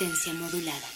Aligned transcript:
Resistencia 0.00 0.32
modulada. 0.32 0.86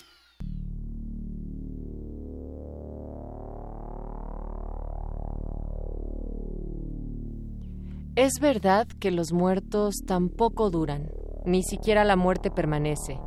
Es 8.17 8.41
verdad 8.41 8.87
que 8.89 9.11
los 9.11 9.33
muertos 9.33 9.97
tampoco 10.07 10.71
duran, 10.71 11.11
ni 11.45 11.63
siquiera 11.63 12.05
la 12.05 12.17
muerte 12.17 12.51
permanece. 12.51 13.21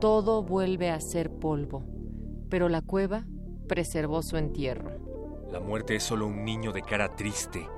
Todo 0.00 0.42
vuelve 0.42 0.90
a 0.90 1.00
ser 1.00 1.30
polvo, 1.30 1.84
pero 2.48 2.70
la 2.70 2.80
cueva 2.80 3.26
preservó 3.68 4.22
su 4.22 4.38
entierro. 4.38 4.90
La 5.52 5.60
muerte 5.60 5.96
es 5.96 6.02
solo 6.02 6.28
un 6.28 6.44
niño 6.44 6.72
de 6.72 6.80
cara 6.80 7.14
triste, 7.14 7.68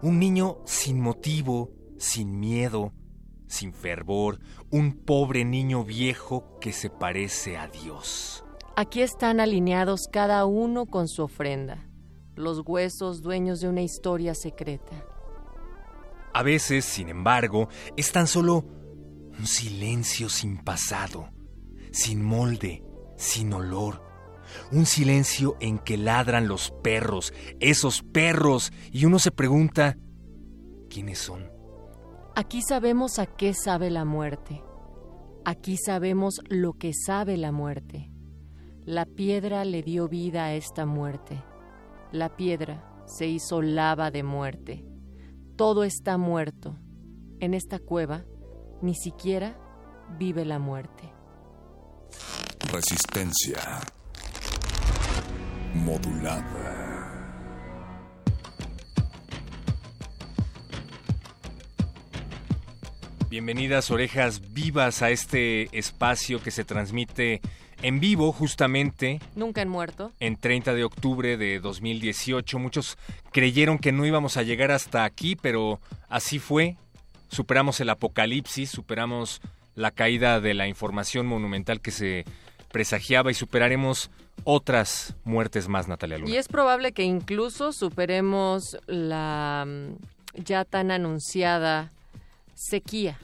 un 0.00 0.18
niño 0.18 0.58
sin 0.64 1.00
motivo, 1.00 1.70
sin 1.98 2.40
miedo, 2.40 2.92
sin 3.48 3.72
fervor, 3.72 4.38
un 4.70 4.92
pobre 4.92 5.44
niño 5.44 5.84
viejo 5.84 6.58
que 6.60 6.72
se 6.72 6.90
parece 6.90 7.56
a 7.56 7.66
Dios. 7.68 8.44
Aquí 8.76 9.02
están 9.02 9.40
alineados 9.40 10.08
cada 10.12 10.44
uno 10.44 10.86
con 10.86 11.08
su 11.08 11.24
ofrenda, 11.24 11.88
los 12.36 12.62
huesos 12.64 13.22
dueños 13.22 13.60
de 13.60 13.68
una 13.68 13.82
historia 13.82 14.34
secreta. 14.34 15.04
A 16.32 16.42
veces, 16.42 16.84
sin 16.84 17.08
embargo, 17.08 17.68
es 17.96 18.12
tan 18.12 18.28
solo 18.28 18.64
un 19.38 19.46
silencio 19.46 20.28
sin 20.28 20.58
pasado, 20.58 21.30
sin 21.90 22.22
molde, 22.22 22.84
sin 23.16 23.52
olor. 23.52 24.06
Un 24.70 24.86
silencio 24.86 25.56
en 25.60 25.78
que 25.78 25.96
ladran 25.96 26.48
los 26.48 26.70
perros, 26.82 27.34
esos 27.60 28.02
perros, 28.02 28.72
y 28.92 29.04
uno 29.04 29.18
se 29.18 29.30
pregunta, 29.30 29.98
¿quiénes 30.88 31.18
son? 31.18 31.57
Aquí 32.38 32.62
sabemos 32.62 33.18
a 33.18 33.26
qué 33.26 33.52
sabe 33.52 33.90
la 33.90 34.04
muerte. 34.04 34.62
Aquí 35.44 35.76
sabemos 35.76 36.36
lo 36.48 36.74
que 36.74 36.92
sabe 36.94 37.36
la 37.36 37.50
muerte. 37.50 38.12
La 38.84 39.06
piedra 39.06 39.64
le 39.64 39.82
dio 39.82 40.06
vida 40.06 40.44
a 40.44 40.54
esta 40.54 40.86
muerte. 40.86 41.42
La 42.12 42.36
piedra 42.36 43.02
se 43.06 43.26
hizo 43.26 43.60
lava 43.60 44.12
de 44.12 44.22
muerte. 44.22 44.84
Todo 45.56 45.82
está 45.82 46.16
muerto. 46.16 46.78
En 47.40 47.54
esta 47.54 47.80
cueva 47.80 48.24
ni 48.82 48.94
siquiera 48.94 49.58
vive 50.16 50.44
la 50.44 50.60
muerte. 50.60 51.12
Resistencia 52.72 53.80
modulada. 55.74 56.67
Bienvenidas 63.30 63.90
orejas 63.90 64.54
vivas 64.54 65.02
a 65.02 65.10
este 65.10 65.68
espacio 65.78 66.40
que 66.42 66.50
se 66.50 66.64
transmite 66.64 67.42
en 67.82 68.00
vivo 68.00 68.32
justamente 68.32 69.20
Nunca 69.34 69.60
en 69.60 69.68
muerto. 69.68 70.12
en 70.18 70.36
30 70.36 70.72
de 70.72 70.84
octubre 70.84 71.36
de 71.36 71.60
2018. 71.60 72.58
Muchos 72.58 72.96
creyeron 73.30 73.78
que 73.78 73.92
no 73.92 74.06
íbamos 74.06 74.38
a 74.38 74.44
llegar 74.44 74.70
hasta 74.70 75.04
aquí, 75.04 75.36
pero 75.36 75.78
así 76.08 76.38
fue. 76.38 76.78
Superamos 77.28 77.80
el 77.80 77.90
apocalipsis, 77.90 78.70
superamos 78.70 79.42
la 79.74 79.90
caída 79.90 80.40
de 80.40 80.54
la 80.54 80.66
información 80.66 81.26
monumental 81.26 81.82
que 81.82 81.90
se 81.90 82.24
presagiaba 82.72 83.30
y 83.30 83.34
superaremos 83.34 84.10
otras 84.44 85.16
muertes 85.24 85.68
más, 85.68 85.86
Natalia 85.86 86.16
Luna. 86.16 86.30
Y 86.30 86.38
es 86.38 86.48
probable 86.48 86.92
que 86.92 87.02
incluso 87.02 87.72
superemos 87.74 88.78
la 88.86 89.66
mm, 89.66 90.42
ya 90.42 90.64
tan 90.64 90.90
anunciada 90.90 91.92
sequía. 92.58 93.18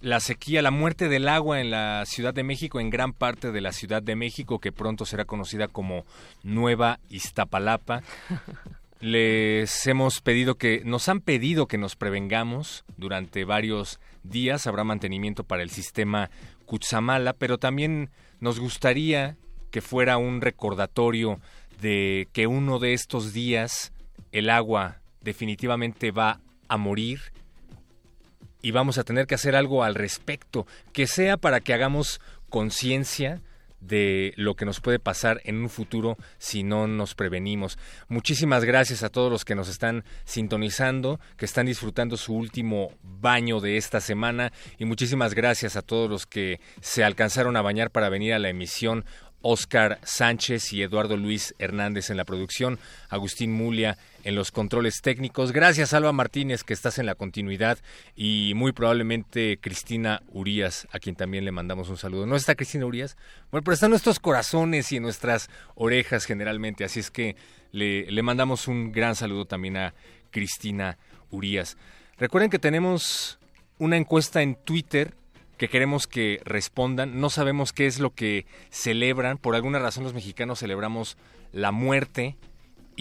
La 0.00 0.18
sequía, 0.18 0.62
la 0.62 0.70
muerte 0.70 1.08
del 1.08 1.28
agua 1.28 1.60
en 1.60 1.70
la 1.70 2.04
Ciudad 2.06 2.34
de 2.34 2.42
México, 2.42 2.80
en 2.80 2.90
gran 2.90 3.12
parte 3.12 3.52
de 3.52 3.60
la 3.60 3.72
Ciudad 3.72 4.02
de 4.02 4.16
México, 4.16 4.58
que 4.58 4.72
pronto 4.72 5.04
será 5.04 5.24
conocida 5.24 5.68
como 5.68 6.04
Nueva 6.42 7.00
Iztapalapa. 7.10 8.02
Les 9.00 9.86
hemos 9.86 10.20
pedido 10.20 10.56
que, 10.56 10.82
nos 10.84 11.08
han 11.08 11.20
pedido 11.20 11.66
que 11.66 11.78
nos 11.78 11.96
prevengamos 11.96 12.84
durante 12.96 13.44
varios 13.44 14.00
días. 14.24 14.66
Habrá 14.66 14.84
mantenimiento 14.84 15.44
para 15.44 15.62
el 15.62 15.70
sistema 15.70 16.30
Cutzamala, 16.66 17.34
pero 17.34 17.58
también 17.58 18.10
nos 18.40 18.58
gustaría 18.58 19.36
que 19.70 19.80
fuera 19.80 20.18
un 20.18 20.40
recordatorio 20.40 21.40
de 21.80 22.28
que 22.32 22.46
uno 22.46 22.78
de 22.78 22.94
estos 22.94 23.32
días 23.32 23.92
el 24.32 24.50
agua 24.50 24.98
definitivamente 25.22 26.10
va 26.10 26.40
a 26.68 26.76
morir 26.76 27.20
y 28.62 28.70
vamos 28.70 28.98
a 28.98 29.04
tener 29.04 29.26
que 29.26 29.34
hacer 29.34 29.56
algo 29.56 29.84
al 29.84 29.94
respecto, 29.94 30.66
que 30.92 31.06
sea 31.06 31.36
para 31.36 31.60
que 31.60 31.74
hagamos 31.74 32.20
conciencia 32.48 33.40
de 33.80 34.34
lo 34.36 34.54
que 34.54 34.66
nos 34.66 34.80
puede 34.80 34.98
pasar 34.98 35.40
en 35.44 35.56
un 35.56 35.70
futuro 35.70 36.16
si 36.38 36.62
no 36.62 36.86
nos 36.86 37.14
prevenimos. 37.14 37.78
Muchísimas 38.08 38.64
gracias 38.64 39.02
a 39.02 39.08
todos 39.08 39.30
los 39.30 39.44
que 39.44 39.54
nos 39.54 39.68
están 39.68 40.04
sintonizando, 40.24 41.18
que 41.36 41.46
están 41.46 41.66
disfrutando 41.66 42.16
su 42.16 42.34
último 42.34 42.92
baño 43.02 43.60
de 43.60 43.76
esta 43.76 44.00
semana 44.00 44.52
y 44.78 44.84
muchísimas 44.84 45.34
gracias 45.34 45.76
a 45.76 45.82
todos 45.82 46.10
los 46.10 46.26
que 46.26 46.60
se 46.80 47.04
alcanzaron 47.04 47.56
a 47.56 47.62
bañar 47.62 47.90
para 47.90 48.10
venir 48.10 48.34
a 48.34 48.38
la 48.38 48.50
emisión 48.50 49.04
Oscar 49.42 49.98
Sánchez 50.02 50.74
y 50.74 50.82
Eduardo 50.82 51.16
Luis 51.16 51.54
Hernández 51.58 52.10
en 52.10 52.18
la 52.18 52.26
producción, 52.26 52.78
Agustín 53.08 53.52
Mulia 53.52 53.96
en 54.24 54.34
los 54.34 54.50
controles 54.50 55.00
técnicos. 55.02 55.52
Gracias, 55.52 55.94
Alba 55.94 56.12
Martínez, 56.12 56.64
que 56.64 56.72
estás 56.72 56.98
en 56.98 57.06
la 57.06 57.14
continuidad, 57.14 57.78
y 58.16 58.52
muy 58.54 58.72
probablemente 58.72 59.58
Cristina 59.60 60.22
Urías, 60.28 60.86
a 60.92 60.98
quien 60.98 61.16
también 61.16 61.44
le 61.44 61.52
mandamos 61.52 61.88
un 61.88 61.96
saludo. 61.96 62.26
¿No 62.26 62.36
está 62.36 62.54
Cristina 62.54 62.86
Urías? 62.86 63.16
Bueno, 63.50 63.64
pero 63.64 63.74
está 63.74 63.86
en 63.86 63.90
nuestros 63.90 64.20
corazones 64.20 64.92
y 64.92 64.96
en 64.96 65.02
nuestras 65.02 65.48
orejas 65.74 66.24
generalmente, 66.24 66.84
así 66.84 67.00
es 67.00 67.10
que 67.10 67.36
le, 67.72 68.10
le 68.10 68.22
mandamos 68.22 68.68
un 68.68 68.92
gran 68.92 69.14
saludo 69.16 69.44
también 69.44 69.76
a 69.76 69.94
Cristina 70.30 70.98
Urías. 71.30 71.76
Recuerden 72.18 72.50
que 72.50 72.58
tenemos 72.58 73.38
una 73.78 73.96
encuesta 73.96 74.42
en 74.42 74.56
Twitter 74.56 75.14
que 75.56 75.68
queremos 75.68 76.06
que 76.06 76.40
respondan. 76.44 77.20
No 77.20 77.28
sabemos 77.28 77.72
qué 77.72 77.86
es 77.86 77.98
lo 77.98 78.14
que 78.14 78.46
celebran. 78.70 79.36
Por 79.36 79.54
alguna 79.54 79.78
razón 79.78 80.04
los 80.04 80.14
mexicanos 80.14 80.60
celebramos 80.60 81.18
la 81.52 81.70
muerte 81.70 82.36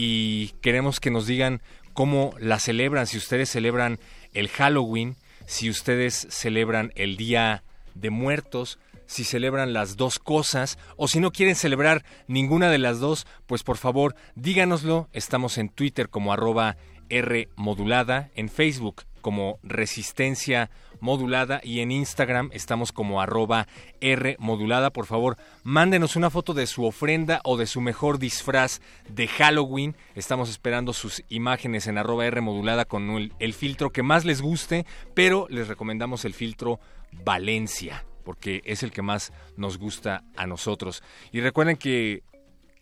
y 0.02 0.54
queremos 0.62 1.02
que 1.02 1.12
nos 1.12 1.28
digan 1.28 1.62
cómo 1.92 2.34
la 2.40 2.58
celebran. 2.60 3.06
Si 3.06 3.18
ustedes 3.18 3.50
celebran 3.50 4.00
el 4.34 4.48
Halloween, 4.48 5.18
si 5.46 5.70
ustedes 5.70 6.26
celebran 6.30 6.94
el 6.96 7.18
Día 7.18 7.64
de 7.96 8.10
Muertos, 8.10 8.80
si 9.08 9.26
celebran 9.26 9.74
las 9.74 9.98
dos 9.98 10.18
cosas 10.18 10.78
o 10.96 11.10
si 11.10 11.20
no 11.20 11.34
quieren 11.34 11.58
celebrar 11.58 12.06
ninguna 12.28 12.70
de 12.70 12.78
las 12.78 13.02
dos, 13.02 13.28
pues 13.46 13.64
por 13.64 13.76
favor 13.76 14.16
díganoslo. 14.36 15.10
Estamos 15.12 15.58
en 15.58 15.68
Twitter 15.68 16.08
como 16.08 16.32
arroba 16.32 16.78
R 17.10 17.50
modulada, 17.58 18.30
en 18.36 18.48
Facebook 18.48 19.04
como 19.20 19.60
resistencia 19.64 20.70
modulada 21.00 21.62
y 21.64 21.80
en 21.80 21.92
Instagram 21.92 22.50
estamos 22.54 22.92
como 22.92 23.22
arroba 23.22 23.68
R 24.02 24.36
modulada. 24.40 24.92
Por 24.92 25.06
favor, 25.06 25.38
mándenos 25.64 26.16
una 26.16 26.30
foto 26.30 26.54
de 26.54 26.68
su 26.68 26.86
ofrenda 26.86 27.42
o 27.44 27.58
de 27.58 27.68
su 27.68 27.82
mejor 27.82 28.20
disfraz 28.20 28.82
de 29.10 29.28
Halloween. 29.28 29.96
Estamos 30.16 30.50
esperando 30.50 30.94
sus 30.94 31.24
imágenes 31.30 31.88
en 31.88 31.98
arroba 31.98 32.26
R 32.26 32.42
modulada 32.42 32.86
con 32.86 33.10
el, 33.12 33.34
el 33.40 33.54
filtro 33.54 33.92
que 33.92 34.04
más 34.04 34.26
les 34.26 34.42
guste, 34.42 34.86
pero 35.14 35.48
les 35.50 35.68
recomendamos 35.68 36.26
el 36.26 36.34
filtro 36.34 36.80
Valencia 37.12 38.06
porque 38.24 38.62
es 38.66 38.84
el 38.84 38.92
que 38.92 39.02
más 39.02 39.34
nos 39.58 39.80
gusta 39.80 40.24
a 40.36 40.46
nosotros. 40.46 41.02
Y 41.32 41.42
recuerden 41.42 41.78
que 41.78 42.22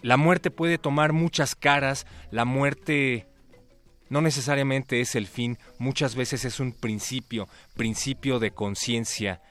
la 0.01 0.17
muerte 0.17 0.51
puede 0.51 0.77
tomar 0.77 1.13
muchas 1.13 1.55
caras, 1.55 2.05
la 2.31 2.43
muerte 2.43 3.27
no 4.09 4.21
necesariamente 4.21 5.01
es 5.01 5.15
el 5.15 5.27
fin, 5.27 5.57
muchas 5.79 6.15
veces 6.15 6.45
es 6.45 6.59
un 6.59 6.71
principio, 6.71 7.47
principio 7.75 8.39
de 8.39 8.51
conciencia. 8.51 9.41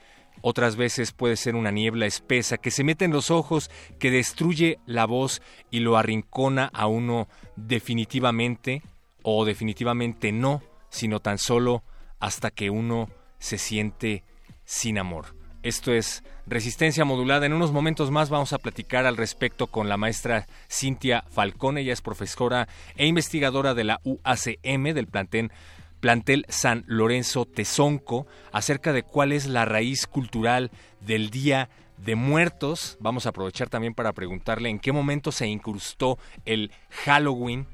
Otras 0.42 0.76
veces 0.76 1.12
puede 1.12 1.36
ser 1.36 1.54
una 1.54 1.70
niebla 1.70 2.06
espesa 2.06 2.58
que 2.58 2.70
se 2.70 2.84
mete 2.84 3.04
en 3.04 3.12
los 3.12 3.30
ojos, 3.30 3.70
que 3.98 4.10
destruye 4.10 4.78
la 4.86 5.06
voz 5.06 5.42
y 5.70 5.80
lo 5.80 5.96
arrincona 5.96 6.70
a 6.72 6.86
uno 6.86 7.28
definitivamente 7.56 8.82
o 9.22 9.44
definitivamente 9.44 10.32
no, 10.32 10.62
sino 10.90 11.20
tan 11.20 11.38
solo 11.38 11.82
hasta 12.20 12.50
que 12.50 12.70
uno 12.70 13.08
se 13.38 13.58
siente 13.58 14.24
sin 14.64 14.98
amor. 14.98 15.35
Esto 15.66 15.92
es 15.92 16.22
Resistencia 16.46 17.04
Modulada. 17.04 17.44
En 17.44 17.52
unos 17.52 17.72
momentos 17.72 18.12
más 18.12 18.30
vamos 18.30 18.52
a 18.52 18.58
platicar 18.58 19.04
al 19.04 19.16
respecto 19.16 19.66
con 19.66 19.88
la 19.88 19.96
maestra 19.96 20.46
Cintia 20.70 21.24
Falcón. 21.28 21.76
Ella 21.76 21.92
es 21.92 22.02
profesora 22.02 22.68
e 22.94 23.08
investigadora 23.08 23.74
de 23.74 23.82
la 23.82 24.00
UACM, 24.04 24.94
del 24.94 25.08
plantel, 25.08 25.50
plantel 25.98 26.46
San 26.48 26.84
Lorenzo 26.86 27.46
Tezonco, 27.46 28.28
acerca 28.52 28.92
de 28.92 29.02
cuál 29.02 29.32
es 29.32 29.46
la 29.48 29.64
raíz 29.64 30.06
cultural 30.06 30.70
del 31.00 31.30
Día 31.30 31.68
de 31.96 32.14
Muertos. 32.14 32.96
Vamos 33.00 33.26
a 33.26 33.30
aprovechar 33.30 33.68
también 33.68 33.94
para 33.94 34.12
preguntarle 34.12 34.68
en 34.68 34.78
qué 34.78 34.92
momento 34.92 35.32
se 35.32 35.48
incrustó 35.48 36.16
el 36.44 36.70
Halloween 36.90 37.66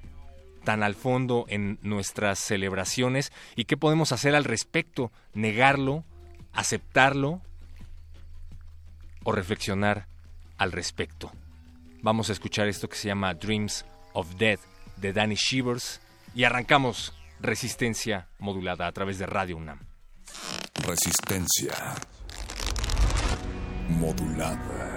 tan 0.64 0.82
al 0.82 0.94
fondo 0.94 1.44
en 1.48 1.78
nuestras 1.82 2.38
celebraciones 2.38 3.32
y 3.54 3.66
qué 3.66 3.76
podemos 3.76 4.12
hacer 4.12 4.34
al 4.34 4.44
respecto, 4.44 5.12
negarlo, 5.34 6.04
aceptarlo 6.54 7.42
o 9.24 9.32
reflexionar 9.32 10.06
al 10.58 10.72
respecto. 10.72 11.32
Vamos 12.02 12.30
a 12.30 12.32
escuchar 12.32 12.68
esto 12.68 12.88
que 12.88 12.96
se 12.96 13.08
llama 13.08 13.34
Dreams 13.34 13.84
of 14.12 14.34
Death 14.36 14.60
de 14.96 15.12
Danny 15.12 15.36
Shivers 15.36 16.00
y 16.34 16.44
arrancamos 16.44 17.12
Resistencia 17.40 18.28
modulada 18.38 18.86
a 18.86 18.92
través 18.92 19.18
de 19.18 19.26
Radio 19.26 19.56
UNAM. 19.56 19.80
Resistencia 20.86 21.74
modulada. 23.88 24.91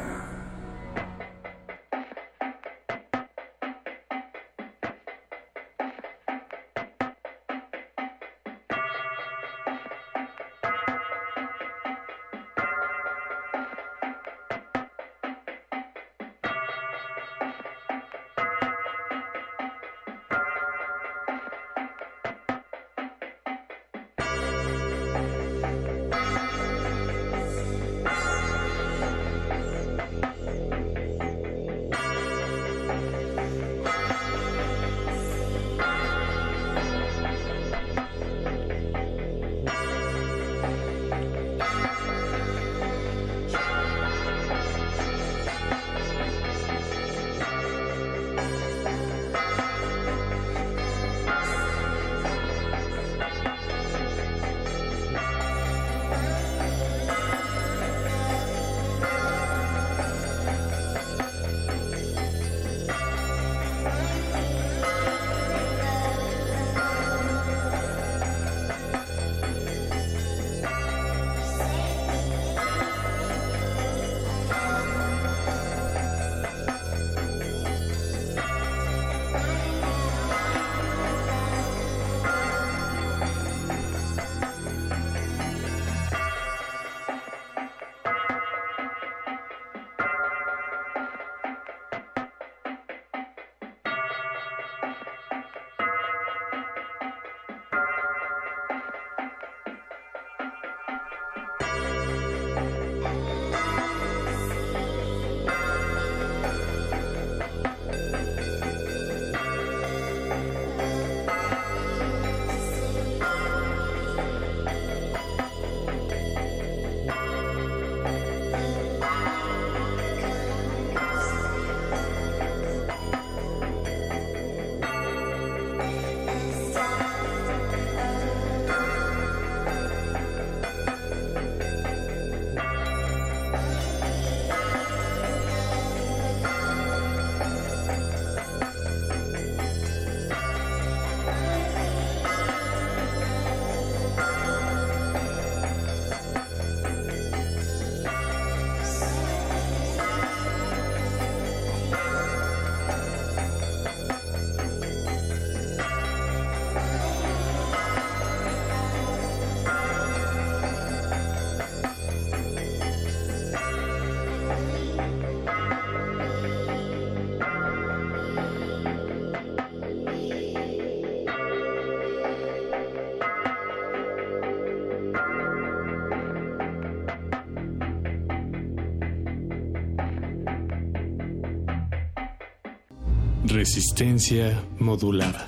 Resistencia 183.66 184.64
modulada. 184.78 185.44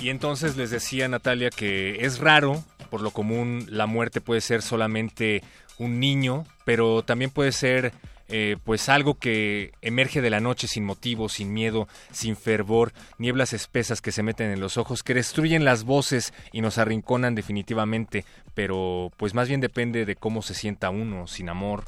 Y 0.00 0.10
entonces 0.10 0.56
les 0.56 0.70
decía 0.70 1.08
Natalia 1.08 1.50
que 1.50 2.04
es 2.06 2.20
raro, 2.20 2.62
por 2.88 3.00
lo 3.00 3.10
común 3.10 3.66
la 3.68 3.86
muerte 3.86 4.20
puede 4.20 4.40
ser 4.40 4.62
solamente 4.62 5.42
un 5.76 5.98
niño, 5.98 6.44
pero 6.64 7.02
también 7.02 7.32
puede 7.32 7.50
ser 7.50 7.92
eh, 8.38 8.58
pues 8.62 8.90
algo 8.90 9.14
que 9.14 9.72
emerge 9.80 10.20
de 10.20 10.28
la 10.28 10.40
noche 10.40 10.68
sin 10.68 10.84
motivo, 10.84 11.30
sin 11.30 11.54
miedo, 11.54 11.88
sin 12.10 12.36
fervor, 12.36 12.92
nieblas 13.16 13.54
espesas 13.54 14.02
que 14.02 14.12
se 14.12 14.22
meten 14.22 14.50
en 14.50 14.60
los 14.60 14.76
ojos, 14.76 15.02
que 15.02 15.14
destruyen 15.14 15.64
las 15.64 15.84
voces 15.84 16.34
y 16.52 16.60
nos 16.60 16.76
arrinconan 16.76 17.34
definitivamente, 17.34 18.26
pero 18.52 19.10
pues 19.16 19.32
más 19.32 19.48
bien 19.48 19.62
depende 19.62 20.04
de 20.04 20.16
cómo 20.16 20.42
se 20.42 20.52
sienta 20.52 20.90
uno, 20.90 21.26
sin 21.26 21.48
amor, 21.48 21.84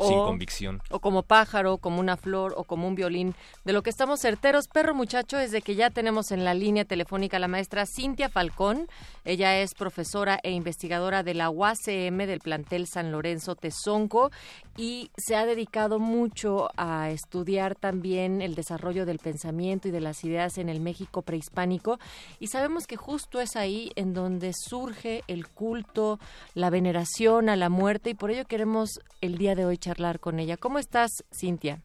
sin 0.00 0.18
convicción. 0.18 0.82
O 0.90 0.98
como 0.98 1.22
pájaro, 1.22 1.78
como 1.78 2.00
una 2.00 2.16
flor 2.16 2.54
o 2.56 2.64
como 2.64 2.88
un 2.88 2.96
violín. 2.96 3.36
De 3.64 3.72
lo 3.72 3.82
que 3.82 3.90
estamos 3.90 4.20
certeros, 4.20 4.66
perro 4.66 4.92
muchacho, 4.92 5.38
es 5.38 5.52
de 5.52 5.62
que 5.62 5.76
ya 5.76 5.90
tenemos 5.90 6.32
en 6.32 6.44
la 6.44 6.54
línea 6.54 6.84
telefónica 6.84 7.36
a 7.36 7.40
la 7.40 7.48
maestra 7.48 7.86
Cintia 7.86 8.28
Falcón. 8.28 8.88
Ella 9.26 9.58
es 9.58 9.74
profesora 9.74 10.38
e 10.44 10.52
investigadora 10.52 11.24
de 11.24 11.34
la 11.34 11.50
UACM 11.50 12.26
del 12.26 12.38
plantel 12.38 12.86
San 12.86 13.10
Lorenzo 13.10 13.56
Tezonco 13.56 14.30
y 14.76 15.10
se 15.16 15.34
ha 15.34 15.44
dedicado 15.44 15.98
mucho 15.98 16.68
a 16.76 17.10
estudiar 17.10 17.74
también 17.74 18.40
el 18.40 18.54
desarrollo 18.54 19.04
del 19.04 19.18
pensamiento 19.18 19.88
y 19.88 19.90
de 19.90 20.00
las 20.00 20.22
ideas 20.22 20.58
en 20.58 20.68
el 20.68 20.80
México 20.80 21.22
prehispánico. 21.22 21.98
Y 22.38 22.46
sabemos 22.46 22.86
que 22.86 22.94
justo 22.94 23.40
es 23.40 23.56
ahí 23.56 23.90
en 23.96 24.14
donde 24.14 24.52
surge 24.52 25.22
el 25.26 25.48
culto, 25.48 26.20
la 26.54 26.70
veneración 26.70 27.48
a 27.48 27.56
la 27.56 27.68
muerte 27.68 28.10
y 28.10 28.14
por 28.14 28.30
ello 28.30 28.44
queremos 28.44 29.00
el 29.20 29.38
día 29.38 29.56
de 29.56 29.64
hoy 29.64 29.76
charlar 29.76 30.20
con 30.20 30.38
ella. 30.38 30.56
¿Cómo 30.56 30.78
estás, 30.78 31.10
Cintia? 31.36 31.80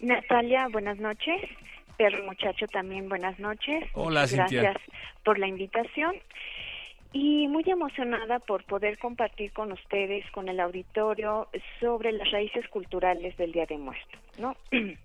Natalia, 0.00 0.66
buenas 0.72 0.98
noches. 0.98 1.40
Perro 1.98 2.24
muchacho 2.24 2.66
también, 2.68 3.08
buenas 3.08 3.38
noches. 3.40 3.84
Hola, 3.92 4.28
Cintia. 4.28 4.62
Gracias 4.62 4.82
por 5.24 5.36
la 5.36 5.48
invitación. 5.48 6.14
Y 7.12 7.48
muy 7.48 7.64
emocionada 7.66 8.38
por 8.38 8.64
poder 8.64 8.98
compartir 8.98 9.52
con 9.52 9.72
ustedes, 9.72 10.24
con 10.30 10.48
el 10.48 10.60
auditorio, 10.60 11.48
sobre 11.80 12.12
las 12.12 12.30
raíces 12.30 12.68
culturales 12.68 13.36
del 13.36 13.50
Día 13.50 13.66
de 13.66 13.78
Muertos, 13.78 14.20
¿no? 14.38 14.56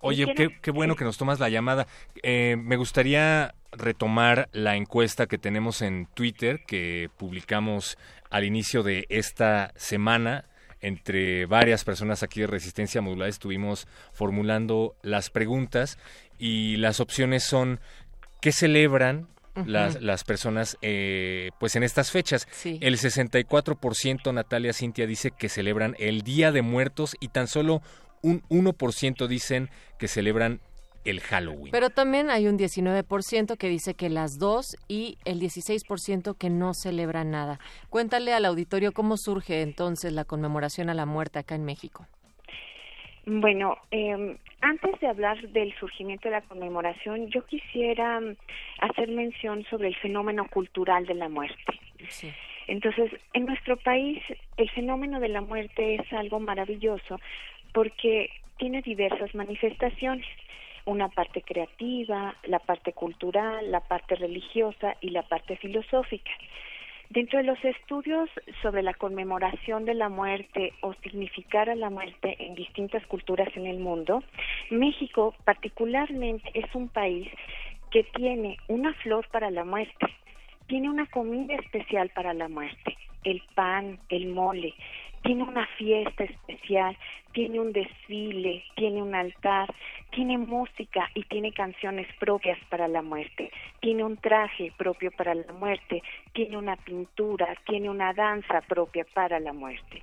Oye, 0.00 0.26
qué, 0.34 0.48
qué, 0.60 0.70
bueno 0.72 0.96
que 0.96 1.04
nos 1.04 1.16
tomas 1.16 1.38
la 1.38 1.48
llamada. 1.48 1.86
Eh, 2.22 2.56
me 2.58 2.76
gustaría 2.76 3.54
retomar 3.70 4.48
la 4.52 4.74
encuesta 4.74 5.26
que 5.26 5.38
tenemos 5.38 5.80
en 5.80 6.06
Twitter, 6.06 6.64
que 6.66 7.08
publicamos 7.16 7.98
al 8.30 8.44
inicio 8.44 8.82
de 8.82 9.06
esta 9.10 9.72
semana 9.76 10.44
entre 10.80 11.46
varias 11.46 11.84
personas 11.84 12.22
aquí 12.22 12.40
de 12.40 12.46
Resistencia 12.46 13.00
Modular 13.00 13.28
estuvimos 13.28 13.86
formulando 14.12 14.96
las 15.02 15.30
preguntas 15.30 15.98
y 16.38 16.76
las 16.76 17.00
opciones 17.00 17.44
son 17.44 17.80
¿qué 18.40 18.52
celebran 18.52 19.28
las, 19.64 20.02
las 20.02 20.24
personas 20.24 20.76
eh, 20.82 21.50
pues 21.58 21.76
en 21.76 21.82
estas 21.82 22.10
fechas? 22.10 22.46
El 22.64 22.98
64% 22.98 24.34
Natalia 24.34 24.72
Cintia 24.72 25.06
dice 25.06 25.30
que 25.30 25.48
celebran 25.48 25.96
el 25.98 26.22
Día 26.22 26.52
de 26.52 26.62
Muertos 26.62 27.16
y 27.20 27.28
tan 27.28 27.48
solo 27.48 27.82
un 28.22 28.42
1% 28.48 29.26
dicen 29.26 29.70
que 29.98 30.08
celebran 30.08 30.60
el 31.10 31.20
Halloween. 31.20 31.70
Pero 31.72 31.90
también 31.90 32.30
hay 32.30 32.48
un 32.48 32.58
19% 32.58 33.56
que 33.56 33.68
dice 33.68 33.94
que 33.94 34.10
las 34.10 34.38
dos 34.38 34.76
y 34.88 35.18
el 35.24 35.40
16% 35.40 36.36
que 36.36 36.50
no 36.50 36.74
celebra 36.74 37.24
nada. 37.24 37.58
Cuéntale 37.90 38.32
al 38.32 38.44
auditorio 38.44 38.92
cómo 38.92 39.16
surge 39.16 39.62
entonces 39.62 40.12
la 40.12 40.24
conmemoración 40.24 40.90
a 40.90 40.94
la 40.94 41.06
muerte 41.06 41.38
acá 41.38 41.54
en 41.54 41.64
México. 41.64 42.06
Bueno, 43.26 43.76
eh, 43.90 44.36
antes 44.60 45.00
de 45.00 45.08
hablar 45.08 45.40
del 45.48 45.74
surgimiento 45.78 46.28
de 46.28 46.36
la 46.36 46.42
conmemoración, 46.42 47.28
yo 47.28 47.44
quisiera 47.44 48.20
hacer 48.80 49.08
mención 49.08 49.64
sobre 49.68 49.88
el 49.88 49.96
fenómeno 49.96 50.46
cultural 50.48 51.06
de 51.06 51.14
la 51.14 51.28
muerte. 51.28 51.80
Sí. 52.08 52.32
Entonces, 52.68 53.10
en 53.32 53.46
nuestro 53.46 53.76
país, 53.76 54.22
el 54.56 54.70
fenómeno 54.70 55.18
de 55.18 55.28
la 55.28 55.40
muerte 55.40 55.96
es 55.96 56.12
algo 56.12 56.38
maravilloso 56.38 57.20
porque 57.72 58.30
tiene 58.58 58.80
diversas 58.82 59.34
manifestaciones 59.34 60.26
una 60.86 61.08
parte 61.08 61.42
creativa, 61.42 62.34
la 62.44 62.58
parte 62.58 62.92
cultural, 62.92 63.70
la 63.70 63.80
parte 63.80 64.14
religiosa 64.14 64.96
y 65.00 65.10
la 65.10 65.22
parte 65.22 65.56
filosófica. 65.56 66.30
Dentro 67.10 67.38
de 67.38 67.44
los 67.44 67.64
estudios 67.64 68.28
sobre 68.62 68.82
la 68.82 68.94
conmemoración 68.94 69.84
de 69.84 69.94
la 69.94 70.08
muerte 70.08 70.72
o 70.80 70.92
significar 70.94 71.70
a 71.70 71.76
la 71.76 71.88
muerte 71.88 72.36
en 72.40 72.56
distintas 72.56 73.06
culturas 73.06 73.48
en 73.56 73.66
el 73.66 73.78
mundo, 73.78 74.24
México 74.70 75.34
particularmente 75.44 76.50
es 76.54 76.72
un 76.74 76.88
país 76.88 77.28
que 77.92 78.02
tiene 78.02 78.56
una 78.66 78.92
flor 78.94 79.28
para 79.28 79.50
la 79.50 79.64
muerte, 79.64 80.06
tiene 80.66 80.90
una 80.90 81.06
comida 81.06 81.54
especial 81.54 82.10
para 82.10 82.34
la 82.34 82.48
muerte, 82.48 82.96
el 83.26 83.42
pan, 83.54 83.98
el 84.08 84.28
mole, 84.28 84.74
tiene 85.22 85.42
una 85.42 85.66
fiesta 85.76 86.22
especial, 86.22 86.96
tiene 87.32 87.58
un 87.58 87.72
desfile, 87.72 88.62
tiene 88.76 89.02
un 89.02 89.12
altar, 89.14 89.68
tiene 90.10 90.38
música 90.38 91.10
y 91.14 91.24
tiene 91.24 91.52
canciones 91.52 92.06
propias 92.20 92.58
para 92.70 92.86
la 92.86 93.02
muerte, 93.02 93.50
tiene 93.80 94.04
un 94.04 94.16
traje 94.18 94.72
propio 94.76 95.10
para 95.10 95.34
la 95.34 95.52
muerte, 95.52 96.02
tiene 96.32 96.56
una 96.56 96.76
pintura, 96.76 97.56
tiene 97.66 97.90
una 97.90 98.12
danza 98.12 98.60
propia 98.62 99.04
para 99.14 99.40
la 99.40 99.52
muerte. 99.52 100.02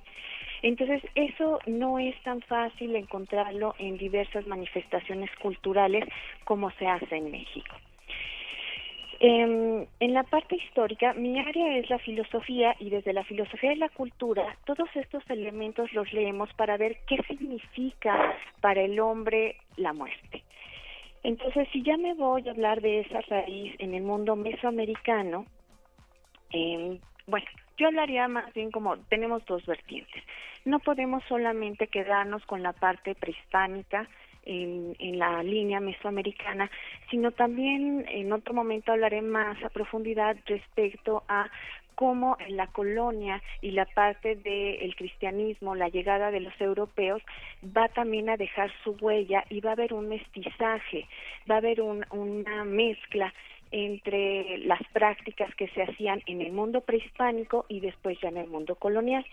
Entonces, 0.62 1.02
eso 1.14 1.58
no 1.66 1.98
es 1.98 2.14
tan 2.22 2.42
fácil 2.42 2.94
encontrarlo 2.94 3.74
en 3.78 3.96
diversas 3.96 4.46
manifestaciones 4.46 5.30
culturales 5.36 6.04
como 6.44 6.70
se 6.72 6.86
hace 6.86 7.16
en 7.16 7.30
México. 7.30 7.74
Eh, 9.20 9.86
en 10.00 10.14
la 10.14 10.24
parte 10.24 10.56
histórica, 10.56 11.12
mi 11.14 11.38
área 11.38 11.78
es 11.78 11.88
la 11.90 11.98
filosofía 11.98 12.74
y 12.78 12.90
desde 12.90 13.12
la 13.12 13.24
filosofía 13.24 13.70
de 13.70 13.76
la 13.76 13.88
cultura, 13.88 14.56
todos 14.64 14.88
estos 14.94 15.22
elementos 15.30 15.92
los 15.92 16.12
leemos 16.12 16.52
para 16.54 16.76
ver 16.76 16.98
qué 17.06 17.18
significa 17.28 18.34
para 18.60 18.82
el 18.82 18.98
hombre 19.00 19.56
la 19.76 19.92
muerte. 19.92 20.42
Entonces, 21.22 21.68
si 21.72 21.82
ya 21.82 21.96
me 21.96 22.14
voy 22.14 22.46
a 22.46 22.50
hablar 22.52 22.80
de 22.80 23.00
esa 23.00 23.20
raíz 23.22 23.74
en 23.78 23.94
el 23.94 24.02
mundo 24.02 24.36
mesoamericano, 24.36 25.46
eh, 26.52 26.98
bueno, 27.26 27.46
yo 27.78 27.88
hablaría 27.88 28.28
más 28.28 28.52
bien 28.52 28.70
como 28.70 28.98
tenemos 29.08 29.44
dos 29.46 29.64
vertientes. 29.66 30.22
No 30.64 30.78
podemos 30.80 31.22
solamente 31.28 31.88
quedarnos 31.88 32.44
con 32.46 32.62
la 32.62 32.72
parte 32.72 33.14
prehispánica, 33.14 34.08
en, 34.44 34.96
en, 34.98 35.18
la 35.18 35.42
línea 35.42 35.80
mesoamericana, 35.80 36.70
sino 37.10 37.32
también 37.32 38.04
en 38.08 38.32
otro 38.32 38.54
momento 38.54 38.92
hablaré 38.92 39.22
más 39.22 39.62
a 39.62 39.68
profundidad 39.68 40.36
respecto 40.46 41.22
a 41.28 41.50
cómo 41.94 42.36
la 42.48 42.66
colonia 42.68 43.42
y 43.60 43.70
la 43.70 43.86
parte 43.86 44.36
del 44.36 44.94
cristianismo, 44.96 45.74
la 45.74 45.88
llegada 45.88 46.30
de 46.30 46.40
los 46.40 46.58
europeos, 46.60 47.22
va 47.64 47.88
también 47.88 48.28
a 48.28 48.36
dejar 48.36 48.70
su 48.82 48.96
huella 49.00 49.44
y 49.48 49.60
va 49.60 49.70
a 49.70 49.74
haber 49.74 49.94
un 49.94 50.08
mestizaje, 50.08 51.06
va 51.50 51.56
a 51.56 51.58
haber 51.58 51.80
un, 51.80 52.04
una 52.10 52.64
mezcla 52.64 53.32
entre 53.70 54.58
las 54.58 54.80
prácticas 54.92 55.52
que 55.56 55.68
se 55.68 55.82
hacían 55.82 56.22
en 56.26 56.42
el 56.42 56.52
mundo 56.52 56.80
prehispánico 56.82 57.66
y 57.68 57.80
después 57.80 58.18
ya 58.20 58.28
en 58.28 58.36
el 58.36 58.46
mundo 58.46 58.76
colonial. 58.76 59.24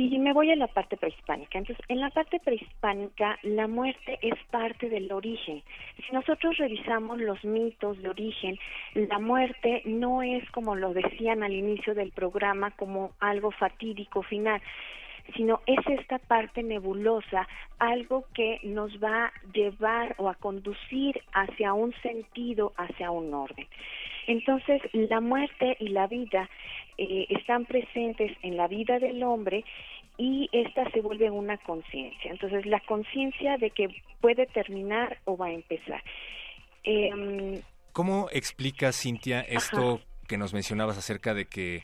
Y 0.00 0.16
me 0.20 0.32
voy 0.32 0.52
a 0.52 0.54
la 0.54 0.68
parte 0.68 0.96
prehispánica. 0.96 1.58
Entonces, 1.58 1.84
en 1.88 1.98
la 1.98 2.10
parte 2.10 2.38
prehispánica, 2.38 3.36
la 3.42 3.66
muerte 3.66 4.16
es 4.22 4.38
parte 4.48 4.88
del 4.88 5.10
origen. 5.10 5.60
Si 5.96 6.12
nosotros 6.12 6.56
revisamos 6.56 7.18
los 7.18 7.44
mitos 7.44 8.00
de 8.00 8.08
origen, 8.08 8.56
la 8.94 9.18
muerte 9.18 9.82
no 9.86 10.22
es 10.22 10.48
como 10.52 10.76
lo 10.76 10.94
decían 10.94 11.42
al 11.42 11.52
inicio 11.52 11.96
del 11.96 12.12
programa, 12.12 12.70
como 12.70 13.10
algo 13.18 13.50
fatídico 13.50 14.22
final 14.22 14.62
sino 15.36 15.60
es 15.66 15.78
esta 15.86 16.18
parte 16.18 16.62
nebulosa, 16.62 17.46
algo 17.78 18.24
que 18.34 18.60
nos 18.62 18.92
va 19.02 19.26
a 19.26 19.32
llevar 19.52 20.14
o 20.18 20.28
a 20.28 20.34
conducir 20.34 21.20
hacia 21.32 21.72
un 21.72 21.94
sentido, 22.02 22.72
hacia 22.76 23.10
un 23.10 23.32
orden. 23.34 23.66
Entonces, 24.26 24.82
la 24.92 25.20
muerte 25.20 25.76
y 25.80 25.88
la 25.88 26.06
vida 26.06 26.48
eh, 26.98 27.26
están 27.30 27.64
presentes 27.64 28.36
en 28.42 28.56
la 28.56 28.68
vida 28.68 28.98
del 28.98 29.22
hombre 29.22 29.64
y 30.18 30.48
esta 30.52 30.90
se 30.90 31.00
vuelve 31.00 31.30
una 31.30 31.56
conciencia. 31.58 32.30
Entonces, 32.30 32.66
la 32.66 32.80
conciencia 32.80 33.56
de 33.56 33.70
que 33.70 33.88
puede 34.20 34.46
terminar 34.46 35.18
o 35.24 35.36
va 35.36 35.46
a 35.46 35.52
empezar. 35.52 36.02
Eh, 36.84 37.62
¿Cómo 37.92 38.28
explica, 38.32 38.92
Cintia, 38.92 39.40
esto 39.40 39.94
Ajá. 39.94 40.04
que 40.26 40.36
nos 40.36 40.52
mencionabas 40.52 40.98
acerca 40.98 41.34
de 41.34 41.46
que, 41.46 41.82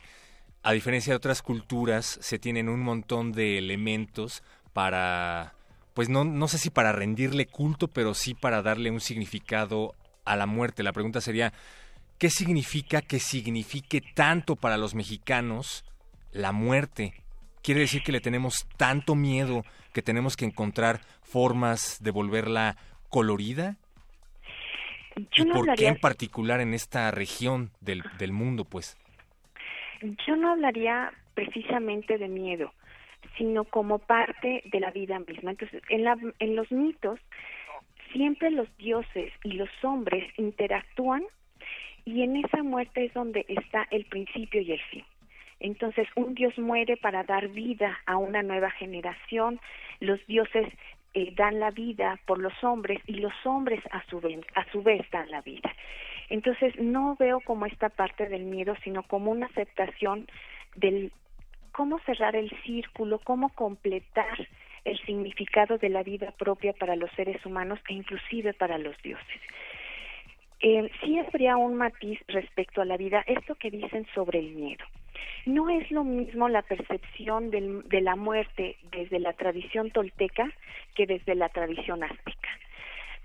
a 0.65 0.73
diferencia 0.73 1.13
de 1.13 1.17
otras 1.17 1.43
culturas, 1.43 2.17
se 2.21 2.39
tienen 2.39 2.69
un 2.69 2.81
montón 2.81 3.31
de 3.31 3.59
elementos 3.59 4.41
para, 4.73 5.53
pues 5.93 6.09
no, 6.09 6.23
no 6.23 6.47
sé 6.47 6.57
si 6.57 6.71
para 6.71 6.91
rendirle 6.91 7.45
culto, 7.45 7.87
pero 7.87 8.15
sí 8.15 8.33
para 8.33 8.63
darle 8.63 8.89
un 8.89 8.99
significado 8.99 9.93
a 10.25 10.35
la 10.35 10.47
muerte? 10.47 10.81
La 10.81 10.91
pregunta 10.91 11.21
sería, 11.21 11.53
¿qué 12.17 12.31
significa 12.31 13.03
que 13.03 13.19
signifique 13.19 14.01
tanto 14.01 14.55
para 14.55 14.77
los 14.77 14.95
mexicanos 14.95 15.85
la 16.31 16.51
muerte? 16.51 17.13
quiere 17.61 17.81
decir 17.81 18.01
que 18.01 18.11
le 18.11 18.21
tenemos 18.21 18.67
tanto 18.75 19.13
miedo 19.13 19.63
que 19.93 20.01
tenemos 20.01 20.35
que 20.35 20.45
encontrar 20.45 21.01
formas 21.21 21.97
de 21.99 22.09
volverla 22.09 22.75
colorida? 23.09 23.77
Yo 25.15 25.43
¿Y 25.43 25.45
no 25.45 25.53
por 25.53 25.59
hablaría, 25.61 25.75
qué 25.75 25.95
en 25.95 25.99
particular 25.99 26.59
en 26.59 26.73
esta 26.73 27.11
región 27.11 27.71
del, 27.81 28.03
del 28.17 28.31
mundo, 28.31 28.65
pues? 28.65 28.97
Yo 30.01 30.35
no 30.35 30.51
hablaría 30.51 31.13
precisamente 31.33 32.17
de 32.17 32.27
miedo, 32.27 32.73
sino 33.37 33.63
como 33.65 33.99
parte 33.99 34.63
de 34.65 34.79
la 34.79 34.91
vida 34.91 35.19
misma. 35.19 35.51
Entonces, 35.51 35.81
en, 35.89 36.03
la, 36.03 36.17
en 36.39 36.55
los 36.55 36.71
mitos, 36.71 37.19
siempre 38.11 38.51
los 38.51 38.67
dioses 38.77 39.33
y 39.43 39.53
los 39.53 39.69
hombres 39.83 40.27
interactúan 40.37 41.23
y 42.05 42.21
en 42.21 42.37
esa 42.37 42.63
muerte 42.63 43.05
es 43.05 43.13
donde 43.13 43.45
está 43.47 43.87
el 43.91 44.05
principio 44.05 44.61
y 44.61 44.71
el 44.71 44.81
fin. 44.83 45.03
Entonces, 45.59 46.07
un 46.15 46.35
dios 46.35 46.57
muere 46.57 46.97
para 46.97 47.23
dar 47.23 47.47
vida 47.47 47.97
a 48.05 48.17
una 48.17 48.43
nueva 48.43 48.69
generación, 48.71 49.59
los 49.99 50.23
dioses 50.27 50.67
eh, 51.13 51.33
dan 51.35 51.59
la 51.59 51.71
vida 51.71 52.19
por 52.25 52.39
los 52.39 52.53
hombres 52.63 52.99
y 53.07 53.15
los 53.15 53.33
hombres 53.45 53.81
a 53.91 54.03
su, 54.09 54.17
a 54.53 54.71
su 54.71 54.83
vez 54.83 55.09
dan 55.11 55.31
la 55.31 55.41
vida. 55.41 55.73
Entonces, 56.29 56.73
no 56.79 57.15
veo 57.19 57.39
como 57.41 57.65
esta 57.65 57.89
parte 57.89 58.27
del 58.27 58.43
miedo, 58.43 58.75
sino 58.83 59.03
como 59.03 59.31
una 59.31 59.45
aceptación 59.47 60.27
del 60.75 61.11
cómo 61.71 61.99
cerrar 61.99 62.35
el 62.35 62.49
círculo, 62.63 63.19
cómo 63.19 63.49
completar 63.49 64.47
el 64.85 64.99
significado 65.01 65.77
de 65.77 65.89
la 65.89 66.03
vida 66.03 66.31
propia 66.31 66.73
para 66.73 66.95
los 66.95 67.11
seres 67.11 67.43
humanos 67.45 67.79
e 67.89 67.93
inclusive 67.93 68.53
para 68.53 68.77
los 68.77 68.95
dioses. 69.01 69.41
Eh, 70.61 70.89
sí 71.01 71.19
habría 71.19 71.57
un 71.57 71.75
matiz 71.75 72.19
respecto 72.27 72.81
a 72.81 72.85
la 72.85 72.97
vida, 72.97 73.23
esto 73.27 73.55
que 73.55 73.71
dicen 73.71 74.07
sobre 74.15 74.39
el 74.39 74.51
miedo. 74.51 74.85
No 75.45 75.69
es 75.69 75.91
lo 75.91 76.03
mismo 76.03 76.49
la 76.49 76.61
percepción 76.61 77.51
de 77.51 78.01
la 78.01 78.15
muerte 78.15 78.77
desde 78.91 79.19
la 79.19 79.33
tradición 79.33 79.91
tolteca 79.91 80.51
que 80.95 81.05
desde 81.05 81.35
la 81.35 81.49
tradición 81.49 82.03
azteca. 82.03 82.49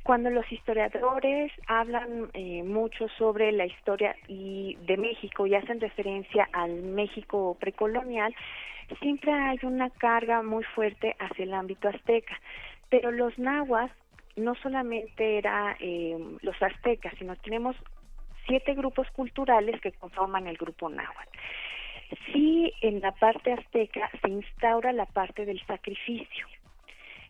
Cuando 0.03 0.31
los 0.31 0.51
historiadores 0.51 1.53
hablan 1.67 2.31
eh, 2.33 2.63
mucho 2.63 3.09
sobre 3.19 3.53
la 3.53 3.67
historia 3.67 4.17
y 4.29 4.77
de 4.87 4.97
México 4.97 5.47
y 5.47 5.55
hacen 5.55 5.81
referencia 5.81 6.49
al 6.53 6.83
México 6.83 7.57
precolonial, 7.61 8.35
siempre 9.01 9.33
hay 9.33 9.59
una 9.63 9.91
carga 9.91 10.43
muy 10.43 10.65
fuerte 10.65 11.15
hacia 11.19 11.45
el 11.45 11.53
ámbito 11.53 11.89
azteca. 11.89 12.41
Pero 12.89 13.13
los 13.13 13.39
nahuas 13.39 13.91
no 14.37 14.55
solamente 14.57 15.39
era 15.39 15.77
eh, 15.81 16.17
los 16.41 16.61
aztecas, 16.63 17.15
sino 17.19 17.37
tenemos 17.37 17.77
siete 18.47 18.75
grupos 18.75 19.09
culturales 19.11 19.81
que 19.81 19.93
conforman 19.93 20.47
el 20.47 20.57
grupo 20.57 20.89
náhuatl. 20.89 21.39
Sí, 22.33 22.73
en 22.81 23.01
la 23.01 23.13
parte 23.13 23.53
azteca 23.53 24.11
se 24.21 24.31
instaura 24.31 24.93
la 24.93 25.07
parte 25.07 25.45
del 25.45 25.65
sacrificio. 25.67 26.47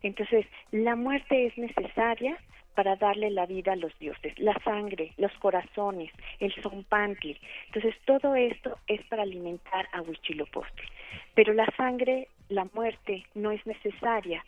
Entonces, 0.02 0.46
la 0.70 0.96
muerte 0.96 1.46
es 1.46 1.58
necesaria 1.58 2.38
para 2.74 2.96
darle 2.96 3.30
la 3.30 3.46
vida 3.46 3.72
a 3.72 3.76
los 3.76 3.96
dioses, 3.98 4.38
la 4.38 4.54
sangre, 4.64 5.12
los 5.16 5.32
corazones, 5.38 6.10
el 6.38 6.52
zompantli. 6.62 7.38
Entonces, 7.66 7.94
todo 8.04 8.34
esto 8.34 8.78
es 8.86 9.02
para 9.06 9.22
alimentar 9.22 9.88
a 9.92 10.02
Huichilopochtli. 10.02 10.86
Pero 11.34 11.52
la 11.52 11.66
sangre, 11.76 12.28
la 12.48 12.66
muerte, 12.72 13.24
no 13.34 13.50
es 13.50 13.64
necesaria 13.66 14.44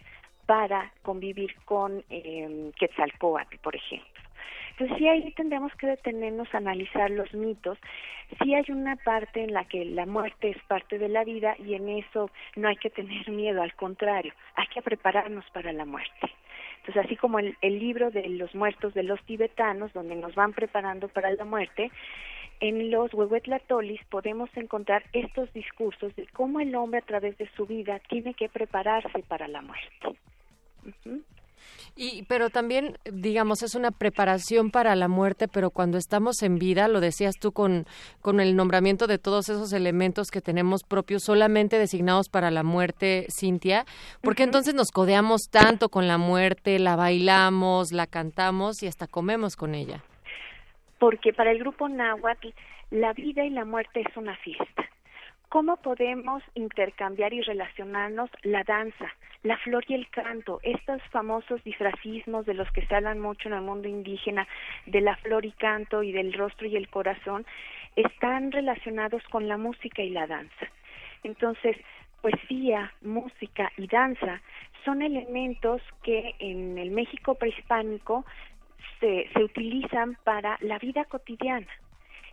para 0.46 0.92
convivir 1.02 1.54
con 1.64 2.04
eh, 2.10 2.70
Quetzalcóatl, 2.78 3.56
por 3.58 3.76
ejemplo. 3.76 4.22
Entonces 4.72 4.96
sí 4.98 5.08
ahí 5.08 5.32
tendremos 5.32 5.72
que 5.76 5.86
detenernos 5.86 6.52
a 6.54 6.58
analizar 6.58 7.10
los 7.10 7.32
mitos. 7.34 7.78
Sí 8.42 8.54
hay 8.54 8.64
una 8.70 8.96
parte 8.96 9.44
en 9.44 9.52
la 9.52 9.64
que 9.64 9.84
la 9.84 10.06
muerte 10.06 10.50
es 10.50 10.62
parte 10.64 10.98
de 10.98 11.08
la 11.08 11.24
vida 11.24 11.54
y 11.58 11.74
en 11.74 11.88
eso 11.88 12.30
no 12.56 12.68
hay 12.68 12.76
que 12.76 12.90
tener 12.90 13.28
miedo, 13.30 13.62
al 13.62 13.74
contrario, 13.74 14.32
hay 14.54 14.66
que 14.68 14.82
prepararnos 14.82 15.44
para 15.52 15.72
la 15.72 15.84
muerte. 15.84 16.30
Entonces, 16.82 17.04
así 17.04 17.16
como 17.16 17.38
el, 17.38 17.56
el 17.60 17.78
libro 17.78 18.10
de 18.10 18.28
los 18.28 18.54
muertos 18.56 18.92
de 18.92 19.04
los 19.04 19.22
tibetanos, 19.24 19.92
donde 19.92 20.16
nos 20.16 20.34
van 20.34 20.52
preparando 20.52 21.06
para 21.06 21.30
la 21.30 21.44
muerte, 21.44 21.92
en 22.58 22.90
los 22.90 23.14
Huehuetlatolis 23.14 24.00
podemos 24.06 24.50
encontrar 24.56 25.04
estos 25.12 25.52
discursos 25.52 26.14
de 26.16 26.26
cómo 26.28 26.58
el 26.60 26.74
hombre 26.74 26.98
a 26.98 27.04
través 27.04 27.38
de 27.38 27.48
su 27.56 27.66
vida 27.66 28.00
tiene 28.08 28.34
que 28.34 28.48
prepararse 28.48 29.20
para 29.28 29.46
la 29.48 29.62
muerte. 29.62 30.16
Y, 31.94 32.24
pero 32.24 32.48
también, 32.48 32.96
digamos, 33.04 33.62
es 33.62 33.74
una 33.74 33.90
preparación 33.90 34.70
para 34.70 34.96
la 34.96 35.08
muerte, 35.08 35.46
pero 35.46 35.70
cuando 35.70 35.98
estamos 35.98 36.42
en 36.42 36.58
vida, 36.58 36.88
lo 36.88 37.00
decías 37.00 37.34
tú 37.38 37.52
con, 37.52 37.86
con 38.20 38.40
el 38.40 38.56
nombramiento 38.56 39.06
de 39.06 39.18
todos 39.18 39.48
esos 39.48 39.72
elementos 39.72 40.30
que 40.30 40.40
tenemos 40.40 40.84
propios 40.84 41.24
solamente 41.24 41.78
designados 41.78 42.28
para 42.28 42.50
la 42.50 42.62
muerte, 42.62 43.26
Cintia, 43.30 43.84
¿por 44.22 44.34
qué 44.34 44.44
entonces 44.44 44.74
nos 44.74 44.90
codeamos 44.90 45.48
tanto 45.50 45.90
con 45.90 46.08
la 46.08 46.18
muerte, 46.18 46.78
la 46.78 46.96
bailamos, 46.96 47.92
la 47.92 48.06
cantamos 48.06 48.82
y 48.82 48.86
hasta 48.86 49.06
comemos 49.06 49.56
con 49.56 49.74
ella? 49.74 50.02
Porque 50.98 51.32
para 51.32 51.50
el 51.50 51.58
grupo 51.58 51.88
náhuatl, 51.88 52.48
la 52.90 53.12
vida 53.12 53.44
y 53.44 53.50
la 53.50 53.64
muerte 53.64 54.00
es 54.00 54.16
una 54.16 54.36
fiesta. 54.36 54.88
¿Cómo 55.52 55.76
podemos 55.76 56.42
intercambiar 56.54 57.34
y 57.34 57.42
relacionarnos 57.42 58.30
la 58.42 58.64
danza, 58.64 59.12
la 59.42 59.58
flor 59.58 59.84
y 59.86 59.92
el 59.92 60.08
canto, 60.08 60.60
estos 60.62 61.02
famosos 61.10 61.62
disfrazismos 61.62 62.46
de 62.46 62.54
los 62.54 62.72
que 62.72 62.86
se 62.86 62.94
hablan 62.94 63.20
mucho 63.20 63.50
en 63.50 63.56
el 63.56 63.60
mundo 63.60 63.86
indígena, 63.86 64.48
de 64.86 65.02
la 65.02 65.14
flor 65.16 65.44
y 65.44 65.52
canto 65.52 66.02
y 66.02 66.10
del 66.10 66.32
rostro 66.32 66.66
y 66.66 66.76
el 66.76 66.88
corazón, 66.88 67.44
están 67.96 68.50
relacionados 68.50 69.22
con 69.24 69.46
la 69.46 69.58
música 69.58 70.00
y 70.00 70.08
la 70.08 70.26
danza. 70.26 70.68
Entonces, 71.22 71.76
poesía, 72.22 72.90
música 73.02 73.70
y 73.76 73.88
danza 73.88 74.40
son 74.86 75.02
elementos 75.02 75.82
que 76.02 76.34
en 76.38 76.78
el 76.78 76.92
México 76.92 77.34
prehispánico 77.34 78.24
se, 79.00 79.28
se 79.34 79.44
utilizan 79.44 80.16
para 80.24 80.56
la 80.62 80.78
vida 80.78 81.04
cotidiana. 81.04 81.68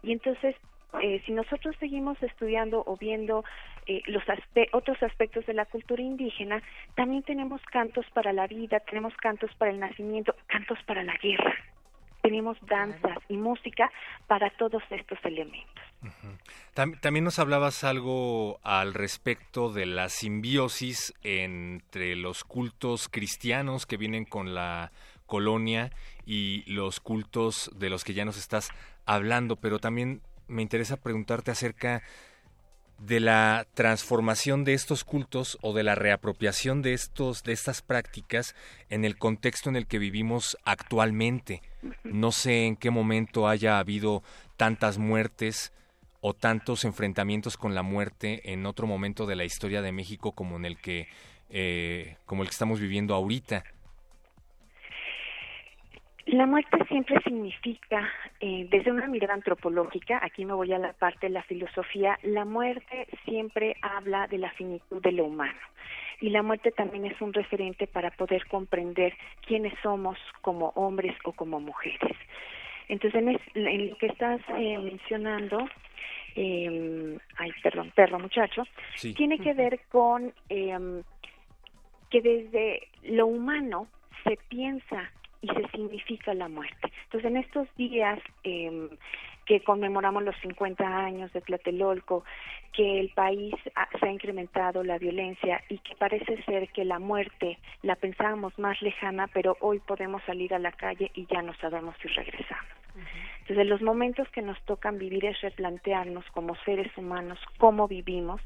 Y 0.03 0.13
entonces 0.13 0.55
eh, 1.01 1.21
si 1.25 1.31
nosotros 1.31 1.75
seguimos 1.79 2.21
estudiando 2.23 2.83
o 2.85 2.97
viendo 2.97 3.43
eh, 3.85 4.01
los 4.07 4.23
otros 4.71 5.01
aspectos 5.03 5.45
de 5.45 5.53
la 5.53 5.65
cultura 5.65 6.01
indígena, 6.01 6.61
también 6.95 7.23
tenemos 7.23 7.61
cantos 7.71 8.05
para 8.13 8.33
la 8.33 8.47
vida, 8.47 8.79
tenemos 8.81 9.15
cantos 9.17 9.51
para 9.55 9.71
el 9.71 9.79
nacimiento, 9.79 10.35
cantos 10.47 10.79
para 10.87 11.03
la 11.03 11.15
guerra, 11.17 11.53
tenemos 12.21 12.57
danzas 12.61 13.17
y 13.27 13.37
música 13.37 13.91
para 14.27 14.49
todos 14.51 14.81
estos 14.89 15.19
elementos. 15.23 15.83
También 16.73 17.25
nos 17.25 17.39
hablabas 17.39 17.83
algo 17.83 18.59
al 18.63 18.93
respecto 18.93 19.71
de 19.71 19.85
la 19.85 20.09
simbiosis 20.09 21.13
entre 21.23 22.15
los 22.15 22.43
cultos 22.43 23.09
cristianos 23.09 23.85
que 23.85 23.97
vienen 23.97 24.25
con 24.25 24.55
la 24.55 24.91
colonia 25.25 25.91
y 26.25 26.63
los 26.71 26.99
cultos 26.99 27.69
de 27.75 27.89
los 27.89 28.03
que 28.03 28.13
ya 28.13 28.25
nos 28.25 28.37
estás 28.37 28.69
hablando, 29.05 29.55
pero 29.57 29.79
también 29.79 30.21
me 30.49 30.61
interesa 30.61 30.97
preguntarte 30.97 31.51
acerca 31.51 32.03
de 32.99 33.19
la 33.19 33.65
transformación 33.73 34.65
de 34.65 34.73
estos 34.73 35.03
cultos 35.03 35.57
o 35.61 35.73
de 35.73 35.83
la 35.83 35.95
reapropiación 35.95 36.81
de 36.81 36.93
estos 36.93 37.43
de 37.43 37.53
estas 37.53 37.81
prácticas 37.81 38.55
en 38.89 39.05
el 39.05 39.17
contexto 39.17 39.69
en 39.69 39.77
el 39.77 39.87
que 39.87 39.99
vivimos 39.99 40.57
actualmente. 40.65 41.61
No 42.03 42.31
sé 42.31 42.65
en 42.65 42.75
qué 42.75 42.89
momento 42.89 43.47
haya 43.47 43.79
habido 43.79 44.21
tantas 44.57 44.97
muertes 44.97 45.71
o 46.21 46.33
tantos 46.33 46.83
enfrentamientos 46.83 47.55
con 47.55 47.73
la 47.73 47.83
muerte 47.83 48.51
en 48.51 48.65
otro 48.65 48.85
momento 48.85 49.25
de 49.25 49.37
la 49.37 49.45
historia 49.45 49.81
de 49.81 49.93
México 49.93 50.33
como 50.33 50.57
en 50.57 50.65
el 50.65 50.77
que 50.77 51.07
eh, 51.49 52.17
como 52.25 52.43
el 52.43 52.49
que 52.49 52.53
estamos 52.53 52.79
viviendo 52.79 53.15
ahorita. 53.15 53.63
La 56.25 56.45
muerte 56.45 56.77
siempre 56.87 57.19
significa, 57.23 58.07
eh, 58.39 58.67
desde 58.69 58.91
una 58.91 59.07
mirada 59.07 59.33
antropológica, 59.33 60.19
aquí 60.21 60.45
me 60.45 60.53
voy 60.53 60.73
a 60.73 60.77
la 60.77 60.93
parte 60.93 61.27
de 61.27 61.33
la 61.33 61.43
filosofía, 61.43 62.19
la 62.23 62.45
muerte 62.45 63.07
siempre 63.25 63.75
habla 63.81 64.27
de 64.27 64.37
la 64.37 64.51
finitud 64.51 65.01
de 65.01 65.11
lo 65.11 65.25
humano. 65.25 65.59
Y 66.21 66.29
la 66.29 66.43
muerte 66.43 66.71
también 66.71 67.05
es 67.05 67.19
un 67.21 67.33
referente 67.33 67.87
para 67.87 68.11
poder 68.11 68.45
comprender 68.47 69.13
quiénes 69.47 69.73
somos 69.81 70.17
como 70.41 70.69
hombres 70.75 71.15
o 71.23 71.31
como 71.31 71.59
mujeres. 71.59 72.15
Entonces, 72.89 73.23
en, 73.55 73.89
lo 73.89 73.97
que 73.97 74.07
estás 74.07 74.41
eh, 74.57 74.77
mencionando, 74.77 75.69
eh, 76.35 77.17
ay, 77.37 77.51
perdón, 77.63 77.91
perro 77.95 78.19
muchacho, 78.19 78.63
tiene 79.15 79.39
que 79.39 79.53
ver 79.53 79.79
con 79.89 80.33
em, 80.49 81.03
que 82.09 82.21
desde 82.21 82.87
lo 83.03 83.27
humano 83.27 83.87
se 84.23 84.37
piensa 84.49 85.11
y 85.41 85.47
se 85.47 85.67
significa 85.69 86.33
la 86.33 86.49
muerte. 86.49 86.91
Entonces, 87.05 87.31
en 87.31 87.37
estos 87.37 87.67
días 87.75 88.19
eh, 88.43 88.89
que 89.49 89.61
conmemoramos 89.61 90.23
los 90.23 90.35
50 90.41 90.85
años 90.85 91.33
de 91.33 91.41
Tlatelolco, 91.41 92.23
que 92.71 92.99
el 92.99 93.09
país 93.09 93.55
se 93.99 94.05
ha 94.05 94.11
incrementado 94.11 94.83
la 94.83 94.99
violencia 94.99 95.63
y 95.69 95.79
que 95.79 95.95
parece 95.95 96.41
ser 96.43 96.69
que 96.69 96.85
la 96.85 96.99
muerte 96.99 97.57
la 97.81 97.95
pensábamos 97.95 98.57
más 98.59 98.79
lejana, 98.83 99.27
pero 99.33 99.57
hoy 99.61 99.79
podemos 99.79 100.21
salir 100.23 100.53
a 100.53 100.59
la 100.59 100.71
calle 100.71 101.09
y 101.15 101.25
ya 101.25 101.41
no 101.41 101.55
sabemos 101.55 101.95
si 101.99 102.09
regresamos. 102.09 102.65
Entonces, 103.39 103.65
los 103.65 103.81
momentos 103.81 104.29
que 104.29 104.43
nos 104.43 104.61
tocan 104.65 104.99
vivir 104.99 105.25
es 105.25 105.41
replantearnos 105.41 106.25
como 106.31 106.55
seres 106.57 106.95
humanos 106.95 107.39
cómo 107.57 107.87
vivimos 107.87 108.41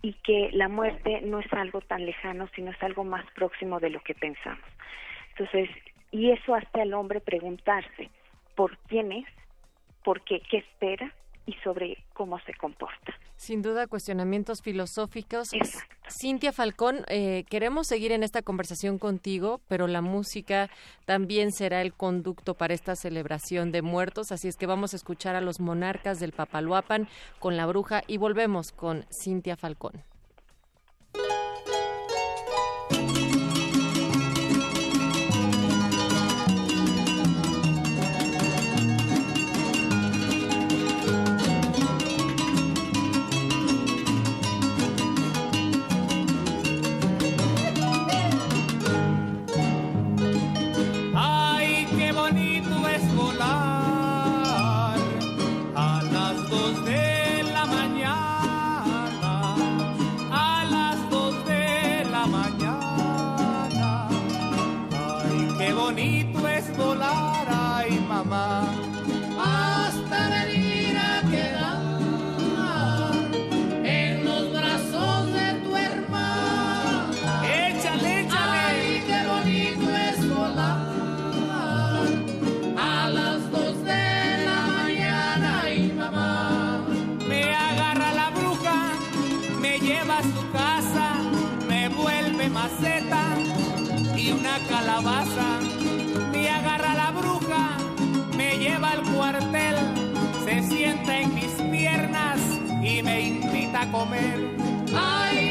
y 0.00 0.14
que 0.14 0.48
la 0.52 0.68
muerte 0.68 1.20
no 1.20 1.40
es 1.40 1.52
algo 1.52 1.82
tan 1.82 2.06
lejano, 2.06 2.48
sino 2.54 2.70
es 2.70 2.82
algo 2.82 3.04
más 3.04 3.24
próximo 3.32 3.80
de 3.80 3.90
lo 3.90 4.00
que 4.00 4.14
pensamos. 4.14 4.64
Entonces, 5.30 5.68
y 6.12 6.30
eso 6.30 6.54
hace 6.54 6.82
al 6.82 6.94
hombre 6.94 7.20
preguntarse 7.20 8.10
por 8.54 8.78
quién 8.86 9.10
es, 9.10 9.26
por 10.04 10.22
qué, 10.22 10.40
qué 10.48 10.58
espera 10.58 11.12
y 11.46 11.54
sobre 11.64 11.98
cómo 12.12 12.38
se 12.40 12.54
comporta. 12.54 13.14
Sin 13.36 13.62
duda, 13.62 13.88
cuestionamientos 13.88 14.62
filosóficos. 14.62 15.50
Cintia 16.08 16.52
Falcón, 16.52 17.04
eh, 17.08 17.44
queremos 17.48 17.88
seguir 17.88 18.12
en 18.12 18.22
esta 18.22 18.42
conversación 18.42 18.98
contigo, 18.98 19.60
pero 19.66 19.88
la 19.88 20.02
música 20.02 20.70
también 21.06 21.50
será 21.50 21.82
el 21.82 21.94
conducto 21.94 22.54
para 22.54 22.74
esta 22.74 22.94
celebración 22.94 23.72
de 23.72 23.82
muertos, 23.82 24.30
así 24.30 24.46
es 24.46 24.56
que 24.56 24.66
vamos 24.66 24.92
a 24.92 24.96
escuchar 24.96 25.34
a 25.34 25.40
los 25.40 25.58
monarcas 25.58 26.20
del 26.20 26.32
Papaloapan 26.32 27.08
con 27.40 27.56
la 27.56 27.66
bruja 27.66 28.02
y 28.06 28.18
volvemos 28.18 28.70
con 28.70 29.04
Cintia 29.10 29.56
Falcón. 29.56 30.11
Me 96.32 96.48
agarra 96.48 96.94
la 96.94 97.10
bruja, 97.10 97.76
me 98.36 98.56
lleva 98.56 98.90
al 98.90 99.02
cuartel, 99.02 99.76
se 100.44 100.62
sienta 100.62 101.18
en 101.18 101.34
mis 101.34 101.50
piernas 101.70 102.38
y 102.82 103.02
me 103.02 103.20
invita 103.20 103.82
a 103.82 103.90
comer. 103.90 104.38
Ay, 104.94 105.41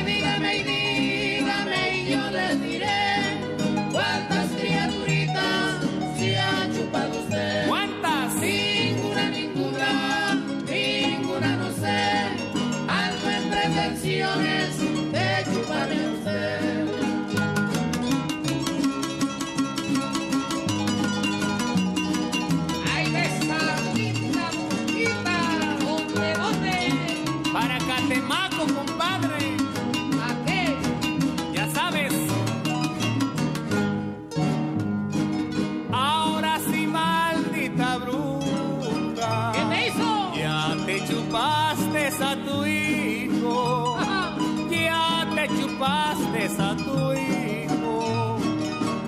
te 45.82 46.48
chupaste 46.48 46.62
a 46.62 46.76
tu 46.76 47.14
hijo. 47.14 48.38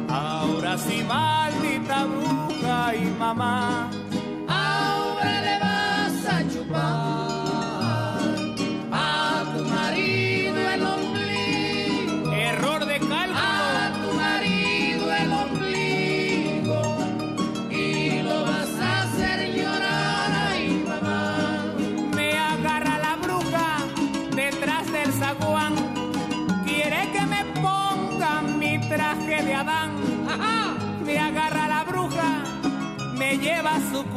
Ahora 0.09 0.77
sí, 0.77 1.03
maldita 1.07 2.05
bruja 2.05 2.95
y 2.95 3.05
mamá. 3.19 3.92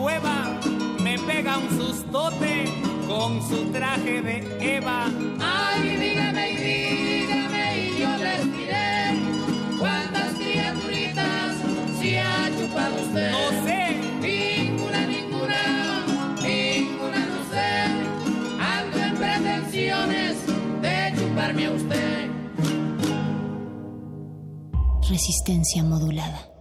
Cueva, 0.06 0.60
me 1.02 1.18
pega 1.18 1.58
un 1.58 1.68
sustote 1.68 2.64
con 3.08 3.42
su 3.48 3.72
traje 3.72 4.22
de 4.22 4.76
Eva. 4.76 5.10
Ay, 5.40 5.96
dígame 5.96 6.52
y 6.52 6.56
dígame 6.56 7.64
y 7.76 8.00
yo 8.00 8.16
les 8.16 8.44
diré 8.52 9.76
cuántas 9.80 10.32
criaturitas 10.34 11.56
se 11.98 12.20
ha 12.20 12.50
chupado 12.56 12.94
usted. 13.02 13.32
No 13.32 13.46
sé. 13.66 13.82
Ninguna, 14.20 15.06
ninguna, 15.08 15.60
ninguna 16.40 17.20
no 17.32 17.40
sé. 17.50 17.70
Ando 18.60 18.96
en 19.08 19.14
pretensiones 19.16 20.36
de 20.82 21.14
chuparme 21.18 21.66
a 21.66 21.70
usted. 21.72 22.30
Resistencia 25.10 25.82
modulada. 25.82 26.55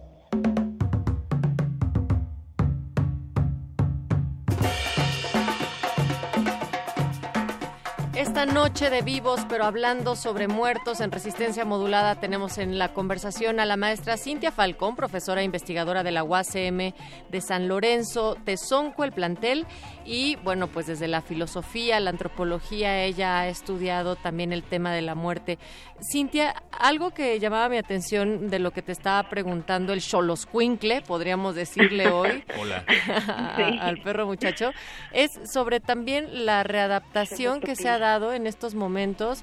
Noche 8.66 8.90
de 8.90 9.02
vivos, 9.02 9.46
pero 9.48 9.64
hablando 9.64 10.16
sobre 10.16 10.48
muertos 10.48 11.00
en 11.00 11.12
resistencia 11.12 11.64
modulada, 11.64 12.16
tenemos 12.16 12.58
en 12.58 12.80
la 12.80 12.92
conversación 12.92 13.60
a 13.60 13.64
la 13.64 13.76
maestra 13.76 14.16
Cintia 14.16 14.50
Falcón, 14.50 14.96
profesora 14.96 15.42
e 15.42 15.44
investigadora 15.44 16.02
de 16.02 16.10
la 16.10 16.24
UACM 16.24 16.92
de 17.30 17.40
San 17.40 17.68
Lorenzo, 17.68 18.36
Tezonco, 18.44 19.04
el 19.04 19.12
plantel, 19.12 19.66
y 20.06 20.36
bueno, 20.36 20.68
pues 20.68 20.86
desde 20.86 21.08
la 21.08 21.20
filosofía, 21.20 21.98
la 21.98 22.10
antropología, 22.10 23.02
ella 23.04 23.40
ha 23.40 23.48
estudiado 23.48 24.14
también 24.14 24.52
el 24.52 24.62
tema 24.62 24.92
de 24.92 25.02
la 25.02 25.14
muerte. 25.14 25.58
Cintia, 26.00 26.62
algo 26.70 27.10
que 27.10 27.38
llamaba 27.40 27.68
mi 27.68 27.76
atención 27.76 28.48
de 28.48 28.58
lo 28.58 28.70
que 28.70 28.82
te 28.82 28.92
estaba 28.92 29.28
preguntando 29.28 29.92
el 29.92 30.00
Xoloscuincle, 30.00 31.02
podríamos 31.02 31.56
decirle 31.56 32.08
hoy, 32.10 32.44
al 33.80 33.98
perro 34.02 34.26
muchacho, 34.26 34.70
es 35.12 35.32
sobre 35.52 35.80
también 35.80 36.46
la 36.46 36.62
readaptación 36.62 37.60
que 37.60 37.74
se 37.74 37.88
ha 37.88 37.98
dado 37.98 38.32
en 38.32 38.46
estos 38.46 38.74
momentos 38.74 39.42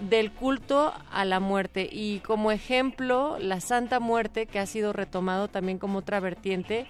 del 0.00 0.30
culto 0.30 0.92
a 1.10 1.24
la 1.24 1.40
muerte. 1.40 1.88
Y 1.90 2.20
como 2.20 2.52
ejemplo 2.52 3.38
la 3.40 3.60
Santa 3.60 3.98
Muerte 3.98 4.46
que 4.46 4.58
ha 4.58 4.66
sido 4.66 4.92
retomado 4.92 5.48
también 5.48 5.78
como 5.78 5.98
otra 5.98 6.20
vertiente 6.20 6.86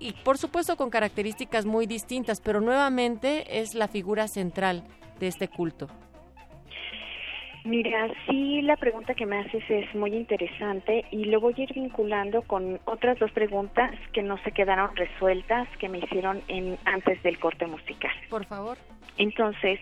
y 0.00 0.12
por 0.24 0.38
supuesto 0.38 0.76
con 0.76 0.90
características 0.90 1.66
muy 1.66 1.86
distintas, 1.86 2.40
pero 2.40 2.60
nuevamente 2.60 3.60
es 3.60 3.74
la 3.74 3.86
figura 3.86 4.26
central 4.26 4.82
de 5.20 5.28
este 5.28 5.46
culto. 5.48 5.88
Mira, 7.64 8.08
sí, 8.26 8.62
la 8.62 8.76
pregunta 8.76 9.14
que 9.14 9.26
me 9.26 9.38
haces 9.38 9.62
es 9.68 9.94
muy 9.94 10.14
interesante 10.14 11.04
y 11.10 11.26
lo 11.26 11.40
voy 11.40 11.54
a 11.58 11.60
ir 11.60 11.74
vinculando 11.74 12.40
con 12.42 12.80
otras 12.86 13.18
dos 13.18 13.30
preguntas 13.32 13.94
que 14.14 14.22
no 14.22 14.38
se 14.38 14.52
quedaron 14.52 14.96
resueltas 14.96 15.68
que 15.78 15.90
me 15.90 15.98
hicieron 15.98 16.42
en 16.48 16.78
antes 16.86 17.22
del 17.22 17.38
corte 17.38 17.66
musical. 17.66 18.12
Por 18.30 18.46
favor. 18.46 18.78
Entonces, 19.18 19.78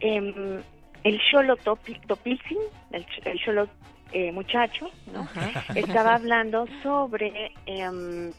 eh, 0.00 0.62
el 1.02 1.20
Cholo 1.28 1.56
Topilzin, 1.56 2.58
el, 2.92 3.04
el 3.24 3.68
eh, 4.12 4.30
muchacho, 4.30 4.88
¿no? 5.12 5.26
estaba 5.74 6.14
hablando 6.16 6.66
sobre 6.84 7.52
eh, 7.66 8.30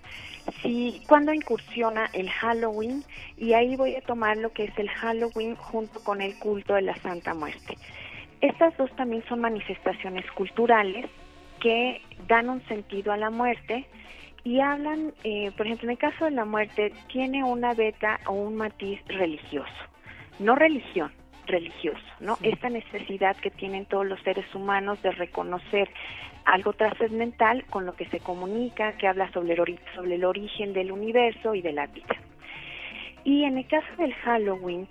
si 0.62 1.02
cuando 1.08 1.34
incursiona 1.34 2.10
el 2.14 2.30
Halloween 2.30 3.04
y 3.38 3.54
ahí 3.54 3.76
voy 3.76 3.96
a 3.96 4.02
tomar 4.02 4.38
lo 4.38 4.52
que 4.52 4.66
es 4.66 4.78
el 4.78 4.90
Halloween 4.90 5.56
junto 5.56 6.00
con 6.04 6.22
el 6.22 6.38
culto 6.40 6.76
de 6.76 6.82
la 6.82 6.96
Santa 6.98 7.34
Muerte. 7.34 7.78
Estas 8.42 8.76
dos 8.78 8.94
también 8.96 9.24
son 9.30 9.40
manifestaciones 9.40 10.30
culturales 10.32 11.06
que 11.62 12.02
dan 12.28 12.50
un 12.50 12.62
sentido 12.68 13.14
a 13.14 13.18
la 13.18 13.30
muerte 13.30 13.86
y 14.44 14.60
hablan, 14.60 15.14
eh, 15.24 15.52
por 15.56 15.66
ejemplo, 15.66 15.88
en 15.88 15.92
el 15.92 15.98
caso 15.98 16.26
de 16.26 16.32
la 16.32 16.44
muerte, 16.44 16.92
tiene 17.08 17.44
una 17.44 17.74
beta 17.74 18.20
o 18.28 18.34
un 18.34 18.56
matiz 18.56 19.00
religioso, 19.08 19.72
no 20.40 20.56
religión, 20.56 21.14
religioso, 21.46 22.04
¿no? 22.20 22.38
Esta 22.42 22.70
necesidad 22.70 23.38
que 23.38 23.50
tienen 23.50 23.86
todos 23.86 24.06
los 24.06 24.20
seres 24.22 24.46
humanos 24.54 25.02
de 25.02 25.12
reconocer 25.12 25.90
algo 26.46 26.74
trascendental 26.74 27.66
con 27.66 27.86
lo 27.86 27.96
que 27.96 28.06
se 28.06 28.20
comunica, 28.20 28.94
que 28.98 29.08
habla 29.08 29.32
sobre 29.32 29.54
el, 29.54 29.80
sobre 29.96 30.16
el 30.16 30.26
origen 30.26 30.74
del 30.74 30.92
universo 30.92 31.56
y 31.56 31.62
de 31.62 31.74
la 31.74 31.88
vida. 31.88 32.16
Y 33.24 33.44
en 33.46 33.58
el 33.58 33.68
caso 33.68 33.88
del 33.98 34.14
Halloween, 34.14 34.88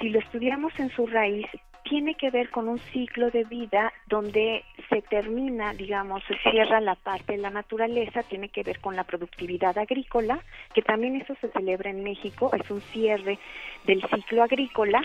si 0.00 0.10
lo 0.10 0.18
estudiamos 0.18 0.78
en 0.78 0.90
su 0.90 1.06
raíz, 1.06 1.46
tiene 1.82 2.14
que 2.14 2.30
ver 2.30 2.50
con 2.50 2.68
un 2.68 2.78
ciclo 2.78 3.30
de 3.30 3.44
vida 3.44 3.92
donde 4.06 4.64
se 4.88 5.02
termina, 5.02 5.72
digamos, 5.74 6.22
se 6.24 6.36
cierra 6.50 6.80
la 6.80 6.94
parte 6.94 7.32
de 7.32 7.38
la 7.38 7.50
naturaleza, 7.50 8.22
tiene 8.22 8.48
que 8.48 8.62
ver 8.62 8.80
con 8.80 8.94
la 8.94 9.04
productividad 9.04 9.76
agrícola, 9.76 10.40
que 10.74 10.82
también 10.82 11.16
eso 11.16 11.34
se 11.40 11.48
celebra 11.48 11.90
en 11.90 12.04
México, 12.04 12.50
es 12.54 12.70
un 12.70 12.80
cierre 12.80 13.38
del 13.86 14.02
ciclo 14.02 14.42
agrícola, 14.42 15.02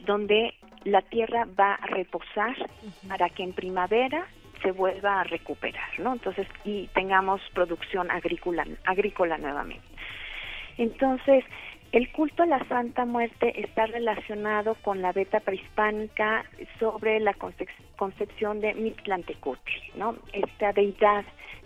donde 0.00 0.54
la 0.84 1.02
tierra 1.02 1.46
va 1.58 1.74
a 1.74 1.86
reposar 1.86 2.56
para 3.08 3.28
que 3.28 3.42
en 3.42 3.52
primavera 3.52 4.26
se 4.62 4.70
vuelva 4.70 5.20
a 5.20 5.24
recuperar, 5.24 5.98
¿no? 5.98 6.12
Entonces, 6.14 6.46
y 6.64 6.86
tengamos 6.94 7.40
producción 7.54 8.10
agrícola, 8.10 8.66
agrícola 8.84 9.38
nuevamente. 9.38 9.84
Entonces, 10.78 11.44
el 11.92 12.10
culto 12.10 12.44
a 12.44 12.46
la 12.46 12.64
Santa 12.68 13.04
Muerte 13.04 13.60
está 13.60 13.86
relacionado 13.86 14.76
con 14.76 15.02
la 15.02 15.12
beta 15.12 15.40
prehispánica 15.40 16.44
sobre 16.78 17.20
la 17.20 17.34
concepción 17.96 18.60
de 18.60 18.72
Mictlantecutli, 18.72 19.92
¿no? 19.96 20.16
Esta 20.32 20.72
deidad 20.72 21.24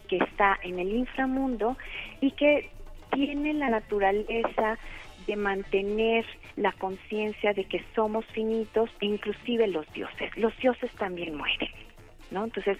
que 0.08 0.16
está 0.16 0.58
en 0.62 0.80
el 0.80 0.92
inframundo 0.94 1.76
y 2.20 2.32
que 2.32 2.70
tiene 3.12 3.54
la 3.54 3.70
naturaleza 3.70 4.78
de 5.26 5.36
mantener 5.36 6.24
la 6.56 6.72
conciencia 6.72 7.52
de 7.52 7.64
que 7.64 7.84
somos 7.94 8.24
finitos, 8.26 8.90
inclusive 9.00 9.66
los 9.68 9.90
dioses. 9.92 10.36
Los 10.36 10.56
dioses 10.58 10.90
también 10.92 11.36
mueren. 11.36 11.85
¿No? 12.30 12.44
Entonces, 12.44 12.76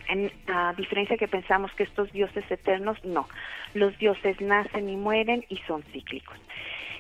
a 0.49 0.75
diferencia 0.77 1.17
que 1.17 1.29
pensamos 1.29 1.71
que 1.73 1.85
estos 1.85 2.13
dioses 2.13 2.45
eternos, 2.51 3.03
no. 3.05 3.29
Los 3.75 3.97
dioses 3.99 4.41
nacen 4.41 4.89
y 4.89 4.97
mueren 4.97 5.45
y 5.49 5.59
son 5.69 5.83
cíclicos. 5.93 6.37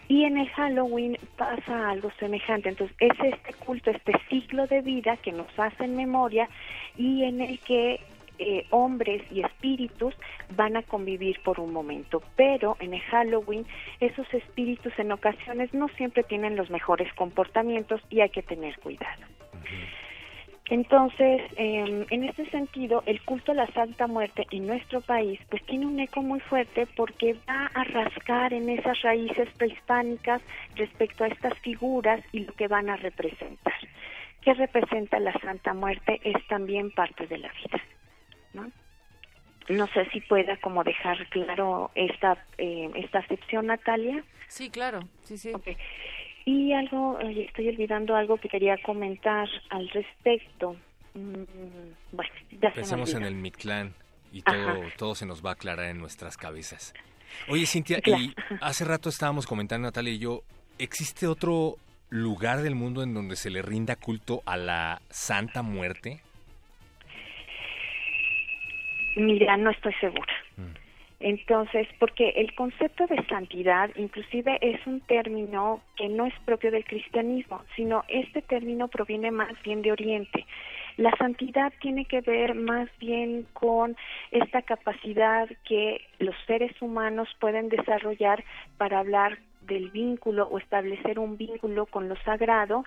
Y 0.08 0.24
en 0.24 0.38
el 0.38 0.48
Halloween 0.50 1.18
pasa 1.36 1.90
algo 1.90 2.12
semejante. 2.20 2.68
Entonces, 2.68 2.96
es 3.00 3.18
este 3.20 3.52
culto, 3.54 3.90
este 3.90 4.12
ciclo 4.28 4.66
de 4.68 4.80
vida 4.80 5.16
que 5.16 5.32
nos 5.32 5.48
hace 5.58 5.84
en 5.84 5.96
memoria 5.96 6.48
y 6.96 7.24
en 7.24 7.40
el 7.40 7.58
que 7.60 8.00
eh, 8.38 8.66
hombres 8.68 9.22
y 9.32 9.40
espíritus 9.40 10.14
van 10.54 10.76
a 10.76 10.82
convivir 10.82 11.40
por 11.42 11.58
un 11.58 11.72
momento. 11.72 12.22
Pero 12.36 12.76
en 12.80 12.92
el 12.92 13.00
Halloween, 13.00 13.66
esos 13.98 14.32
espíritus 14.34 14.92
en 14.98 15.10
ocasiones 15.10 15.72
no 15.72 15.88
siempre 15.96 16.22
tienen 16.22 16.54
los 16.54 16.68
mejores 16.68 17.12
comportamientos 17.14 18.00
y 18.10 18.20
hay 18.20 18.28
que 18.28 18.42
tener 18.42 18.78
cuidado. 18.78 19.22
Entonces, 20.68 21.42
em, 21.56 22.06
en 22.10 22.24
este 22.24 22.50
sentido, 22.50 23.04
el 23.06 23.20
culto 23.22 23.52
a 23.52 23.54
la 23.54 23.66
Santa 23.68 24.08
Muerte 24.08 24.46
en 24.50 24.66
nuestro 24.66 25.00
país, 25.00 25.38
pues 25.48 25.64
tiene 25.64 25.86
un 25.86 26.00
eco 26.00 26.22
muy 26.22 26.40
fuerte 26.40 26.86
porque 26.96 27.36
va 27.48 27.70
a 27.72 27.84
rascar 27.84 28.52
en 28.52 28.68
esas 28.68 29.00
raíces 29.02 29.48
prehispánicas 29.56 30.42
respecto 30.74 31.22
a 31.22 31.28
estas 31.28 31.56
figuras 31.60 32.20
y 32.32 32.40
lo 32.40 32.52
que 32.54 32.66
van 32.66 32.90
a 32.90 32.96
representar. 32.96 33.74
¿Qué 34.40 34.54
representa 34.54 35.20
la 35.20 35.32
Santa 35.40 35.72
Muerte? 35.72 36.20
Es 36.24 36.44
también 36.48 36.90
parte 36.90 37.26
de 37.28 37.38
la 37.38 37.48
vida, 37.48 37.80
¿no? 38.54 38.70
No 39.68 39.86
sé 39.88 40.08
si 40.10 40.20
pueda 40.20 40.56
como 40.58 40.84
dejar 40.84 41.28
claro 41.28 41.90
esta 41.94 42.38
eh, 42.58 42.90
esta 42.94 43.18
acepción, 43.18 43.66
Natalia. 43.66 44.22
Sí, 44.46 44.70
claro, 44.70 45.00
sí, 45.22 45.38
sí. 45.38 45.52
Y 46.46 46.72
algo, 46.72 47.18
estoy 47.18 47.68
olvidando 47.68 48.14
algo 48.14 48.36
que 48.36 48.48
quería 48.48 48.76
comentar 48.84 49.48
al 49.68 49.88
respecto. 49.88 50.76
Mm, 51.14 51.42
bueno, 52.12 52.32
ya 52.62 52.70
Pensemos 52.70 53.12
en 53.14 53.24
el 53.24 53.34
Mictlán 53.34 53.94
y 54.32 54.42
todo, 54.42 54.80
todo 54.96 55.14
se 55.16 55.26
nos 55.26 55.44
va 55.44 55.50
a 55.50 55.52
aclarar 55.54 55.90
en 55.90 55.98
nuestras 55.98 56.36
cabezas. 56.36 56.94
Oye, 57.48 57.66
Cintia, 57.66 57.98
y 58.06 58.32
hace 58.60 58.84
rato 58.84 59.08
estábamos 59.08 59.44
comentando, 59.44 59.88
Natalia 59.88 60.12
y 60.12 60.18
yo, 60.20 60.42
¿existe 60.78 61.26
otro 61.26 61.78
lugar 62.10 62.62
del 62.62 62.76
mundo 62.76 63.02
en 63.02 63.12
donde 63.12 63.34
se 63.34 63.50
le 63.50 63.60
rinda 63.60 63.96
culto 63.96 64.42
a 64.46 64.56
la 64.56 65.02
Santa 65.10 65.62
Muerte? 65.62 66.20
Mira, 69.16 69.56
no 69.56 69.70
estoy 69.70 69.94
segura. 69.94 70.32
Mm. 70.56 70.85
Entonces, 71.18 71.88
porque 71.98 72.30
el 72.36 72.54
concepto 72.54 73.06
de 73.06 73.24
santidad 73.26 73.90
inclusive 73.96 74.58
es 74.60 74.86
un 74.86 75.00
término 75.00 75.80
que 75.96 76.08
no 76.08 76.26
es 76.26 76.34
propio 76.44 76.70
del 76.70 76.84
cristianismo, 76.84 77.62
sino 77.74 78.04
este 78.08 78.42
término 78.42 78.88
proviene 78.88 79.30
más 79.30 79.52
bien 79.62 79.80
de 79.80 79.92
Oriente. 79.92 80.44
La 80.98 81.10
santidad 81.16 81.72
tiene 81.80 82.04
que 82.04 82.20
ver 82.20 82.54
más 82.54 82.88
bien 82.98 83.46
con 83.54 83.96
esta 84.30 84.62
capacidad 84.62 85.48
que 85.66 86.02
los 86.18 86.34
seres 86.46 86.72
humanos 86.80 87.28
pueden 87.40 87.68
desarrollar 87.68 88.44
para 88.76 88.98
hablar 88.98 89.38
del 89.62 89.90
vínculo 89.90 90.46
o 90.48 90.58
establecer 90.58 91.18
un 91.18 91.36
vínculo 91.36 91.86
con 91.86 92.08
lo 92.08 92.16
sagrado 92.22 92.84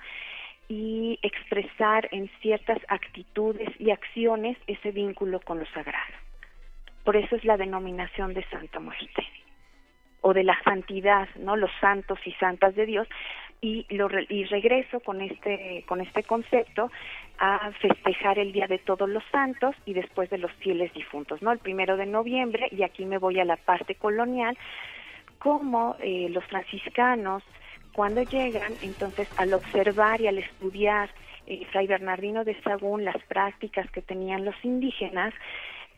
y 0.68 1.20
expresar 1.24 2.08
en 2.12 2.30
ciertas 2.42 2.80
actitudes 2.88 3.70
y 3.80 3.90
acciones 3.90 4.56
ese 4.68 4.92
vínculo 4.92 5.40
con 5.40 5.60
lo 5.60 5.66
sagrado. 5.68 6.29
Por 7.10 7.18
eso 7.18 7.38
es 7.38 7.44
la 7.44 7.58
denominación 7.58 8.36
de 8.36 8.46
Santa 8.52 8.80
Muerte 8.80 9.26
o 10.22 10.32
de 10.32 10.44
la 10.44 10.56
santidad, 10.62 11.28
¿no? 11.38 11.56
Los 11.56 11.72
santos 11.82 12.20
y 12.24 12.34
santas 12.34 12.76
de 12.76 12.86
Dios 12.86 13.08
y 13.62 13.88
lo 13.90 14.08
y 14.30 14.44
regreso 14.44 15.00
con 15.00 15.20
este 15.20 15.84
con 15.88 16.02
este 16.02 16.22
concepto 16.22 16.92
a 17.40 17.72
festejar 17.82 18.38
el 18.38 18.52
día 18.52 18.68
de 18.68 18.78
todos 18.78 19.10
los 19.10 19.24
santos 19.32 19.76
y 19.88 19.94
después 19.94 20.30
de 20.30 20.38
los 20.38 20.52
fieles 20.60 20.94
difuntos, 20.94 21.42
¿no? 21.42 21.52
El 21.52 21.58
primero 21.58 21.98
de 21.98 22.06
noviembre 22.06 22.68
y 22.70 22.84
aquí 22.84 23.06
me 23.06 23.18
voy 23.18 23.40
a 23.40 23.44
la 23.44 23.58
parte 23.58 23.96
colonial 23.96 24.56
como 25.40 25.96
eh, 26.02 26.28
los 26.30 26.46
franciscanos 26.46 27.42
cuando 27.92 28.22
llegan 28.22 28.74
entonces 28.84 29.28
al 29.36 29.56
observar 29.56 30.22
y 30.22 30.28
al 30.28 30.38
estudiar 30.38 31.10
eh, 31.48 31.66
Fray 31.72 31.88
Bernardino 31.88 32.44
de 32.44 32.54
Sagún 32.62 33.04
las 33.04 33.18
prácticas 33.24 33.90
que 33.90 34.04
tenían 34.04 34.46
los 34.46 34.54
indígenas 34.64 35.34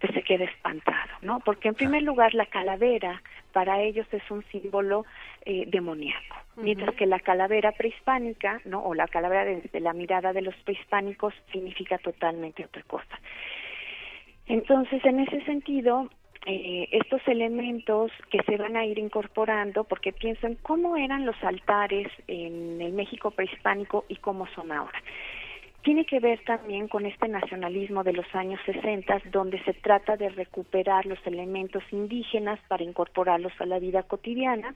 se 0.07 0.23
quede 0.23 0.45
espantado, 0.45 1.11
¿no? 1.21 1.39
Porque 1.39 1.67
en 1.67 1.75
primer 1.75 2.03
lugar 2.03 2.33
la 2.33 2.45
calavera 2.45 3.21
para 3.51 3.81
ellos 3.81 4.07
es 4.11 4.23
un 4.31 4.43
símbolo 4.51 5.05
eh, 5.45 5.65
demoníaco, 5.67 6.35
mientras 6.55 6.95
que 6.95 7.05
la 7.05 7.19
calavera 7.19 7.71
prehispánica, 7.71 8.61
¿no? 8.65 8.83
O 8.83 8.93
la 8.93 9.07
calavera 9.07 9.45
desde 9.45 9.79
la 9.79 9.93
mirada 9.93 10.33
de 10.33 10.41
los 10.41 10.55
prehispánicos 10.63 11.33
significa 11.51 11.97
totalmente 11.97 12.65
otra 12.65 12.83
cosa. 12.83 13.19
Entonces, 14.47 15.03
en 15.05 15.19
ese 15.19 15.41
sentido, 15.45 16.09
eh, 16.45 16.87
estos 16.91 17.21
elementos 17.27 18.11
que 18.29 18.41
se 18.43 18.57
van 18.57 18.75
a 18.75 18.85
ir 18.85 18.97
incorporando, 18.97 19.83
porque 19.83 20.11
piensan 20.11 20.55
cómo 20.55 20.97
eran 20.97 21.25
los 21.25 21.41
altares 21.43 22.07
en 22.27 22.81
el 22.81 22.93
México 22.93 23.31
prehispánico 23.31 24.05
y 24.07 24.15
cómo 24.15 24.47
son 24.55 24.71
ahora 24.71 24.99
tiene 25.83 26.05
que 26.05 26.19
ver 26.19 26.43
también 26.43 26.87
con 26.87 27.05
este 27.05 27.27
nacionalismo 27.27 28.03
de 28.03 28.13
los 28.13 28.25
años 28.33 28.59
60, 28.65 29.21
donde 29.31 29.61
se 29.63 29.73
trata 29.73 30.15
de 30.17 30.29
recuperar 30.29 31.05
los 31.05 31.19
elementos 31.25 31.83
indígenas 31.91 32.59
para 32.67 32.83
incorporarlos 32.83 33.53
a 33.59 33.65
la 33.65 33.79
vida 33.79 34.03
cotidiana 34.03 34.75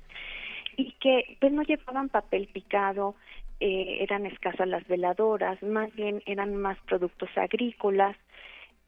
y 0.78 0.92
que 0.94 1.38
pues 1.40 1.52
no 1.52 1.62
llevaban 1.64 2.10
papel 2.10 2.48
picado, 2.48 3.16
eh, 3.60 3.98
eran 4.02 4.26
escasas 4.26 4.68
las 4.68 4.86
veladoras, 4.88 5.62
más 5.64 5.94
bien 5.96 6.22
eran 6.26 6.56
más 6.56 6.78
productos 6.88 7.30
agrícolas 7.38 8.18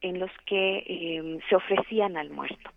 en 0.02 0.20
los 0.20 0.32
que 0.46 0.84
eh, 0.86 1.40
se 1.48 1.56
ofrecían 1.56 2.18
al 2.18 2.30
muerto. 2.30 2.72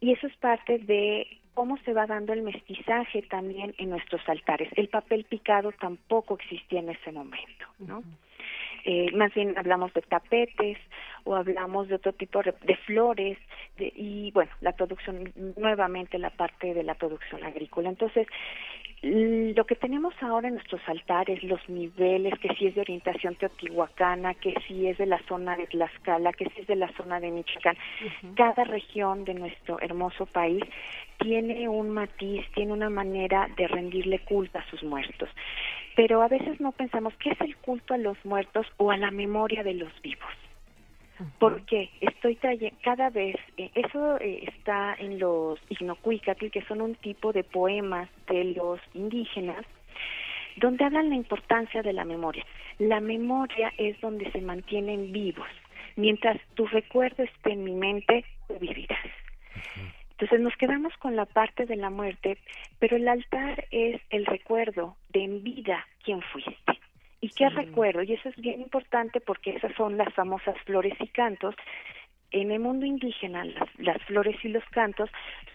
Y 0.00 0.12
eso 0.12 0.26
es 0.26 0.36
parte 0.36 0.78
de 0.78 1.26
cómo 1.54 1.78
se 1.84 1.92
va 1.92 2.06
dando 2.06 2.32
el 2.32 2.42
mestizaje 2.42 3.22
también 3.22 3.74
en 3.78 3.90
nuestros 3.90 4.20
altares. 4.28 4.68
El 4.76 4.88
papel 4.88 5.24
picado 5.24 5.72
tampoco 5.72 6.34
existía 6.34 6.80
en 6.80 6.90
ese 6.90 7.12
momento, 7.12 7.66
¿no? 7.78 8.02
Eh, 8.84 9.10
más 9.14 9.32
bien 9.34 9.56
hablamos 9.56 9.92
de 9.94 10.02
tapetes 10.02 10.78
o 11.24 11.34
hablamos 11.34 11.88
de 11.88 11.94
otro 11.94 12.12
tipo 12.12 12.42
de, 12.42 12.76
flores 12.84 13.38
y 13.78 14.30
bueno, 14.32 14.50
la 14.60 14.72
producción, 14.72 15.32
nuevamente 15.56 16.18
la 16.18 16.30
parte 16.30 16.74
de 16.74 16.82
la 16.82 16.94
producción 16.94 17.42
agrícola. 17.44 17.88
Entonces, 17.88 18.26
lo 19.04 19.66
que 19.66 19.74
tenemos 19.74 20.14
ahora 20.22 20.48
en 20.48 20.54
nuestros 20.54 20.80
altares, 20.86 21.42
los 21.42 21.60
niveles, 21.68 22.38
que 22.38 22.54
si 22.54 22.66
es 22.66 22.74
de 22.74 22.80
orientación 22.80 23.34
teotihuacana, 23.34 24.32
que 24.34 24.54
si 24.66 24.86
es 24.88 24.96
de 24.96 25.04
la 25.04 25.18
zona 25.28 25.56
de 25.56 25.66
Tlaxcala, 25.66 26.32
que 26.32 26.48
si 26.50 26.62
es 26.62 26.66
de 26.66 26.76
la 26.76 26.90
zona 26.92 27.20
de 27.20 27.30
Michoacán, 27.30 27.76
cada 28.34 28.64
región 28.64 29.24
de 29.24 29.34
nuestro 29.34 29.78
hermoso 29.80 30.24
país 30.24 30.64
tiene 31.18 31.68
un 31.68 31.90
matiz, 31.90 32.46
tiene 32.54 32.72
una 32.72 32.88
manera 32.88 33.48
de 33.56 33.68
rendirle 33.68 34.20
culto 34.20 34.58
a 34.58 34.64
sus 34.70 34.82
muertos. 34.82 35.28
Pero 35.96 36.22
a 36.22 36.28
veces 36.28 36.58
no 36.60 36.72
pensamos 36.72 37.12
qué 37.18 37.30
es 37.30 37.40
el 37.42 37.56
culto 37.56 37.92
a 37.92 37.98
los 37.98 38.16
muertos 38.24 38.66
o 38.78 38.90
a 38.90 38.96
la 38.96 39.10
memoria 39.10 39.62
de 39.62 39.74
los 39.74 39.92
vivos. 40.00 40.32
Porque 41.38 41.90
estoy 42.00 42.38
cada 42.82 43.10
vez, 43.10 43.36
eh, 43.56 43.70
eso 43.74 44.18
eh, 44.20 44.44
está 44.46 44.94
en 44.98 45.18
los 45.18 45.58
ignocuicatl, 45.68 46.48
que 46.48 46.62
son 46.62 46.80
un 46.80 46.94
tipo 46.96 47.32
de 47.32 47.44
poemas 47.44 48.08
de 48.28 48.44
los 48.56 48.80
indígenas, 48.94 49.64
donde 50.56 50.84
hablan 50.84 51.10
la 51.10 51.16
importancia 51.16 51.82
de 51.82 51.92
la 51.92 52.04
memoria. 52.04 52.44
La 52.78 53.00
memoria 53.00 53.72
es 53.78 54.00
donde 54.00 54.30
se 54.32 54.40
mantienen 54.40 55.12
vivos. 55.12 55.48
Mientras 55.96 56.38
tu 56.54 56.66
recuerdo 56.66 57.22
esté 57.22 57.52
en 57.52 57.64
mi 57.64 57.74
mente, 57.74 58.24
tú 58.48 58.58
vivirás. 58.58 58.98
Entonces 60.12 60.40
nos 60.40 60.56
quedamos 60.56 60.92
con 60.98 61.16
la 61.16 61.26
parte 61.26 61.66
de 61.66 61.76
la 61.76 61.90
muerte, 61.90 62.38
pero 62.78 62.96
el 62.96 63.08
altar 63.08 63.66
es 63.70 64.00
el 64.10 64.26
recuerdo 64.26 64.96
de 65.10 65.24
en 65.24 65.42
vida 65.42 65.86
quién 66.04 66.22
fuiste. 66.22 66.80
¿Y 67.24 67.30
qué 67.30 67.48
recuerdo? 67.48 68.02
Y 68.02 68.12
eso 68.12 68.28
es 68.28 68.36
bien 68.36 68.60
importante 68.60 69.18
porque 69.18 69.56
esas 69.56 69.74
son 69.76 69.96
las 69.96 70.12
famosas 70.12 70.58
flores 70.66 70.92
y 71.00 71.06
cantos. 71.06 71.54
En 72.30 72.50
el 72.50 72.60
mundo 72.60 72.84
indígena, 72.84 73.46
las, 73.46 73.66
las 73.78 73.96
flores 74.02 74.36
y 74.44 74.48
los 74.48 74.62
cantos 74.66 75.08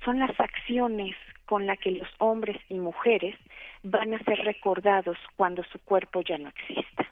son 0.03 0.17
las 0.17 0.31
acciones 0.39 1.15
con 1.45 1.67
las 1.67 1.77
que 1.77 1.91
los 1.91 2.07
hombres 2.17 2.57
y 2.69 2.79
mujeres 2.79 3.35
van 3.83 4.15
a 4.15 4.23
ser 4.23 4.39
recordados 4.39 5.15
cuando 5.35 5.63
su 5.65 5.77
cuerpo 5.77 6.21
ya 6.21 6.39
no 6.39 6.49
exista. 6.49 7.05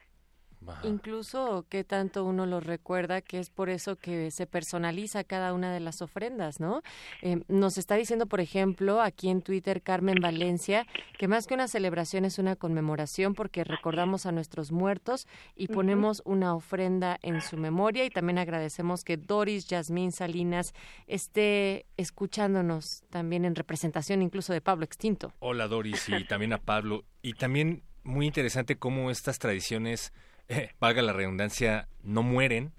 Incluso 0.83 1.65
qué 1.69 1.83
tanto 1.83 2.25
uno 2.25 2.45
lo 2.45 2.59
recuerda, 2.59 3.21
que 3.21 3.39
es 3.39 3.49
por 3.49 3.69
eso 3.69 3.95
que 3.95 4.31
se 4.31 4.47
personaliza 4.47 5.23
cada 5.23 5.53
una 5.53 5.71
de 5.71 5.79
las 5.79 6.01
ofrendas, 6.01 6.59
¿no? 6.59 6.81
Eh, 7.21 7.41
nos 7.47 7.77
está 7.77 7.95
diciendo, 7.95 8.25
por 8.25 8.39
ejemplo, 8.39 9.01
aquí 9.01 9.29
en 9.29 9.41
Twitter 9.41 9.81
Carmen 9.81 10.17
Valencia, 10.21 10.85
que 11.17 11.27
más 11.27 11.47
que 11.47 11.53
una 11.53 11.67
celebración 11.67 12.25
es 12.25 12.39
una 12.39 12.55
conmemoración 12.55 13.33
porque 13.33 13.63
recordamos 13.63 14.25
a 14.25 14.31
nuestros 14.31 14.71
muertos 14.71 15.27
y 15.55 15.67
ponemos 15.67 16.21
una 16.25 16.55
ofrenda 16.55 17.17
en 17.21 17.41
su 17.41 17.57
memoria 17.57 18.05
y 18.05 18.09
también 18.09 18.37
agradecemos 18.37 19.03
que 19.03 19.17
Doris 19.17 19.67
Yasmín 19.67 20.11
Salinas 20.11 20.73
esté 21.07 21.85
escuchándonos 21.97 23.03
también 23.09 23.45
en 23.45 23.55
representación 23.55 24.21
incluso 24.21 24.53
de 24.53 24.61
Pablo 24.61 24.85
Extinto. 24.85 25.33
Hola 25.39 25.67
Doris 25.67 26.09
y 26.09 26.25
también 26.25 26.53
a 26.53 26.59
Pablo. 26.59 27.05
Y 27.21 27.33
también 27.33 27.83
muy 28.03 28.25
interesante 28.25 28.77
cómo 28.77 29.11
estas 29.11 29.39
tradiciones 29.39 30.13
valga 30.79 31.01
la 31.01 31.13
redundancia, 31.13 31.87
no 32.03 32.23
mueren 32.23 32.73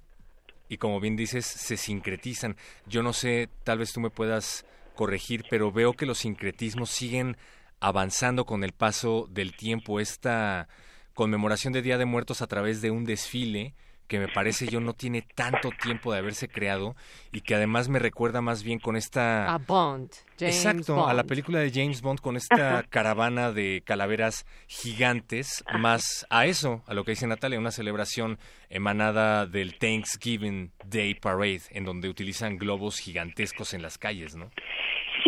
y 0.69 0.77
como 0.77 1.01
bien 1.01 1.17
dices, 1.17 1.47
se 1.47 1.77
sincretizan. 1.77 2.57
Yo 2.87 3.03
no 3.03 3.13
sé, 3.13 3.49
tal 3.65 3.79
vez 3.79 3.93
tú 3.93 4.01
me 4.01 4.11
puedas 4.11 4.67
corregir, 4.95 5.45
pero 5.49 5.73
veo 5.73 5.95
que 5.95 6.07
los 6.07 6.19
sincretismos 6.19 6.91
siguen 6.91 7.37
avanzando 7.81 8.45
con 8.45 8.65
el 8.65 8.73
paso 8.73 9.27
del 9.31 9.57
tiempo. 9.57 10.01
Esta 10.01 10.69
conmemoración 11.15 11.73
de 11.73 11.83
Día 11.83 11.99
de 11.99 12.05
Muertos 12.05 12.43
a 12.43 12.47
través 12.47 12.83
de 12.83 12.91
un 12.91 13.05
desfile 13.05 13.75
que 14.09 14.19
me 14.19 14.29
parece 14.29 14.67
yo 14.67 14.81
no 14.81 14.95
tiene 14.95 15.23
tanto 15.35 15.71
tiempo 15.71 16.13
de 16.13 16.19
haberse 16.19 16.49
creado 16.49 16.97
y 17.31 17.43
que 17.43 17.55
además 17.55 17.89
me 17.89 17.99
recuerda 17.99 18.41
más 18.41 18.63
bien 18.63 18.79
con 18.79 18.97
esta... 18.97 19.53
A 19.53 19.59
Bond. 19.59 20.11
Exacto, 20.41 21.07
a 21.07 21.15
la 21.15 21.25
película 21.25 21.59
de 21.59 21.71
James 21.71 22.01
Bond 22.01 22.21
con 22.21 22.37
esta 22.37 22.85
caravana 22.85 23.53
de 23.53 23.83
calaveras 23.85 24.47
gigantes, 24.67 25.65
más 25.79 26.27
a 26.31 26.47
eso, 26.47 26.83
a 26.87 26.95
lo 26.95 27.05
que 27.05 27.13
dice 27.13 27.27
Natalia, 27.27 27.59
una 27.59 27.71
celebración 27.71 28.39
emanada 28.71 29.47
del 29.47 29.79
Thanksgiving 29.79 30.73
Day 30.87 31.15
Parade, 31.15 31.63
en 31.71 31.85
donde 31.85 32.09
utilizan 32.09 32.57
globos 32.57 32.99
gigantescos 32.99 33.75
en 33.75 33.83
las 33.83 33.99
calles, 33.99 34.37
¿no? 34.37 34.51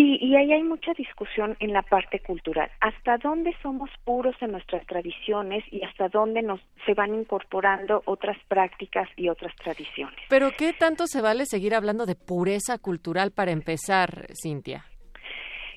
Sí, 0.01 0.17
y 0.19 0.35
ahí 0.35 0.51
hay 0.51 0.63
mucha 0.63 0.95
discusión 0.95 1.59
en 1.61 1.75
la 1.75 1.83
parte 1.83 2.21
cultural. 2.21 2.71
¿Hasta 2.81 3.19
dónde 3.19 3.55
somos 3.61 3.91
puros 4.03 4.35
en 4.41 4.53
nuestras 4.53 4.87
tradiciones 4.87 5.63
y 5.71 5.85
hasta 5.85 6.09
dónde 6.09 6.41
nos 6.41 6.59
se 6.87 6.95
van 6.95 7.15
incorporando 7.15 8.01
otras 8.07 8.39
prácticas 8.49 9.11
y 9.17 9.29
otras 9.29 9.55
tradiciones? 9.57 10.19
Pero 10.31 10.53
¿qué 10.57 10.73
tanto 10.73 11.07
se 11.07 11.21
vale 11.21 11.45
seguir 11.45 11.75
hablando 11.75 12.07
de 12.07 12.15
pureza 12.15 12.79
cultural 12.79 13.31
para 13.33 13.51
empezar, 13.51 14.29
Cintia? 14.43 14.87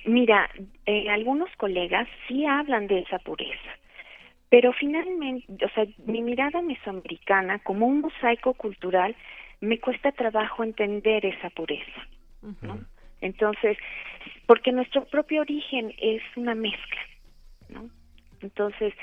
Mira, 0.05 0.49
eh, 0.85 1.09
algunos 1.09 1.49
colegas 1.57 2.07
sí 2.25 2.45
hablan 2.45 2.87
de 2.87 2.99
esa 2.99 3.19
pureza, 3.19 3.71
pero 4.47 4.71
finalmente, 4.71 5.65
o 5.65 5.69
sea, 5.75 5.83
mi 6.05 6.21
mirada 6.21 6.61
mesoamericana 6.61 7.59
como 7.59 7.87
un 7.87 7.99
mosaico 7.99 8.53
cultural 8.53 9.17
me 9.59 9.81
cuesta 9.81 10.13
trabajo 10.13 10.63
entender 10.63 11.25
esa 11.25 11.49
pureza, 11.49 12.07
¿no? 12.61 12.79
Entonces, 13.23 13.77
porque 14.45 14.73
nuestro 14.73 15.05
propio 15.05 15.41
origen 15.41 15.93
es 15.97 16.21
una 16.35 16.55
mezcla, 16.55 17.01
¿no? 17.69 17.89
Entonces, 18.41 18.93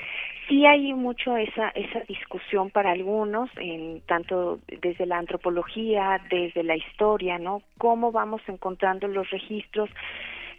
sí 0.47 0.67
hay 0.67 0.93
mucho 0.93 1.35
esa 1.35 1.69
esa 1.69 2.01
discusión 2.01 2.69
para 2.69 2.91
algunos, 2.91 3.49
en 3.57 4.01
tanto 4.01 4.59
desde 4.67 5.07
la 5.07 5.17
antropología, 5.17 6.21
desde 6.29 6.61
la 6.63 6.75
historia, 6.75 7.39
¿no? 7.39 7.63
Cómo 7.79 8.11
vamos 8.11 8.41
encontrando 8.47 9.07
los 9.07 9.27
registros, 9.31 9.89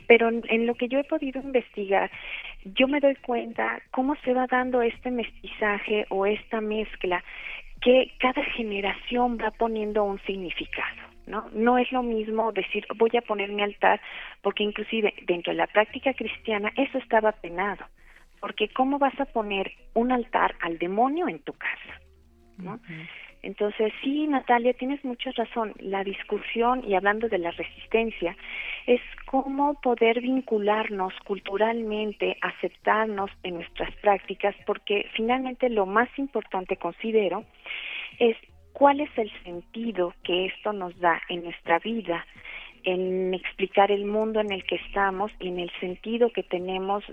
pero 0.09 0.29
en, 0.29 0.43
en 0.49 0.67
lo 0.67 0.75
que 0.75 0.89
yo 0.89 0.99
he 0.99 1.05
podido 1.05 1.41
investigar, 1.41 2.11
yo 2.65 2.89
me 2.89 2.99
doy 2.99 3.15
cuenta 3.15 3.81
cómo 3.93 4.17
se 4.25 4.35
va 4.35 4.49
dando 4.49 4.83
este 4.83 5.13
mestizaje 5.13 6.07
o 6.09 6.27
esta 6.27 6.61
mezcla 6.61 7.23
que 7.81 8.11
cada 8.19 8.43
generación 8.57 9.39
va 9.39 9.53
poniendo 9.53 10.03
un 10.03 10.19
significado. 10.23 11.12
¿No? 11.27 11.49
No 11.53 11.79
es 11.79 11.91
lo 11.93 12.03
mismo 12.03 12.53
decir 12.53 12.87
voy 12.97 13.11
a 13.17 13.23
poner 13.23 13.51
mi 13.51 13.63
altar, 13.63 14.01
porque 14.43 14.63
inclusive 14.63 15.15
dentro 15.27 15.53
de 15.53 15.59
la 15.59 15.67
práctica 15.67 16.15
cristiana 16.15 16.73
eso 16.77 16.99
estaba 16.99 17.33
penado, 17.33 17.85
porque 18.41 18.69
¿cómo 18.69 18.99
vas 18.99 19.19
a 19.21 19.27
poner 19.27 19.73
un 19.95 20.13
altar 20.13 20.55
al 20.61 20.79
demonio 20.79 21.29
en 21.29 21.39
tu 21.41 21.53
casa? 21.53 22.01
¿no? 22.59 22.81
Entonces, 23.43 23.93
sí, 24.03 24.29
Natalia, 24.29 24.73
tienes 24.75 25.05
mucha 25.05 25.33
razón. 25.33 25.75
La 25.81 26.05
discusión, 26.05 26.85
y 26.87 26.95
hablando 26.95 27.29
de 27.29 27.39
la 27.39 27.51
resistencia, 27.51 28.37
es 28.87 29.01
cómo 29.27 29.75
poder 29.81 30.21
vincularnos 30.21 31.13
culturalmente, 31.25 32.37
aceptarnos 32.41 33.31
en 33.43 33.55
nuestras 33.55 33.93
prácticas, 33.97 34.55
porque 34.65 35.09
finalmente 35.15 35.69
lo 35.71 35.87
más 35.87 36.09
importante, 36.19 36.77
considero, 36.77 37.45
es 38.21 38.37
cuál 38.73 39.01
es 39.01 39.11
el 39.17 39.31
sentido 39.43 40.15
que 40.25 40.47
esto 40.47 40.73
nos 40.73 40.99
da 40.99 41.21
en 41.29 41.45
nuestra 41.45 41.79
vida, 41.79 42.27
en 42.85 43.35
explicar 43.35 43.91
el 43.91 44.05
mundo 44.05 44.41
en 44.41 44.53
el 44.53 44.65
que 44.65 44.77
estamos 44.77 45.31
y 45.41 45.49
en 45.49 45.61
el 45.61 45.71
sentido 45.81 46.31
que 46.31 46.43
tenemos 46.43 47.05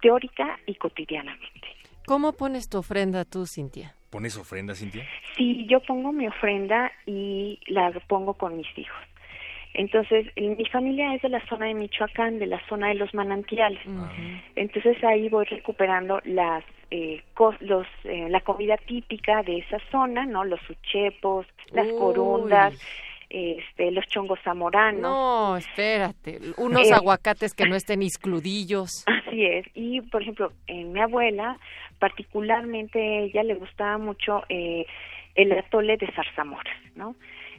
teórica 0.00 0.58
y 0.66 0.74
cotidianamente. 0.76 1.68
¿Cómo 2.06 2.32
pones 2.32 2.68
tu 2.68 2.78
ofrenda 2.78 3.24
tú, 3.24 3.46
Cintia? 3.46 3.94
¿Pones 4.10 4.36
ofrenda, 4.36 4.74
Cintia? 4.74 5.04
Sí, 5.36 5.66
yo 5.68 5.80
pongo 5.80 6.12
mi 6.12 6.28
ofrenda 6.28 6.92
y 7.04 7.58
la 7.66 7.90
pongo 8.06 8.34
con 8.34 8.56
mis 8.56 8.78
hijos. 8.78 9.02
Entonces, 9.74 10.26
mi 10.36 10.64
familia 10.66 11.14
es 11.14 11.20
de 11.20 11.28
la 11.28 11.44
zona 11.48 11.66
de 11.66 11.74
Michoacán, 11.74 12.38
de 12.38 12.46
la 12.46 12.66
zona 12.66 12.88
de 12.88 12.94
los 12.94 13.12
manantiales. 13.12 13.80
Entonces 14.54 15.02
ahí 15.04 15.28
voy 15.28 15.44
recuperando 15.44 16.20
las 16.24 16.64
eh, 16.90 17.22
los, 17.60 17.86
eh, 18.04 18.28
la 18.30 18.40
comida 18.40 18.76
típica 18.76 19.42
de 19.42 19.58
esa 19.58 19.78
zona, 19.90 20.24
¿no? 20.26 20.44
Los 20.44 20.60
uchepos, 20.70 21.46
las 21.72 21.88
corundas, 21.88 22.74
este, 23.28 23.90
los 23.90 24.06
chongos 24.06 24.38
zamoranos. 24.44 25.00
No, 25.02 25.56
espérate, 25.56 26.38
unos 26.56 26.88
Eh, 26.88 26.94
aguacates 26.94 27.54
que 27.54 27.66
no 27.66 27.74
estén 27.74 28.02
iscludillos. 28.02 29.04
Así 29.26 29.44
es. 29.44 29.66
Y, 29.74 30.00
por 30.00 30.22
ejemplo, 30.22 30.52
mi 30.68 31.00
abuela, 31.00 31.58
particularmente 31.98 33.24
ella 33.24 33.42
le 33.42 33.54
gustaba 33.54 33.98
mucho 33.98 34.42
eh, 34.48 34.86
el 35.34 35.52
atole 35.52 35.96
de 35.96 36.10
zarzamora, 36.12 36.70
¿no? 36.94 37.16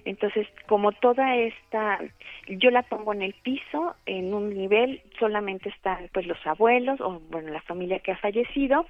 Entonces, 0.07 0.47
como 0.67 0.93
toda 0.93 1.35
esta, 1.35 1.99
yo 2.47 2.71
la 2.71 2.83
pongo 2.83 3.11
en 3.13 3.21
el 3.21 3.33
piso, 3.33 3.93
en 4.05 4.33
un 4.33 4.55
nivel, 4.55 5.01
solamente 5.19 5.67
están 5.67 6.09
pues 6.13 6.25
los 6.25 6.37
abuelos 6.47 7.01
o 7.01 7.19
bueno 7.29 7.51
la 7.51 7.61
familia 7.63 7.99
que 7.99 8.13
ha 8.13 8.17
fallecido, 8.17 8.85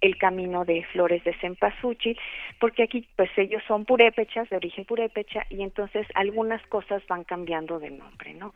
el 0.00 0.16
camino 0.16 0.64
de 0.64 0.84
flores 0.92 1.22
de 1.24 1.34
cempasúchil, 1.34 2.18
porque 2.58 2.84
aquí 2.84 3.06
pues 3.16 3.30
ellos 3.36 3.62
son 3.66 3.84
purépechas, 3.84 4.48
de 4.48 4.56
origen 4.56 4.84
purépecha, 4.84 5.46
y 5.50 5.62
entonces 5.62 6.06
algunas 6.14 6.64
cosas 6.66 7.02
van 7.08 7.24
cambiando 7.24 7.78
de 7.78 7.90
nombre, 7.90 8.34
¿no? 8.34 8.52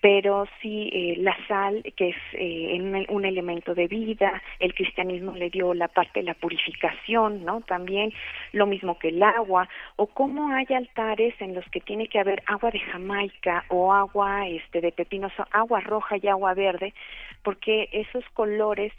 Pero 0.00 0.46
sí, 0.60 0.90
eh, 0.92 1.14
la 1.18 1.36
sal, 1.46 1.82
que 1.96 2.10
es 2.10 2.16
eh, 2.32 2.76
un, 2.80 3.06
un 3.08 3.24
elemento 3.24 3.74
de 3.74 3.86
vida, 3.86 4.42
el 4.58 4.74
cristianismo 4.74 5.32
le 5.32 5.50
dio 5.50 5.74
la 5.74 5.88
parte 5.88 6.20
de 6.20 6.26
la 6.26 6.34
purificación, 6.34 7.44
¿no? 7.44 7.60
También 7.60 8.12
lo 8.52 8.66
mismo 8.66 8.98
que 8.98 9.08
el 9.08 9.22
agua, 9.22 9.68
o 9.96 10.06
cómo 10.06 10.52
hay 10.52 10.66
altares 10.74 11.34
en 11.40 11.54
los 11.54 11.64
que 11.66 11.80
tiene 11.80 12.08
que 12.08 12.18
haber 12.18 12.42
agua 12.46 12.70
de 12.70 12.80
Jamaica 12.80 13.64
o 13.68 13.92
agua 13.92 14.48
este 14.48 14.80
de 14.80 14.92
pepino, 14.92 15.30
agua 15.52 15.80
roja 15.80 16.16
y 16.16 16.26
agua 16.26 16.54
verde, 16.54 16.94
porque 17.42 17.88
esos 17.92 18.24
colores 18.34 18.92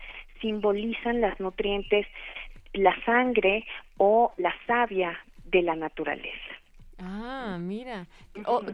simbolizan 0.43 1.21
las 1.21 1.39
nutrientes, 1.39 2.05
la 2.73 2.93
sangre 3.05 3.65
o 3.97 4.33
la 4.37 4.53
savia 4.67 5.17
de 5.45 5.61
la 5.61 5.75
naturaleza. 5.75 6.51
Ah, 6.99 7.57
mira. 7.59 8.05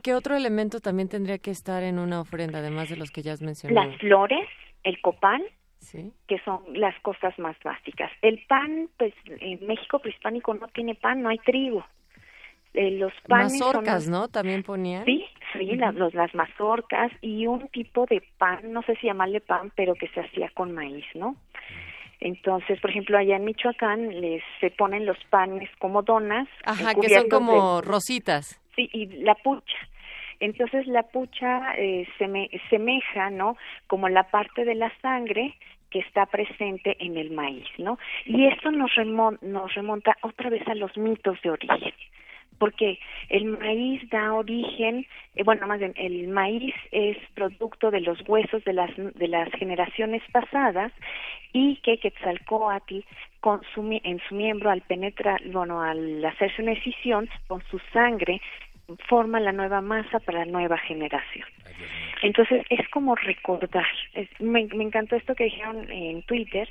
¿Qué 0.03 0.13
otro 0.13 0.35
elemento 0.35 0.79
también 0.81 1.07
tendría 1.09 1.37
que 1.37 1.51
estar 1.51 1.83
en 1.83 1.99
una 1.99 2.19
ofrenda, 2.21 2.59
además 2.59 2.89
de 2.89 2.97
los 2.97 3.11
que 3.11 3.21
ya 3.21 3.33
has 3.33 3.41
mencionado? 3.41 3.87
Las 3.87 3.97
flores, 3.99 4.47
el 4.83 4.99
copal, 5.01 5.41
Sí. 5.79 6.11
que 6.27 6.39
son 6.39 6.61
las 6.73 6.99
cosas 7.01 7.37
más 7.39 7.55
básicas. 7.63 8.11
El 8.21 8.43
pan, 8.47 8.89
pues 8.97 9.13
en 9.25 9.65
México 9.65 9.99
prehispánico 9.99 10.53
no 10.53 10.67
tiene 10.69 10.95
pan, 10.95 11.21
no 11.21 11.29
hay 11.29 11.37
trigo. 11.37 11.85
Eh, 12.73 12.91
los 12.91 13.11
panes 13.27 13.53
mazorcas, 13.59 14.07
¿no? 14.07 14.27
También 14.27 14.63
ponían. 14.63 15.03
Sí, 15.05 15.25
sí, 15.53 15.75
las, 15.75 15.95
las 16.13 16.35
mazorcas 16.35 17.11
y 17.21 17.47
un 17.47 17.67
tipo 17.69 18.05
de 18.05 18.21
pan, 18.37 18.71
no 18.71 18.83
sé 18.83 18.95
si 18.97 19.07
llamarle 19.07 19.41
pan, 19.41 19.71
pero 19.75 19.95
que 19.95 20.07
se 20.09 20.21
hacía 20.21 20.49
con 20.53 20.73
maíz, 20.73 21.05
¿no? 21.15 21.35
Entonces, 22.19 22.79
por 22.81 22.89
ejemplo, 22.91 23.17
allá 23.17 23.37
en 23.37 23.45
Michoacán 23.45 24.21
les 24.21 24.43
se 24.59 24.69
ponen 24.71 25.05
los 25.05 25.17
panes 25.29 25.69
como 25.79 26.03
donas. 26.03 26.47
Ajá, 26.65 26.93
que 26.93 27.09
son 27.09 27.29
como 27.29 27.81
rositas. 27.81 28.61
Sí, 28.75 28.89
y 28.93 29.05
la 29.23 29.35
pucha. 29.35 29.77
Entonces 30.41 30.87
la 30.87 31.03
pucha 31.03 31.75
eh, 31.77 32.07
se 32.17 32.27
me, 32.27 32.49
semeja, 32.69 33.29
¿no? 33.29 33.57
Como 33.87 34.09
la 34.09 34.23
parte 34.23 34.63
de 34.63 34.75
la 34.75 34.91
sangre 35.01 35.55
que 35.89 35.99
está 35.99 36.27
presente 36.27 36.95
en 36.99 37.17
el 37.17 37.31
maíz, 37.31 37.67
¿no? 37.77 37.97
Y 38.25 38.45
esto 38.45 38.71
nos 38.71 38.93
remonta, 38.95 39.45
nos 39.45 39.73
remonta 39.73 40.15
otra 40.21 40.49
vez 40.49 40.65
a 40.67 40.75
los 40.75 40.95
mitos 40.97 41.41
de 41.41 41.49
origen 41.49 41.93
porque 42.59 42.99
el 43.29 43.45
maíz 43.45 44.07
da 44.09 44.33
origen, 44.33 45.07
eh, 45.35 45.43
bueno, 45.43 45.65
más 45.67 45.79
bien, 45.79 45.93
el 45.95 46.27
maíz 46.27 46.75
es 46.91 47.17
producto 47.33 47.89
de 47.89 48.01
los 48.01 48.19
huesos 48.27 48.63
de 48.65 48.73
las, 48.73 48.91
de 48.95 49.27
las 49.27 49.49
generaciones 49.53 50.21
pasadas 50.31 50.91
y 51.53 51.77
que 51.77 51.97
Quetzalcoatl 51.97 52.99
consume 53.39 54.01
en 54.03 54.19
su 54.27 54.35
miembro 54.35 54.69
al 54.69 54.81
penetrar, 54.81 55.41
bueno, 55.47 55.81
al 55.81 56.23
hacerse 56.23 56.61
una 56.61 56.73
decisión 56.73 57.29
con 57.47 57.63
su 57.71 57.79
sangre 57.93 58.41
forma 59.07 59.39
la 59.39 59.51
nueva 59.51 59.81
masa 59.81 60.19
para 60.19 60.39
la 60.39 60.51
nueva 60.51 60.77
generación. 60.77 61.47
Entonces 62.21 62.65
es 62.69 62.87
como 62.89 63.15
recordar. 63.15 63.85
me, 64.39 64.65
me 64.65 64.83
encantó 64.83 65.15
esto 65.15 65.35
que 65.35 65.45
dijeron 65.45 65.89
en 65.89 66.21
Twitter, 66.23 66.69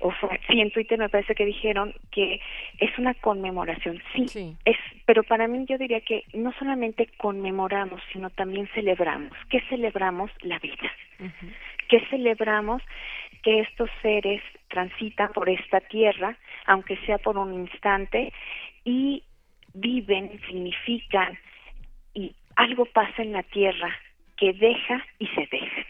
o 0.00 0.10
fue, 0.12 0.40
en 0.48 0.70
Twitter 0.70 0.98
me 0.98 1.08
parece 1.08 1.34
que 1.34 1.44
dijeron 1.44 1.94
que 2.10 2.40
es 2.78 2.98
una 2.98 3.14
conmemoración. 3.14 4.02
Sí, 4.14 4.56
es, 4.64 4.76
pero 5.06 5.22
para 5.22 5.48
mí 5.48 5.64
yo 5.68 5.78
diría 5.78 6.00
que 6.00 6.24
no 6.34 6.52
solamente 6.58 7.08
conmemoramos, 7.16 8.00
sino 8.12 8.30
también 8.30 8.68
celebramos. 8.74 9.32
¿Qué 9.50 9.60
celebramos? 9.68 10.30
La 10.42 10.58
vida. 10.58 10.90
¿Qué 11.88 12.00
celebramos? 12.10 12.82
Que 13.42 13.60
estos 13.60 13.90
seres 14.02 14.42
transitan 14.68 15.32
por 15.32 15.48
esta 15.48 15.80
tierra, 15.80 16.36
aunque 16.66 16.96
sea 17.06 17.18
por 17.18 17.38
un 17.38 17.54
instante, 17.54 18.32
y 18.84 19.22
viven, 19.74 20.40
significan, 20.46 21.38
y 22.14 22.34
algo 22.56 22.84
pasa 22.86 23.22
en 23.22 23.32
la 23.32 23.42
tierra 23.42 23.94
que 24.36 24.52
deja 24.52 25.04
y 25.18 25.26
se 25.28 25.48
deja. 25.50 25.86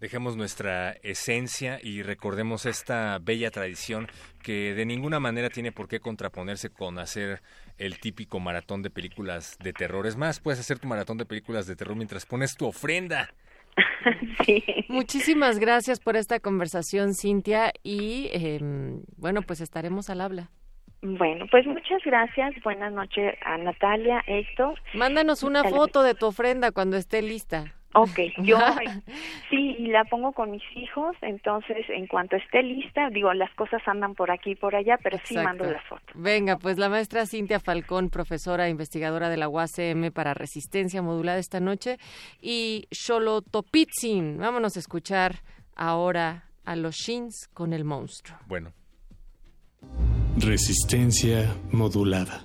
Dejemos 0.00 0.36
nuestra 0.36 0.92
esencia 1.02 1.78
y 1.82 2.02
recordemos 2.02 2.66
esta 2.66 3.18
bella 3.20 3.50
tradición 3.50 4.08
que 4.42 4.74
de 4.74 4.84
ninguna 4.84 5.20
manera 5.20 5.48
tiene 5.48 5.72
por 5.72 5.88
qué 5.88 6.00
contraponerse 6.00 6.70
con 6.70 6.98
hacer 6.98 7.40
el 7.78 7.98
típico 7.98 8.40
maratón 8.40 8.82
de 8.82 8.90
películas 8.90 9.56
de 9.62 9.72
terror. 9.72 10.06
Es 10.06 10.16
más, 10.16 10.40
puedes 10.40 10.60
hacer 10.60 10.78
tu 10.78 10.88
maratón 10.88 11.18
de 11.18 11.26
películas 11.26 11.66
de 11.66 11.76
terror 11.76 11.96
mientras 11.96 12.26
pones 12.26 12.54
tu 12.56 12.66
ofrenda. 12.66 13.30
Sí. 14.44 14.62
Muchísimas 14.88 15.58
gracias 15.58 15.98
por 15.98 16.16
esta 16.16 16.38
conversación, 16.38 17.14
Cintia, 17.14 17.72
y 17.82 18.28
em, 18.32 19.02
bueno, 19.16 19.40
pues 19.40 19.62
estaremos 19.62 20.10
al 20.10 20.20
habla. 20.20 20.50
Bueno, 21.00 21.46
pues 21.50 21.66
muchas 21.66 22.02
gracias. 22.04 22.54
Buenas 22.62 22.92
noches 22.92 23.34
a 23.44 23.56
Natalia, 23.58 24.22
Héctor. 24.26 24.78
Mándanos 24.94 25.42
una 25.42 25.64
foto 25.64 26.02
de 26.02 26.14
tu 26.14 26.26
ofrenda 26.26 26.72
cuando 26.72 26.96
esté 26.96 27.22
lista. 27.22 27.74
Ok, 27.94 28.18
yo 28.38 28.58
sí, 29.50 29.76
y 29.78 29.86
la 29.86 30.04
pongo 30.04 30.32
con 30.32 30.50
mis 30.50 30.62
hijos, 30.74 31.16
entonces 31.22 31.88
en 31.88 32.06
cuanto 32.06 32.36
esté 32.36 32.62
lista, 32.62 33.08
digo, 33.10 33.32
las 33.34 33.52
cosas 33.54 33.82
andan 33.86 34.14
por 34.14 34.30
aquí 34.30 34.52
y 34.52 34.54
por 34.56 34.74
allá, 34.74 34.98
pero 35.02 35.18
sí 35.24 35.36
mando 35.36 35.64
la 35.64 35.80
foto. 35.82 36.04
Venga, 36.14 36.58
pues 36.58 36.78
la 36.78 36.88
maestra 36.88 37.26
Cintia 37.26 37.60
Falcón, 37.60 38.10
profesora 38.10 38.66
e 38.66 38.70
investigadora 38.70 39.28
de 39.28 39.36
la 39.36 39.48
UACM 39.48 40.10
para 40.12 40.34
resistencia 40.34 41.02
modulada 41.02 41.38
esta 41.38 41.60
noche, 41.60 41.98
y 42.40 42.86
Xolotopitzin. 42.90 44.38
Vámonos 44.38 44.76
a 44.76 44.80
escuchar 44.80 45.36
ahora 45.76 46.44
a 46.64 46.76
los 46.76 46.96
Shins 46.96 47.48
con 47.52 47.72
el 47.72 47.84
monstruo. 47.84 48.38
Bueno. 48.46 48.72
Resistencia 50.38 51.54
modulada. 51.70 52.44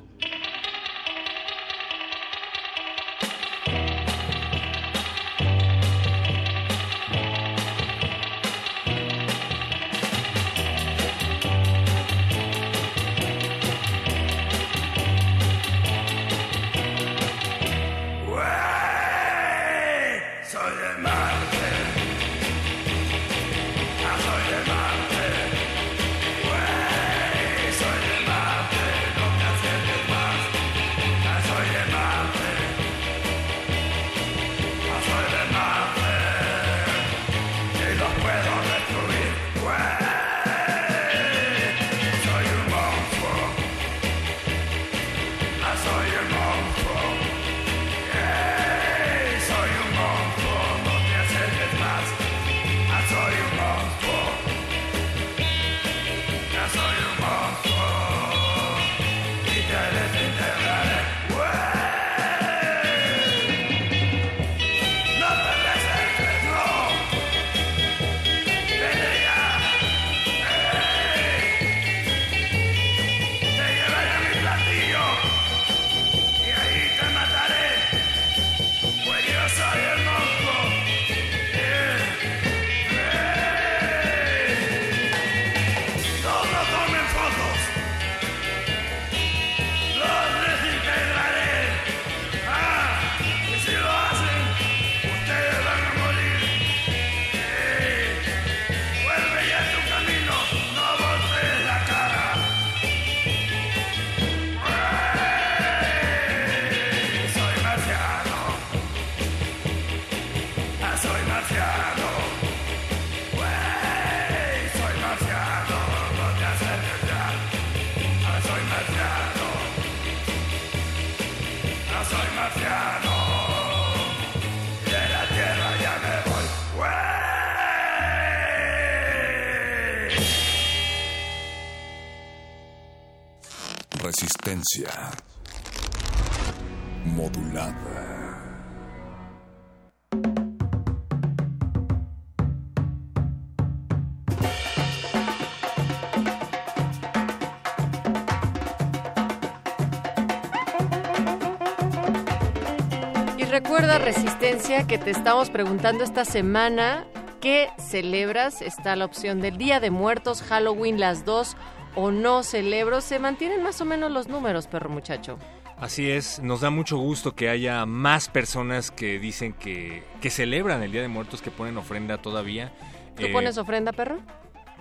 Resistencia, 153.97 154.85
que 154.85 154.97
te 154.97 155.09
estamos 155.11 155.49
preguntando 155.49 156.03
esta 156.03 156.25
semana 156.25 157.05
qué 157.41 157.69
celebras. 157.79 158.61
Está 158.61 158.95
la 158.95 159.05
opción 159.05 159.41
del 159.41 159.57
Día 159.57 159.79
de 159.79 159.89
Muertos, 159.89 160.41
Halloween, 160.43 160.99
las 160.99 161.25
dos 161.25 161.57
o 161.95 162.11
no 162.11 162.43
celebro, 162.43 163.01
se 163.01 163.17
mantienen 163.19 163.63
más 163.63 163.81
o 163.81 163.85
menos 163.85 164.11
los 164.11 164.27
números, 164.27 164.67
perro 164.67 164.89
muchacho. 164.89 165.37
Así 165.79 166.09
es, 166.11 166.39
nos 166.41 166.61
da 166.61 166.69
mucho 166.69 166.97
gusto 166.97 167.35
que 167.35 167.49
haya 167.49 167.85
más 167.85 168.27
personas 168.29 168.91
que 168.91 169.17
dicen 169.17 169.53
que, 169.53 170.03
que 170.21 170.29
celebran 170.29 170.83
el 170.83 170.91
Día 170.91 171.01
de 171.01 171.07
Muertos, 171.07 171.41
que 171.41 171.51
ponen 171.51 171.77
ofrenda 171.77 172.17
todavía. 172.17 172.71
¿Tú 173.15 173.23
Eh, 173.25 173.31
pones 173.31 173.57
ofrenda, 173.57 173.91
perro? 173.93 174.19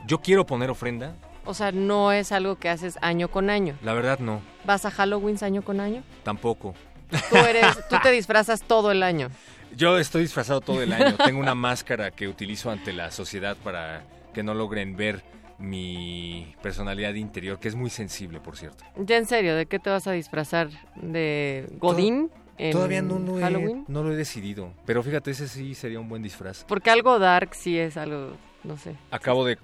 Yo 0.06 0.20
quiero 0.20 0.44
poner 0.44 0.70
ofrenda, 0.70 1.14
O 1.44 1.54
sea, 1.54 1.72
no 1.72 2.12
es 2.12 2.30
algo 2.30 2.56
que 2.56 2.68
haces 2.68 2.98
año 3.00 3.28
con 3.28 3.48
año. 3.48 3.74
la 3.82 3.94
verdad 3.94 4.18
no, 4.18 4.40
¿Vas 4.66 4.84
a 4.84 4.90
Halloween 4.90 5.38
año 5.42 5.62
con 5.62 5.80
año? 5.80 6.02
tampoco. 6.24 6.74
Tú 7.30 7.36
eres, 7.36 7.88
tú 7.88 7.96
te 8.02 8.10
disfrazas 8.10 8.62
todo 8.62 8.90
el 8.90 9.02
año. 9.02 9.30
Yo 9.76 9.98
estoy 9.98 10.22
disfrazado 10.22 10.60
todo 10.60 10.82
el 10.82 10.92
año, 10.92 11.16
tengo 11.16 11.40
una 11.40 11.54
máscara 11.54 12.10
que 12.10 12.26
utilizo 12.28 12.70
ante 12.70 12.92
la 12.92 13.10
sociedad 13.10 13.56
para 13.62 14.02
que 14.32 14.42
no 14.42 14.54
logren 14.54 14.96
ver 14.96 15.22
mi 15.58 16.54
personalidad 16.62 17.14
interior, 17.14 17.58
que 17.58 17.68
es 17.68 17.74
muy 17.74 17.90
sensible, 17.90 18.40
por 18.40 18.56
cierto. 18.56 18.84
Ya 18.96 19.16
en 19.16 19.26
serio, 19.26 19.56
¿de 19.56 19.66
qué 19.66 19.78
te 19.78 19.90
vas 19.90 20.06
a 20.06 20.12
disfrazar? 20.12 20.68
¿De 20.96 21.66
Godín? 21.78 22.30
en 22.58 22.72
Todavía 22.72 22.98
he, 22.98 23.02
no 23.02 24.02
lo 24.02 24.12
he 24.12 24.16
decidido, 24.16 24.72
pero 24.84 25.02
fíjate, 25.02 25.30
ese 25.30 25.46
sí 25.46 25.74
sería 25.74 26.00
un 26.00 26.08
buen 26.08 26.22
disfraz. 26.22 26.64
Porque 26.64 26.90
algo 26.90 27.18
dark 27.18 27.54
sí 27.54 27.78
es 27.78 27.96
algo, 27.96 28.32
no 28.64 28.76
sé. 28.76 28.96
Acabo 29.10 29.44
de 29.44 29.58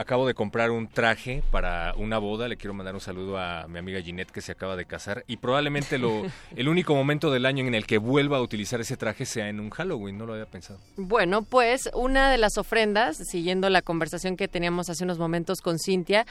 acabo 0.00 0.26
de 0.26 0.32
comprar 0.32 0.70
un 0.70 0.88
traje 0.88 1.42
para 1.50 1.94
una 1.94 2.16
boda, 2.16 2.48
le 2.48 2.56
quiero 2.56 2.72
mandar 2.72 2.94
un 2.94 3.02
saludo 3.02 3.38
a 3.38 3.68
mi 3.68 3.78
amiga 3.78 4.00
Ginette 4.00 4.30
que 4.30 4.40
se 4.40 4.52
acaba 4.52 4.74
de 4.74 4.86
casar. 4.86 5.24
Y 5.26 5.36
probablemente 5.36 5.98
lo 5.98 6.22
el 6.56 6.68
único 6.68 6.94
momento 6.94 7.30
del 7.30 7.44
año 7.44 7.66
en 7.66 7.74
el 7.74 7.86
que 7.86 7.98
vuelva 7.98 8.38
a 8.38 8.40
utilizar 8.40 8.80
ese 8.80 8.96
traje 8.96 9.26
sea 9.26 9.48
en 9.48 9.60
un 9.60 9.68
Halloween, 9.68 10.16
no 10.16 10.24
lo 10.24 10.32
había 10.32 10.46
pensado. 10.46 10.80
Bueno, 10.96 11.42
pues 11.42 11.90
una 11.92 12.30
de 12.30 12.38
las 12.38 12.56
ofrendas, 12.56 13.18
siguiendo 13.30 13.68
la 13.68 13.82
conversación 13.82 14.38
que 14.38 14.48
teníamos 14.48 14.88
hace 14.88 15.04
unos 15.04 15.18
momentos 15.18 15.60
con 15.60 15.78
Cintia, 15.78 16.26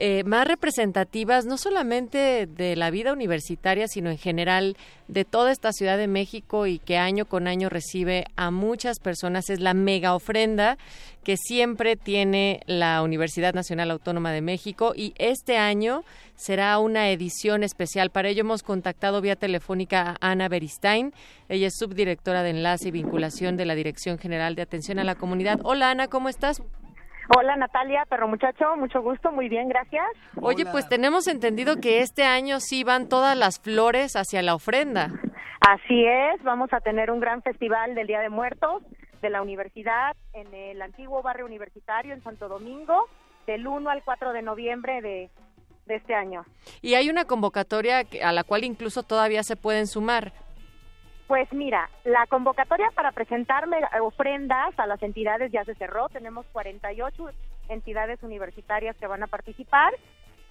eh, 0.00 0.22
más 0.24 0.46
representativas 0.46 1.44
no 1.44 1.58
solamente 1.58 2.46
de 2.46 2.76
la 2.76 2.90
vida 2.90 3.12
universitaria, 3.12 3.88
sino 3.88 4.10
en 4.10 4.18
general 4.18 4.76
de 5.08 5.24
toda 5.24 5.50
esta 5.50 5.72
Ciudad 5.72 5.98
de 5.98 6.06
México 6.06 6.66
y 6.66 6.78
que 6.78 6.98
año 6.98 7.24
con 7.24 7.48
año 7.48 7.68
recibe 7.68 8.26
a 8.36 8.52
muchas 8.52 9.00
personas, 9.00 9.50
es 9.50 9.58
la 9.58 9.74
mega 9.74 10.14
ofrenda 10.14 10.78
que 11.24 11.36
siempre 11.36 11.96
tiene 11.96 12.60
la 12.66 13.02
Universidad 13.02 13.54
Nacional 13.54 13.90
Autónoma 13.90 14.32
de 14.32 14.40
México 14.40 14.92
y 14.94 15.14
este 15.18 15.58
año 15.58 16.02
será 16.34 16.78
una 16.78 17.10
edición 17.10 17.62
especial. 17.62 18.10
Para 18.10 18.28
ello 18.28 18.40
hemos 18.40 18.62
contactado 18.62 19.20
vía 19.20 19.36
telefónica 19.36 20.16
a 20.20 20.30
Ana 20.30 20.48
Beristain. 20.48 21.12
Ella 21.48 21.66
es 21.66 21.76
subdirectora 21.76 22.42
de 22.42 22.50
Enlace 22.50 22.88
y 22.88 22.92
Vinculación 22.92 23.56
de 23.56 23.66
la 23.66 23.74
Dirección 23.74 24.18
General 24.18 24.54
de 24.54 24.62
Atención 24.62 24.98
a 24.98 25.04
la 25.04 25.16
Comunidad. 25.16 25.60
Hola 25.64 25.90
Ana, 25.90 26.08
¿cómo 26.08 26.28
estás? 26.28 26.62
Hola 27.36 27.56
Natalia, 27.56 28.04
perro 28.08 28.26
muchacho, 28.26 28.74
mucho 28.76 29.02
gusto, 29.02 29.30
muy 29.32 29.50
bien, 29.50 29.68
gracias. 29.68 30.06
Oye, 30.40 30.64
pues 30.64 30.88
tenemos 30.88 31.28
entendido 31.28 31.76
que 31.76 32.00
este 32.00 32.24
año 32.24 32.58
sí 32.58 32.84
van 32.84 33.08
todas 33.08 33.36
las 33.36 33.60
flores 33.60 34.16
hacia 34.16 34.40
la 34.40 34.54
ofrenda. 34.54 35.10
Así 35.60 36.06
es, 36.06 36.42
vamos 36.42 36.72
a 36.72 36.80
tener 36.80 37.10
un 37.10 37.20
gran 37.20 37.42
festival 37.42 37.94
del 37.94 38.06
Día 38.06 38.20
de 38.20 38.30
Muertos 38.30 38.82
de 39.20 39.30
la 39.30 39.42
universidad 39.42 40.16
en 40.32 40.52
el 40.54 40.80
antiguo 40.82 41.22
barrio 41.22 41.46
universitario 41.46 42.14
en 42.14 42.22
Santo 42.22 42.48
Domingo 42.48 43.06
del 43.46 43.66
1 43.66 43.88
al 43.90 44.02
4 44.04 44.32
de 44.32 44.42
noviembre 44.42 45.00
de, 45.00 45.30
de 45.86 45.94
este 45.96 46.14
año. 46.14 46.44
Y 46.82 46.94
hay 46.94 47.08
una 47.10 47.24
convocatoria 47.24 48.02
a 48.22 48.32
la 48.32 48.44
cual 48.44 48.64
incluso 48.64 49.02
todavía 49.02 49.42
se 49.42 49.56
pueden 49.56 49.86
sumar. 49.86 50.32
Pues 51.26 51.52
mira, 51.52 51.90
la 52.04 52.26
convocatoria 52.26 52.90
para 52.94 53.12
presentarme 53.12 53.76
ofrendas 54.00 54.78
a 54.78 54.86
las 54.86 55.02
entidades 55.02 55.52
ya 55.52 55.64
se 55.64 55.74
cerró. 55.74 56.08
Tenemos 56.08 56.46
48 56.52 57.28
entidades 57.68 58.22
universitarias 58.22 58.96
que 58.96 59.06
van 59.06 59.22
a 59.22 59.26
participar, 59.26 59.92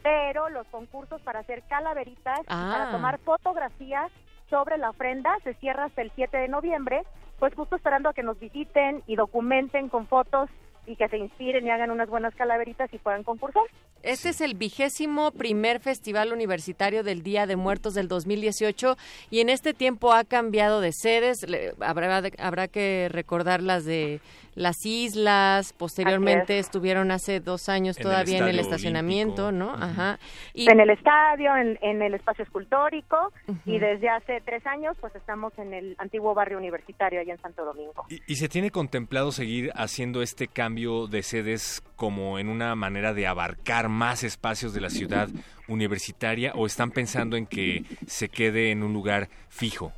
pero 0.04 0.50
los 0.50 0.68
concursos 0.68 1.20
para 1.24 1.40
hacer 1.40 1.64
calaveritas 1.68 2.40
y 2.42 2.46
Ah. 2.50 2.70
para 2.78 2.92
tomar 2.92 3.18
fotografías 3.20 4.12
sobre 4.52 4.78
la 4.78 4.92
ofrenda 4.92 5.36
se 5.44 5.56
cierra 5.56 5.86
hasta 5.86 6.04
el 6.04 6.12
7 6.16 6.38
de 6.38 6.48
noviembre, 6.48 7.02
pues 7.40 7.54
justo 7.54 7.76
esperando 7.76 8.10
a 8.10 8.14
que 8.14 8.24
nos 8.24 8.40
visiten 8.40 9.04
y 9.08 9.16
documenten 9.16 9.90
con 9.90 10.08
fotos 10.08 10.50
y 10.88 10.96
que 10.96 11.08
se 11.10 11.18
inspiren 11.18 11.66
y 11.68 11.70
hagan 11.70 11.92
unas 11.92 12.10
buenas 12.10 12.34
calaveritas 12.34 12.92
y 12.94 12.98
puedan 12.98 13.24
concursar. 13.24 13.64
Este 14.04 14.30
es 14.30 14.42
el 14.42 14.56
vigésimo 14.56 15.32
primer 15.32 15.80
Festival 15.82 16.32
Universitario 16.32 17.04
del 17.04 17.24
Día 17.24 17.46
de 17.46 17.58
Muertos 17.58 17.94
del 17.94 18.08
2018 18.08 18.96
y 19.30 19.42
en 19.42 19.50
este 19.50 19.74
tiempo 19.74 20.14
ha 20.14 20.24
cambiado 20.24 20.80
de 20.80 20.94
sedes. 20.94 21.46
Habrá, 21.82 22.22
habrá 22.38 22.68
que 22.70 23.10
recordar 23.12 23.62
las 23.62 23.84
de 23.84 24.22
las 24.58 24.86
islas, 24.88 25.72
posteriormente 25.74 26.58
es. 26.58 26.66
estuvieron 26.66 27.12
hace 27.12 27.40
dos 27.40 27.70
años 27.70 27.96
En 27.98 28.02
el 28.02 28.04
todavía 28.04 28.38
en 28.40 28.48
el, 28.48 28.60
estacionamiento, 28.60 29.52
¿no? 29.52 29.72
Ajá. 29.74 30.18
Y 30.56 30.70
en 30.70 30.80
el 30.80 30.90
estadio, 30.90 31.56
en, 31.56 31.78
en 31.82 32.02
el 32.02 32.16
espacio 32.16 32.44
escultórico 32.44 33.32
y 33.66 33.78
desde 33.78 34.10
hace 34.10 34.42
tres 34.44 34.66
años 34.66 34.98
pues 35.00 35.14
estamos 35.16 35.54
en 35.60 35.76
el 35.76 35.96
antiguo 36.00 36.34
barrio 36.34 36.58
universitario 36.58 37.22
allá 37.22 37.34
en 37.34 37.42
Santo 37.42 37.64
Domingo. 37.64 38.06
¿Y, 38.10 38.20
y 38.26 38.36
se 38.38 38.50
tiene 38.50 38.72
contemplado 38.72 39.32
seguir 39.32 39.72
haciendo 39.76 40.24
este 40.24 40.48
cambio 40.48 41.06
de 41.06 41.22
sedes 41.22 41.84
como 41.96 42.40
en 42.40 42.50
una 42.50 42.74
manera 42.76 43.14
de 43.14 43.28
abarcar 43.28 43.90
más 43.90 44.24
espacios 44.24 44.74
de 44.74 44.82
la 44.82 44.90
ciudad 44.90 45.30
universitaria 45.68 46.54
o 46.56 46.66
están 46.66 46.90
pensando 46.90 47.38
en 47.38 47.46
que 47.46 47.84
se 48.08 48.30
quede 48.30 48.72
en 48.72 48.82
un 48.82 48.94
lugar 48.94 49.30
fijo? 49.50 49.94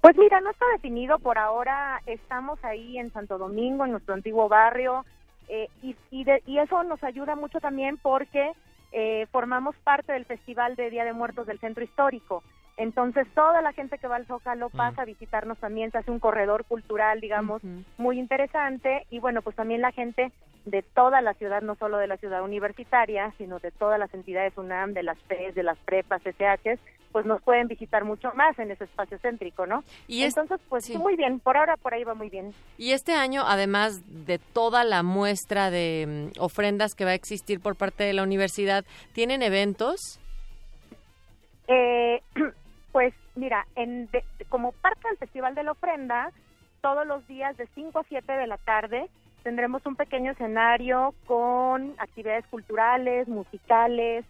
Pues 0.00 0.16
mira, 0.16 0.40
no 0.40 0.50
está 0.50 0.64
definido 0.72 1.18
por 1.18 1.38
ahora. 1.38 2.00
Estamos 2.06 2.62
ahí 2.64 2.98
en 2.98 3.12
Santo 3.12 3.38
Domingo, 3.38 3.84
en 3.84 3.92
nuestro 3.92 4.14
antiguo 4.14 4.48
barrio, 4.48 5.04
eh, 5.48 5.68
y, 6.10 6.24
de- 6.24 6.42
y 6.46 6.58
eso 6.58 6.82
nos 6.84 7.02
ayuda 7.04 7.36
mucho 7.36 7.60
también 7.60 7.98
porque 7.98 8.52
eh, 8.92 9.26
formamos 9.30 9.76
parte 9.84 10.12
del 10.12 10.24
Festival 10.24 10.74
de 10.76 10.90
Día 10.90 11.04
de 11.04 11.12
Muertos 11.12 11.46
del 11.46 11.60
Centro 11.60 11.84
Histórico. 11.84 12.42
Entonces, 12.80 13.26
toda 13.34 13.60
la 13.60 13.72
gente 13.74 13.98
que 13.98 14.08
va 14.08 14.16
al 14.16 14.24
Zócalo 14.26 14.70
pasa 14.70 15.02
a 15.02 15.04
visitarnos 15.04 15.58
también, 15.58 15.90
se 15.90 15.98
hace 15.98 16.10
un 16.10 16.18
corredor 16.18 16.64
cultural, 16.64 17.20
digamos, 17.20 17.60
muy 17.98 18.18
interesante. 18.18 19.06
Y 19.10 19.18
bueno, 19.18 19.42
pues 19.42 19.54
también 19.54 19.82
la 19.82 19.92
gente 19.92 20.32
de 20.64 20.82
toda 20.82 21.20
la 21.20 21.34
ciudad, 21.34 21.60
no 21.60 21.74
solo 21.74 21.98
de 21.98 22.06
la 22.06 22.16
ciudad 22.16 22.42
universitaria, 22.42 23.34
sino 23.36 23.58
de 23.58 23.70
todas 23.70 23.98
las 23.98 24.12
entidades 24.14 24.56
UNAM, 24.56 24.94
de 24.94 25.02
las 25.02 25.18
PES, 25.28 25.54
de 25.54 25.62
las 25.62 25.76
prepas, 25.78 26.22
SHs, 26.24 26.80
pues 27.12 27.26
nos 27.26 27.42
pueden 27.42 27.66
visitar 27.68 28.04
mucho 28.04 28.32
más 28.34 28.58
en 28.58 28.70
ese 28.70 28.84
espacio 28.84 29.18
céntrico, 29.18 29.66
¿no? 29.66 29.84
Y 30.08 30.22
es- 30.22 30.34
Entonces, 30.36 30.58
pues 30.70 30.88
muy 30.96 31.16
bien, 31.16 31.38
por 31.40 31.58
ahora 31.58 31.76
por 31.76 31.92
ahí 31.92 32.04
va 32.04 32.14
muy 32.14 32.30
bien. 32.30 32.54
Y 32.78 32.92
este 32.92 33.12
año, 33.12 33.42
además 33.46 34.00
de 34.26 34.38
toda 34.38 34.84
la 34.84 35.02
muestra 35.02 35.70
de 35.70 36.30
mm, 36.36 36.40
ofrendas 36.40 36.94
que 36.94 37.04
va 37.04 37.10
a 37.10 37.14
existir 37.14 37.60
por 37.60 37.76
parte 37.76 38.04
de 38.04 38.14
la 38.14 38.22
universidad, 38.22 38.84
¿tienen 39.12 39.42
eventos? 39.42 40.18
Eh, 41.68 42.20
pues 42.92 43.14
mira, 43.34 43.66
en 43.76 44.10
de- 44.10 44.24
como 44.48 44.72
parte 44.72 45.08
del 45.08 45.18
Festival 45.18 45.54
de 45.54 45.62
la 45.62 45.72
Ofrenda, 45.72 46.30
todos 46.80 47.06
los 47.06 47.26
días 47.26 47.56
de 47.56 47.66
5 47.74 47.98
a 48.00 48.04
7 48.04 48.32
de 48.32 48.46
la 48.46 48.56
tarde 48.58 49.08
tendremos 49.42 49.84
un 49.86 49.96
pequeño 49.96 50.32
escenario 50.32 51.14
con 51.26 51.94
actividades 51.98 52.46
culturales, 52.48 53.26
musicales, 53.28 54.24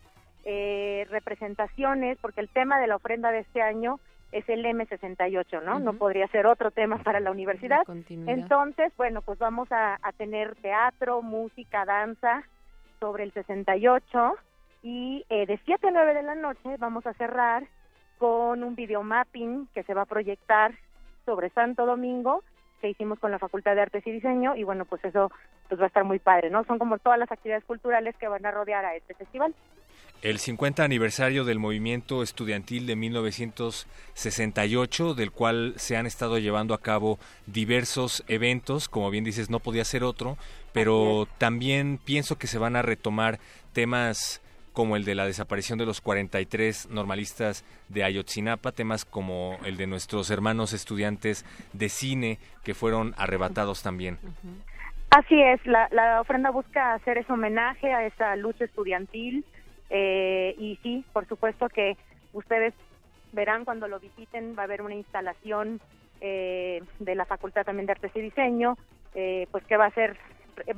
eh, 0.45 1.07
representaciones, 1.11 2.17
porque 2.21 2.41
el 2.41 2.49
tema 2.49 2.79
de 2.81 2.87
la 2.87 2.97
ofrenda 2.97 3.31
de 3.33 3.41
este 3.41 3.61
año 3.63 3.99
es 4.33 4.49
el 4.49 4.65
M68, 4.65 5.61
¿no? 5.65 5.81
No 5.81 5.95
podría 5.95 6.29
ser 6.29 6.47
otro 6.47 6.71
tema 6.71 6.99
para 6.99 7.19
la 7.19 7.31
universidad. 7.33 7.83
Entonces, 8.31 8.93
bueno, 8.97 9.23
pues 9.23 9.39
vamos 9.41 9.71
a, 9.73 9.99
a 10.01 10.13
tener 10.13 10.55
teatro, 10.57 11.21
música, 11.23 11.85
danza 11.85 12.45
sobre 13.01 13.25
el 13.25 13.33
68 13.33 14.35
y 14.83 15.25
eh, 15.29 15.47
de 15.47 15.59
7 15.65 15.89
a 15.89 15.91
9 15.91 16.15
de 16.15 16.23
la 16.23 16.35
noche 16.37 16.77
vamos 16.79 17.05
a 17.07 17.13
cerrar 17.15 17.65
con 18.21 18.63
un 18.63 18.77
videomapping 18.77 19.67
que 19.73 19.83
se 19.83 19.95
va 19.95 20.03
a 20.03 20.07
proyectar 20.07 20.75
sobre 21.25 21.49
Santo 21.51 21.87
Domingo 21.87 22.45
que 22.81 22.91
hicimos 22.91 23.19
con 23.19 23.31
la 23.31 23.39
Facultad 23.39 23.75
de 23.75 23.81
Artes 23.81 24.07
y 24.07 24.11
Diseño 24.11 24.55
y 24.57 24.65
bueno, 24.65 24.85
pues 24.85 25.03
eso 25.05 25.33
pues 25.69 25.81
va 25.81 25.85
a 25.85 25.89
estar 25.89 26.05
muy 26.05 26.19
padre, 26.19 26.51
¿no? 26.51 26.63
Son 26.65 26.79
como 26.79 26.99
todas 26.99 27.19
las 27.19 27.33
actividades 27.33 27.65
culturales 27.65 28.15
que 28.17 28.29
van 28.29 28.45
a 28.45 28.51
rodear 28.51 28.85
a 28.85 28.95
este 28.95 29.15
festival. 29.15 29.55
El 30.23 30.39
50 30.39 30.85
aniversario 30.85 31.45
del 31.45 31.59
movimiento 31.59 32.23
estudiantil 32.23 32.87
de 32.87 32.95
1968, 32.95 35.15
del 35.15 35.33
cual 35.33 35.73
se 35.77 35.97
han 35.97 36.05
estado 36.07 36.39
llevando 36.39 36.75
a 36.75 36.81
cabo 36.81 37.19
diversos 37.47 38.23
eventos, 38.29 38.91
como 38.91 39.11
bien 39.11 39.25
dices, 39.25 39.49
no 39.49 39.61
podía 39.61 39.83
ser 39.85 40.05
otro, 40.05 40.37
pero 40.73 41.27
también 41.39 41.99
pienso 42.05 42.37
que 42.37 42.49
se 42.49 42.59
van 42.59 42.77
a 42.77 42.83
retomar 42.83 43.39
temas 43.73 44.43
como 44.81 44.97
el 44.97 45.05
de 45.05 45.15
la 45.15 45.27
desaparición 45.27 45.79
de 45.79 45.85
los 45.85 46.01
43 46.01 46.89
normalistas 46.89 47.67
de 47.91 48.03
Ayotzinapa, 48.03 48.73
temas 48.73 49.05
como 49.05 49.59
el 49.67 49.77
de 49.77 49.87
nuestros 49.87 50.31
hermanos 50.31 50.73
estudiantes 50.73 51.45
de 51.75 51.91
cine 51.91 52.39
que 52.65 52.73
fueron 52.73 53.13
arrebatados 53.19 53.83
también. 53.83 54.17
Así 55.11 55.39
es, 55.39 55.61
la, 55.67 56.19
ofrenda 56.19 56.49
busca 56.49 56.95
hacer 56.95 57.19
ese 57.19 57.31
homenaje 57.31 57.93
a 57.93 58.07
esa 58.07 58.37
lucha 58.37 58.65
estudiantil 58.65 59.45
eh, 59.91 60.55
y 60.57 60.79
sí, 60.83 61.05
por 61.13 61.29
supuesto 61.29 61.69
que 61.69 61.99
ustedes 62.33 62.73
verán 63.33 63.67
cuando 63.67 63.87
lo 63.87 64.01
visiten, 64.01 64.55
va 64.57 64.63
a 64.63 64.65
haber 64.65 64.81
una 64.81 64.95
instalación 64.95 65.79
eh, 66.23 66.83
de 67.01 67.15
la 67.17 67.27
Facultad 67.27 67.67
también 67.67 67.85
de 67.85 67.93
Artes 67.93 68.13
y 68.15 68.21
Diseño, 68.23 68.79
eh, 69.15 69.47
pues 69.51 69.63
que 69.65 69.77
va 69.77 69.85
a 69.85 69.91
ser 69.91 70.17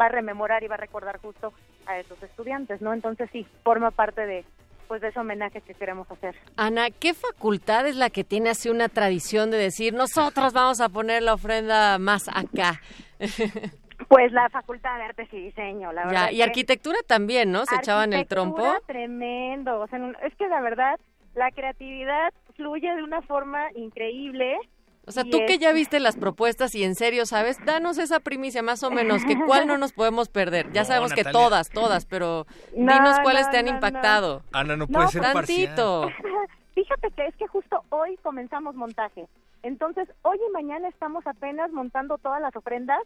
va 0.00 0.06
a 0.06 0.08
rememorar 0.08 0.62
y 0.62 0.68
va 0.68 0.74
a 0.74 0.78
recordar 0.78 1.18
justo 1.18 1.52
a 1.86 1.98
esos 1.98 2.22
estudiantes, 2.22 2.80
¿no? 2.80 2.92
Entonces 2.92 3.28
sí, 3.32 3.46
forma 3.62 3.90
parte 3.90 4.26
de 4.26 4.44
pues 4.88 5.00
de 5.00 5.08
ese 5.08 5.20
homenaje 5.20 5.62
que 5.62 5.72
queremos 5.72 6.10
hacer. 6.10 6.36
Ana, 6.56 6.90
¿qué 6.90 7.14
facultad 7.14 7.86
es 7.86 7.96
la 7.96 8.10
que 8.10 8.24
tiene 8.24 8.50
así 8.50 8.68
una 8.68 8.90
tradición 8.90 9.50
de 9.50 9.56
decir 9.56 9.94
nosotros 9.94 10.52
vamos 10.52 10.82
a 10.82 10.90
poner 10.90 11.22
la 11.22 11.34
ofrenda 11.34 11.98
más 11.98 12.28
acá? 12.28 12.80
Pues 14.08 14.32
la 14.32 14.48
Facultad 14.50 14.96
de 14.96 15.04
Artes 15.04 15.28
y 15.32 15.40
Diseño, 15.42 15.92
la 15.92 16.04
verdad. 16.04 16.30
y 16.32 16.42
arquitectura 16.42 16.98
también, 17.06 17.52
¿no? 17.52 17.64
Se 17.66 17.76
echaban 17.76 18.12
el 18.12 18.26
trompo. 18.26 18.64
tremendo. 18.86 19.80
O 19.80 19.86
sea, 19.86 19.98
es 20.24 20.34
que 20.36 20.48
la 20.48 20.60
verdad, 20.60 20.98
la 21.34 21.50
creatividad 21.50 22.32
fluye 22.56 22.94
de 22.94 23.02
una 23.02 23.22
forma 23.22 23.68
increíble. 23.74 24.56
O 25.04 25.10
sea, 25.10 25.24
tú 25.24 25.38
que 25.46 25.58
ya 25.58 25.72
viste 25.72 25.98
las 25.98 26.16
propuestas 26.16 26.74
y 26.74 26.84
en 26.84 26.94
serio 26.94 27.26
sabes, 27.26 27.58
danos 27.64 27.98
esa 27.98 28.20
primicia 28.20 28.62
más 28.62 28.82
o 28.84 28.90
menos, 28.90 29.24
que 29.24 29.36
cuál 29.46 29.66
no 29.66 29.76
nos 29.76 29.92
podemos 29.92 30.28
perder. 30.28 30.70
Ya 30.72 30.84
sabemos 30.84 31.12
que 31.12 31.24
todas, 31.24 31.70
todas, 31.70 32.06
pero 32.06 32.46
dinos 32.72 33.18
cuáles 33.22 33.50
te 33.50 33.58
han 33.58 33.68
impactado. 33.68 34.42
Ana, 34.52 34.76
no 34.76 34.86
puede 34.86 35.08
ser 35.08 35.22
tantito. 35.22 36.08
Fíjate 36.74 37.10
que 37.10 37.26
es 37.26 37.36
que 37.36 37.46
justo 37.48 37.82
hoy 37.90 38.16
comenzamos 38.22 38.74
montaje. 38.76 39.26
Entonces, 39.62 40.08
hoy 40.22 40.38
y 40.48 40.52
mañana 40.52 40.88
estamos 40.88 41.26
apenas 41.26 41.70
montando 41.72 42.18
todas 42.18 42.40
las 42.40 42.54
ofrendas 42.56 43.00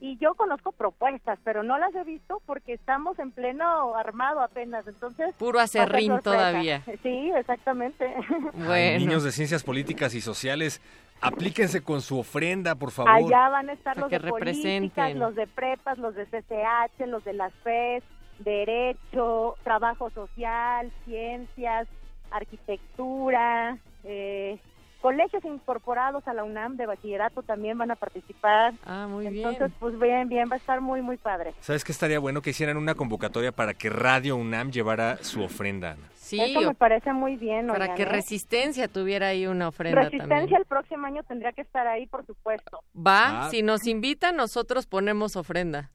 y 0.00 0.18
yo 0.18 0.34
conozco 0.34 0.72
propuestas, 0.72 1.38
pero 1.44 1.62
no 1.62 1.78
las 1.78 1.94
he 1.94 2.02
visto 2.02 2.42
porque 2.44 2.72
estamos 2.72 3.18
en 3.20 3.30
pleno 3.30 3.94
armado 3.94 4.40
apenas, 4.40 4.84
entonces... 4.88 5.32
Puro 5.36 5.60
acerrín 5.60 6.18
todavía. 6.20 6.82
Sí, 7.02 7.30
exactamente. 7.36 8.12
Bueno. 8.52 8.98
niños 8.98 9.22
de 9.22 9.30
ciencias 9.30 9.62
políticas 9.62 10.14
y 10.14 10.20
sociales, 10.20 10.80
aplíquense 11.22 11.82
con 11.82 12.02
su 12.02 12.18
ofrenda, 12.18 12.74
por 12.74 12.90
favor. 12.90 13.12
Allá 13.12 13.48
van 13.48 13.70
a 13.70 13.72
estar 13.72 13.96
los 13.96 14.10
de 14.10 14.20
políticas, 14.20 15.14
los 15.14 15.34
de 15.34 15.46
prepas, 15.46 15.96
los 15.98 16.14
de 16.14 16.26
CCH, 16.26 17.06
los 17.06 17.24
de 17.24 17.32
las 17.32 17.52
FES, 17.62 18.02
Derecho, 18.40 19.54
Trabajo 19.62 20.10
Social, 20.10 20.92
Ciencias, 21.04 21.88
Arquitectura, 22.30 23.78
eh, 24.04 24.58
colegios 25.00 25.44
incorporados 25.44 26.26
a 26.26 26.32
la 26.32 26.44
UNAM 26.44 26.76
de 26.76 26.86
bachillerato 26.86 27.42
también 27.42 27.76
van 27.76 27.90
a 27.90 27.96
participar. 27.96 28.72
Ah, 28.86 29.06
muy 29.08 29.26
bien. 29.26 29.48
Entonces, 29.48 29.76
pues 29.78 29.98
bien, 29.98 30.28
bien, 30.28 30.48
va 30.50 30.54
a 30.54 30.58
estar 30.58 30.80
muy, 30.80 31.02
muy 31.02 31.18
padre. 31.18 31.52
¿Sabes 31.60 31.84
qué 31.84 31.92
estaría 31.92 32.18
bueno 32.18 32.40
que 32.40 32.50
hicieran 32.50 32.76
una 32.76 32.94
convocatoria 32.94 33.52
para 33.52 33.74
que 33.74 33.90
Radio 33.90 34.36
UNAM 34.36 34.70
llevara 34.70 35.18
su 35.22 35.42
ofrenda? 35.42 35.96
Sí, 36.32 36.40
Eso 36.40 36.62
me 36.62 36.74
parece 36.74 37.12
muy 37.12 37.36
bien. 37.36 37.66
Para 37.66 37.94
que 37.94 38.04
¿eh? 38.04 38.06
Resistencia 38.06 38.88
tuviera 38.88 39.28
ahí 39.28 39.46
una 39.46 39.68
ofrenda 39.68 40.04
Resistencia 40.04 40.56
el 40.56 40.64
próximo 40.64 41.06
año 41.06 41.22
tendría 41.24 41.52
que 41.52 41.60
estar 41.60 41.86
ahí, 41.86 42.06
por 42.06 42.24
supuesto. 42.24 42.82
Va, 42.96 43.44
ah. 43.44 43.50
si 43.50 43.62
nos 43.62 43.86
invitan, 43.86 44.36
nosotros 44.36 44.86
ponemos 44.86 45.36
ofrenda. 45.36 45.90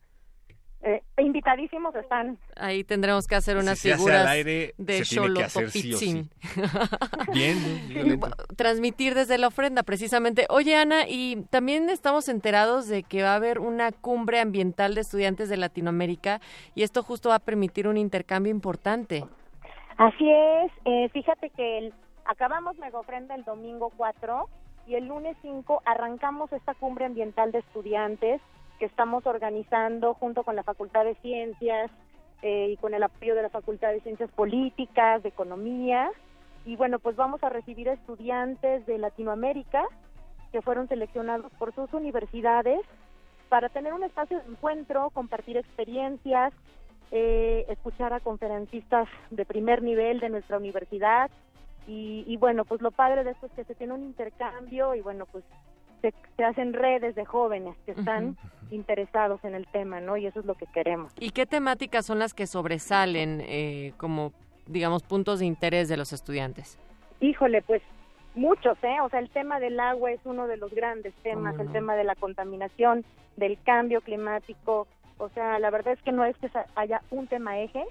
Eh, 0.83 1.01
invitadísimos 1.17 1.95
están. 1.95 2.37
Ahí 2.55 2.83
tendremos 2.83 3.25
que 3.25 3.33
hacer 3.33 3.57
unas 3.57 3.81
figuras 3.81 4.27
aire, 4.27 4.75
de 4.77 5.03
Sholo 5.03 5.41
Bien, 7.33 8.19
transmitir 8.55 9.15
desde 9.15 9.39
la 9.39 9.47
ofrenda 9.47 9.81
precisamente. 9.81 10.45
Oye 10.49 10.75
Ana, 10.75 11.07
y 11.07 11.47
también 11.49 11.89
estamos 11.89 12.29
enterados 12.29 12.87
de 12.87 13.01
que 13.01 13.23
va 13.23 13.31
a 13.31 13.35
haber 13.37 13.57
una 13.57 13.91
cumbre 13.91 14.39
ambiental 14.39 14.93
de 14.93 15.01
estudiantes 15.01 15.49
de 15.49 15.57
Latinoamérica 15.57 16.41
y 16.75 16.83
esto 16.83 17.01
justo 17.01 17.29
va 17.29 17.35
a 17.35 17.39
permitir 17.39 17.87
un 17.87 17.97
intercambio 17.97 18.51
importante. 18.51 19.25
Así 19.97 20.31
es, 20.31 20.71
eh, 20.85 21.09
fíjate 21.09 21.49
que 21.49 21.79
el, 21.79 21.93
acabamos 22.25 22.77
Mega 22.77 22.99
Ofrenda 22.99 23.33
el 23.33 23.43
domingo 23.43 23.91
4 23.97 24.47
y 24.85 24.93
el 24.93 25.07
lunes 25.07 25.35
5 25.41 25.81
arrancamos 25.85 26.53
esta 26.53 26.75
cumbre 26.75 27.05
ambiental 27.05 27.51
de 27.51 27.59
estudiantes 27.59 28.39
que 28.77 28.85
estamos 28.85 29.25
organizando 29.25 30.13
junto 30.13 30.43
con 30.43 30.55
la 30.55 30.61
Facultad 30.61 31.03
de 31.03 31.15
Ciencias 31.15 31.89
eh, 32.43 32.69
y 32.71 32.77
con 32.77 32.93
el 32.93 33.01
apoyo 33.01 33.33
de 33.33 33.41
la 33.41 33.49
Facultad 33.49 33.89
de 33.89 34.01
Ciencias 34.01 34.29
Políticas, 34.31 35.23
de 35.23 35.29
Economía. 35.29 36.11
Y 36.63 36.75
bueno, 36.75 36.99
pues 36.99 37.15
vamos 37.15 37.43
a 37.43 37.49
recibir 37.49 37.87
estudiantes 37.87 38.85
de 38.85 38.99
Latinoamérica 38.99 39.83
que 40.51 40.61
fueron 40.61 40.87
seleccionados 40.87 41.51
por 41.53 41.73
sus 41.73 41.91
universidades 41.93 42.81
para 43.49 43.69
tener 43.69 43.93
un 43.93 44.03
espacio 44.03 44.39
de 44.39 44.51
encuentro, 44.51 45.09
compartir 45.09 45.57
experiencias, 45.57 46.53
eh, 47.11 47.65
escuchar 47.69 48.13
a 48.13 48.19
conferencistas 48.19 49.07
de 49.29 49.45
primer 49.45 49.81
nivel 49.81 50.19
de 50.19 50.29
nuestra 50.29 50.57
universidad. 50.57 51.29
Y, 51.87 52.23
y 52.27 52.37
bueno, 52.37 52.65
pues 52.65 52.81
lo 52.81 52.91
padre 52.91 53.23
de 53.23 53.31
esto 53.31 53.45
es 53.45 53.51
que 53.53 53.63
se 53.63 53.75
tiene 53.75 53.93
un 53.93 54.03
intercambio 54.03 54.93
y 54.93 55.01
bueno, 55.01 55.25
pues 55.25 55.43
se, 56.01 56.43
hacen 56.43 56.73
redes 56.73 57.15
de 57.15 57.25
jóvenes 57.25 57.75
que 57.85 57.91
están 57.91 58.37
interesados 58.71 59.43
en 59.43 59.55
el 59.55 59.67
tema, 59.67 59.99
¿no? 59.99 60.17
Y 60.17 60.27
eso 60.27 60.39
es 60.39 60.45
lo 60.45 60.55
que 60.55 60.65
queremos. 60.67 61.13
¿Y 61.19 61.31
qué 61.31 61.45
temáticas 61.45 62.05
son 62.05 62.19
las 62.19 62.33
que 62.33 62.47
sobresalen 62.47 63.41
eh, 63.41 63.93
como, 63.97 64.33
digamos, 64.67 65.03
puntos 65.03 65.39
de 65.39 65.45
interés 65.45 65.89
de 65.89 65.97
los 65.97 66.13
estudiantes? 66.13 66.77
Híjole, 67.19 67.61
pues 67.61 67.81
muchos, 68.35 68.77
¿eh? 68.83 68.97
O 69.01 69.09
sea, 69.09 69.19
el 69.19 69.29
tema 69.29 69.59
del 69.59 69.79
agua 69.79 70.11
es 70.11 70.19
uno 70.25 70.47
de 70.47 70.57
los 70.57 70.73
grandes 70.73 71.13
temas, 71.23 71.57
el 71.59 71.71
tema 71.71 71.95
de 71.95 72.03
la 72.03 72.15
contaminación, 72.15 73.03
del 73.35 73.57
cambio 73.63 74.01
climático. 74.01 74.87
O 75.17 75.29
sea, 75.29 75.59
la 75.59 75.69
verdad 75.69 75.93
es 75.93 76.01
que 76.01 76.11
no 76.11 76.23
es 76.25 76.37
que 76.37 76.49
haya 76.75 77.01
un 77.09 77.27
tema 77.27 77.59
eje, 77.59 77.83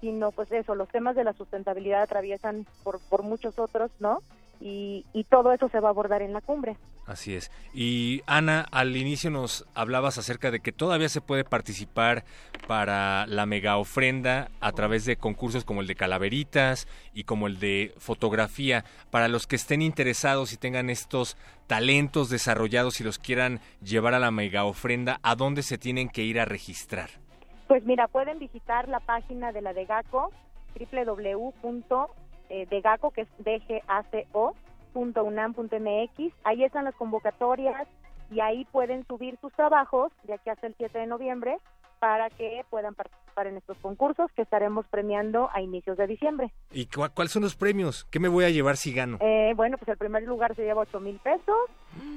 sino 0.00 0.32
pues 0.32 0.50
eso, 0.52 0.74
los 0.74 0.88
temas 0.88 1.14
de 1.14 1.24
la 1.24 1.32
sustentabilidad 1.32 2.02
atraviesan 2.02 2.66
por, 2.82 3.00
por 3.08 3.22
muchos 3.22 3.58
otros, 3.58 3.90
¿no? 4.00 4.20
Y, 4.64 5.26
todo 5.28 5.52
eso 5.52 5.68
se 5.70 5.80
va 5.80 5.88
a 5.88 5.90
abordar 5.90 6.22
en 6.22 6.32
la 6.32 6.40
cumbre. 6.40 6.76
Así 7.06 7.34
es. 7.34 7.50
Y 7.74 8.22
Ana, 8.26 8.64
al 8.70 8.96
inicio 8.96 9.30
nos 9.30 9.66
hablabas 9.74 10.18
acerca 10.18 10.52
de 10.52 10.60
que 10.60 10.70
todavía 10.70 11.08
se 11.08 11.20
puede 11.20 11.42
participar 11.42 12.24
para 12.68 13.26
la 13.26 13.44
mega 13.44 13.76
ofrenda 13.76 14.50
a 14.60 14.70
través 14.72 15.04
de 15.04 15.16
concursos 15.16 15.64
como 15.64 15.80
el 15.80 15.88
de 15.88 15.96
calaveritas 15.96 16.86
y 17.12 17.24
como 17.24 17.48
el 17.48 17.58
de 17.58 17.92
fotografía. 17.98 18.84
Para 19.10 19.26
los 19.26 19.48
que 19.48 19.56
estén 19.56 19.82
interesados 19.82 20.52
y 20.52 20.58
tengan 20.58 20.90
estos 20.90 21.36
talentos 21.66 22.30
desarrollados 22.30 23.00
y 23.00 23.04
los 23.04 23.18
quieran 23.18 23.58
llevar 23.82 24.14
a 24.14 24.20
la 24.20 24.30
mega 24.30 24.64
ofrenda, 24.64 25.18
¿a 25.22 25.34
dónde 25.34 25.62
se 25.62 25.76
tienen 25.76 26.08
que 26.08 26.22
ir 26.22 26.38
a 26.38 26.44
registrar? 26.44 27.10
Pues 27.66 27.84
mira, 27.84 28.06
pueden 28.06 28.38
visitar 28.38 28.86
la 28.88 29.00
página 29.00 29.50
de 29.50 29.62
la 29.62 29.72
de 29.72 29.86
GACO, 29.86 30.30
www 30.78 32.21
eh, 32.52 32.66
de 32.66 32.82
GACO, 32.82 33.12
que 33.12 33.22
es 33.22 33.28
dgaco.unam.mx. 33.38 34.54
Ahí 36.44 36.64
están 36.64 36.84
las 36.84 36.94
convocatorias 36.94 37.88
y 38.30 38.40
ahí 38.40 38.66
pueden 38.66 39.06
subir 39.06 39.38
sus 39.40 39.50
trabajos 39.54 40.12
de 40.24 40.34
aquí 40.34 40.50
hasta 40.50 40.66
el 40.66 40.74
7 40.76 40.98
de 40.98 41.06
noviembre 41.06 41.56
para 41.98 42.28
que 42.28 42.62
puedan 42.68 42.94
participar 42.94 43.46
en 43.46 43.56
estos 43.56 43.78
concursos 43.78 44.30
que 44.36 44.42
estaremos 44.42 44.86
premiando 44.88 45.48
a 45.54 45.62
inicios 45.62 45.96
de 45.96 46.06
diciembre. 46.06 46.52
¿Y 46.70 46.86
cuáles 46.86 47.32
son 47.32 47.42
los 47.42 47.56
premios? 47.56 48.04
¿Qué 48.10 48.20
me 48.20 48.28
voy 48.28 48.44
a 48.44 48.50
llevar 48.50 48.76
si 48.76 48.92
gano? 48.92 49.16
Eh, 49.22 49.54
bueno, 49.56 49.78
pues 49.78 49.88
el 49.88 49.96
primer 49.96 50.24
lugar 50.24 50.54
se 50.54 50.62
lleva 50.62 50.82
8 50.82 51.00
mil 51.00 51.18
pesos, 51.20 51.56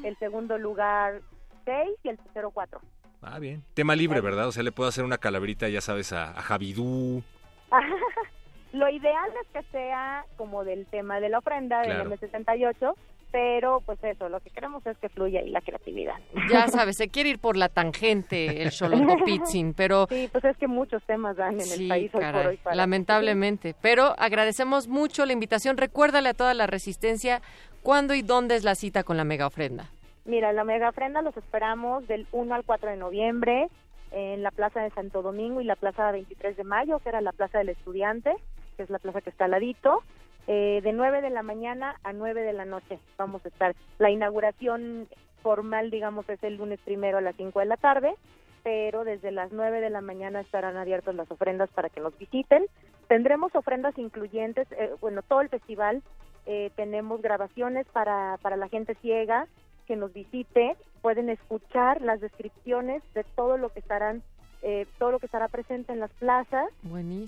el 0.04 0.18
segundo 0.18 0.58
lugar 0.58 1.22
6 1.64 1.98
y 2.04 2.10
el 2.10 2.18
tercero 2.18 2.52
4. 2.52 2.82
Ah, 3.22 3.40
bien. 3.40 3.64
Tema 3.74 3.96
libre, 3.96 4.20
¿verdad? 4.20 4.50
O 4.50 4.52
sea, 4.52 4.64
le 4.64 4.74
puedo 4.74 4.90
hacer 4.90 5.06
una 5.06 5.18
calaverita, 5.18 5.70
ya 5.70 5.80
sabes, 5.80 6.12
a, 6.12 6.32
a 6.32 6.42
Javidú. 6.42 7.24
Lo 8.76 8.90
ideal 8.90 9.30
es 9.42 9.48
que 9.54 9.64
sea 9.72 10.26
como 10.36 10.66
del 10.66 10.86
tema 10.88 11.22
de 11.22 11.30
la 11.30 11.38
ofrenda 11.38 11.82
del 11.82 12.12
M68, 12.12 12.94
pero 13.32 13.82
pues 13.86 14.04
eso, 14.04 14.28
lo 14.28 14.42
que 14.42 14.50
queremos 14.50 14.86
es 14.86 14.98
que 14.98 15.08
fluya 15.08 15.40
ahí 15.40 15.50
la 15.50 15.62
creatividad. 15.62 16.16
Ya 16.50 16.68
sabes, 16.68 16.98
se 16.98 17.08
quiere 17.08 17.30
ir 17.30 17.40
por 17.40 17.56
la 17.56 17.70
tangente 17.70 18.62
el 18.64 18.72
Xolotopitzin, 18.72 19.74
pero... 19.74 20.08
Sí, 20.10 20.28
pues 20.30 20.44
es 20.44 20.58
que 20.58 20.68
muchos 20.68 21.02
temas 21.04 21.38
dan 21.38 21.54
en 21.54 21.72
el 21.72 21.88
país 21.88 22.14
hoy 22.14 22.22
por 22.22 22.48
hoy. 22.48 22.60
lamentablemente, 22.74 23.76
pero 23.82 24.14
agradecemos 24.18 24.90
mucho 24.90 25.26
la 25.26 25.32
invitación. 25.32 25.78
Recuérdale 25.78 26.28
a 26.28 26.34
toda 26.34 26.54
la 26.54 26.68
resistencia 26.68 27.42
cuándo 27.82 28.14
y 28.14 28.24
dónde 28.24 28.58
es 28.58 28.66
la 28.66 28.76
cita 28.76 29.04
con 29.04 29.16
la 29.16 29.24
mega 29.24 29.48
ofrenda. 29.48 29.90
Mira, 30.26 30.52
la 30.52 30.66
mega 30.66 30.90
ofrenda 30.90 31.22
los 31.22 31.38
esperamos 31.38 32.06
del 32.10 32.28
1 32.34 32.54
al 32.54 32.66
4 32.66 32.90
de 32.90 32.98
noviembre 32.98 33.70
en 34.12 34.44
la 34.44 34.52
Plaza 34.52 34.82
de 34.82 34.90
Santo 34.90 35.22
Domingo 35.22 35.62
y 35.62 35.64
la 35.64 35.78
Plaza 35.78 36.12
23 36.12 36.58
de 36.58 36.64
Mayo, 36.66 37.00
que 37.00 37.08
era 37.08 37.22
la 37.22 37.32
Plaza 37.32 37.60
del 37.60 37.70
Estudiante 37.70 38.36
que 38.76 38.84
es 38.84 38.90
la 38.90 39.00
plaza 39.00 39.22
que 39.22 39.30
está 39.30 39.46
al 39.46 39.52
ladito. 39.52 40.04
Eh, 40.48 40.82
de 40.84 40.94
9 40.94 41.22
de 41.22 41.32
la 41.32 41.42
mañana 41.42 41.96
a 42.04 42.14
9 42.14 42.44
de 42.44 42.54
la 42.54 42.66
noche 42.66 43.00
vamos 43.18 43.44
a 43.46 43.48
estar. 43.48 43.76
La 43.98 44.12
inauguración 44.12 45.08
formal, 45.42 45.90
digamos, 45.90 46.28
es 46.30 46.44
el 46.44 46.58
lunes 46.58 46.80
primero 46.86 47.18
a 47.18 47.22
las 47.22 47.36
5 47.36 47.60
de 47.60 47.66
la 47.66 47.78
tarde, 47.78 48.14
pero 48.64 49.04
desde 49.04 49.32
las 49.32 49.52
9 49.52 49.82
de 49.82 49.90
la 49.90 50.02
mañana 50.02 50.42
estarán 50.42 50.78
abiertas 50.78 51.16
las 51.16 51.30
ofrendas 51.32 51.70
para 51.70 51.90
que 51.90 52.00
nos 52.00 52.18
visiten. 52.18 52.66
Tendremos 53.08 53.56
ofrendas 53.56 53.98
incluyentes, 53.98 54.72
eh, 54.72 54.94
bueno, 55.02 55.22
todo 55.24 55.42
el 55.42 55.50
festival 55.50 56.04
eh, 56.46 56.72
tenemos 56.76 57.22
grabaciones 57.22 57.88
para, 57.88 58.38
para 58.42 58.56
la 58.56 58.68
gente 58.68 58.96
ciega 59.02 59.48
que 59.88 59.96
nos 59.96 60.14
visite, 60.14 60.76
pueden 61.02 61.30
escuchar 61.30 62.02
las 62.02 62.22
descripciones 62.22 63.02
de 63.14 63.24
todo 63.36 63.58
lo 63.58 63.70
que 63.70 63.80
estarán 63.80 64.24
eh, 64.62 64.86
todo 64.98 65.12
lo 65.12 65.20
que 65.20 65.26
estará 65.26 65.48
presente 65.48 65.94
en 65.94 66.00
las 66.00 66.12
plazas. 66.12 66.68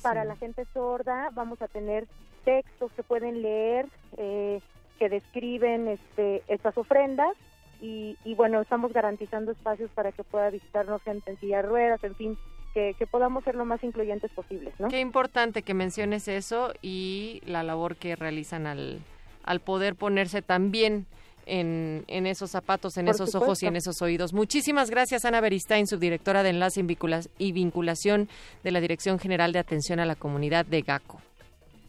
Para 0.01 0.25
la 0.25 0.35
gente 0.35 0.65
sorda 0.73 1.29
vamos 1.33 1.61
a 1.61 1.67
tener 1.67 2.07
textos 2.45 2.91
que 2.93 3.03
pueden 3.03 3.41
leer, 3.41 3.87
eh, 4.17 4.61
que 4.99 5.09
describen 5.09 5.87
este, 5.87 6.43
estas 6.47 6.77
ofrendas 6.77 7.35
y, 7.81 8.17
y 8.23 8.33
bueno, 8.35 8.61
estamos 8.61 8.93
garantizando 8.93 9.51
espacios 9.51 9.91
para 9.91 10.11
que 10.11 10.23
pueda 10.23 10.49
visitarnos 10.49 11.01
gente 11.03 11.31
en 11.31 11.39
silla 11.39 11.57
de 11.57 11.67
ruedas, 11.67 12.03
en 12.03 12.15
fin, 12.15 12.37
que, 12.73 12.95
que, 12.97 13.05
podamos 13.05 13.43
ser 13.43 13.55
lo 13.55 13.65
más 13.65 13.83
incluyentes 13.83 14.31
posibles, 14.31 14.73
¿no? 14.79 14.87
Qué 14.87 14.99
importante 14.99 15.61
que 15.61 15.73
menciones 15.73 16.27
eso 16.27 16.73
y 16.81 17.41
la 17.45 17.63
labor 17.63 17.97
que 17.97 18.15
realizan 18.15 18.65
al, 18.65 18.99
al 19.43 19.59
poder 19.59 19.95
ponerse 19.95 20.41
también 20.41 21.05
en, 21.47 22.03
en 22.07 22.27
esos 22.27 22.51
zapatos, 22.51 22.97
en 22.97 23.05
Por 23.05 23.15
esos 23.15 23.31
supuesto. 23.31 23.45
ojos 23.45 23.63
y 23.63 23.67
en 23.67 23.75
esos 23.75 24.01
oídos. 24.01 24.33
Muchísimas 24.33 24.89
gracias, 24.89 25.25
Ana 25.25 25.41
Beristain, 25.41 25.87
subdirectora 25.87 26.43
de 26.43 26.49
Enlace 26.49 26.81
y 26.81 26.83
Vincula- 26.83 27.27
y 27.37 27.51
Vinculación 27.53 28.29
de 28.63 28.71
la 28.71 28.79
Dirección 28.81 29.17
General 29.19 29.51
de 29.51 29.59
Atención 29.59 29.99
a 29.99 30.05
la 30.05 30.15
Comunidad 30.15 30.65
de 30.65 30.81
GACO. 30.81 31.21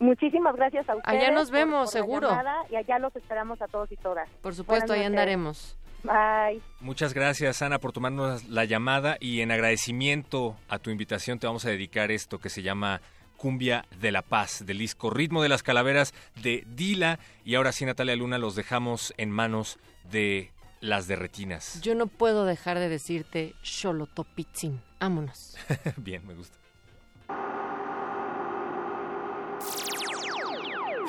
Muchísimas 0.01 0.55
gracias 0.55 0.89
a 0.89 0.95
ustedes. 0.97 1.19
Allá 1.23 1.31
nos 1.33 1.51
por- 1.51 1.59
vemos, 1.59 1.85
por 1.87 1.93
seguro. 1.93 2.29
llamada, 2.29 2.55
y 2.71 2.77
allá 2.77 2.99
los 3.01 3.15
esperamos 3.17 3.61
a 3.61 3.67
todos 3.67 3.91
y 3.91 3.97
todas. 3.97 4.29
Por 4.41 4.55
supuesto, 4.55 4.93
ahí 4.93 5.03
andaremos. 5.03 5.77
Bye. 6.05 6.61
Muchas 6.81 7.13
gracias, 7.13 7.61
Ana, 7.61 7.81
por 7.81 7.93
tomarnos 7.93 8.45
la 8.49 8.65
llamada 8.65 9.17
y 9.19 9.41
en 9.41 9.51
agradecimiento 9.51 10.55
a 10.69 10.79
tu 10.79 10.91
invitación 10.91 11.41
te 11.41 11.49
vamos 11.49 11.65
a 11.65 11.71
dedicar 11.71 12.13
esto 12.13 12.39
que 12.39 12.49
se 12.51 12.63
llama 12.63 13.01
Cumbia 13.39 13.87
de 14.01 14.13
la 14.13 14.21
Paz, 14.21 14.67
del 14.67 14.79
disco 14.79 15.09
Ritmo 15.09 15.43
de 15.43 15.49
las 15.49 15.63
Calaveras 15.63 16.13
de 16.43 16.65
Dila. 16.67 17.19
Y 17.45 17.55
ahora 17.55 17.73
sí, 17.73 17.87
Natalia 17.87 18.17
Luna, 18.17 18.37
los 18.37 18.55
dejamos 18.55 19.15
en 19.17 19.31
manos 19.31 19.79
de 20.11 20.53
las 20.81 21.07
derretinas. 21.07 21.81
Yo 21.81 21.95
no 21.95 22.09
puedo 22.09 22.45
dejar 22.45 22.79
de 22.79 22.91
decirte 22.91 23.55
Xolotopitzin. 23.63 24.83
Vámonos. 25.01 25.57
Bien, 25.97 26.27
me 26.27 26.35
gusta. 26.35 26.59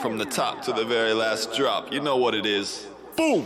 From 0.02 0.18
the 0.18 0.26
top 0.26 0.62
to 0.62 0.72
the 0.72 0.86
very 0.86 1.14
last 1.14 1.54
drop, 1.58 1.92
you 1.92 2.00
know 2.00 2.16
what 2.16 2.34
it 2.34 2.46
is. 2.46 2.88
Boom! 3.18 3.46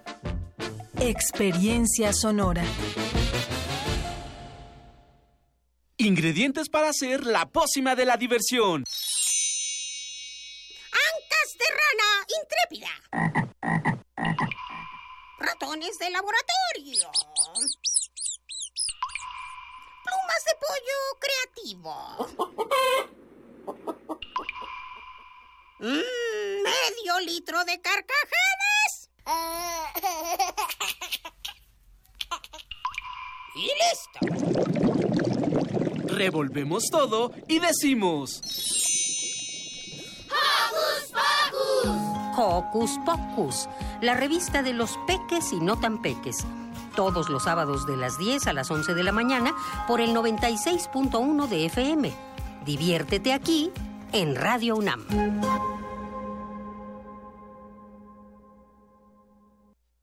Experiencia 1.03 2.13
sonora. 2.13 2.63
Ingredientes 5.97 6.69
para 6.69 6.89
hacer 6.89 7.25
la 7.25 7.47
pócima 7.47 7.95
de 7.95 8.05
la 8.05 8.17
diversión. 8.17 8.83
Ancas 10.91 11.57
de 11.57 11.65
rana 11.81 12.27
intrépida. 12.39 12.91
Ratones 15.39 15.97
de 15.97 16.11
laboratorio. 16.11 17.09
Plumas 20.03 20.45
de 20.45 20.53
pollo 20.61 20.99
creativo. 21.19 21.95
Mm, 25.79 26.61
medio 26.61 27.19
litro 27.25 27.65
de 27.65 27.81
carcajadas. 27.81 28.51
Y 33.53 33.67
listo. 33.67 34.19
Revolvemos 36.21 36.83
todo 36.91 37.31
y 37.47 37.57
decimos. 37.57 38.43
Hocus 42.37 42.91
Pocus, 43.03 43.67
la 44.03 44.13
revista 44.13 44.61
de 44.61 44.73
los 44.73 44.99
peques 45.07 45.51
y 45.51 45.59
no 45.59 45.79
tan 45.79 45.99
peques. 46.03 46.45
Todos 46.95 47.27
los 47.29 47.45
sábados 47.45 47.87
de 47.87 47.97
las 47.97 48.19
10 48.19 48.45
a 48.45 48.53
las 48.53 48.69
11 48.69 48.93
de 48.93 49.01
la 49.01 49.11
mañana 49.11 49.55
por 49.87 49.99
el 49.99 50.11
96.1 50.11 51.47
de 51.47 51.65
FM. 51.65 52.13
Diviértete 52.67 53.33
aquí 53.33 53.71
en 54.11 54.35
Radio 54.35 54.75
UNAM. 54.75 55.03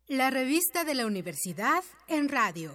La 0.08 0.30
revista 0.30 0.82
de 0.82 0.96
la 0.96 1.06
universidad 1.06 1.84
en 2.08 2.28
radio. 2.28 2.74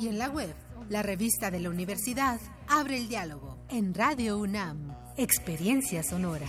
y 0.00 0.08
en 0.08 0.18
la 0.18 0.28
web. 0.28 0.54
La 0.88 1.02
revista 1.02 1.50
de 1.50 1.60
la 1.60 1.70
universidad 1.70 2.40
abre 2.68 2.96
el 2.96 3.08
diálogo 3.08 3.58
en 3.70 3.94
Radio 3.94 4.38
UNAM. 4.38 4.94
Experiencia 5.16 6.02
sonora. 6.02 6.46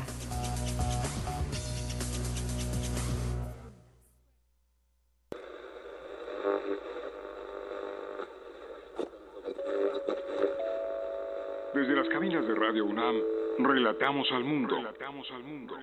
Desde 11.73 11.93
las 11.93 12.07
cabinas 12.09 12.47
de 12.47 12.55
Radio 12.55 12.85
UNAM, 12.85 13.15
relatamos 13.59 14.27
al 14.31 14.43
mundo. 14.43 14.75
Relatamos 14.75 15.27
al 15.31 15.43
mundo. 15.43 15.75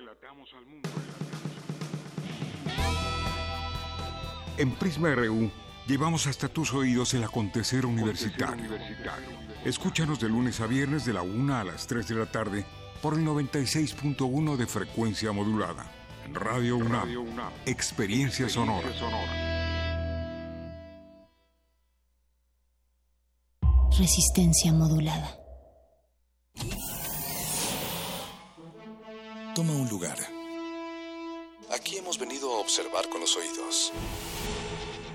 En 4.57 4.71
Prisma 4.75 5.15
RU 5.15 5.49
llevamos 5.87 6.27
hasta 6.27 6.47
tus 6.47 6.73
oídos 6.73 7.13
el 7.13 7.23
acontecer 7.23 7.85
universitario. 7.85 8.69
Escúchanos 9.65 10.19
de 10.19 10.29
lunes 10.29 10.59
a 10.59 10.67
viernes 10.67 11.05
de 11.05 11.13
la 11.13 11.21
1 11.21 11.55
a 11.55 11.63
las 11.63 11.87
3 11.87 12.07
de 12.07 12.15
la 12.15 12.25
tarde 12.25 12.65
por 13.01 13.13
el 13.15 13.25
96.1 13.25 14.55
de 14.55 14.67
frecuencia 14.67 15.31
modulada. 15.31 15.85
En 16.25 16.35
Radio 16.35 16.77
UNAM, 16.77 17.09
experiencia 17.65 18.47
sonora. 18.47 18.89
Resistencia 23.97 24.73
modulada. 24.73 25.37
Toma 29.53 29.73
un 29.73 29.87
lugar. 29.87 30.17
Aquí 31.71 31.97
hemos 31.97 32.17
venido 32.17 32.55
a 32.55 32.59
observar 32.59 33.07
con 33.09 33.21
los 33.21 33.35
oídos. 33.37 33.93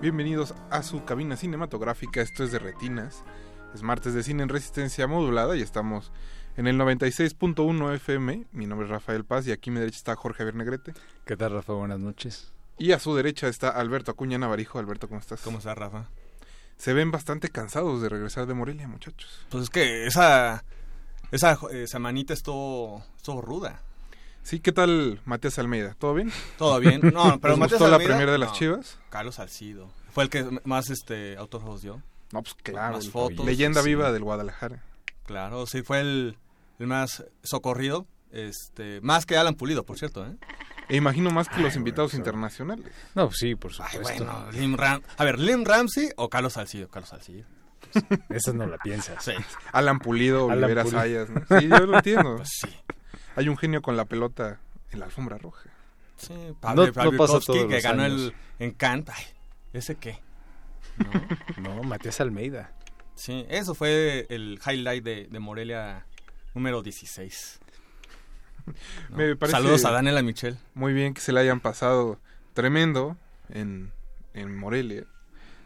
Bienvenidos 0.00 0.54
a 0.70 0.82
su 0.82 1.04
cabina 1.04 1.36
cinematográfica, 1.36 2.22
esto 2.22 2.42
es 2.42 2.50
de 2.50 2.58
Retinas. 2.58 3.22
Es 3.74 3.82
martes 3.82 4.14
de 4.14 4.22
cine 4.22 4.42
en 4.42 4.48
resistencia 4.48 5.06
modulada 5.06 5.54
y 5.58 5.60
estamos 5.60 6.10
en 6.56 6.66
el 6.66 6.78
96.1 6.78 7.94
FM. 7.96 8.46
Mi 8.52 8.64
nombre 8.64 8.86
es 8.86 8.90
Rafael 8.90 9.26
Paz 9.26 9.46
y 9.46 9.52
aquí 9.52 9.68
a 9.68 9.74
mi 9.74 9.80
derecha 9.80 9.98
está 9.98 10.16
Jorge 10.16 10.42
Bernegrete. 10.42 10.94
¿Qué 11.26 11.36
tal, 11.36 11.52
Rafa? 11.52 11.74
Buenas 11.74 11.98
noches. 11.98 12.50
Y 12.78 12.92
a 12.92 12.98
su 12.98 13.14
derecha 13.14 13.46
está 13.48 13.68
Alberto 13.68 14.10
Acuña 14.10 14.38
Navarijo. 14.38 14.78
Alberto, 14.78 15.06
¿cómo 15.06 15.20
estás? 15.20 15.42
¿Cómo 15.42 15.58
estás, 15.58 15.76
Rafa? 15.76 16.08
Se 16.78 16.94
ven 16.94 17.10
bastante 17.10 17.50
cansados 17.50 18.00
de 18.00 18.08
regresar 18.08 18.46
de 18.46 18.54
Morelia, 18.54 18.88
muchachos. 18.88 19.46
Pues 19.50 19.64
es 19.64 19.70
que 19.70 20.06
esa, 20.06 20.64
esa 21.30 21.58
eh, 21.72 21.86
semanita 21.86 22.32
estuvo, 22.32 23.04
estuvo 23.18 23.42
ruda. 23.42 23.82
Sí, 24.42 24.60
¿qué 24.60 24.72
tal 24.72 25.20
Matías 25.24 25.58
Almeida? 25.58 25.94
¿Todo 25.98 26.14
bien? 26.14 26.32
Todo 26.58 26.78
bien. 26.80 27.00
No, 27.14 27.38
pero 27.40 27.54
¿Les 27.54 27.58
Matías 27.60 27.78
gustó 27.80 27.88
la 27.88 27.96
Almeida, 27.96 28.14
primera 28.14 28.32
de 28.32 28.38
las 28.38 28.50
no. 28.50 28.54
chivas? 28.56 28.98
Carlos 29.10 29.36
Salcido. 29.36 29.90
Fue 30.12 30.24
el 30.24 30.30
que 30.30 30.60
más 30.64 30.90
este 30.90 31.36
autógrafos 31.36 31.82
dio. 31.82 32.02
No, 32.32 32.42
pues 32.42 32.54
claro. 32.62 32.96
Más 32.96 33.08
fotos. 33.08 33.44
Leyenda 33.44 33.82
sí. 33.82 33.88
viva 33.88 34.12
del 34.12 34.22
Guadalajara. 34.24 34.82
Claro, 35.26 35.66
sí, 35.66 35.82
fue 35.82 36.00
el, 36.00 36.36
el 36.78 36.86
más 36.86 37.24
socorrido. 37.42 38.06
Este, 38.32 39.00
más 39.02 39.26
que 39.26 39.36
Alan 39.36 39.54
Pulido, 39.54 39.84
por 39.84 39.98
cierto, 39.98 40.24
¿eh? 40.24 40.36
E 40.88 40.96
imagino 40.96 41.30
más 41.30 41.48
que 41.48 41.60
los 41.60 41.76
invitados 41.76 42.14
internacionales. 42.14 42.92
No, 43.14 43.26
pues 43.26 43.38
sí, 43.38 43.54
por 43.54 43.70
Ay, 43.80 43.96
supuesto. 43.98 44.24
bueno, 44.24 44.50
Lim 44.52 44.76
Ram 44.76 45.02
a 45.16 45.24
ver, 45.24 45.38
Lim 45.38 45.64
Ramsey 45.64 46.10
o 46.16 46.28
Carlos 46.28 46.54
Salcido. 46.54 46.88
Carlos 46.88 47.10
Salcido. 47.10 47.46
Esa 48.28 48.52
no 48.52 48.66
la 48.66 48.76
piensas. 48.78 49.24
Sí. 49.24 49.32
Alan 49.72 50.00
Pulido, 50.00 50.50
Alan 50.50 50.64
Olivera 50.64 50.82
Pulido. 50.82 51.00
Sayas. 51.00 51.30
¿no? 51.30 51.60
Sí, 51.60 51.68
yo 51.68 51.86
lo 51.86 51.96
entiendo. 51.96 52.36
Pues 52.36 52.48
sí. 52.60 52.68
Hay 53.40 53.48
un 53.48 53.56
genio 53.56 53.80
con 53.82 53.96
la 53.96 54.04
pelota 54.04 54.60
en 54.90 54.98
la 55.00 55.06
alfombra 55.06 55.38
roja. 55.38 55.70
Sí, 56.16 56.34
Pablo, 56.60 56.86
No- 56.94 57.04
no 57.10 57.16
pasa 57.16 57.40
todos 57.40 57.66
que 57.66 57.74
los 57.74 57.82
ganó 57.82 58.02
años. 58.02 58.32
el 58.58 58.66
Encanta. 58.66 59.14
Ay, 59.16 59.24
¿ese 59.72 59.94
qué? 59.96 60.18
No, 61.56 61.82
Matías 61.82 62.20
Almeida. 62.20 62.72
Sí, 63.14 63.46
eso 63.48 63.74
fue 63.74 64.26
el 64.28 64.60
highlight 64.66 65.02
de, 65.04 65.26
de 65.30 65.38
Morelia 65.38 66.06
número 66.54 66.82
16. 66.82 67.60
¿no? 68.66 68.74
Me 69.16 69.36
parece 69.36 69.56
Saludos 69.56 69.84
a 69.84 69.90
Daniela 69.92 70.22
Michel. 70.22 70.58
Muy 70.74 70.92
bien 70.92 71.14
que 71.14 71.20
se 71.20 71.32
le 71.32 71.40
hayan 71.40 71.60
pasado 71.60 72.18
tremendo 72.54 73.16
en, 73.48 73.92
en 74.34 74.56
Morelia. 74.56 75.04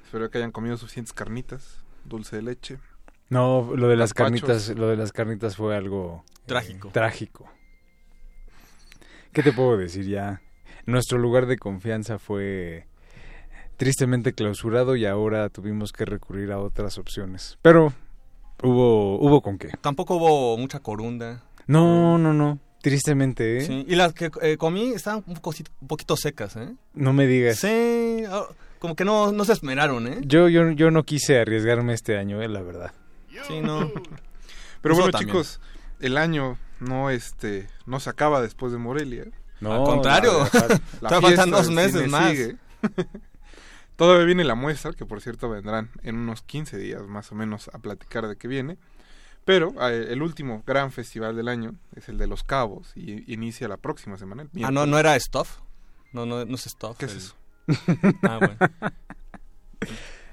Espero 0.05 0.31
que 0.31 0.39
hayan 0.39 0.53
comido 0.53 0.77
suficientes 0.77 1.13
carnitas, 1.13 1.79
dulce 2.05 2.37
de 2.37 2.43
leche. 2.43 2.79
No, 3.31 3.73
lo 3.75 3.89
de 3.89 3.97
las 3.97 4.15
carnitas, 4.15 4.69
lo 4.69 4.87
de 4.89 4.97
las 4.97 5.11
carnitas 5.13 5.57
fue 5.57 5.75
algo 5.77 6.25
eh, 6.29 6.43
Trágico. 6.93 7.49
¿Qué 9.35 9.43
te 9.43 9.53
puedo 9.53 9.77
decir 9.77 10.07
ya? 10.07 10.41
nuestro 10.87 11.19
lugar 11.19 11.47
de 11.47 11.57
confianza 11.57 12.19
fue 12.19 12.87
tristemente 13.77 14.33
clausurado 14.33 14.97
y 14.97 15.07
ahora 15.07 15.49
tuvimos 15.49 15.93
que 15.93 16.05
recurrir 16.05 16.53
a 16.53 16.59
otras 16.59 16.99
opciones. 16.99 17.59
Pero 17.63 17.93
hubo 18.63 19.19
hubo 19.19 19.41
con 19.41 19.59
qué. 19.59 19.71
Tampoco 19.81 20.17
hubo 20.17 20.57
mucha 20.57 20.81
corunda. 20.81 21.43
No, 21.67 22.19
no, 22.19 22.33
no. 22.33 22.59
Tristemente, 22.81 23.59
¿eh? 23.59 23.61
Sí, 23.63 23.85
y 23.89 23.97
las 23.97 24.13
que 24.13 24.31
eh, 24.43 24.57
comí 24.59 24.93
estaban 24.93 25.25
un, 25.27 25.37
poquito, 25.37 25.71
un 25.81 25.89
poquito 25.89 26.17
secas, 26.17 26.55
¿eh? 26.57 26.69
No 26.93 27.15
me 27.15 27.27
digas. 27.27 27.59
Sí, 27.59 28.23
ah, 28.29 28.45
como 28.79 28.95
que 28.95 29.07
no, 29.07 29.33
no 29.33 29.45
se 29.47 29.55
esmeraron, 29.55 30.07
¿eh? 30.07 30.19
Yo, 30.23 30.49
yo, 30.49 30.71
yo 30.73 30.91
no 30.91 31.05
quise 31.05 31.41
arriesgarme 31.41 31.95
este 31.95 32.19
año, 32.19 32.43
eh, 32.43 32.49
la 32.49 32.61
verdad. 32.61 32.93
Sí, 33.49 33.61
no. 33.61 33.91
Pero 34.83 34.95
Eso 34.95 35.03
bueno, 35.03 35.11
también. 35.13 35.29
chicos, 35.31 35.61
el 36.01 36.19
año 36.19 36.59
no 36.85 37.11
este 37.11 37.69
no 37.87 37.99
se 38.01 38.11
acaba 38.11 38.41
después 38.41 38.73
de 38.73 38.79
Morelia. 38.79 39.27
No, 39.61 39.73
Al 39.73 39.85
contrario, 39.85 40.33
La 41.01 41.09
faltan 41.21 41.51
dos 41.51 41.71
meses 41.71 42.11
más. 42.11 42.31
sigue. 42.31 42.57
Todavía 43.97 44.25
viene 44.27 44.45
la 44.45 44.55
muestra, 44.57 44.93
que 44.93 45.07
por 45.07 45.21
cierto 45.21 45.49
vendrán 45.49 45.91
en 46.03 46.17
unos 46.17 46.43
15 46.43 46.77
días 46.79 47.03
más 47.05 47.31
o 47.31 47.35
menos 47.37 47.69
a 47.73 47.79
platicar 47.79 48.27
de 48.27 48.37
qué 48.37 48.49
viene. 48.49 48.77
Pero 49.45 49.73
eh, 49.89 50.07
el 50.11 50.23
último 50.23 50.63
gran 50.67 50.91
festival 50.91 51.37
del 51.37 51.49
año 51.49 51.75
es 51.95 52.09
el 52.09 52.19
de 52.19 52.27
Los 52.27 52.43
Cabos 52.45 52.93
y 52.97 53.31
inicia 53.33 53.69
la 53.69 53.77
próxima 53.77 54.17
semana. 54.19 54.43
el 54.55 54.65
Ah, 54.65 54.71
no, 54.71 54.87
no 54.87 54.99
era 54.99 55.19
Stuff. 55.21 55.59
No, 56.13 56.27
no, 56.27 56.45
no 56.45 56.55
es 56.55 56.63
Stuff. 56.65 56.97
¿Qué 56.99 57.07
es 57.07 57.15
eso? 57.15 57.37
Ah, 58.23 58.39
bueno. 58.39 58.57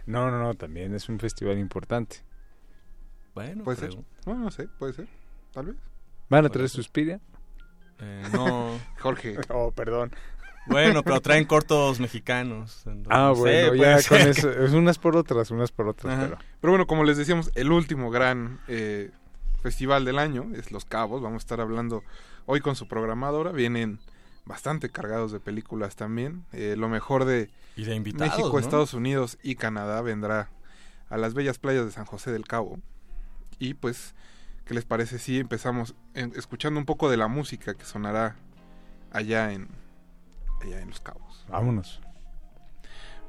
No, 0.05 0.31
no, 0.31 0.39
no, 0.41 0.53
también 0.55 0.93
es 0.95 1.07
un 1.09 1.19
festival 1.19 1.57
importante. 1.59 2.17
Bueno, 3.35 3.63
Puede 3.63 3.77
pero- 3.77 3.91
ser. 3.93 4.03
No, 4.25 4.35
no 4.35 4.51
sé, 4.51 4.67
puede 4.67 4.93
ser. 4.93 5.07
Tal 5.53 5.67
vez. 5.67 5.75
¿Van 6.31 6.45
a 6.45 6.49
traer 6.49 6.69
Suspiria? 6.69 7.19
Eh, 7.99 8.23
no. 8.31 8.79
Jorge. 8.99 9.37
Oh, 9.49 9.71
perdón. 9.71 10.11
Bueno, 10.65 11.03
pero 11.03 11.19
traen 11.21 11.43
cortos 11.43 11.99
mexicanos. 11.99 12.83
Ah, 13.09 13.33
no 13.33 13.35
sé, 13.35 13.41
bueno, 13.41 13.67
puede 13.67 13.79
ya 13.79 13.93
con 13.95 14.17
ser 14.17 14.27
eso. 14.29 14.49
Es 14.49 14.71
unas 14.71 14.97
por 14.97 15.17
otras, 15.17 15.51
unas 15.51 15.73
por 15.73 15.89
otras, 15.89 16.17
pero... 16.17 16.37
Pero 16.61 16.71
bueno, 16.71 16.87
como 16.87 17.03
les 17.03 17.17
decíamos, 17.17 17.51
el 17.55 17.69
último 17.73 18.11
gran 18.11 18.61
eh, 18.69 19.11
festival 19.61 20.05
del 20.05 20.19
año 20.19 20.47
es 20.55 20.71
Los 20.71 20.85
Cabos. 20.85 21.21
Vamos 21.21 21.41
a 21.41 21.43
estar 21.43 21.59
hablando 21.59 22.01
hoy 22.45 22.61
con 22.61 22.77
su 22.77 22.87
programadora. 22.87 23.51
Vienen 23.51 23.99
bastante 24.45 24.89
cargados 24.89 25.33
de 25.33 25.41
películas 25.41 25.97
también. 25.97 26.45
Eh, 26.53 26.75
lo 26.77 26.87
mejor 26.87 27.25
de, 27.25 27.49
Y 27.75 27.83
de 27.83 27.93
invitados, 27.93 28.37
México, 28.37 28.53
¿no? 28.53 28.59
Estados 28.59 28.93
Unidos 28.93 29.37
y 29.43 29.55
Canadá 29.55 30.01
vendrá 30.01 30.49
a 31.09 31.17
las 31.17 31.33
bellas 31.33 31.59
playas 31.59 31.83
de 31.83 31.91
San 31.91 32.05
José 32.05 32.31
del 32.31 32.47
Cabo. 32.47 32.79
Y 33.59 33.73
pues, 33.73 34.15
¿qué 34.65 34.73
les 34.73 34.85
parece 34.85 35.19
si 35.19 35.39
empezamos 35.39 35.95
en- 36.13 36.33
escuchando 36.35 36.79
un 36.79 36.85
poco 36.85 37.09
de 37.09 37.17
la 37.17 37.27
música 37.27 37.73
que 37.75 37.85
sonará 37.85 38.35
allá 39.11 39.51
en, 39.53 39.67
allá 40.61 40.79
en 40.81 40.89
Los 40.89 40.99
Cabos? 40.99 41.45
Vámonos. 41.49 42.01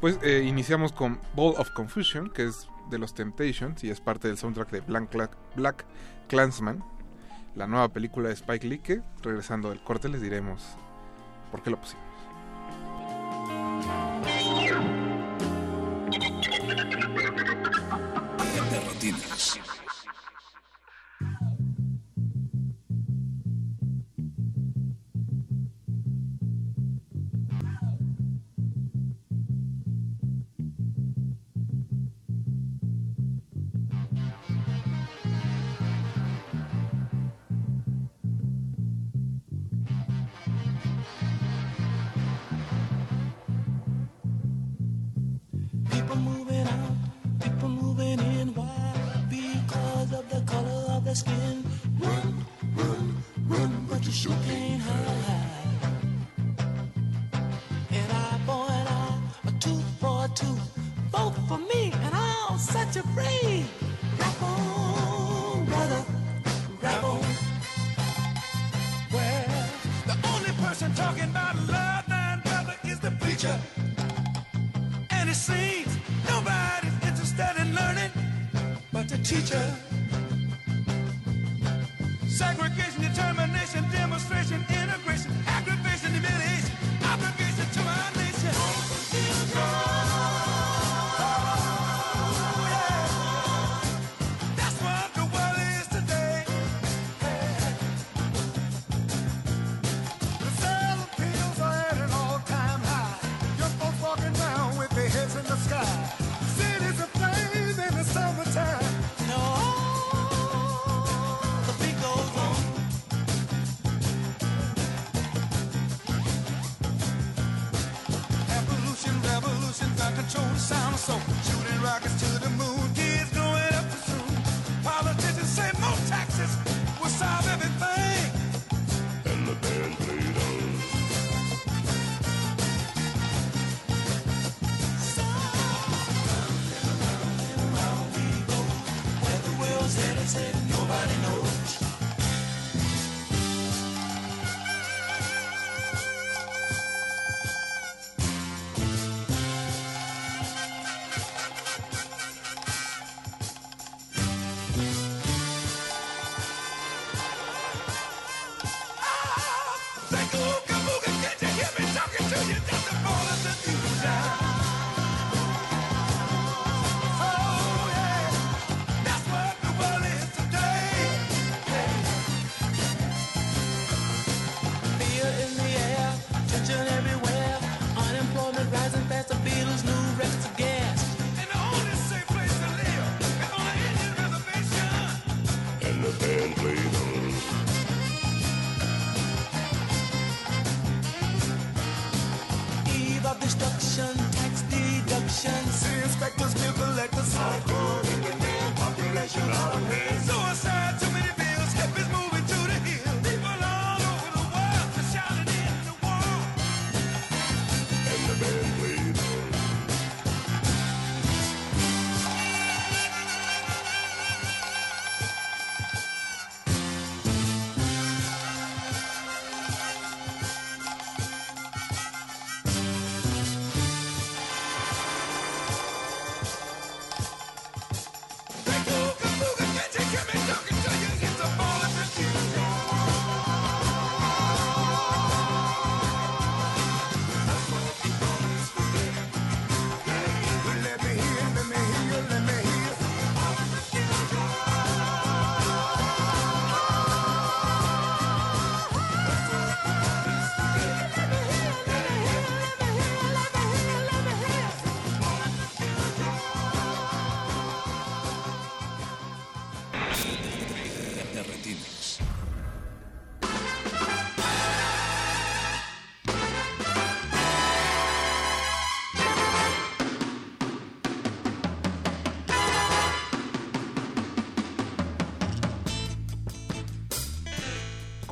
Pues 0.00 0.18
eh, 0.22 0.42
iniciamos 0.46 0.92
con 0.92 1.20
Ball 1.34 1.54
of 1.58 1.70
Confusion, 1.70 2.28
que 2.30 2.44
es 2.44 2.68
de 2.90 2.98
los 2.98 3.14
Temptations 3.14 3.82
y 3.84 3.90
es 3.90 4.00
parte 4.00 4.28
del 4.28 4.36
soundtrack 4.36 4.70
de 4.70 4.80
Black, 4.80 5.10
Cla- 5.12 5.30
Black 5.54 5.84
Clansman, 6.28 6.82
la 7.54 7.66
nueva 7.66 7.88
película 7.90 8.28
de 8.28 8.34
Spike 8.34 8.66
Lee, 8.66 8.78
que 8.78 9.00
regresando 9.22 9.68
del 9.70 9.82
corte 9.82 10.08
les 10.08 10.20
diremos 10.20 10.62
por 11.50 11.62
qué 11.62 11.70
lo 11.70 11.78
pusimos. 11.80 12.02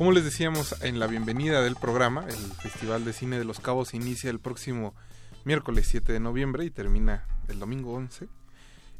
Como 0.01 0.13
les 0.13 0.23
decíamos 0.23 0.81
en 0.81 0.97
la 0.97 1.05
bienvenida 1.05 1.61
del 1.61 1.75
programa, 1.75 2.25
el 2.27 2.53
Festival 2.53 3.05
de 3.05 3.13
Cine 3.13 3.37
de 3.37 3.45
los 3.45 3.59
Cabos 3.59 3.93
inicia 3.93 4.31
el 4.31 4.39
próximo 4.39 4.95
miércoles 5.45 5.85
7 5.91 6.11
de 6.11 6.19
noviembre 6.19 6.65
y 6.65 6.71
termina 6.71 7.27
el 7.49 7.59
domingo 7.59 7.93
11. 7.93 8.27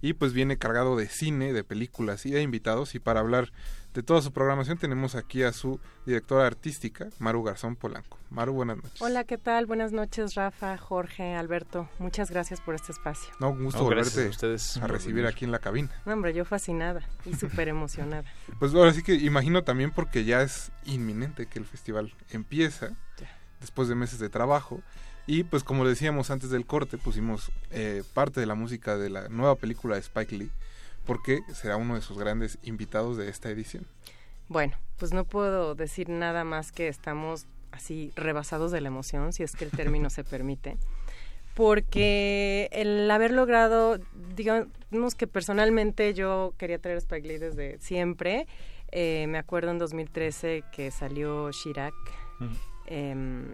Y 0.01 0.13
pues 0.13 0.33
viene 0.33 0.57
cargado 0.57 0.95
de 0.95 1.07
cine, 1.07 1.53
de 1.53 1.63
películas 1.63 2.25
y 2.25 2.31
de 2.31 2.41
invitados. 2.41 2.95
Y 2.95 2.99
para 2.99 3.19
hablar 3.19 3.51
de 3.93 4.03
toda 4.03 4.21
su 4.21 4.31
programación 4.31 4.77
tenemos 4.77 5.15
aquí 5.15 5.43
a 5.43 5.51
su 5.51 5.79
directora 6.05 6.47
artística, 6.47 7.09
Maru 7.19 7.43
Garzón 7.43 7.75
Polanco. 7.75 8.17
Maru, 8.29 8.53
buenas 8.53 8.77
noches. 8.77 9.01
Hola, 9.01 9.25
¿qué 9.25 9.37
tal? 9.37 9.65
Buenas 9.65 9.91
noches, 9.91 10.35
Rafa, 10.35 10.77
Jorge, 10.77 11.35
Alberto. 11.35 11.89
Muchas 11.99 12.31
gracias 12.31 12.61
por 12.61 12.73
este 12.73 12.93
espacio. 12.93 13.33
No, 13.39 13.49
un 13.49 13.65
gusto 13.65 13.79
No, 13.79 13.85
volverte 13.85 14.25
a 14.25 14.29
ustedes 14.29 14.77
a 14.77 14.87
recibir 14.87 15.25
aquí 15.27 15.45
en 15.45 15.51
la 15.51 15.59
cabina. 15.59 15.91
No, 16.05 16.13
hombre, 16.13 16.33
yo 16.33 16.45
fascinada 16.45 17.01
y 17.25 17.33
súper 17.35 17.67
emocionada. 17.67 18.23
Pues 18.59 18.73
ahora 18.75 18.93
sí 18.93 19.01
que 19.01 19.15
imagino 19.15 19.63
también 19.63 19.91
porque 19.91 20.23
ya 20.23 20.41
es 20.41 20.71
inminente 20.85 21.47
que 21.47 21.57
el 21.57 21.65
festival 21.65 22.13
empieza 22.29 22.91
después 23.59 23.87
de 23.87 23.95
meses 23.95 24.19
de 24.19 24.29
trabajo 24.29 24.81
y 25.31 25.45
pues 25.45 25.63
como 25.63 25.87
decíamos 25.87 26.29
antes 26.29 26.49
del 26.49 26.65
corte 26.65 26.97
pusimos 26.97 27.53
eh, 27.71 28.03
parte 28.13 28.41
de 28.41 28.45
la 28.45 28.53
música 28.53 28.97
de 28.97 29.09
la 29.09 29.29
nueva 29.29 29.55
película 29.55 29.95
de 29.95 30.01
Spike 30.01 30.35
Lee 30.35 30.51
porque 31.05 31.39
será 31.53 31.77
uno 31.77 31.95
de 31.95 32.01
sus 32.01 32.17
grandes 32.17 32.57
invitados 32.63 33.15
de 33.15 33.29
esta 33.29 33.49
edición. 33.49 33.87
Bueno, 34.49 34.75
pues 34.97 35.13
no 35.13 35.23
puedo 35.23 35.73
decir 35.73 36.09
nada 36.09 36.43
más 36.43 36.73
que 36.73 36.89
estamos 36.89 37.45
así 37.71 38.11
rebasados 38.17 38.73
de 38.73 38.81
la 38.81 38.89
emoción, 38.89 39.31
si 39.31 39.43
es 39.43 39.55
que 39.55 39.63
el 39.63 39.71
término 39.71 40.09
se 40.09 40.25
permite, 40.25 40.75
porque 41.55 42.67
el 42.73 43.09
haber 43.09 43.31
logrado, 43.31 43.99
digamos 44.35 45.15
que 45.15 45.27
personalmente 45.27 46.13
yo 46.13 46.53
quería 46.57 46.77
traer 46.77 46.97
a 46.97 46.99
Spike 46.99 47.25
Lee 47.25 47.37
desde 47.37 47.79
siempre. 47.79 48.47
Eh, 48.91 49.27
me 49.29 49.37
acuerdo 49.37 49.71
en 49.71 49.79
2013 49.79 50.65
que 50.73 50.91
salió 50.91 51.49
Chirac, 51.51 51.93
em, 52.87 53.45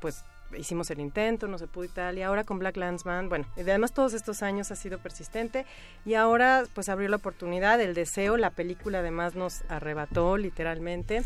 pues 0.00 0.24
hicimos 0.56 0.90
el 0.90 1.00
intento, 1.00 1.48
no 1.48 1.58
se 1.58 1.66
pudo 1.66 1.84
y 1.84 1.88
tal, 1.88 2.18
y 2.18 2.22
ahora 2.22 2.44
con 2.44 2.58
Black 2.58 2.76
Landsman, 2.76 3.28
bueno, 3.28 3.46
y 3.56 3.60
además 3.60 3.92
todos 3.92 4.14
estos 4.14 4.42
años 4.42 4.70
ha 4.70 4.76
sido 4.76 4.98
persistente, 4.98 5.66
y 6.04 6.14
ahora 6.14 6.64
pues 6.74 6.88
abrió 6.88 7.08
la 7.08 7.16
oportunidad, 7.16 7.80
el 7.80 7.94
deseo, 7.94 8.36
la 8.36 8.50
película 8.50 9.00
además 9.00 9.34
nos 9.34 9.62
arrebató 9.68 10.36
literalmente, 10.36 11.22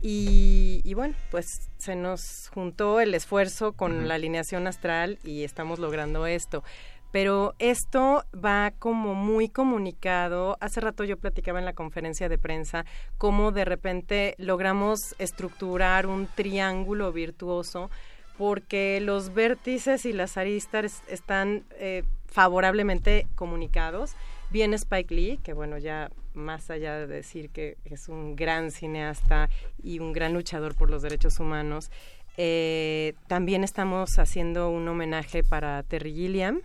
y, 0.00 0.80
y 0.84 0.94
bueno, 0.94 1.14
pues 1.30 1.46
se 1.78 1.96
nos 1.96 2.48
juntó 2.54 3.00
el 3.00 3.14
esfuerzo 3.14 3.72
con 3.72 4.06
la 4.06 4.14
alineación 4.14 4.66
astral 4.68 5.18
y 5.24 5.42
estamos 5.42 5.80
logrando 5.80 6.26
esto. 6.26 6.62
Pero 7.10 7.54
esto 7.58 8.24
va 8.34 8.72
como 8.78 9.14
muy 9.14 9.48
comunicado. 9.48 10.58
Hace 10.60 10.80
rato 10.80 11.04
yo 11.04 11.16
platicaba 11.16 11.58
en 11.58 11.64
la 11.64 11.72
conferencia 11.72 12.28
de 12.28 12.38
prensa 12.38 12.84
cómo 13.16 13.50
de 13.50 13.64
repente 13.64 14.34
logramos 14.38 15.14
estructurar 15.18 16.06
un 16.06 16.26
triángulo 16.26 17.10
virtuoso 17.10 17.90
porque 18.38 19.00
los 19.02 19.34
vértices 19.34 20.06
y 20.06 20.12
las 20.12 20.36
aristas 20.36 21.02
están 21.08 21.64
eh, 21.72 22.04
favorablemente 22.26 23.26
comunicados. 23.34 24.14
Viene 24.50 24.76
Spike 24.76 25.14
Lee, 25.14 25.40
que 25.42 25.52
bueno, 25.52 25.76
ya 25.76 26.10
más 26.34 26.70
allá 26.70 26.96
de 26.96 27.08
decir 27.08 27.50
que 27.50 27.76
es 27.84 28.08
un 28.08 28.36
gran 28.36 28.70
cineasta 28.70 29.50
y 29.82 29.98
un 29.98 30.12
gran 30.12 30.32
luchador 30.32 30.76
por 30.76 30.88
los 30.88 31.02
derechos 31.02 31.40
humanos, 31.40 31.90
eh, 32.36 33.14
también 33.26 33.64
estamos 33.64 34.20
haciendo 34.20 34.70
un 34.70 34.86
homenaje 34.86 35.42
para 35.42 35.82
Terry 35.82 36.14
Gilliam, 36.14 36.60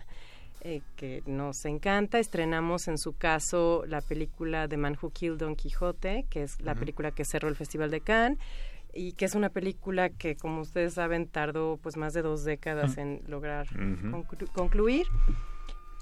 eh, 0.60 0.80
que 0.94 1.24
nos 1.26 1.64
encanta. 1.64 2.20
Estrenamos 2.20 2.86
en 2.86 2.98
su 2.98 3.14
caso 3.14 3.82
la 3.88 4.00
película 4.00 4.68
The 4.68 4.76
Man 4.76 4.96
Who 5.02 5.10
Killed 5.10 5.38
Don 5.38 5.56
Quijote, 5.56 6.24
que 6.30 6.44
es 6.44 6.60
la 6.60 6.76
película 6.76 7.10
que 7.10 7.24
cerró 7.24 7.48
el 7.48 7.56
Festival 7.56 7.90
de 7.90 8.00
Cannes 8.00 8.38
y 8.94 9.12
que 9.12 9.24
es 9.24 9.34
una 9.34 9.48
película 9.48 10.08
que, 10.10 10.36
como 10.36 10.60
ustedes 10.62 10.94
saben, 10.94 11.26
tardó 11.26 11.78
pues 11.82 11.96
más 11.96 12.12
de 12.14 12.22
dos 12.22 12.44
décadas 12.44 12.96
en 12.98 13.22
lograr 13.26 13.66
conclu- 13.68 14.50
concluir. 14.52 15.06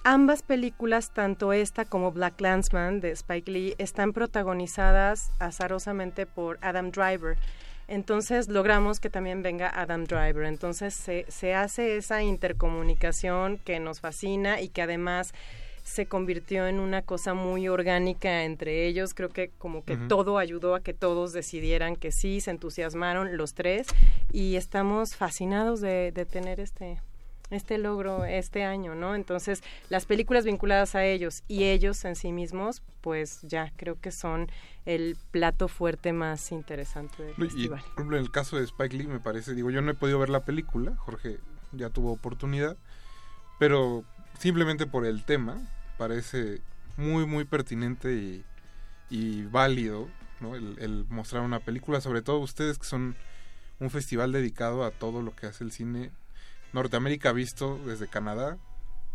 Ambas 0.04 0.42
películas, 0.42 1.12
tanto 1.14 1.52
esta 1.52 1.84
como 1.84 2.10
Black 2.10 2.40
Landsman 2.40 3.00
de 3.00 3.12
Spike 3.12 3.50
Lee, 3.50 3.74
están 3.78 4.12
protagonizadas 4.12 5.30
azarosamente 5.38 6.26
por 6.26 6.58
Adam 6.60 6.90
Driver. 6.90 7.36
Entonces 7.86 8.48
logramos 8.48 8.98
que 9.00 9.10
también 9.10 9.42
venga 9.42 9.68
Adam 9.68 10.04
Driver. 10.04 10.44
Entonces 10.44 10.94
se, 10.94 11.24
se 11.28 11.54
hace 11.54 11.96
esa 11.96 12.22
intercomunicación 12.22 13.58
que 13.58 13.78
nos 13.80 14.00
fascina 14.00 14.60
y 14.60 14.68
que 14.70 14.82
además 14.82 15.34
se 15.82 16.06
convirtió 16.06 16.66
en 16.66 16.80
una 16.80 17.02
cosa 17.02 17.34
muy 17.34 17.68
orgánica 17.68 18.44
entre 18.44 18.86
ellos. 18.86 19.14
Creo 19.14 19.28
que 19.28 19.50
como 19.58 19.84
que 19.84 19.96
todo 19.96 20.38
ayudó 20.38 20.74
a 20.74 20.80
que 20.80 20.94
todos 20.94 21.32
decidieran 21.32 21.96
que 21.96 22.12
sí, 22.12 22.40
se 22.40 22.50
entusiasmaron 22.50 23.36
los 23.36 23.54
tres 23.54 23.86
y 24.32 24.56
estamos 24.56 25.16
fascinados 25.16 25.80
de, 25.80 26.12
de 26.12 26.24
tener 26.24 26.60
este 26.60 27.00
este 27.50 27.76
logro 27.76 28.24
este 28.24 28.64
año, 28.64 28.94
¿no? 28.94 29.14
Entonces, 29.14 29.62
las 29.90 30.06
películas 30.06 30.46
vinculadas 30.46 30.94
a 30.94 31.04
ellos 31.04 31.42
y 31.48 31.64
ellos 31.64 32.02
en 32.06 32.16
sí 32.16 32.32
mismos, 32.32 32.82
pues 33.02 33.42
ya 33.42 33.70
creo 33.76 34.00
que 34.00 34.10
son 34.10 34.50
el 34.86 35.18
plato 35.32 35.68
fuerte 35.68 36.14
más 36.14 36.50
interesante 36.50 37.22
del 37.22 37.34
Y, 37.36 37.42
festival. 37.42 37.80
por 37.80 37.92
ejemplo, 37.92 38.16
en 38.16 38.22
el 38.24 38.30
caso 38.30 38.56
de 38.56 38.64
Spike 38.64 38.96
Lee, 38.96 39.06
me 39.06 39.20
parece, 39.20 39.54
digo, 39.54 39.70
yo 39.70 39.82
no 39.82 39.90
he 39.90 39.94
podido 39.94 40.18
ver 40.18 40.30
la 40.30 40.46
película, 40.46 40.96
Jorge 40.96 41.40
ya 41.72 41.90
tuvo 41.90 42.12
oportunidad, 42.12 42.78
pero 43.58 44.02
simplemente 44.38 44.86
por 44.86 45.06
el 45.06 45.24
tema, 45.24 45.60
parece 45.98 46.60
muy, 46.96 47.26
muy 47.26 47.44
pertinente 47.44 48.14
y, 48.14 48.44
y 49.10 49.44
válido, 49.46 50.08
el 50.78 51.06
mostrar 51.08 51.42
una 51.42 51.60
película, 51.60 52.00
sobre 52.00 52.22
todo 52.22 52.38
ustedes 52.38 52.78
que 52.78 52.84
son 52.84 53.14
un 53.78 53.90
festival 53.90 54.32
dedicado 54.32 54.84
a 54.84 54.90
todo 54.90 55.22
lo 55.22 55.34
que 55.34 55.46
hace 55.46 55.64
el 55.64 55.72
cine 55.72 56.10
Norteamérica 56.72 57.32
visto 57.32 57.78
desde 57.84 58.08
Canadá 58.08 58.58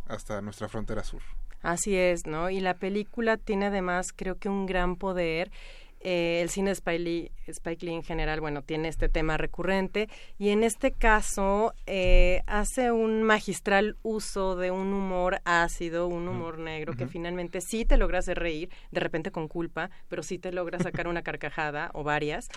hasta 0.07 0.41
nuestra 0.41 0.68
frontera 0.69 1.03
sur. 1.03 1.22
Así 1.61 1.95
es, 1.95 2.27
¿no? 2.27 2.49
Y 2.49 2.60
la 2.60 2.76
película 2.76 3.38
tiene 3.38 3.65
además, 3.65 4.14
creo 4.15 4.38
que 4.38 4.48
un 4.49 4.65
gran 4.65 4.95
poder. 4.95 5.52
Eh, 6.01 6.41
el 6.41 6.49
cine 6.49 6.69
de 6.69 6.73
Spike 6.73 6.99
Lee, 6.99 7.31
Spike 7.47 7.85
Lee 7.85 7.93
en 7.93 8.03
general, 8.03 8.39
bueno, 8.39 8.61
tiene 8.61 8.87
este 8.87 9.09
tema 9.09 9.35
recurrente 9.37 10.09
y 10.37 10.49
en 10.49 10.63
este 10.63 10.91
caso 10.91 11.73
eh, 11.87 12.43
hace 12.45 12.91
un 12.91 13.23
magistral 13.23 13.97
uso 14.03 14.55
de 14.55 14.69
un 14.69 14.93
humor 14.93 15.41
ácido, 15.43 16.07
un 16.07 16.27
humor 16.27 16.59
negro 16.59 16.93
que 16.95 17.07
finalmente 17.07 17.61
sí 17.61 17.83
te 17.83 17.97
logra 17.97 18.19
hacer 18.19 18.37
reír, 18.37 18.69
de 18.91 18.99
repente 18.99 19.31
con 19.31 19.47
culpa, 19.47 19.89
pero 20.07 20.21
sí 20.21 20.37
te 20.37 20.51
logra 20.51 20.77
sacar 20.79 21.07
una 21.07 21.21
carcajada 21.23 21.89
o 21.93 22.03
varias. 22.03 22.47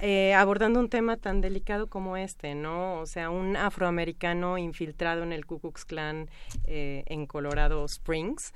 eh, 0.00 0.32
abordando 0.34 0.78
un 0.78 0.88
tema 0.88 1.16
tan 1.16 1.40
delicado 1.40 1.88
como 1.88 2.16
este, 2.16 2.54
¿no? 2.54 3.00
O 3.00 3.06
sea, 3.06 3.30
un 3.30 3.56
afroamericano 3.56 4.56
infiltrado 4.56 5.24
en 5.24 5.32
el 5.32 5.44
Ku 5.44 5.58
Klux 5.58 5.84
Klan 5.84 6.30
en 6.64 7.26
Colorado 7.26 7.84
Springs. 7.84 8.52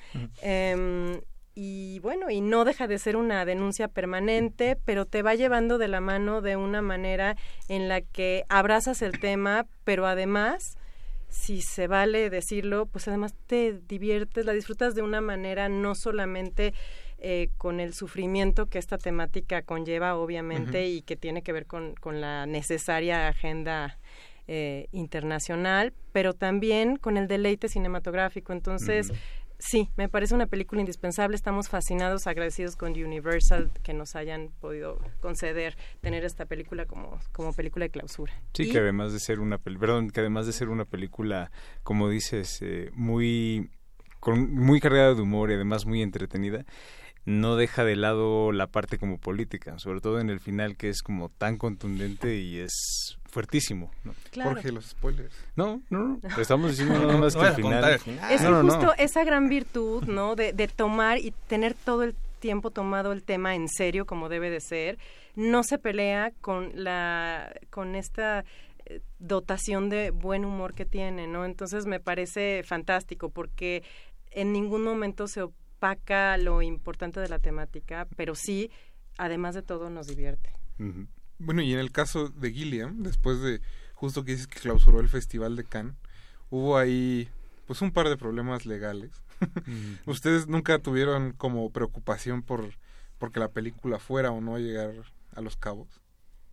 Y 1.54 1.98
bueno, 2.00 2.30
y 2.30 2.40
no 2.40 2.64
deja 2.64 2.86
de 2.86 2.98
ser 2.98 3.16
una 3.16 3.44
denuncia 3.44 3.88
permanente, 3.88 4.76
pero 4.84 5.04
te 5.04 5.22
va 5.22 5.34
llevando 5.34 5.76
de 5.76 5.88
la 5.88 6.00
mano 6.00 6.40
de 6.40 6.56
una 6.56 6.80
manera 6.80 7.36
en 7.68 7.88
la 7.88 8.00
que 8.00 8.44
abrazas 8.48 9.02
el 9.02 9.20
tema, 9.20 9.66
pero 9.84 10.06
además, 10.06 10.78
si 11.28 11.60
se 11.60 11.88
vale 11.88 12.30
decirlo, 12.30 12.86
pues 12.86 13.06
además 13.06 13.34
te 13.46 13.78
diviertes, 13.86 14.46
la 14.46 14.52
disfrutas 14.52 14.94
de 14.94 15.02
una 15.02 15.20
manera 15.20 15.68
no 15.68 15.94
solamente 15.94 16.72
eh, 17.18 17.50
con 17.58 17.80
el 17.80 17.92
sufrimiento 17.92 18.66
que 18.66 18.78
esta 18.78 18.96
temática 18.96 19.60
conlleva, 19.62 20.16
obviamente, 20.16 20.88
y 20.88 21.02
que 21.02 21.16
tiene 21.16 21.42
que 21.42 21.52
ver 21.52 21.66
con, 21.66 21.94
con 21.96 22.22
la 22.22 22.46
necesaria 22.46 23.28
agenda 23.28 23.98
eh, 24.48 24.88
internacional, 24.90 25.92
pero 26.12 26.32
también 26.32 26.96
con 26.96 27.18
el 27.18 27.28
deleite 27.28 27.68
cinematográfico. 27.68 28.54
Entonces. 28.54 29.12
Sí, 29.62 29.88
me 29.96 30.08
parece 30.08 30.34
una 30.34 30.46
película 30.46 30.80
indispensable. 30.80 31.36
Estamos 31.36 31.68
fascinados, 31.68 32.26
agradecidos 32.26 32.76
con 32.76 32.92
Universal 32.92 33.70
que 33.82 33.94
nos 33.94 34.16
hayan 34.16 34.50
podido 34.60 34.98
conceder 35.20 35.76
tener 36.00 36.24
esta 36.24 36.46
película 36.46 36.84
como, 36.86 37.18
como 37.32 37.52
película 37.52 37.84
de 37.84 37.90
clausura. 37.90 38.32
Sí, 38.54 38.64
Y- 38.64 38.70
que 38.72 38.78
además 38.78 39.12
de 39.12 39.20
ser 39.20 39.40
una 39.40 39.58
perdón, 39.58 40.10
que 40.10 40.20
además 40.20 40.46
de 40.46 40.52
ser 40.52 40.68
una 40.68 40.84
película, 40.84 41.50
como 41.82 42.08
dices, 42.08 42.58
eh, 42.62 42.90
muy 42.94 43.70
con 44.20 44.52
muy 44.54 44.80
cargada 44.80 45.14
de 45.14 45.20
humor 45.22 45.50
y 45.50 45.54
además 45.54 45.84
muy 45.86 46.00
entretenida, 46.02 46.64
no 47.24 47.56
deja 47.56 47.84
de 47.84 47.96
lado 47.96 48.52
la 48.52 48.66
parte 48.66 48.98
como 48.98 49.18
política, 49.18 49.78
sobre 49.78 50.00
todo 50.00 50.20
en 50.20 50.30
el 50.30 50.40
final 50.40 50.76
que 50.76 50.88
es 50.88 51.02
como 51.02 51.28
tan 51.28 51.56
contundente 51.56 52.36
y 52.36 52.58
es 52.58 53.18
fuertísimo. 53.26 53.90
¿no? 54.04 54.14
Claro. 54.30 54.50
Jorge, 54.50 54.72
los 54.72 54.86
spoilers. 54.86 55.34
No, 55.56 55.82
no, 55.88 56.18
no. 56.22 56.28
Estamos 56.40 56.70
diciendo 56.70 56.98
nada 56.98 57.18
más 57.18 57.36
que 57.36 57.46
el 57.46 57.54
final. 57.54 58.00
Es 58.30 58.42
no. 58.42 58.62
justo 58.62 58.92
esa 58.98 59.24
gran 59.24 59.48
virtud, 59.48 60.04
¿no? 60.04 60.34
De, 60.34 60.52
de 60.52 60.68
tomar 60.68 61.18
y 61.18 61.32
tener 61.48 61.74
todo 61.74 62.02
el 62.02 62.14
tiempo 62.40 62.70
tomado 62.70 63.12
el 63.12 63.22
tema 63.22 63.54
en 63.54 63.68
serio 63.68 64.04
como 64.04 64.28
debe 64.28 64.50
de 64.50 64.60
ser. 64.60 64.98
No 65.36 65.62
se 65.62 65.78
pelea 65.78 66.32
con 66.40 66.72
la 66.74 67.54
con 67.70 67.94
esta 67.94 68.44
eh, 68.84 69.00
dotación 69.20 69.88
de 69.88 70.10
buen 70.10 70.44
humor 70.44 70.74
que 70.74 70.84
tiene, 70.84 71.28
¿no? 71.28 71.44
Entonces 71.44 71.86
me 71.86 72.00
parece 72.00 72.64
fantástico 72.64 73.30
porque 73.30 73.84
en 74.32 74.52
ningún 74.52 74.82
momento 74.82 75.28
se 75.28 75.46
opaca 75.82 76.36
lo 76.38 76.62
importante 76.62 77.18
de 77.18 77.28
la 77.28 77.40
temática, 77.40 78.06
pero 78.16 78.36
sí, 78.36 78.70
además 79.18 79.56
de 79.56 79.62
todo, 79.62 79.90
nos 79.90 80.06
divierte. 80.06 80.54
Bueno, 81.38 81.60
y 81.62 81.72
en 81.72 81.80
el 81.80 81.90
caso 81.90 82.28
de 82.28 82.52
Gilliam, 82.52 83.02
después 83.02 83.40
de 83.40 83.60
justo 83.94 84.24
que 84.24 84.32
dices 84.32 84.46
que 84.46 84.60
clausuró 84.60 85.00
el 85.00 85.08
Festival 85.08 85.56
de 85.56 85.64
Cannes, 85.64 85.96
hubo 86.50 86.76
ahí 86.76 87.28
pues 87.66 87.82
un 87.82 87.90
par 87.90 88.08
de 88.08 88.16
problemas 88.16 88.64
legales. 88.64 89.10
¿Ustedes 90.06 90.46
nunca 90.46 90.78
tuvieron 90.78 91.32
como 91.32 91.70
preocupación 91.70 92.42
por 92.42 92.74
porque 93.18 93.40
la 93.40 93.48
película 93.48 93.98
fuera 93.98 94.30
o 94.30 94.40
no 94.40 94.56
a 94.56 94.60
llegar 94.60 94.92
a 95.34 95.40
los 95.40 95.56
cabos? 95.56 96.00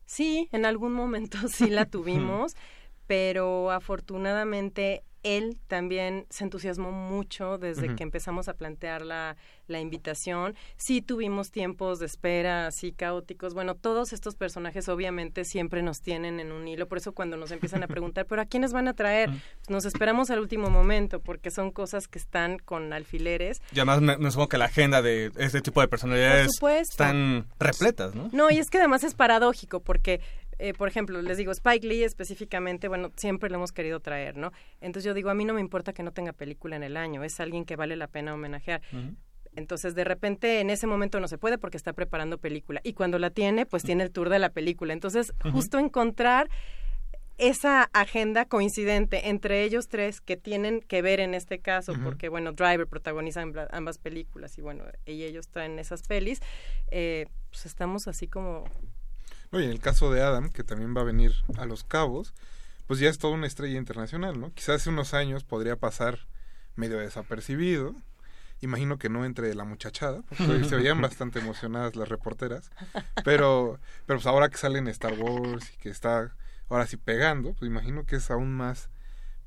Sí, 0.05 0.49
en 0.51 0.65
algún 0.65 0.93
momento 0.93 1.37
sí 1.47 1.69
la 1.69 1.85
tuvimos, 1.85 2.55
pero 3.07 3.69
afortunadamente 3.69 5.03
él 5.23 5.57
también 5.67 6.25
se 6.29 6.43
entusiasmó 6.43 6.91
mucho 6.91 7.57
desde 7.57 7.95
que 7.95 8.03
empezamos 8.03 8.47
a 8.47 8.53
plantear 8.53 9.01
la, 9.01 9.37
la 9.67 9.79
invitación. 9.79 10.55
Sí 10.77 11.01
tuvimos 11.01 11.51
tiempos 11.51 11.99
de 11.99 12.05
espera 12.05 12.67
así 12.67 12.91
caóticos. 12.91 13.53
Bueno, 13.53 13.75
todos 13.75 14.13
estos 14.13 14.35
personajes 14.35 14.89
obviamente 14.89 15.45
siempre 15.45 15.81
nos 15.81 16.01
tienen 16.01 16.39
en 16.39 16.51
un 16.51 16.67
hilo. 16.67 16.87
Por 16.87 16.97
eso 16.97 17.13
cuando 17.13 17.37
nos 17.37 17.51
empiezan 17.51 17.83
a 17.83 17.87
preguntar, 17.87 18.25
¿pero 18.25 18.41
a 18.41 18.45
quiénes 18.45 18.73
van 18.73 18.87
a 18.87 18.93
traer? 18.93 19.29
Pues 19.29 19.69
nos 19.69 19.85
esperamos 19.85 20.29
al 20.29 20.39
último 20.39 20.69
momento 20.69 21.19
porque 21.19 21.51
son 21.51 21.71
cosas 21.71 22.07
que 22.07 22.19
están 22.19 22.59
con 22.59 22.93
alfileres. 22.93 23.61
Y 23.71 23.79
además 23.79 24.01
me, 24.01 24.17
me 24.17 24.31
supongo 24.31 24.49
que 24.49 24.57
la 24.57 24.65
agenda 24.65 25.01
de 25.01 25.31
este 25.37 25.61
tipo 25.61 25.81
de 25.81 25.87
personalidades 25.87 26.51
están 26.81 27.47
repletas, 27.59 28.15
¿no? 28.15 28.29
No, 28.31 28.49
y 28.49 28.57
es 28.57 28.69
que 28.69 28.77
además 28.77 29.03
es 29.03 29.13
paradójico 29.13 29.81
porque, 29.81 30.21
eh, 30.59 30.73
por 30.73 30.89
ejemplo, 30.89 31.21
les 31.21 31.37
digo, 31.37 31.51
Spike 31.51 31.87
Lee 31.87 32.03
específicamente, 32.03 32.87
bueno, 32.89 33.11
siempre 33.15 33.49
lo 33.49 33.55
hemos 33.55 33.71
querido 33.71 34.01
traer, 34.01 34.37
¿no? 34.37 34.51
Entonces 34.81 35.05
yo 35.05 35.13
digo, 35.13 35.29
a 35.29 35.33
mí 35.33 35.45
no 35.45 35.53
me 35.53 35.61
importa 35.61 35.93
que 35.93 36.03
no 36.03 36.11
tenga 36.11 36.33
película 36.33 36.75
en 36.75 36.83
el 36.83 36.97
año, 36.97 37.23
es 37.23 37.39
alguien 37.39 37.65
que 37.65 37.77
vale 37.77 37.95
la 37.95 38.07
pena 38.07 38.33
homenajear. 38.33 38.81
Entonces, 39.55 39.95
de 39.95 40.03
repente, 40.03 40.59
en 40.59 40.69
ese 40.69 40.85
momento 40.85 41.19
no 41.19 41.27
se 41.27 41.37
puede 41.37 41.57
porque 41.57 41.77
está 41.77 41.93
preparando 41.93 42.37
película. 42.37 42.81
Y 42.83 42.93
cuando 42.93 43.17
la 43.17 43.31
tiene, 43.31 43.65
pues 43.65 43.83
tiene 43.83 44.03
el 44.03 44.11
tour 44.11 44.29
de 44.29 44.37
la 44.37 44.49
película. 44.49 44.93
Entonces, 44.93 45.33
justo 45.51 45.79
encontrar 45.79 46.49
esa 47.39 47.89
agenda 47.93 48.45
coincidente 48.45 49.29
entre 49.29 49.63
ellos 49.63 49.87
tres 49.87 50.19
que 50.19 50.35
tienen 50.35 50.81
que 50.81 51.01
ver 51.01 51.21
en 51.21 51.33
este 51.33 51.59
caso, 51.59 51.93
porque, 52.03 52.27
bueno, 52.29 52.51
Driver 52.51 52.85
protagoniza 52.85 53.43
ambas 53.71 53.97
películas 53.97 54.57
y, 54.57 54.61
bueno, 54.61 54.83
y 55.05 55.23
ellos 55.23 55.47
traen 55.47 55.79
esas 55.79 56.03
pelis, 56.03 56.41
eh, 56.91 57.27
pues 57.49 57.65
estamos 57.65 58.07
así 58.07 58.27
como 58.27 58.65
No, 59.51 59.59
y 59.59 59.65
en 59.65 59.71
el 59.71 59.79
caso 59.79 60.11
de 60.11 60.21
Adam, 60.21 60.49
que 60.49 60.63
también 60.63 60.95
va 60.95 61.01
a 61.01 61.05
venir 61.05 61.33
a 61.57 61.65
Los 61.65 61.83
Cabos, 61.83 62.33
pues 62.87 62.99
ya 62.99 63.09
es 63.09 63.17
toda 63.17 63.33
una 63.33 63.47
estrella 63.47 63.77
internacional, 63.77 64.39
¿no? 64.39 64.53
Quizás 64.53 64.81
hace 64.81 64.89
unos 64.89 65.13
años 65.13 65.43
podría 65.43 65.75
pasar 65.75 66.19
medio 66.75 66.97
desapercibido. 66.99 67.95
Imagino 68.61 68.97
que 68.97 69.09
no 69.09 69.25
entre 69.25 69.53
la 69.55 69.63
muchachada, 69.63 70.21
porque 70.27 70.63
se 70.69 70.75
veían 70.75 71.01
bastante 71.01 71.39
emocionadas 71.39 71.95
las 71.95 72.09
reporteras. 72.09 72.71
Pero, 73.23 73.79
pero 74.05 74.19
pues 74.19 74.25
ahora 74.27 74.49
que 74.49 74.57
sale 74.57 74.79
en 74.79 74.87
Star 74.87 75.13
Wars 75.13 75.71
y 75.73 75.77
que 75.77 75.89
está 75.89 76.33
ahora 76.67 76.87
sí 76.87 76.97
pegando, 76.97 77.53
pues 77.53 77.69
imagino 77.69 78.05
que 78.05 78.17
es 78.17 78.29
aún 78.31 78.51
más 78.53 78.89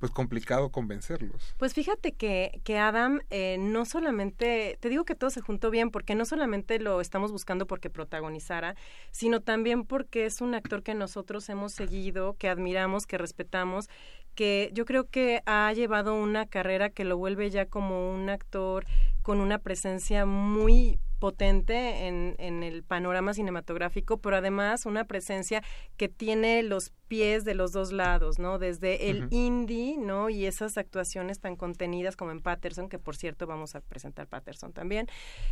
pues 0.02 0.10
complicado 0.10 0.70
convencerlos. 0.70 1.54
Pues 1.58 1.74
fíjate 1.74 2.10
que, 2.10 2.60
que 2.64 2.76
Adam 2.76 3.20
eh, 3.30 3.56
no 3.60 3.84
solamente, 3.84 4.76
te 4.80 4.88
digo 4.88 5.04
que 5.04 5.14
todo 5.14 5.30
se 5.30 5.40
juntó 5.40 5.70
bien, 5.70 5.92
porque 5.92 6.16
no 6.16 6.24
solamente 6.24 6.80
lo 6.80 7.00
estamos 7.00 7.30
buscando 7.30 7.68
porque 7.68 7.88
protagonizara, 7.88 8.74
sino 9.12 9.42
también 9.42 9.84
porque 9.84 10.26
es 10.26 10.40
un 10.40 10.56
actor 10.56 10.82
que 10.82 10.96
nosotros 10.96 11.48
hemos 11.50 11.72
seguido, 11.72 12.34
que 12.34 12.48
admiramos, 12.48 13.06
que 13.06 13.16
respetamos, 13.16 13.88
que 14.34 14.70
yo 14.72 14.86
creo 14.86 15.08
que 15.08 15.40
ha 15.46 15.72
llevado 15.72 16.16
una 16.16 16.46
carrera 16.46 16.90
que 16.90 17.04
lo 17.04 17.16
vuelve 17.16 17.48
ya 17.50 17.66
como 17.66 18.12
un 18.12 18.28
actor 18.28 18.84
con 19.22 19.38
una 19.38 19.58
presencia 19.58 20.26
muy 20.26 20.98
potente 21.22 22.08
en, 22.08 22.34
en 22.38 22.64
el 22.64 22.82
panorama 22.82 23.32
cinematográfico, 23.32 24.16
pero 24.16 24.38
además 24.38 24.86
una 24.86 25.04
presencia 25.04 25.62
que 25.96 26.08
tiene 26.08 26.64
los 26.64 26.90
pies 27.06 27.44
de 27.44 27.54
los 27.54 27.70
dos 27.70 27.92
lados, 27.92 28.40
¿no? 28.40 28.58
Desde 28.58 29.08
el 29.08 29.28
indie, 29.30 29.98
¿no? 29.98 30.30
Y 30.30 30.46
esas 30.46 30.76
actuaciones 30.78 31.38
tan 31.38 31.54
contenidas 31.54 32.16
como 32.16 32.32
en 32.32 32.40
Patterson, 32.40 32.88
que 32.88 32.98
por 32.98 33.14
cierto 33.14 33.46
vamos 33.46 33.76
a 33.76 33.82
presentar 33.82 34.26
Patterson 34.26 34.72
también. 34.72 35.06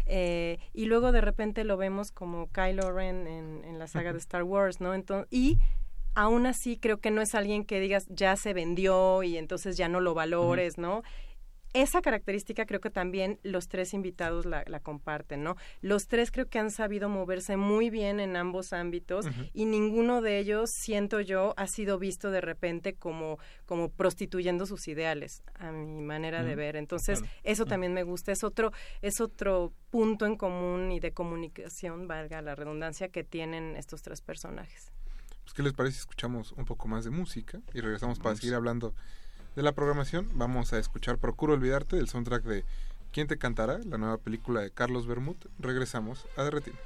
Eh, 0.07 0.59
y 0.75 0.87
luego 0.87 1.13
de 1.13 1.21
repente 1.21 1.63
lo 1.63 1.77
vemos 1.77 2.11
como 2.11 2.49
Kylo 2.49 2.91
Ren 2.91 3.29
en, 3.29 3.65
en 3.65 3.79
la 3.79 3.87
saga 3.87 4.13
de 4.13 4.19
Star 4.19 4.43
Wars, 4.43 4.81
¿no? 4.81 4.93
Entonces, 4.93 5.29
y 5.31 5.61
aún 6.17 6.47
así 6.47 6.79
creo 6.79 6.99
que 6.99 7.13
no 7.13 7.23
es 7.23 7.37
alguien 7.37 7.65
que 7.65 7.79
digas 7.79 8.09
ya 8.09 8.35
se 8.35 8.55
vendió 8.55 9.23
y 9.23 9.37
entonces 9.37 9.77
ya 9.77 9.89
no 9.89 10.01
lo 10.01 10.15
valores, 10.15 10.79
¿no? 10.79 11.05
Esa 11.73 12.01
característica 12.03 12.67
creo 12.67 12.81
que 12.81 12.91
también 12.91 13.39
los 13.45 13.69
tres 13.69 13.95
invitados 13.95 14.45
la, 14.45 14.65
la 14.67 14.81
comparten, 14.81 15.45
¿no? 15.45 15.57
Los 15.83 16.09
tres 16.09 16.33
creo 16.33 16.49
que 16.49 16.59
han 16.59 16.73
sabido 16.73 17.09
moverse 17.09 17.57
muy 17.57 17.91
bien 17.91 18.19
en 18.19 18.35
ambos 18.37 18.73
ámbitos 18.73 19.27
y 19.53 19.67
ninguno 19.67 20.21
de 20.21 20.39
ellos, 20.39 20.71
siento 20.73 21.21
yo, 21.21 21.55
ha 21.57 21.69
sido 21.69 21.99
visto 21.99 22.33
de 22.33 22.41
repente 22.41 22.95
como, 22.95 23.39
como 23.67 23.89
prostituyendo 23.89 24.67
sus 24.67 24.89
ideales, 24.89 25.45
a 25.55 25.71
mi 25.71 26.01
manera 26.03 26.43
de 26.43 26.51
Ujú. 26.53 26.59
ver. 26.59 26.77
Entonces, 26.77 27.21
Claro. 27.21 27.35
eso 27.45 27.67
también 27.67 27.95
me 27.95 28.03
gusta, 28.03 28.33
es 28.33 28.43
otro, 28.43 28.73
es 29.01 29.21
otro 29.21 29.73
punto 29.91 30.27
en 30.27 30.37
común 30.37 30.91
y 30.91 30.99
de 30.99 31.13
comunicación, 31.13 32.09
valga 32.09 32.43
la 32.43 32.57
redundancia, 32.57 33.09
que 33.09 33.23
tienen 33.23 33.77
estos 33.77 34.03
tres 34.03 34.23
personajes. 34.23 34.91
Pues, 35.45 35.55
¿Qué 35.55 35.63
les 35.63 35.73
parece 35.73 35.95
si 35.95 36.01
escuchamos 36.01 36.53
un 36.53 36.65
poco 36.65 36.89
más 36.89 37.05
de 37.05 37.11
música 37.11 37.61
y 37.75 37.81
regresamos 37.81 38.19
para 38.19 38.35
seguir 38.35 38.55
hablando 38.55 38.95
de 39.57 39.63
la 39.63 39.73
programación? 39.73 40.29
Vamos 40.35 40.73
a 40.73 40.79
escuchar 40.79 41.19
Procuro 41.19 41.55
Olvidarte, 41.55 41.97
del 41.97 42.09
soundtrack 42.09 42.45
de 42.45 42.65
¿Quién 43.13 43.27
te 43.27 43.39
cantará? 43.39 43.79
La 43.85 43.99
nueva 43.99 44.19
película 44.19 44.61
de 44.61 44.71
Carlos 44.71 45.09
Bermud. 45.09 45.37
Regresamos 45.59 46.27
a 46.37 46.45
Derretinas. 46.45 46.81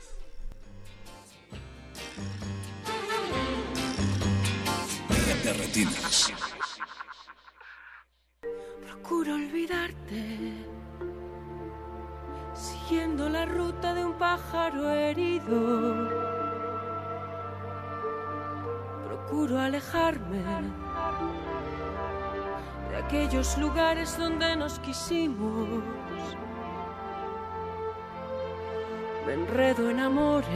Derretinas. 5.43 6.33
Procuro 8.87 9.35
olvidarte, 9.35 10.55
siguiendo 12.55 13.29
la 13.29 13.45
ruta 13.45 13.93
de 13.93 14.07
un 14.07 14.15
pájaro 14.15 14.89
herido. 14.89 16.09
Procuro 19.05 19.61
alejarme 19.61 20.43
de 22.95 23.01
aquellos 23.01 23.59
lugares 23.59 24.17
donde 24.17 24.55
nos 24.55 24.79
quisimos. 24.79 25.69
Me 29.27 29.33
enredo 29.35 29.91
en 29.91 29.99
amores, 29.99 30.47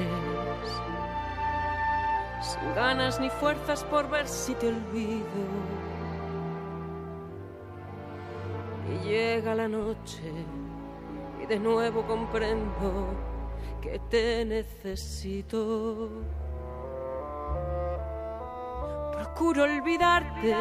sin 2.40 2.74
ganas 2.74 3.19
ni 3.19 3.28
fuerzas 3.28 3.82
por 3.85 4.09
ver 4.09 4.28
si 4.28 4.55
te 4.55 4.69
olvido. 4.69 5.43
Y 8.93 9.09
llega 9.09 9.55
la 9.56 9.66
noche 9.66 10.32
y 11.43 11.47
de 11.47 11.59
nuevo 11.59 12.06
comprendo 12.06 13.09
que 13.81 13.98
te 14.10 14.44
necesito. 14.44 16.09
Procuro 19.12 19.65
olvidarte, 19.65 20.55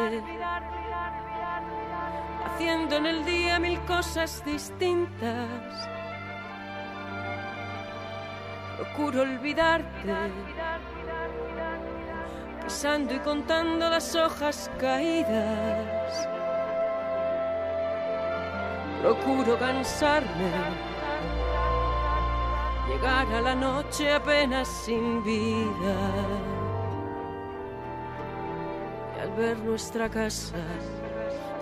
haciendo 2.58 2.96
en 2.96 3.06
el 3.06 3.24
día 3.24 3.60
mil 3.60 3.78
cosas 3.82 4.42
distintas. 4.44 5.88
Procuro 8.76 9.22
olvidarte, 9.22 10.12
pisando 12.64 13.14
y 13.14 13.18
contando 13.20 13.88
las 13.88 14.12
hojas 14.16 14.68
caídas. 14.80 16.28
Procuro 19.02 19.56
cansarme, 19.56 20.50
llegar 22.88 23.32
a 23.34 23.40
la 23.40 23.54
noche 23.54 24.12
apenas 24.12 24.66
sin 24.66 25.22
vida. 25.22 25.96
Y 29.16 29.20
al 29.20 29.30
ver 29.34 29.58
nuestra 29.58 30.08
casa 30.08 30.56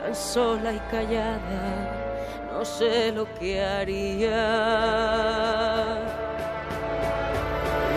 tan 0.06 0.14
sola 0.14 0.72
y 0.72 0.78
callada, 0.88 1.62
no 2.52 2.64
sé 2.64 3.10
lo 3.10 3.26
que 3.38 3.60
haría. 3.60 4.46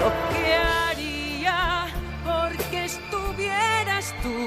Lo 0.02 0.10
que 0.32 0.56
haría 0.56 1.86
porque 2.26 2.86
estuvieras 2.86 4.14
tú, 4.24 4.38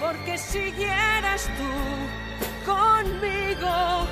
porque 0.00 0.38
siguieras 0.38 1.50
tú 1.58 1.72
conmigo. 2.72 4.06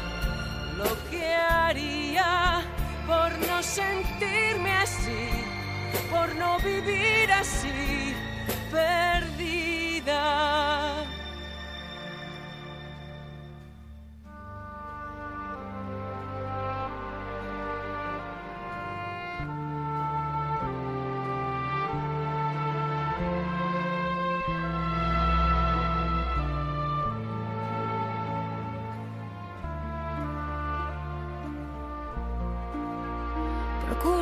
Lo 0.76 0.90
que 1.10 1.24
haría 1.34 2.60
por 3.06 3.30
no 3.48 3.62
sentirme 3.62 4.72
así, 4.72 5.30
por 6.10 6.34
no 6.36 6.58
vivir 6.58 7.32
así, 7.32 8.14
perdida. 8.70 10.18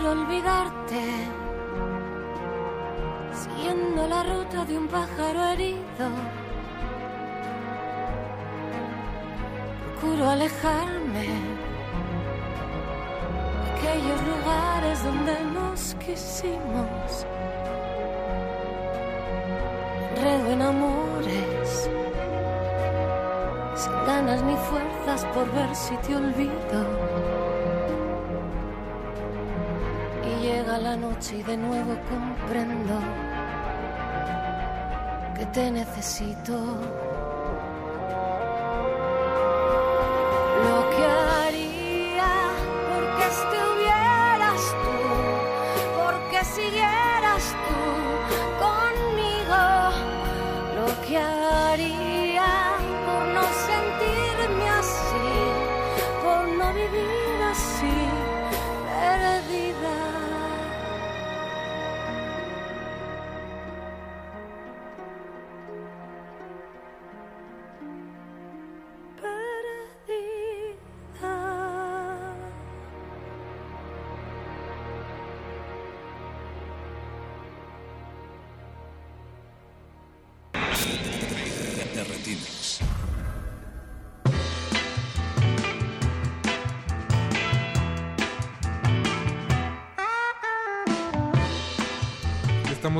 Olvidarte, 0.07 1.03
siguiendo 3.33 4.07
la 4.07 4.23
ruta 4.23 4.65
de 4.65 4.79
un 4.79 4.87
pájaro 4.87 5.45
herido. 5.47 6.07
Procuro 10.01 10.31
alejarme 10.31 11.27
de 13.63 13.71
aquellos 13.73 14.21
lugares 14.31 15.03
donde 15.03 15.45
nos 15.53 15.95
quisimos. 15.97 17.27
Enredo 20.15 20.51
en 20.53 20.63
amores, 20.63 21.91
sin 23.75 23.93
ganas 24.07 24.41
ni 24.45 24.55
fuerzas 24.55 25.25
por 25.35 25.51
ver 25.53 25.75
si 25.75 25.97
te 25.97 26.15
olvido. 26.15 27.36
Noche 30.97 31.37
y 31.39 31.43
de 31.43 31.57
nuevo 31.57 31.97
comprendo 32.09 32.99
que 35.37 35.47
te 35.47 35.71
necesito. 35.71 36.55
Lo 40.67 40.79
que 40.91 41.05
haría 41.05 42.33
porque 42.89 43.25
estuvieras 43.37 44.63
tú, 44.85 44.99
porque 46.03 46.45
siguieras 46.45 47.45
tú 47.67 47.81
conmigo. 48.65 49.63
Lo 50.79 50.89
que 51.07 51.19
haría 51.19 52.53
por 53.07 53.23
no 53.37 53.45
sentirme 53.69 54.69
así, 54.71 55.29
por 56.25 56.49
no 56.49 56.73
vivir 56.73 57.43
así, 57.53 58.26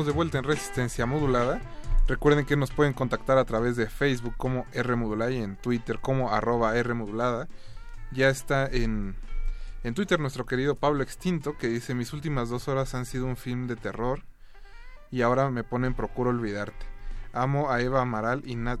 De 0.05 0.11
vuelta 0.11 0.37
en 0.37 0.43
Resistencia 0.43 1.07
Modulada. 1.07 1.59
Recuerden 2.07 2.45
que 2.45 2.55
nos 2.55 2.69
pueden 2.69 2.93
contactar 2.93 3.39
a 3.39 3.45
través 3.45 3.75
de 3.75 3.89
Facebook 3.89 4.35
como 4.37 4.67
R 4.71 4.95
y 5.33 5.37
en 5.37 5.55
Twitter 5.55 5.97
como 5.99 6.31
arroba 6.31 6.77
R. 6.77 6.93
Ya 8.11 8.29
está 8.29 8.67
en, 8.67 9.15
en 9.83 9.93
Twitter 9.95 10.19
nuestro 10.19 10.45
querido 10.45 10.75
Pablo 10.75 11.01
Extinto 11.01 11.57
que 11.57 11.67
dice 11.67 11.95
mis 11.95 12.13
últimas 12.13 12.47
dos 12.47 12.67
horas 12.67 12.93
han 12.93 13.07
sido 13.07 13.25
un 13.25 13.37
film 13.37 13.65
de 13.65 13.75
terror 13.75 14.21
y 15.09 15.23
ahora 15.23 15.49
me 15.49 15.63
ponen 15.63 15.95
Procuro 15.95 16.29
Olvidarte. 16.29 16.85
Amo 17.33 17.71
a 17.71 17.81
Eva 17.81 18.01
Amaral 18.01 18.43
y 18.45 18.55
Nat 18.55 18.79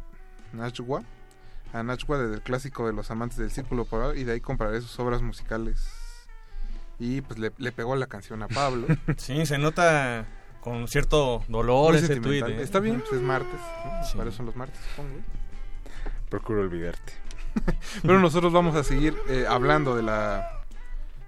Nachwa, 0.53 1.01
a 1.73 1.81
Nachwa 1.81 2.19
desde 2.19 2.35
el 2.35 2.41
clásico 2.43 2.85
de 2.85 2.93
los 2.93 3.09
amantes 3.09 3.39
del 3.39 3.49
círculo 3.49 3.85
polar 3.85 4.15
y 4.17 4.23
de 4.23 4.33
ahí 4.33 4.39
compraré 4.39 4.81
sus 4.81 4.99
obras 4.99 5.23
musicales. 5.23 5.83
Y 6.99 7.21
pues 7.21 7.39
le 7.39 7.71
pegó 7.71 7.95
la 7.95 8.05
canción 8.05 8.43
a 8.43 8.47
Pablo. 8.47 8.85
Sí, 9.17 9.47
se 9.47 9.57
nota 9.57 10.27
con 10.67 10.87
cierto 10.87 11.43
dolor 11.47 11.93
Muy 11.93 12.03
ese 12.03 12.17
tuit. 12.17 12.45
¿eh? 12.45 12.61
Está 12.61 12.79
bien, 12.79 12.99
pues 12.99 13.13
es 13.13 13.21
martes. 13.21 13.59
¿no? 13.85 14.03
Sí. 14.03 14.17
Para 14.17 14.29
eso 14.29 14.37
son 14.37 14.47
los 14.47 14.55
martes, 14.55 14.79
supongo. 14.89 15.15
Procuro 16.29 16.61
olvidarte. 16.61 17.13
Pero 18.01 18.19
nosotros 18.19 18.51
vamos 18.51 18.75
a 18.75 18.83
seguir 18.83 19.15
eh, 19.29 19.45
hablando 19.47 19.95
de 19.95 20.03
la 20.03 20.51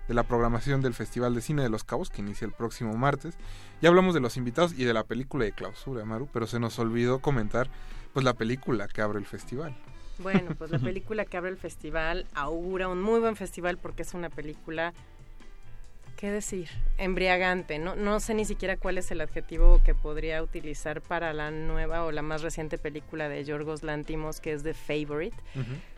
de 0.10 0.16
la 0.16 0.24
programación 0.24 0.82
del 0.82 0.96
Festival 0.96 1.36
de 1.36 1.42
Cine 1.42 1.62
de 1.62 1.70
Los 1.70 1.84
Cabos 1.84 2.10
que 2.10 2.22
inicia 2.22 2.44
el 2.44 2.52
próximo 2.52 2.96
martes. 2.96 3.38
Ya 3.80 3.90
hablamos 3.90 4.16
de 4.16 4.20
los 4.20 4.38
invitados 4.38 4.74
y 4.76 4.84
de 4.84 4.92
la 4.92 5.04
película 5.04 5.46
de 5.46 5.52
clausura, 5.52 6.04
Maru, 6.04 6.28
pero 6.34 6.48
se 6.48 6.60
nos 6.60 6.80
olvidó 6.80 7.20
comentar 7.20 7.70
pues 8.12 8.26
la 8.26 8.34
película 8.34 8.88
que 8.88 9.02
abre 9.02 9.20
el 9.20 9.28
festival. 9.28 9.78
Bueno, 10.18 10.56
pues 10.58 10.72
la 10.72 10.80
película 10.80 11.26
que 11.26 11.38
abre 11.38 11.52
el 11.52 11.58
festival 11.58 12.26
augura 12.34 12.88
un 12.88 13.02
muy 13.02 13.20
buen 13.20 13.36
festival 13.36 13.78
porque 13.78 14.02
es 14.02 14.16
una 14.16 14.30
película, 14.30 14.94
¿qué 16.20 16.32
decir? 16.32 16.68
Embriagante. 16.98 17.80
No, 17.80 17.96
no 17.96 18.20
sé 18.20 18.34
ni 18.34 18.44
siquiera 18.44 18.76
cuál 18.76 18.98
es 18.98 19.10
el 19.10 19.22
adjetivo 19.22 19.82
que 19.86 19.96
podría 19.96 20.44
utilizar 20.44 21.00
para 21.00 21.32
la 21.32 21.50
nueva 21.50 22.04
o 22.04 22.12
la 22.12 22.22
más 22.22 22.42
reciente 22.42 22.78
película 22.78 23.30
de 23.30 23.46
Yorgos 23.46 23.84
Lantimos, 23.84 24.42
que 24.42 24.52
es 24.52 24.62
The 24.62 24.74
Favorite, 24.74 25.38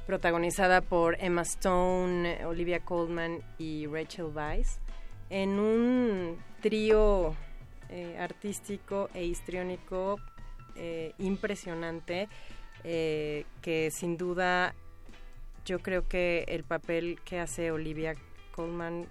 protagonizada 0.05 0.81
por 0.81 1.17
Emma 1.19 1.41
Stone, 1.41 2.45
Olivia 2.45 2.81
Colman 2.81 3.39
y 3.57 3.87
Rachel 3.87 4.25
Weisz, 4.25 4.77
en 5.31 5.57
un 5.57 6.37
trío 6.61 7.33
eh, 7.89 8.15
artístico 8.19 9.09
e 9.15 9.25
histriónico 9.25 10.19
eh, 10.75 11.13
impresionante 11.17 12.29
eh, 12.83 13.45
que 13.63 13.89
sin 13.89 14.17
duda 14.17 14.75
yo 15.65 15.79
creo 15.79 16.07
que 16.07 16.45
el 16.47 16.63
papel 16.63 17.19
que 17.25 17.39
hace 17.39 17.71
Olivia 17.71 18.15
Colman 18.51 19.07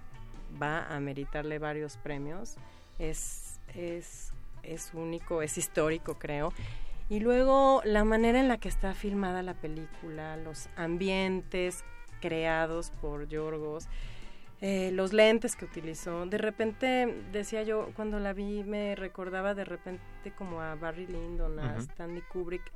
va 0.61 0.85
a 0.87 0.99
meritarle 0.99 1.59
varios 1.59 1.97
premios. 1.97 2.55
Es, 2.99 3.59
es, 3.75 4.31
es 4.63 4.91
único, 4.93 5.41
es 5.41 5.57
histórico, 5.57 6.15
creo. 6.17 6.53
Y 7.09 7.19
luego 7.19 7.81
la 7.83 8.03
manera 8.03 8.39
en 8.39 8.47
la 8.47 8.57
que 8.57 8.69
está 8.69 8.93
filmada 8.93 9.43
la 9.43 9.53
película, 9.53 10.37
los 10.37 10.69
ambientes 10.77 11.83
creados 12.21 12.91
por 13.01 13.27
Yorgos, 13.27 13.87
eh, 14.61 14.91
los 14.93 15.11
lentes 15.11 15.55
que 15.55 15.65
utilizó. 15.65 16.25
De 16.25 16.37
repente, 16.37 17.23
decía 17.31 17.63
yo, 17.63 17.89
cuando 17.95 18.19
la 18.19 18.31
vi, 18.31 18.63
me 18.63 18.95
recordaba 18.95 19.53
de 19.55 19.65
repente 19.65 20.03
como 20.37 20.61
a 20.61 20.75
Barry 20.75 21.07
Lyndon, 21.07 21.59
a. 21.59 21.77
Stanley 21.79 22.21
Kubrick. 22.31 22.71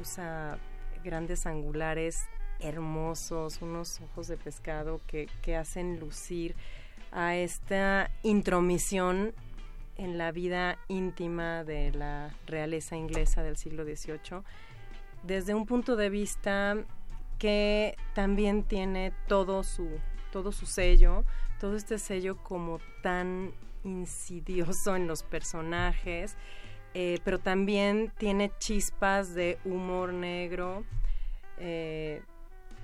Usa 0.00 0.58
grandes 1.04 1.46
angulares 1.46 2.26
hermosos, 2.58 3.60
unos 3.62 4.00
ojos 4.00 4.28
de 4.28 4.36
pescado 4.36 5.00
que, 5.06 5.28
que 5.42 5.56
hacen 5.56 6.00
lucir 6.00 6.56
a 7.16 7.34
esta 7.34 8.10
intromisión 8.22 9.32
en 9.96 10.18
la 10.18 10.32
vida 10.32 10.78
íntima 10.86 11.64
de 11.64 11.90
la 11.90 12.36
realeza 12.46 12.94
inglesa 12.94 13.42
del 13.42 13.56
siglo 13.56 13.84
XVIII, 13.84 14.42
desde 15.22 15.54
un 15.54 15.64
punto 15.64 15.96
de 15.96 16.10
vista 16.10 16.76
que 17.38 17.96
también 18.14 18.64
tiene 18.64 19.14
todo 19.28 19.64
su, 19.64 19.88
todo 20.30 20.52
su 20.52 20.66
sello, 20.66 21.24
todo 21.58 21.74
este 21.74 21.98
sello 21.98 22.36
como 22.42 22.80
tan 23.02 23.52
insidioso 23.82 24.94
en 24.94 25.06
los 25.06 25.22
personajes, 25.22 26.36
eh, 26.92 27.18
pero 27.24 27.38
también 27.38 28.12
tiene 28.18 28.52
chispas 28.58 29.34
de 29.34 29.58
humor 29.64 30.12
negro. 30.12 30.84
eh, 31.58 32.20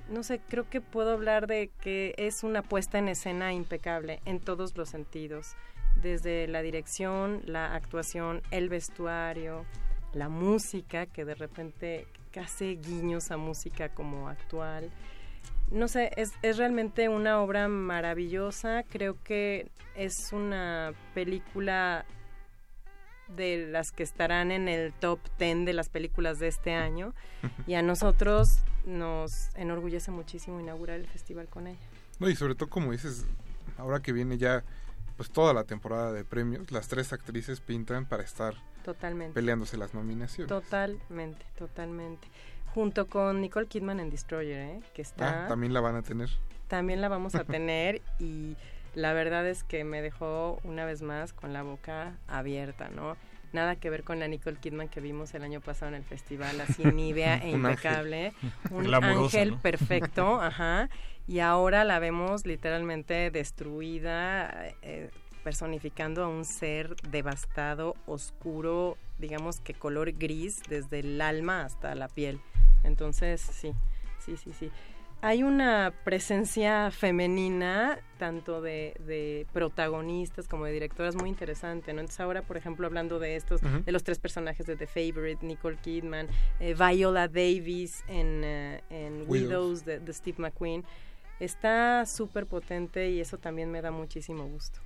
no 0.09 0.23
sé, 0.23 0.41
creo 0.41 0.69
que 0.69 0.81
puedo 0.81 1.13
hablar 1.13 1.47
de 1.47 1.71
que 1.81 2.15
es 2.19 2.43
una 2.43 2.63
puesta 2.63 2.99
en 2.99 3.09
escena 3.09 3.53
impecable 3.53 4.21
en 4.25 4.41
todos 4.41 4.77
los 4.77 4.89
sentidos, 4.89 5.55
desde 5.97 6.47
la 6.49 6.63
dirección, 6.63 7.43
la 7.45 7.75
actuación, 7.75 8.43
el 8.51 8.69
vestuario, 8.69 9.65
la 10.13 10.29
música, 10.29 11.07
que 11.07 11.25
de 11.25 11.35
repente 11.35 12.07
hace 12.41 12.77
guiños 12.77 13.31
a 13.31 13.37
música 13.37 13.91
como 13.91 14.29
actual. 14.29 14.91
No 15.71 15.89
sé, 15.89 16.11
es, 16.17 16.33
es 16.43 16.59
realmente 16.59 17.09
una 17.09 17.41
obra 17.41 17.69
maravillosa, 17.69 18.85
creo 18.85 19.17
que 19.23 19.71
es 19.95 20.33
una 20.33 20.93
película 21.15 22.05
de 23.29 23.67
las 23.71 23.93
que 23.93 24.03
estarán 24.03 24.51
en 24.51 24.69
el 24.69 24.93
top 24.93 25.19
10 25.39 25.65
de 25.65 25.73
las 25.73 25.89
películas 25.89 26.39
de 26.39 26.49
este 26.49 26.75
año 26.75 27.15
y 27.67 27.75
a 27.75 27.83
nosotros 27.83 28.59
nos 28.85 29.49
enorgullece 29.57 30.11
muchísimo 30.11 30.61
inaugurar 30.61 30.99
el 30.99 31.07
festival 31.07 31.49
con 31.49 31.67
ella. 31.67 31.79
No, 32.19 32.29
y 32.29 32.37
sobre 32.37 32.55
todo 32.55 32.69
como 32.69 32.93
dices, 32.93 33.25
ahora 33.79 34.01
que 34.01 34.13
viene 34.13 34.39
ya 34.39 34.65
pues 35.17 35.31
toda 35.31 35.53
la 35.55 35.65
temporada 35.65 36.13
de 36.13 36.25
premios, 36.25 36.71
las 36.73 36.89
tres 36.89 37.13
actrices 37.13 37.61
pintan 37.61 38.07
para 38.07 38.23
estar 38.23 38.55
Totalmente. 38.85 39.35
peleándose 39.35 39.77
las 39.77 39.95
nominaciones. 39.95 40.49
Totalmente, 40.49 41.45
totalmente. 41.57 42.29
Junto 42.75 43.07
con 43.07 43.41
Nicole 43.41 43.67
Kidman 43.67 44.01
en 44.01 44.11
Destroyer, 44.11 44.59
¿eh? 44.77 44.81
que 44.95 45.03
está... 45.03 45.45
Ah, 45.45 45.49
también 45.49 45.73
la 45.75 45.81
van 45.81 45.95
a 45.97 46.03
tener. 46.03 46.31
también 46.69 47.01
la 47.03 47.09
vamos 47.09 47.35
a 47.35 47.45
tener 47.45 48.01
y 48.19 48.57
la 48.95 49.13
verdad 49.13 49.47
es 49.49 49.65
que 49.65 49.85
me 49.85 50.03
dejó 50.03 50.61
una 50.65 50.85
vez 50.85 51.03
más 51.03 51.33
con 51.33 51.53
la 51.53 51.63
boca 51.63 52.19
abierta, 52.29 52.91
¿no? 52.91 53.17
Nada 53.53 53.77
que 53.77 53.91
ver 53.91 54.03
con 54.03 54.19
la 54.19 54.29
Nicole 54.29 54.57
Kidman 54.57 54.89
que 54.89 55.01
vimos 55.01 55.35
el 55.35 55.43
año 55.43 55.61
pasado 55.61 55.91
en 55.91 55.97
el 55.97 56.05
festival, 56.05 56.61
así 56.61 56.85
nívea 56.85 57.37
e 57.43 57.55
Un 57.55 57.67
ángel. 57.67 57.73
impecable, 57.73 58.33
un 58.71 58.95
ángel 58.95 59.51
¿no? 59.53 59.59
perfecto, 59.61 60.41
ajá, 60.43 60.89
y 61.27 61.41
ahora 61.41 61.85
la 61.85 61.99
vemos 61.99 62.47
literalmente 62.47 63.31
destruida, 63.31 64.69
eh, 64.83 65.11
personificando 65.45 66.25
a 66.25 66.29
un 66.29 66.45
ser 66.45 66.95
devastado, 67.11 67.95
oscuro, 68.07 68.97
digamos 69.19 69.61
que 69.61 69.75
color 69.75 70.13
gris, 70.13 70.63
desde 70.69 71.01
el 71.01 71.21
alma 71.21 71.65
hasta 71.65 71.95
la 71.95 72.09
piel. 72.09 72.41
Entonces, 72.85 73.41
sí, 73.41 73.73
sí, 74.19 74.37
sí, 74.37 74.53
sí. 74.53 74.71
Hay 75.25 75.45
una 75.45 75.93
presencia 76.05 76.91
femenina, 76.91 78.01
tanto 78.19 78.61
de, 78.61 78.95
de 79.07 79.47
protagonistas 79.53 80.49
como 80.49 80.65
de 80.65 80.73
directoras, 80.73 81.15
muy 81.15 81.29
interesante, 81.29 81.93
¿no? 81.93 82.01
Entonces 82.01 82.19
ahora, 82.19 82.43
por 82.43 82.57
ejemplo, 82.57 82.89
hablando 82.89 83.21
de 83.21 83.37
estos, 83.37 83.61
de 83.61 83.93
los 83.93 84.03
tres 84.03 84.19
personajes 84.19 84.67
de 84.67 84.75
The 84.75 84.89
Favorite, 84.89 85.47
Nicole 85.47 85.77
Kidman, 85.77 86.27
eh, 86.59 86.75
Viola 86.75 87.29
Davis 87.29 88.03
en, 88.09 88.43
eh, 88.45 88.83
en 88.91 89.25
Widows. 89.29 89.85
De, 89.85 90.01
de 90.01 90.13
Steve 90.13 90.39
McQueen, 90.39 90.85
está 91.39 92.05
súper 92.05 92.47
potente 92.47 93.11
y 93.11 93.21
eso 93.21 93.39
también 93.39 93.71
me 93.71 93.81
da 93.81 93.93
muchísimo 93.93 94.45
gusto. 94.49 94.81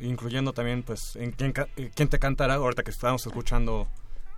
incluyendo 0.00 0.52
también 0.52 0.82
pues 0.82 1.16
en 1.16 1.32
quién, 1.32 1.54
eh, 1.76 1.90
quién 1.94 2.08
te 2.08 2.18
cantará 2.18 2.54
ahorita 2.54 2.82
que 2.82 2.90
estamos 2.90 3.26
escuchando 3.26 3.88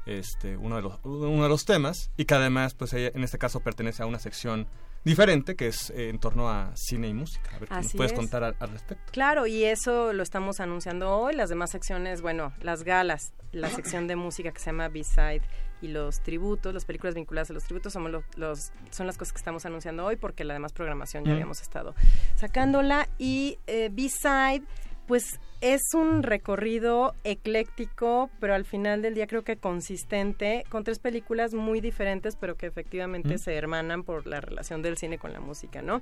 este 0.06 0.56
uno 0.56 0.76
de 0.76 0.82
los 0.82 0.98
uno 1.04 1.42
de 1.42 1.48
los 1.48 1.64
temas 1.64 2.10
y 2.16 2.24
que 2.24 2.34
además 2.34 2.74
pues 2.74 2.92
ella 2.94 3.10
en 3.14 3.22
este 3.24 3.36
caso 3.36 3.60
pertenece 3.60 4.02
a 4.02 4.06
una 4.06 4.18
sección 4.18 4.66
diferente 5.04 5.56
que 5.56 5.68
es 5.68 5.90
eh, 5.90 6.08
en 6.10 6.18
torno 6.18 6.48
a 6.50 6.72
cine 6.74 7.08
y 7.08 7.14
música 7.14 7.50
a 7.56 7.58
ver 7.58 7.68
qué 7.68 7.74
nos 7.76 7.86
Así 7.86 7.96
puedes 7.96 8.12
es. 8.12 8.18
contar 8.18 8.44
al, 8.44 8.56
al 8.60 8.70
respecto 8.70 9.10
Claro, 9.12 9.46
y 9.46 9.64
eso 9.64 10.12
lo 10.12 10.22
estamos 10.22 10.60
anunciando 10.60 11.10
hoy. 11.16 11.34
Las 11.34 11.48
demás 11.48 11.70
secciones, 11.70 12.20
bueno, 12.22 12.52
las 12.60 12.84
galas, 12.84 13.32
la 13.52 13.68
sección 13.70 14.06
de 14.06 14.16
música 14.16 14.52
que 14.52 14.58
se 14.60 14.66
llama 14.66 14.88
B-Side 14.88 15.42
y 15.82 15.88
los 15.88 16.20
tributos, 16.22 16.74
las 16.74 16.84
películas 16.84 17.14
vinculadas 17.14 17.48
a 17.50 17.54
los 17.54 17.64
tributos 17.64 17.92
son, 17.94 18.12
los, 18.12 18.22
los- 18.36 18.72
son 18.90 19.06
las 19.06 19.16
cosas 19.16 19.32
que 19.32 19.38
estamos 19.38 19.64
anunciando 19.64 20.04
hoy 20.04 20.16
porque 20.16 20.44
la 20.44 20.52
demás 20.54 20.72
programación 20.74 21.24
ya 21.24 21.30
Mm. 21.30 21.34
habíamos 21.34 21.62
estado 21.62 21.94
sacándola. 22.36 23.08
Y 23.18 23.58
eh, 23.66 23.88
B-Side, 23.90 24.62
pues 25.06 25.40
es 25.60 25.82
un 25.94 26.22
recorrido 26.22 27.14
ecléctico, 27.24 28.30
pero 28.40 28.54
al 28.54 28.64
final 28.64 29.02
del 29.02 29.14
día 29.14 29.26
creo 29.26 29.42
que 29.42 29.56
consistente, 29.56 30.64
con 30.70 30.84
tres 30.84 30.98
películas 30.98 31.52
muy 31.54 31.80
diferentes, 31.80 32.36
pero 32.36 32.56
que 32.56 32.66
efectivamente 32.66 33.34
Mm. 33.34 33.38
se 33.38 33.54
hermanan 33.54 34.02
por 34.02 34.26
la 34.26 34.40
relación 34.40 34.80
del 34.82 34.96
cine 34.96 35.18
con 35.18 35.32
la 35.32 35.40
música, 35.40 35.82
¿no? 35.82 36.00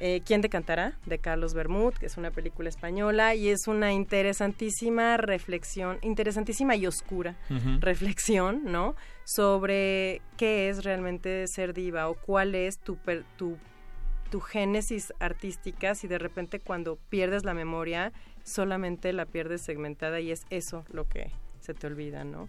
Eh, 0.00 0.22
¿Quién 0.24 0.42
te 0.42 0.48
cantará? 0.48 0.96
de 1.06 1.18
Carlos 1.18 1.54
Bermud, 1.54 1.92
que 1.94 2.06
es 2.06 2.16
una 2.16 2.30
película 2.30 2.68
española 2.68 3.34
y 3.34 3.48
es 3.48 3.66
una 3.66 3.92
interesantísima 3.92 5.16
reflexión, 5.16 5.98
interesantísima 6.02 6.76
y 6.76 6.86
oscura 6.86 7.34
reflexión, 7.80 8.62
¿no? 8.64 8.94
Sobre 9.24 10.22
qué 10.36 10.68
es 10.68 10.84
realmente 10.84 11.46
ser 11.48 11.74
diva 11.74 12.08
o 12.08 12.14
cuál 12.14 12.54
es 12.54 12.78
tu, 12.78 12.96
per- 12.96 13.24
tu, 13.36 13.56
tu 14.30 14.40
génesis 14.40 15.12
artística 15.20 15.94
si 15.94 16.06
de 16.08 16.18
repente 16.18 16.60
cuando 16.60 16.96
pierdes 17.08 17.44
la 17.44 17.54
memoria 17.54 18.12
solamente 18.44 19.12
la 19.12 19.26
pierdes 19.26 19.62
segmentada 19.62 20.20
y 20.20 20.30
es 20.30 20.46
eso 20.50 20.84
lo 20.92 21.08
que 21.08 21.30
se 21.60 21.74
te 21.74 21.86
olvida, 21.86 22.24
¿no? 22.24 22.48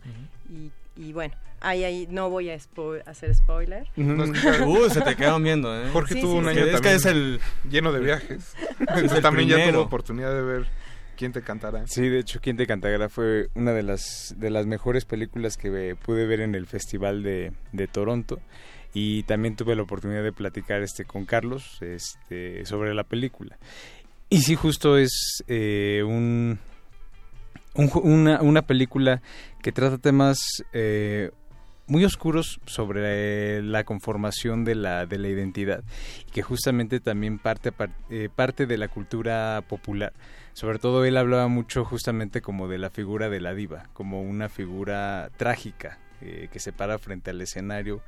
y, 0.50 0.72
y 0.96 1.14
bueno, 1.14 1.34
ahí, 1.62 1.84
ahí 1.84 2.08
no 2.10 2.30
voy 2.30 2.50
a 2.50 2.56
spo- 2.56 3.02
hacer 3.06 3.34
spoiler. 3.36 3.88
Uy, 3.98 4.90
se 4.90 5.02
te 5.02 5.16
quedaron 5.16 5.44
viendo, 5.44 5.76
¿eh? 5.78 5.90
Jorge 5.92 6.14
Sí, 6.16 6.22
tuvo 6.22 6.34
sí, 6.34 6.38
un 6.40 6.44
sí. 6.46 6.50
año 6.52 6.66
Es 6.66 6.82
que 6.82 6.94
es 6.94 7.06
el- 7.06 7.40
lleno 7.70 7.92
de 7.92 8.00
viajes. 8.00 8.54
Es 8.70 8.80
Entonces 8.80 9.12
el 9.14 9.22
también 9.22 9.50
ya 9.50 9.56
primero. 9.56 9.80
tuvo 9.80 9.86
oportunidad 9.88 10.34
de 10.34 10.42
ver 10.42 10.68
quién 11.18 11.32
te 11.34 11.42
cantará. 11.42 11.86
Sí, 11.88 12.08
de 12.08 12.20
hecho, 12.20 12.40
Quien 12.40 12.56
te 12.56 12.66
cantará 12.66 13.10
fue 13.10 13.50
una 13.56 13.74
de 13.74 13.84
las, 13.84 14.34
de 14.38 14.50
las 14.50 14.66
mejores 14.68 15.04
películas 15.06 15.58
que 15.58 15.96
pude 16.02 16.26
ver 16.26 16.40
en 16.40 16.56
el 16.56 16.66
Festival 16.66 17.24
de, 17.24 17.52
de 17.74 17.88
Toronto. 17.88 18.40
Y 18.94 19.24
también 19.24 19.56
tuve 19.56 19.76
la 19.76 19.84
oportunidad 19.84 20.24
de 20.24 20.32
platicar 20.32 20.82
este 20.82 21.06
con 21.06 21.26
Carlos 21.26 21.78
este, 21.82 22.66
sobre 22.66 22.94
la 22.94 23.04
película. 23.04 23.58
Y 24.30 24.42
sí, 24.42 24.56
justo 24.56 24.98
es 24.98 25.44
eh, 25.48 26.04
un, 26.06 26.60
una, 27.76 28.42
una 28.42 28.62
película 28.64 29.22
que 29.62 29.72
trata 29.72 29.98
temas 29.98 30.40
eh, 30.74 31.32
muy 31.90 32.06
oscuros 32.06 32.62
sobre 32.66 33.58
eh, 33.58 33.62
la 33.64 33.84
conformación 33.84 34.64
de 34.64 34.76
la, 34.76 35.06
de 35.06 35.18
la 35.18 35.28
identidad 35.28 35.84
y 36.28 36.32
que 36.32 36.44
justamente 36.44 37.00
también 37.00 37.40
parte, 37.40 37.74
eh, 38.10 38.30
parte 38.34 38.68
de 38.68 38.78
la 38.78 38.88
cultura 38.88 39.64
popular. 39.68 40.14
Sobre 40.54 40.78
todo 40.78 41.04
él 41.06 41.18
hablaba 41.18 41.48
mucho 41.48 41.84
justamente 41.84 42.42
como 42.42 42.68
de 42.68 42.78
la 42.78 42.90
figura 42.90 43.30
de 43.30 43.42
la 43.42 43.54
diva, 43.54 43.86
como 43.94 44.22
una 44.22 44.50
figura 44.50 45.30
trágica 45.38 45.98
eh, 46.22 46.50
que 46.52 46.60
se 46.60 46.74
para 46.74 46.98
frente 47.00 47.32
al 47.32 47.42
escenario 47.42 48.02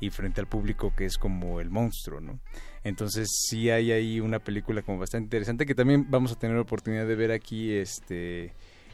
y 0.00 0.10
frente 0.10 0.40
al 0.40 0.46
público 0.46 0.94
que 0.96 1.04
es 1.04 1.18
como 1.18 1.60
el 1.60 1.70
monstruo, 1.70 2.20
¿no? 2.20 2.40
Entonces 2.84 3.28
sí 3.48 3.70
hay 3.70 3.92
ahí 3.92 4.20
una 4.20 4.38
película 4.38 4.82
como 4.82 4.98
bastante 4.98 5.24
interesante 5.24 5.66
que 5.66 5.74
también 5.74 6.06
vamos 6.10 6.32
a 6.32 6.38
tener 6.38 6.56
oportunidad 6.56 7.06
de 7.06 7.14
ver 7.14 7.32
aquí 7.32 7.72
este 7.72 8.52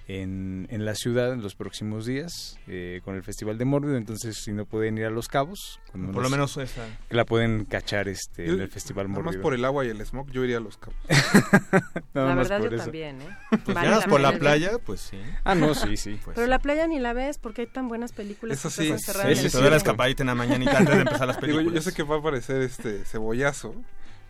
en, 0.08 0.66
en 0.70 0.84
la 0.86 0.94
ciudad 0.94 1.32
en 1.34 1.42
los 1.42 1.54
próximos 1.54 2.06
días 2.06 2.58
eh, 2.66 3.02
con 3.04 3.14
el 3.14 3.22
Festival 3.22 3.58
de 3.58 3.66
Mórbido. 3.66 3.96
Entonces, 3.98 4.38
si 4.42 4.52
no 4.52 4.64
pueden 4.64 4.96
ir 4.96 5.04
a 5.04 5.10
Los 5.10 5.28
Cabos, 5.28 5.80
Por 5.92 6.00
lo 6.00 6.22
nos- 6.22 6.30
menos 6.30 6.56
esa. 6.56 6.86
que 7.10 7.14
la 7.14 7.26
pueden 7.26 7.66
cachar 7.66 8.08
este, 8.08 8.46
Yo- 8.46 8.54
en 8.54 8.60
el 8.62 8.70
Festival 8.70 9.06
Nada 9.08 9.16
Mórbido. 9.22 9.38
más 9.38 9.42
por 9.42 9.52
el 9.54 9.64
agua 9.66 9.84
y 9.84 9.88
el 9.90 10.00
smog, 10.06 10.30
yo 10.30 10.42
iría 10.44 10.56
a 10.56 10.60
los 10.60 10.78
cabos. 10.78 10.96
Nada 12.14 12.28
La 12.30 12.34
más 12.34 12.48
verdad 12.48 12.58
por 12.60 12.70
yo 12.70 12.76
eso. 12.76 12.84
también, 12.86 13.20
¿eh? 13.22 13.28
Pues 13.64 13.74
Vale 13.74 13.88
ya 13.90 14.00
por 14.06 14.20
la 14.20 14.32
playa, 14.38 14.72
pues 14.84 15.00
sí. 15.02 15.18
Ah, 15.44 15.54
no, 15.54 15.74
sí, 15.74 15.96
sí. 15.98 16.18
Pues 16.24 16.34
Pero 16.34 16.46
la 16.46 16.58
playa 16.58 16.86
ni 16.86 16.98
la 16.98 17.12
ves 17.12 17.38
porque 17.38 17.62
hay 17.62 17.66
tan 17.68 17.88
buenas 17.88 18.12
películas. 18.12 18.58
Eso 18.58 18.68
que 18.68 18.74
sí, 18.96 19.04
sí, 19.04 19.46
el 19.46 19.52
te 19.52 19.58
doy 19.58 19.70
la 19.70 19.76
escapadita 19.76 20.22
en 20.22 20.28
la 20.28 20.34
mañanita 20.34 20.78
antes 20.78 20.94
de 20.94 21.00
empezar 21.02 21.26
las 21.26 21.36
Digo, 21.40 21.48
yo- 21.52 21.56
películas. 21.58 21.84
yo 21.84 21.90
sé 21.90 21.94
que 21.96 22.02
va 22.02 22.16
a 22.16 22.22
parecer 22.22 22.62
este 22.62 23.04
cebollazo, 23.04 23.74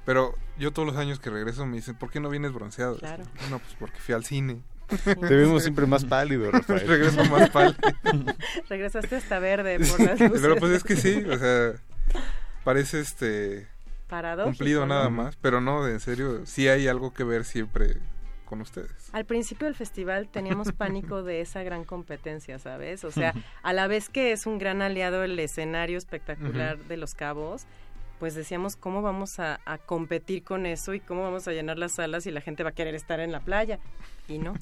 pero 0.04 0.34
yo 0.58 0.72
todos 0.72 0.88
los 0.88 0.96
años 0.96 1.20
que 1.20 1.30
regreso 1.30 1.64
me 1.66 1.76
dicen, 1.76 1.94
¿por 1.94 2.10
qué 2.10 2.18
no 2.18 2.30
vienes 2.30 2.52
bronceado? 2.52 2.96
Claro. 2.98 3.22
No, 3.48 3.60
pues 3.60 3.76
porque 3.78 4.00
fui 4.00 4.14
al 4.14 4.24
cine. 4.24 4.60
Te 4.88 5.34
vemos 5.34 5.62
siempre 5.62 5.86
más 5.86 6.04
pálido, 6.04 6.50
Rafael. 6.52 6.86
Regreso 6.86 7.24
más 7.24 7.50
pálido. 7.50 7.78
Regresaste 8.68 9.16
hasta 9.16 9.38
verde 9.38 9.78
por 9.90 10.00
las 10.00 10.20
luces. 10.20 10.40
Pero 10.40 10.56
pues 10.56 10.72
es 10.72 10.84
que 10.84 10.96
sí, 10.96 11.24
o 11.24 11.38
sea, 11.38 11.74
parece 12.64 13.00
este 13.00 13.68
Paradójico, 14.08 14.56
cumplido 14.56 14.80
¿no? 14.82 14.94
nada 14.94 15.10
más, 15.10 15.36
pero 15.36 15.60
no, 15.60 15.84
de 15.84 15.92
en 15.92 16.00
serio, 16.00 16.46
sí 16.46 16.68
hay 16.68 16.88
algo 16.88 17.12
que 17.12 17.24
ver 17.24 17.44
siempre 17.44 17.98
con 18.46 18.62
ustedes. 18.62 19.10
Al 19.12 19.26
principio 19.26 19.66
del 19.66 19.74
festival 19.74 20.28
teníamos 20.28 20.72
pánico 20.72 21.22
de 21.22 21.42
esa 21.42 21.62
gran 21.62 21.84
competencia, 21.84 22.58
¿sabes? 22.58 23.04
O 23.04 23.10
sea, 23.10 23.34
a 23.62 23.72
la 23.74 23.86
vez 23.88 24.08
que 24.08 24.32
es 24.32 24.46
un 24.46 24.58
gran 24.58 24.80
aliado 24.80 25.22
el 25.22 25.38
escenario 25.38 25.98
espectacular 25.98 26.78
de 26.78 26.96
Los 26.96 27.14
Cabos, 27.14 27.66
pues 28.18 28.34
decíamos 28.34 28.76
cómo 28.76 29.02
vamos 29.02 29.38
a, 29.38 29.60
competir 29.86 30.42
con 30.42 30.66
eso 30.66 30.94
y 30.94 31.00
cómo 31.00 31.22
vamos 31.22 31.46
a 31.48 31.52
llenar 31.52 31.78
las 31.78 31.92
salas 31.92 32.26
y 32.26 32.30
la 32.30 32.40
gente 32.40 32.62
va 32.62 32.70
a 32.70 32.74
querer 32.74 32.94
estar 32.94 33.20
en 33.20 33.32
la 33.32 33.40
playa. 33.40 33.78
Y 34.28 34.38
no. 34.38 34.54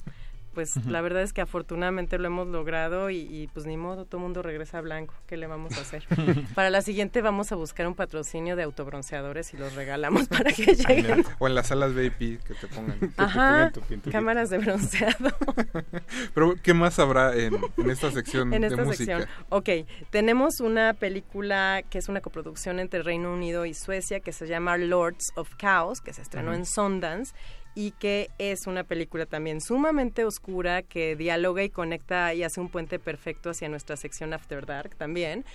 Pues 0.57 0.75
la 0.87 1.01
verdad 1.01 1.21
es 1.21 1.33
que 1.33 1.41
afortunadamente 1.41 2.17
lo 2.17 2.25
hemos 2.25 2.47
logrado 2.47 3.11
y, 3.11 3.17
y, 3.17 3.45
pues 3.53 3.67
ni 3.67 3.77
modo, 3.77 4.05
todo 4.05 4.17
el 4.17 4.23
mundo 4.23 4.41
regresa 4.41 4.79
a 4.79 4.81
blanco. 4.81 5.13
¿Qué 5.27 5.37
le 5.37 5.45
vamos 5.45 5.77
a 5.77 5.81
hacer? 5.81 6.03
Para 6.55 6.71
la 6.71 6.81
siguiente 6.81 7.21
vamos 7.21 7.51
a 7.51 7.55
buscar 7.55 7.85
un 7.85 7.93
patrocinio 7.93 8.55
de 8.55 8.63
autobronceadores 8.63 9.53
y 9.53 9.57
los 9.57 9.75
regalamos 9.75 10.27
para 10.29 10.51
que 10.51 10.73
lleguen. 10.73 11.23
O 11.37 11.45
en 11.47 11.53
las 11.53 11.67
salas 11.67 11.93
VIP 11.93 12.41
que 12.43 12.55
te 12.55 12.65
pongan. 12.69 12.99
que 12.99 13.07
te 13.09 13.21
Ajá, 13.21 13.51
pongan 13.51 13.73
tu 13.73 13.81
pintura. 13.81 14.11
cámaras 14.17 14.49
de 14.49 14.57
bronceado. 14.57 15.29
Pero 16.33 16.55
¿qué 16.63 16.73
más 16.73 16.97
habrá 16.97 17.35
en, 17.35 17.55
en 17.77 17.89
esta 17.91 18.11
sección 18.11 18.51
en 18.51 18.61
de 18.61 18.67
esta 18.69 18.83
música? 18.83 19.19
sección. 19.19 19.29
Ok, 19.49 19.69
tenemos 20.09 20.59
una 20.59 20.95
película 20.95 21.83
que 21.87 21.99
es 21.99 22.09
una 22.09 22.21
coproducción 22.21 22.79
entre 22.79 23.03
Reino 23.03 23.31
Unido 23.31 23.67
y 23.67 23.75
Suecia 23.75 24.21
que 24.21 24.31
se 24.31 24.47
llama 24.47 24.75
Lords 24.77 25.25
of 25.35 25.55
Chaos, 25.57 26.01
que 26.01 26.13
se 26.13 26.23
estrenó 26.23 26.51
en 26.55 26.65
Sundance 26.65 27.35
y 27.77 27.91
que 27.91 28.31
es 28.39 28.65
una 28.65 28.83
película 28.83 29.27
también 29.27 29.61
sumamente 29.61 30.25
oscura 30.25 30.81
que 30.81 31.15
dialoga 31.15 31.61
y 31.63 31.69
conecta 31.69 32.33
y 32.33 32.41
hace 32.41 32.59
un 32.59 32.69
puente 32.69 32.97
perfecto 32.97 33.51
hacia 33.51 33.69
nuestra 33.69 33.95
sección 33.97 34.33
After 34.33 34.65
Dark 34.65 34.95
también, 34.95 35.45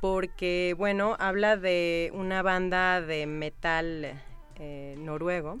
porque, 0.00 0.74
bueno, 0.76 1.14
habla 1.20 1.56
de 1.56 2.10
una 2.14 2.42
banda 2.42 3.00
de 3.00 3.26
metal 3.26 4.20
eh, 4.56 4.96
noruego 4.98 5.60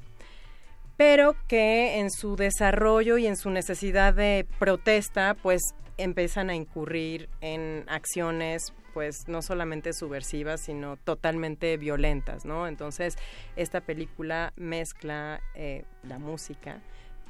pero 0.96 1.36
que 1.46 2.00
en 2.00 2.10
su 2.10 2.34
desarrollo 2.34 3.18
y 3.18 3.28
en 3.28 3.36
su 3.36 3.50
necesidad 3.50 4.12
de 4.12 4.44
protesta, 4.58 5.36
pues 5.40 5.72
empiezan 5.98 6.50
a 6.50 6.54
incurrir 6.54 7.28
en 7.40 7.84
acciones 7.88 8.72
pues 8.94 9.28
no 9.28 9.42
solamente 9.42 9.92
subversivas, 9.92 10.60
sino 10.60 10.96
totalmente 10.96 11.76
violentas, 11.76 12.44
¿no? 12.44 12.66
Entonces, 12.66 13.16
esta 13.54 13.80
película 13.80 14.52
mezcla 14.56 15.40
eh, 15.54 15.84
la 16.02 16.18
música 16.18 16.80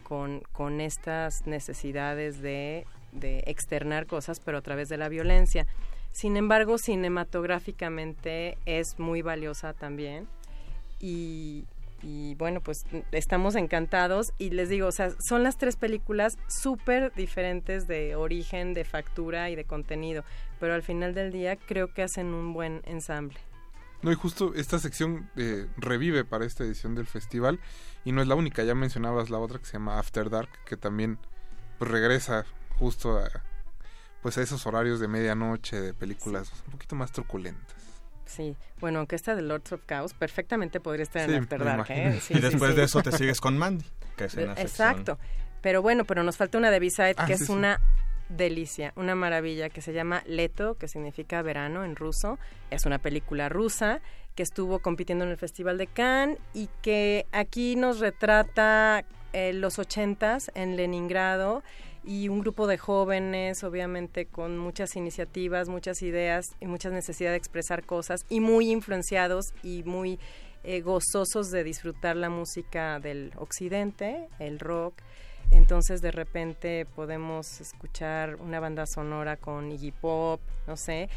con, 0.03 0.41
con 0.53 0.81
estas 0.81 1.47
necesidades 1.47 2.41
de, 2.41 2.87
de 3.13 3.43
externar 3.47 4.07
cosas, 4.07 4.41
pero 4.41 4.59
a 4.59 4.63
través 4.63 4.89
de 4.89 4.97
la 4.97 5.09
violencia. 5.09 5.67
Sin 6.13 6.37
embargo, 6.37 6.79
cinematográficamente 6.79 8.57
es 8.65 8.99
muy 8.99 9.21
valiosa 9.23 9.75
también 9.75 10.27
y, 11.01 11.65
y 12.03 12.35
bueno, 12.37 12.61
pues 12.61 12.85
estamos 13.13 13.55
encantados 13.55 14.33
y 14.39 14.51
les 14.51 14.69
digo, 14.69 14.87
o 14.89 14.93
sea, 14.93 15.11
son 15.21 15.43
las 15.43 15.57
tres 15.57 15.77
películas 15.77 16.39
súper 16.49 17.13
diferentes 17.15 17.87
de 17.89 18.17
origen, 18.17 18.75
de 18.75 18.85
factura 18.85 19.51
y 19.51 19.57
de 19.57 19.65
contenido, 19.65 20.25
pero 20.61 20.75
al 20.75 20.83
final 20.83 21.15
del 21.15 21.33
día 21.33 21.57
creo 21.57 21.93
que 21.93 22.03
hacen 22.03 22.35
un 22.35 22.53
buen 22.53 22.83
ensamble. 22.85 23.39
No, 24.01 24.13
y 24.13 24.15
justo 24.15 24.55
esta 24.55 24.79
sección 24.79 25.29
eh, 25.37 25.67
revive 25.77 26.25
para 26.25 26.45
esta 26.45 26.63
edición 26.63 26.95
del 26.95 27.07
festival 27.07 27.59
y 28.05 28.13
no 28.13 28.23
es 28.23 28.29
la 28.29 28.37
única, 28.37 28.63
ya 28.63 28.75
mencionabas 28.75 29.29
la 29.29 29.39
otra 29.39 29.59
que 29.59 29.67
se 29.67 29.73
llama 29.73 29.99
After 29.99 30.31
Dark, 30.31 30.51
que 30.65 30.77
también 30.77 31.19
pues, 31.79 31.91
regresa 31.91 32.47
justo 32.79 33.19
a, 33.19 33.29
pues 34.23 34.39
a 34.39 34.43
esos 34.43 34.67
horarios 34.67 35.01
de 35.01 35.09
medianoche 35.09 35.81
de 35.81 35.95
películas 35.95 36.53
un 36.67 36.73
poquito 36.73 36.95
más 36.95 37.11
truculentas. 37.11 37.88
Sí, 38.29 38.55
bueno, 38.81 38.99
aunque 39.01 39.17
esta 39.17 39.35
de 39.35 39.43
Lords 39.43 39.73
of 39.73 39.81
Chaos 39.89 40.15
perfectamente 40.15 40.79
podría 40.81 41.03
estar 41.03 41.27
Sí, 41.29 41.35
en 41.35 41.43
After 41.43 41.65
Dark. 41.65 41.87
¿eh? 41.91 42.21
Sí, 42.21 42.35
y 42.37 42.41
después 42.41 42.77
de 42.77 42.85
eso 42.85 43.03
te 43.03 43.11
sigues 43.13 43.41
con 43.41 43.57
Mandy, 43.59 43.85
que 44.17 44.25
es 44.27 44.35
una 44.35 44.55
sección- 44.55 44.67
Exacto. 44.67 45.19
Pero 45.63 45.83
bueno, 45.83 46.05
pero 46.05 46.23
nos 46.23 46.37
falta 46.37 46.59
una 46.59 46.71
de 46.71 46.79
B-Side 46.79 47.15
Ah, 47.17 47.27
que 47.27 47.33
es 47.33 47.49
una 47.49 47.81
delicia, 48.29 48.93
una 48.97 49.15
maravilla 49.15 49.71
que 49.71 49.81
se 49.81 49.93
llama 49.93 50.23
Leto, 50.27 50.75
que 50.77 50.87
significa 50.89 51.41
verano 51.43 51.85
en 51.85 51.97
ruso. 51.97 52.39
Es 52.71 52.85
una 52.85 52.99
película 52.99 53.49
rusa 53.49 54.01
que 54.35 54.43
estuvo 54.43 54.79
compitiendo 54.81 55.25
en 55.25 55.31
el 55.31 55.37
Festival 55.37 55.79
de 55.79 55.87
Cannes 55.89 56.39
y 56.55 56.69
que 56.83 57.27
aquí 57.33 57.75
nos 57.75 57.99
retrata 57.99 59.05
eh, 59.33 59.53
los 59.53 59.79
ochentas 59.79 60.51
en 60.55 60.77
Leningrado 60.77 61.63
y 62.05 62.29
un 62.29 62.41
grupo 62.41 62.67
de 62.67 62.79
jóvenes, 62.79 63.65
obviamente 63.65 64.27
con 64.27 64.59
muchas 64.59 64.97
iniciativas, 64.97 65.69
muchas 65.69 66.03
ideas 66.03 66.47
y 66.61 66.67
mucha 66.67 66.91
necesidad 66.91 67.31
de 67.31 67.37
expresar 67.37 67.85
cosas 67.85 68.25
y 68.29 68.41
muy 68.41 68.71
influenciados 68.71 69.53
y 69.63 69.83
muy 69.85 70.19
eh, 70.65 70.81
gozosos 70.81 71.51
de 71.51 71.65
disfrutar 71.65 72.17
la 72.17 72.31
música 72.31 72.99
del 73.01 73.33
occidente, 73.37 74.29
el 74.39 74.59
rock. 74.59 74.95
Entonces 75.51 76.03
de 76.03 76.11
repente 76.11 76.87
podemos 76.95 77.61
escuchar 77.61 78.37
una 78.37 78.61
banda 78.61 78.87
sonora 78.87 79.37
con 79.37 79.73
Iggy 79.73 79.93
Pop, 79.93 80.41
no 80.67 80.77
sé. 80.77 81.09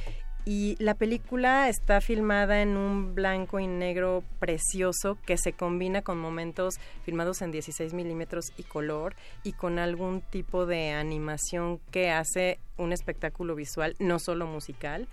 Y 0.45 0.75
la 0.79 0.95
película 0.95 1.69
está 1.69 2.01
filmada 2.01 2.61
en 2.61 2.75
un 2.75 3.13
blanco 3.13 3.59
y 3.59 3.67
negro 3.67 4.23
precioso 4.39 5.17
que 5.25 5.37
se 5.37 5.53
combina 5.53 6.01
con 6.01 6.19
momentos 6.19 6.75
filmados 7.03 7.41
en 7.41 7.51
16 7.51 7.93
milímetros 7.93 8.51
y 8.57 8.63
color 8.63 9.15
y 9.43 9.53
con 9.53 9.77
algún 9.77 10.21
tipo 10.21 10.65
de 10.65 10.91
animación 10.91 11.79
que 11.91 12.09
hace 12.09 12.59
un 12.77 12.91
espectáculo 12.91 13.55
visual, 13.55 13.95
no 13.99 14.17
solo 14.17 14.47
musical. 14.47 15.07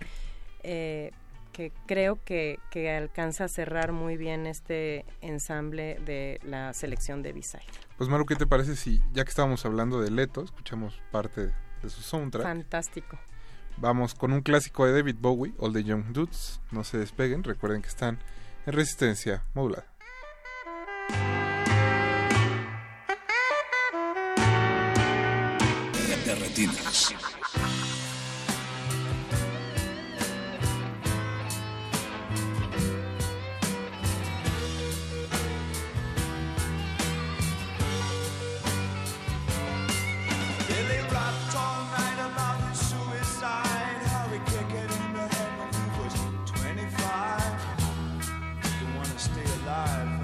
Eh, 0.63 1.11
que 1.51 1.71
creo 1.87 2.17
que, 2.23 2.59
que 2.69 2.91
alcanza 2.91 3.45
a 3.45 3.47
cerrar 3.49 3.91
muy 3.91 4.17
bien 4.17 4.45
este 4.45 5.05
ensamble 5.21 5.99
de 6.05 6.39
la 6.43 6.73
selección 6.73 7.21
de 7.21 7.33
B-Side. 7.33 7.63
Pues 7.97 8.09
Maru, 8.09 8.25
¿qué 8.25 8.35
te 8.35 8.47
parece 8.47 8.75
si, 8.75 9.01
ya 9.11 9.25
que 9.25 9.29
estábamos 9.29 9.65
hablando 9.65 9.99
de 9.99 10.09
Leto, 10.09 10.43
escuchamos 10.43 11.01
parte 11.11 11.51
de 11.81 11.89
su 11.89 12.01
soundtrack? 12.01 12.43
Fantástico. 12.43 13.19
Vamos 13.81 14.13
con 14.13 14.33
un 14.33 14.41
clásico 14.41 14.85
de 14.85 14.91
David 14.91 15.15
Bowie, 15.21 15.53
All 15.57 15.71
the 15.71 15.83
Young 15.83 16.11
Dudes. 16.11 16.59
No 16.71 16.83
se 16.83 16.97
despeguen, 16.97 17.45
recuerden 17.45 17.81
que 17.81 17.87
están 17.87 18.19
en 18.65 18.73
resistencia 18.73 19.43
modulada. 19.53 19.85
To 49.69 50.18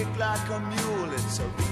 kick 0.00 0.18
like 0.18 0.48
a 0.48 0.60
mule. 0.60 1.12
It's 1.12 1.40
a 1.40 1.69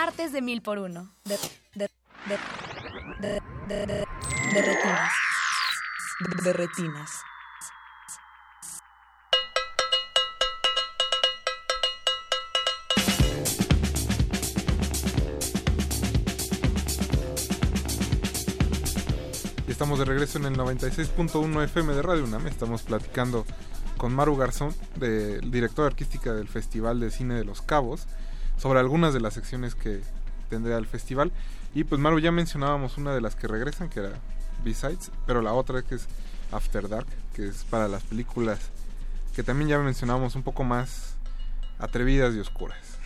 Martes 0.00 0.30
de 0.30 0.40
mil 0.40 0.62
por 0.62 0.78
uno. 0.78 1.10
De, 1.24 1.36
de, 1.74 1.88
de, 3.18 3.40
de, 3.66 4.62
retinas. 4.62 5.12
De, 6.44 6.52
retinas. 6.52 7.10
Estamos 19.66 19.98
de 19.98 20.04
regreso 20.04 20.38
en 20.38 20.44
el 20.44 20.56
96.1 20.56 21.64
FM 21.64 21.94
de 21.94 22.02
Radio 22.02 22.22
UNAM. 22.22 22.46
Estamos 22.46 22.82
platicando 22.84 23.44
con 23.96 24.14
Maru 24.14 24.36
Garzón, 24.36 24.74
de, 24.94 25.40
directora 25.40 25.88
artística 25.88 26.32
del 26.32 26.46
Festival 26.46 27.00
de 27.00 27.10
Cine 27.10 27.34
de 27.34 27.44
Los 27.44 27.62
Cabos, 27.62 28.06
sobre 28.58 28.80
algunas 28.80 29.14
de 29.14 29.20
las 29.20 29.34
secciones 29.34 29.74
que 29.74 30.02
tendrá 30.50 30.76
el 30.76 30.86
festival. 30.86 31.32
Y 31.74 31.84
pues 31.84 32.00
Maru, 32.00 32.18
ya 32.18 32.32
mencionábamos 32.32 32.98
una 32.98 33.14
de 33.14 33.20
las 33.20 33.36
que 33.36 33.46
regresan, 33.46 33.88
que 33.88 34.00
era 34.00 34.12
B-Sides, 34.64 35.10
pero 35.26 35.42
la 35.42 35.52
otra 35.52 35.82
que 35.82 35.94
es 35.94 36.06
After 36.52 36.88
Dark, 36.88 37.06
que 37.34 37.48
es 37.48 37.64
para 37.64 37.88
las 37.88 38.02
películas 38.02 38.70
que 39.34 39.44
también 39.44 39.68
ya 39.68 39.78
mencionábamos 39.78 40.34
un 40.34 40.42
poco 40.42 40.64
más 40.64 41.14
atrevidas 41.78 42.34
y 42.34 42.40
oscuras. 42.40 42.97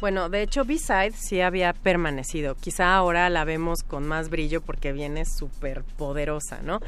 Bueno, 0.00 0.28
de 0.28 0.42
hecho, 0.42 0.64
B-Side 0.64 1.12
sí 1.12 1.40
había 1.40 1.72
permanecido. 1.72 2.54
Quizá 2.54 2.94
ahora 2.94 3.30
la 3.30 3.44
vemos 3.44 3.82
con 3.82 4.06
más 4.06 4.28
brillo 4.28 4.60
porque 4.60 4.92
viene 4.92 5.24
súper 5.24 5.84
poderosa, 5.84 6.60
¿no? 6.62 6.80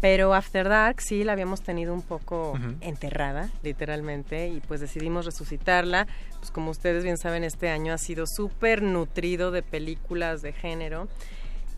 Pero 0.00 0.34
After 0.34 0.68
Dark 0.68 1.00
sí 1.00 1.22
la 1.24 1.32
habíamos 1.32 1.60
tenido 1.62 1.94
un 1.94 2.02
poco 2.02 2.58
enterrada, 2.80 3.50
literalmente, 3.62 4.48
y 4.48 4.60
pues 4.60 4.80
decidimos 4.80 5.26
resucitarla. 5.26 6.06
Pues 6.38 6.50
como 6.50 6.70
ustedes 6.70 7.04
bien 7.04 7.18
saben, 7.18 7.44
este 7.44 7.68
año 7.68 7.92
ha 7.92 7.98
sido 7.98 8.26
súper 8.26 8.82
nutrido 8.82 9.50
de 9.50 9.62
películas 9.62 10.42
de 10.42 10.52
género. 10.52 11.06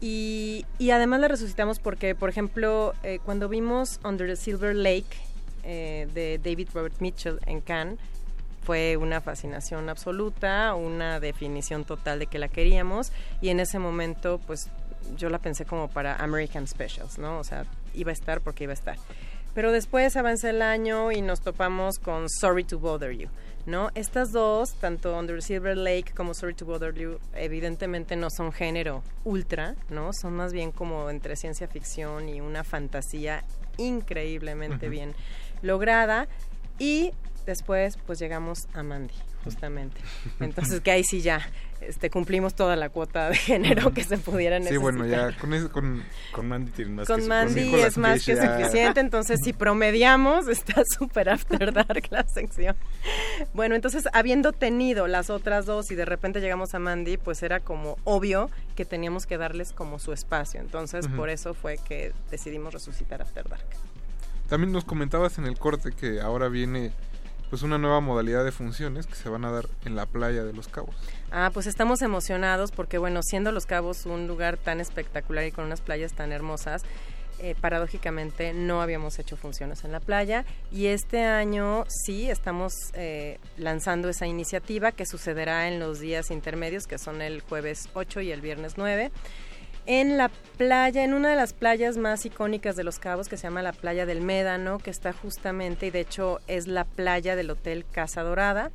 Y, 0.00 0.64
y 0.78 0.90
además 0.90 1.20
la 1.20 1.28
resucitamos 1.28 1.80
porque, 1.80 2.14
por 2.14 2.28
ejemplo, 2.28 2.94
eh, 3.02 3.18
cuando 3.24 3.48
vimos 3.48 4.00
Under 4.04 4.26
the 4.26 4.36
Silver 4.36 4.74
Lake 4.74 5.16
eh, 5.64 6.08
de 6.14 6.38
David 6.38 6.70
Robert 6.74 7.00
Mitchell 7.00 7.38
en 7.46 7.60
Cannes, 7.60 7.98
fue 8.62 8.96
una 8.96 9.20
fascinación 9.20 9.88
absoluta, 9.88 10.74
una 10.74 11.20
definición 11.20 11.84
total 11.84 12.20
de 12.20 12.26
que 12.26 12.38
la 12.38 12.48
queríamos 12.48 13.12
y 13.40 13.48
en 13.48 13.60
ese 13.60 13.78
momento 13.78 14.40
pues 14.46 14.68
yo 15.16 15.28
la 15.30 15.38
pensé 15.38 15.64
como 15.64 15.88
para 15.88 16.16
American 16.16 16.66
Specials, 16.66 17.18
¿no? 17.18 17.38
O 17.38 17.44
sea, 17.44 17.64
iba 17.94 18.10
a 18.10 18.12
estar 18.12 18.40
porque 18.40 18.64
iba 18.64 18.72
a 18.72 18.74
estar. 18.74 18.96
Pero 19.54 19.72
después 19.72 20.16
avanzó 20.16 20.48
el 20.48 20.62
año 20.62 21.12
y 21.12 21.20
nos 21.20 21.40
topamos 21.42 21.98
con 21.98 22.28
Sorry 22.30 22.64
to 22.64 22.78
Bother 22.78 23.12
You, 23.12 23.28
¿no? 23.66 23.90
Estas 23.94 24.32
dos, 24.32 24.72
tanto 24.74 25.18
Under 25.18 25.42
Silver 25.42 25.76
Lake 25.76 26.12
como 26.16 26.32
Sorry 26.32 26.54
to 26.54 26.64
Bother 26.64 26.94
You, 26.94 27.18
evidentemente 27.34 28.16
no 28.16 28.30
son 28.30 28.52
género 28.52 29.02
ultra, 29.24 29.74
¿no? 29.90 30.12
Son 30.14 30.32
más 30.32 30.52
bien 30.54 30.72
como 30.72 31.10
entre 31.10 31.36
ciencia 31.36 31.68
ficción 31.68 32.30
y 32.30 32.40
una 32.40 32.64
fantasía 32.64 33.44
increíblemente 33.76 34.86
Ujú. 34.86 34.90
bien 34.90 35.14
lograda 35.60 36.28
y 36.78 37.12
después 37.46 37.98
pues 38.06 38.18
llegamos 38.18 38.68
a 38.74 38.82
Mandy 38.82 39.14
justamente. 39.44 40.00
Entonces 40.40 40.80
que 40.80 40.90
ahí 40.90 41.04
sí 41.04 41.20
ya 41.20 41.40
este 41.80 42.10
cumplimos 42.10 42.54
toda 42.54 42.76
la 42.76 42.90
cuota 42.90 43.28
de 43.28 43.34
género 43.34 43.92
que 43.92 44.04
se 44.04 44.16
pudiera 44.16 44.58
Sí, 44.58 44.64
necesitar 44.64 44.82
bueno, 44.82 45.06
ya 45.06 45.36
con, 45.36 45.68
con, 45.68 46.04
con 46.32 46.48
Mandy 46.48 46.70
tienen 46.70 46.94
más 46.94 47.08
con 47.08 47.26
Mandy 47.26 47.74
es 47.74 47.98
más 47.98 48.24
que 48.24 48.36
suficiente, 48.36 49.00
entonces 49.00 49.40
si 49.42 49.52
promediamos 49.52 50.46
está 50.48 50.82
súper 50.98 51.28
after 51.28 51.72
dark 51.72 52.06
la 52.10 52.24
sección. 52.28 52.76
Bueno, 53.52 53.74
entonces 53.74 54.04
habiendo 54.12 54.52
tenido 54.52 55.08
las 55.08 55.30
otras 55.30 55.66
dos 55.66 55.90
y 55.90 55.94
de 55.94 56.04
repente 56.04 56.40
llegamos 56.40 56.74
a 56.74 56.78
Mandy, 56.78 57.16
pues 57.16 57.42
era 57.42 57.60
como 57.60 57.96
obvio 58.04 58.50
que 58.76 58.84
teníamos 58.84 59.26
que 59.26 59.38
darles 59.38 59.72
como 59.72 59.98
su 59.98 60.12
espacio, 60.12 60.60
entonces 60.60 61.08
por 61.08 61.30
eso 61.30 61.54
fue 61.54 61.78
que 61.78 62.12
decidimos 62.30 62.72
resucitar 62.72 63.22
After 63.22 63.48
Dark. 63.48 63.66
También 64.48 64.72
nos 64.72 64.84
comentabas 64.84 65.38
en 65.38 65.46
el 65.46 65.58
corte 65.58 65.92
que 65.92 66.20
ahora 66.20 66.48
viene 66.48 66.92
pues 67.52 67.60
una 67.60 67.76
nueva 67.76 68.00
modalidad 68.00 68.46
de 68.46 68.50
funciones 68.50 69.06
que 69.06 69.14
se 69.14 69.28
van 69.28 69.44
a 69.44 69.50
dar 69.50 69.68
en 69.84 69.94
la 69.94 70.06
playa 70.06 70.42
de 70.42 70.54
Los 70.54 70.68
Cabos. 70.68 70.94
Ah, 71.30 71.50
pues 71.52 71.66
estamos 71.66 72.00
emocionados 72.00 72.72
porque, 72.72 72.96
bueno, 72.96 73.20
siendo 73.22 73.52
Los 73.52 73.66
Cabos 73.66 74.06
un 74.06 74.26
lugar 74.26 74.56
tan 74.56 74.80
espectacular 74.80 75.44
y 75.44 75.52
con 75.52 75.66
unas 75.66 75.82
playas 75.82 76.14
tan 76.14 76.32
hermosas, 76.32 76.82
eh, 77.40 77.54
paradójicamente 77.60 78.54
no 78.54 78.80
habíamos 78.80 79.18
hecho 79.18 79.36
funciones 79.36 79.84
en 79.84 79.92
la 79.92 80.00
playa 80.00 80.46
y 80.70 80.86
este 80.86 81.24
año 81.24 81.84
sí 81.88 82.30
estamos 82.30 82.72
eh, 82.94 83.38
lanzando 83.58 84.08
esa 84.08 84.26
iniciativa 84.26 84.90
que 84.90 85.04
sucederá 85.04 85.68
en 85.68 85.78
los 85.78 86.00
días 86.00 86.30
intermedios, 86.30 86.86
que 86.86 86.96
son 86.96 87.20
el 87.20 87.42
jueves 87.42 87.90
8 87.92 88.22
y 88.22 88.32
el 88.32 88.40
viernes 88.40 88.78
9 88.78 89.12
en 89.86 90.16
la 90.16 90.30
playa, 90.56 91.04
en 91.04 91.14
una 91.14 91.30
de 91.30 91.36
las 91.36 91.52
playas 91.52 91.96
más 91.96 92.24
icónicas 92.24 92.76
de 92.76 92.84
Los 92.84 92.98
Cabos, 92.98 93.28
que 93.28 93.36
se 93.36 93.44
llama 93.44 93.62
la 93.62 93.72
playa 93.72 94.06
del 94.06 94.20
Médano, 94.20 94.78
que 94.78 94.90
está 94.90 95.12
justamente, 95.12 95.86
y 95.86 95.90
de 95.90 96.00
hecho 96.00 96.40
es 96.46 96.66
la 96.66 96.84
playa 96.84 97.36
del 97.36 97.50
Hotel 97.50 97.84
Casa 97.90 98.22
Dorada. 98.22 98.70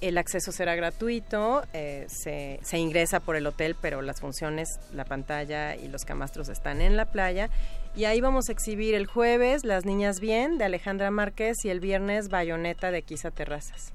El 0.00 0.16
acceso 0.16 0.52
será 0.52 0.76
gratuito, 0.76 1.64
eh, 1.72 2.06
se, 2.08 2.60
se 2.62 2.78
ingresa 2.78 3.18
por 3.18 3.34
el 3.34 3.46
hotel, 3.48 3.74
pero 3.80 4.00
las 4.00 4.20
funciones, 4.20 4.68
la 4.92 5.04
pantalla 5.04 5.74
y 5.74 5.88
los 5.88 6.04
camastros 6.04 6.48
están 6.48 6.80
en 6.80 6.96
la 6.96 7.06
playa. 7.06 7.50
Y 7.96 8.04
ahí 8.04 8.20
vamos 8.20 8.48
a 8.48 8.52
exhibir 8.52 8.94
el 8.94 9.06
jueves 9.06 9.64
Las 9.64 9.84
Niñas 9.84 10.20
Bien 10.20 10.56
de 10.56 10.64
Alejandra 10.64 11.10
Márquez 11.10 11.64
y 11.64 11.70
el 11.70 11.80
viernes 11.80 12.28
Bayoneta 12.28 12.92
de 12.92 13.02
Quisa 13.02 13.32
Terrazas. 13.32 13.92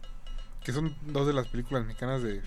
que 0.65 0.73
son 0.73 0.93
dos 1.03 1.25
de 1.25 1.31
las 1.31 1.47
películas 1.47 1.85
mexicanas 1.85 2.21
de, 2.21 2.41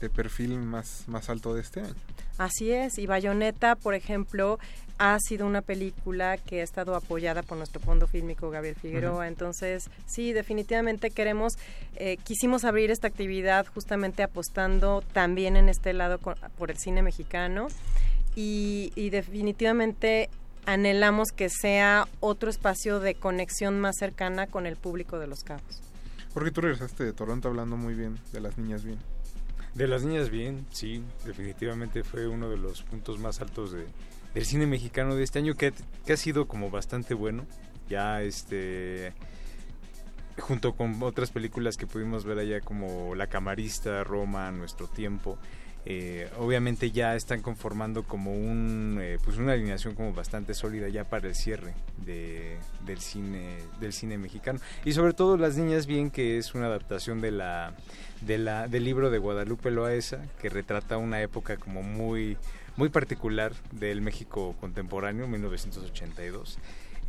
de 0.00 0.08
perfil 0.10 0.58
más, 0.58 1.04
más 1.06 1.28
alto 1.30 1.54
de 1.54 1.60
este 1.62 1.80
año. 1.80 1.94
Así 2.38 2.70
es, 2.70 2.98
y 2.98 3.06
Bayonetta, 3.06 3.74
por 3.74 3.94
ejemplo, 3.94 4.58
ha 4.98 5.16
sido 5.20 5.46
una 5.46 5.60
película 5.62 6.38
que 6.38 6.60
ha 6.60 6.64
estado 6.64 6.94
apoyada 6.96 7.42
por 7.42 7.56
nuestro 7.58 7.80
fondo 7.80 8.06
fílmico 8.06 8.50
Gabriel 8.50 8.74
Figueroa. 8.76 9.28
Entonces, 9.28 9.88
sí, 10.06 10.32
definitivamente 10.32 11.10
queremos, 11.10 11.54
eh, 11.96 12.16
quisimos 12.24 12.64
abrir 12.64 12.90
esta 12.90 13.06
actividad 13.08 13.66
justamente 13.72 14.22
apostando 14.22 15.02
también 15.12 15.56
en 15.56 15.68
este 15.68 15.92
lado 15.92 16.18
con- 16.18 16.36
por 16.56 16.70
el 16.70 16.78
cine 16.78 17.02
mexicano 17.02 17.68
y, 18.36 18.92
y 18.96 19.10
definitivamente 19.10 20.30
anhelamos 20.66 21.28
que 21.30 21.48
sea 21.48 22.06
otro 22.20 22.50
espacio 22.50 23.00
de 23.00 23.14
conexión 23.14 23.80
más 23.80 23.96
cercana 23.98 24.46
con 24.46 24.66
el 24.66 24.76
público 24.76 25.18
de 25.18 25.26
Los 25.28 25.42
Cabos. 25.44 25.80
Porque 26.34 26.50
tú 26.50 26.60
regresaste 26.60 27.04
de 27.04 27.12
Toronto 27.12 27.48
hablando 27.48 27.76
muy 27.76 27.94
bien 27.94 28.18
de 28.32 28.40
las 28.40 28.58
niñas 28.58 28.84
bien. 28.84 28.98
De 29.78 29.86
las 29.86 30.02
niñas 30.02 30.28
bien, 30.28 30.66
sí, 30.70 31.04
definitivamente 31.24 32.02
fue 32.02 32.26
uno 32.26 32.50
de 32.50 32.56
los 32.56 32.82
puntos 32.82 33.20
más 33.20 33.40
altos 33.40 33.70
de, 33.70 33.86
del 34.34 34.44
cine 34.44 34.66
mexicano 34.66 35.14
de 35.14 35.22
este 35.22 35.38
año 35.38 35.54
que, 35.54 35.72
que 36.04 36.12
ha 36.12 36.16
sido 36.16 36.48
como 36.48 36.68
bastante 36.68 37.14
bueno. 37.14 37.46
Ya 37.88 38.20
este 38.22 39.12
junto 40.36 40.74
con 40.74 41.00
otras 41.04 41.30
películas 41.30 41.76
que 41.76 41.86
pudimos 41.86 42.24
ver 42.24 42.40
allá 42.40 42.60
como 42.60 43.14
La 43.14 43.28
Camarista, 43.28 44.02
Roma, 44.02 44.50
Nuestro 44.50 44.88
Tiempo, 44.88 45.38
eh, 45.90 46.28
obviamente 46.38 46.90
ya 46.90 47.16
están 47.16 47.40
conformando 47.40 48.02
como 48.02 48.34
un 48.34 48.98
eh, 49.00 49.16
pues 49.24 49.38
una 49.38 49.54
alineación 49.54 49.94
como 49.94 50.12
bastante 50.12 50.52
sólida 50.52 50.86
ya 50.90 51.04
para 51.04 51.28
el 51.28 51.34
cierre 51.34 51.72
de, 52.04 52.58
del 52.84 53.00
cine 53.00 53.56
del 53.80 53.94
cine 53.94 54.18
mexicano. 54.18 54.60
Y 54.84 54.92
sobre 54.92 55.14
todo 55.14 55.38
las 55.38 55.56
niñas 55.56 55.86
bien 55.86 56.10
que 56.10 56.36
es 56.36 56.54
una 56.54 56.66
adaptación 56.66 57.22
de 57.22 57.30
la 57.30 57.72
de 58.20 58.36
la 58.36 58.68
del 58.68 58.84
libro 58.84 59.08
de 59.08 59.16
Guadalupe 59.16 59.70
Loaesa 59.70 60.26
que 60.42 60.50
retrata 60.50 60.98
una 60.98 61.22
época 61.22 61.56
como 61.56 61.82
muy 61.82 62.36
muy 62.76 62.90
particular 62.90 63.54
del 63.72 64.02
México 64.02 64.54
contemporáneo 64.60 65.26
1982 65.26 66.58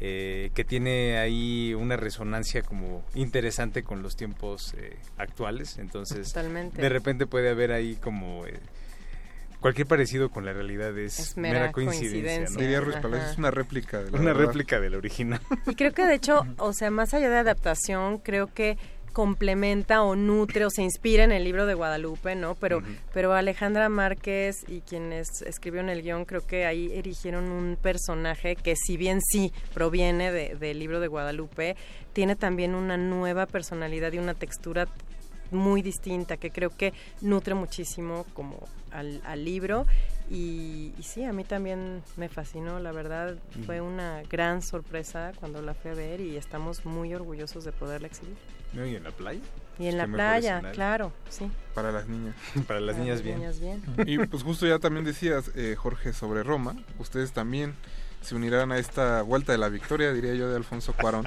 eh, 0.02 0.52
que 0.54 0.64
tiene 0.64 1.18
ahí 1.18 1.74
una 1.74 1.98
resonancia 1.98 2.62
como 2.62 3.04
interesante 3.16 3.84
con 3.84 4.02
los 4.02 4.16
tiempos 4.16 4.74
eh, 4.78 4.98
actuales 5.18 5.78
entonces 5.78 6.28
Totalmente. 6.28 6.82
de 6.82 6.90
repente 6.90 7.26
puede 7.28 7.50
haber 7.50 7.72
ahí 7.74 7.96
como 7.96 8.46
eh, 8.48 8.54
cualquier 9.60 9.88
parecido 9.88 10.30
con 10.30 10.46
la 10.46 10.54
realidad 10.54 10.98
es, 10.98 11.20
Es 11.20 11.38
mera, 11.38 11.60
mera 11.60 11.72
coincidencia, 11.74 12.12
coincidencia. 12.22 12.56
¿no? 12.56 12.62
Diría 12.62 12.80
Ruiz. 12.80 12.96
Palacios, 12.98 13.32
es 13.32 13.38
una 13.38 13.52
réplica 13.52 14.02
de 14.02 14.12
la 14.12 14.18
una 14.20 14.32
verdad. 14.34 14.46
réplica 14.48 14.80
del 14.80 14.96
original 14.96 15.42
Y 15.68 15.76
creo 15.76 15.92
que 15.92 16.06
de 16.06 16.14
hecho, 16.16 16.46
o 16.58 16.72
sea, 16.72 16.92
más 16.92 17.14
allá 17.14 17.30
de 17.30 17.38
adaptación, 17.38 18.20
creo 18.20 18.48
que 18.54 18.78
complementa 19.14 20.04
o 20.04 20.16
nutre 20.16 20.66
o 20.66 20.70
se 20.70 20.82
inspira 20.84 21.24
en 21.24 21.32
el 21.32 21.44
libro 21.44 21.66
de 21.66 21.74
Guadalupe, 21.74 22.36
¿no? 22.36 22.56
Pero, 22.56 22.82
pero 23.14 23.34
Alejandra 23.34 23.90
Márquez 23.90 24.58
y 24.68 24.82
quienes 24.82 25.42
escribieron 25.44 25.90
el 25.90 26.02
guion, 26.02 26.26
creo 26.26 26.46
que 26.46 26.66
ahí 26.66 26.92
erigieron 26.94 27.46
un 27.52 27.78
personaje 27.82 28.56
que 28.56 28.76
si 28.76 28.98
bien 28.98 29.20
sí 29.22 29.52
proviene 29.74 30.32
de- 30.32 30.56
del 30.56 30.80
libro 30.80 31.00
de 31.00 31.08
Guadalupe, 31.08 31.76
tiene 32.14 32.36
también 32.36 32.76
una 32.76 32.98
nueva 32.98 33.46
personalidad 33.46 34.14
y 34.14 34.20
una 34.20 34.34
textura 34.34 34.88
muy 35.52 35.82
distinta 35.82 36.38
que 36.38 36.52
creo 36.52 36.70
que 36.70 36.94
nutre 37.22 37.56
muchísimo 37.56 38.26
como 38.36 38.68
al, 38.92 39.20
al 39.26 39.44
libro 39.44 39.88
y, 40.30 40.94
y 41.00 41.02
sí, 41.04 41.24
a 41.24 41.34
mí 41.34 41.44
también 41.44 42.04
me 42.18 42.30
fascinó, 42.30 42.80
la 42.80 42.92
verdad 42.92 43.36
fue 43.66 43.82
una 43.82 44.22
gran 44.30 44.62
sorpresa 44.62 45.32
cuando 45.40 45.64
la 45.64 45.74
fui 45.74 45.90
a 45.90 45.96
ver 45.96 46.22
y 46.22 46.38
estamos 46.38 46.86
muy 46.86 47.16
orgullosos 47.16 47.64
de 47.64 47.72
poderla 47.72 48.08
exhibir. 48.08 48.36
¿No? 48.74 48.86
¿Y 48.86 48.96
en 48.96 49.04
la 49.04 49.12
playa? 49.12 49.40
Y 49.80 49.88
en 49.88 49.98
la 49.98 50.08
playa, 50.08 50.62
claro, 50.74 51.14
sí. 51.30 51.50
Para 51.74 51.92
las 51.92 52.08
niñas. 52.08 52.36
Para 52.68 52.80
las 52.82 52.96
Para 52.96 53.04
niñas 53.04 53.18
las 53.18 53.24
bien. 53.24 53.38
niñas 53.40 53.60
bien. 53.60 53.82
Y 54.06 54.18
pues 54.26 54.44
justo 54.44 54.68
ya 54.68 54.78
también 54.80 55.06
decías, 55.06 55.52
eh, 55.56 55.76
Jorge, 55.78 56.12
sobre 56.14 56.44
Roma. 56.44 56.76
Ustedes 57.00 57.32
también 57.32 57.76
se 58.22 58.36
unirán 58.36 58.72
a 58.74 58.78
esta 58.78 59.22
vuelta 59.22 59.54
de 59.54 59.58
la 59.58 59.70
victoria, 59.70 60.12
diría 60.12 60.34
yo, 60.36 60.50
de 60.50 60.58
Alfonso 60.58 60.94
Cuarón. 60.94 61.24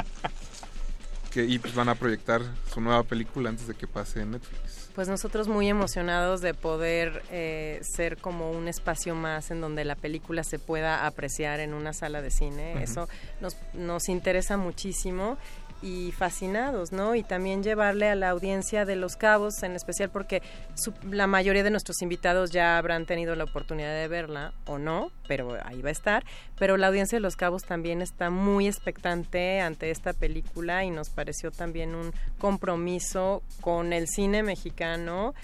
que, 1.32 1.44
y 1.46 1.58
pues 1.58 1.74
van 1.74 1.88
a 1.88 1.94
proyectar 1.94 2.42
su 2.70 2.82
nueva 2.82 3.02
película 3.04 3.48
antes 3.48 3.66
de 3.66 3.74
que 3.74 3.86
pase 3.86 4.20
en 4.20 4.32
Netflix. 4.32 4.90
Pues 4.94 5.08
nosotros 5.08 5.48
muy 5.48 5.70
emocionados 5.70 6.42
de 6.42 6.52
poder 6.52 7.22
eh, 7.30 7.80
ser 7.82 8.18
como 8.18 8.50
un 8.50 8.68
espacio 8.68 9.14
más 9.14 9.50
en 9.50 9.62
donde 9.62 9.86
la 9.86 9.96
película 9.96 10.44
se 10.44 10.58
pueda 10.58 11.06
apreciar 11.06 11.60
en 11.60 11.72
una 11.72 11.94
sala 11.94 12.20
de 12.20 12.30
cine. 12.30 12.82
Eso 12.82 13.08
nos, 13.40 13.56
nos 13.72 14.10
interesa 14.10 14.58
muchísimo 14.58 15.38
y 15.82 16.12
fascinados, 16.12 16.92
¿no? 16.92 17.14
Y 17.16 17.22
también 17.24 17.62
llevarle 17.62 18.08
a 18.08 18.14
la 18.14 18.30
audiencia 18.30 18.84
de 18.84 18.96
Los 18.96 19.16
Cabos, 19.16 19.62
en 19.64 19.72
especial 19.72 20.10
porque 20.10 20.40
su- 20.74 20.94
la 21.10 21.26
mayoría 21.26 21.62
de 21.64 21.70
nuestros 21.70 22.00
invitados 22.02 22.50
ya 22.52 22.78
habrán 22.78 23.04
tenido 23.04 23.34
la 23.34 23.44
oportunidad 23.44 23.92
de 23.92 24.06
verla 24.08 24.54
o 24.66 24.78
no, 24.78 25.10
pero 25.26 25.58
ahí 25.64 25.82
va 25.82 25.88
a 25.88 25.92
estar. 25.92 26.24
Pero 26.58 26.76
la 26.76 26.86
audiencia 26.86 27.16
de 27.16 27.20
Los 27.20 27.36
Cabos 27.36 27.64
también 27.64 28.00
está 28.00 28.30
muy 28.30 28.68
expectante 28.68 29.60
ante 29.60 29.90
esta 29.90 30.12
película 30.12 30.84
y 30.84 30.90
nos 30.90 31.10
pareció 31.10 31.50
también 31.50 31.94
un 31.94 32.12
compromiso 32.38 33.42
con 33.60 33.92
el 33.92 34.06
cine 34.08 34.42
mexicano. 34.42 35.34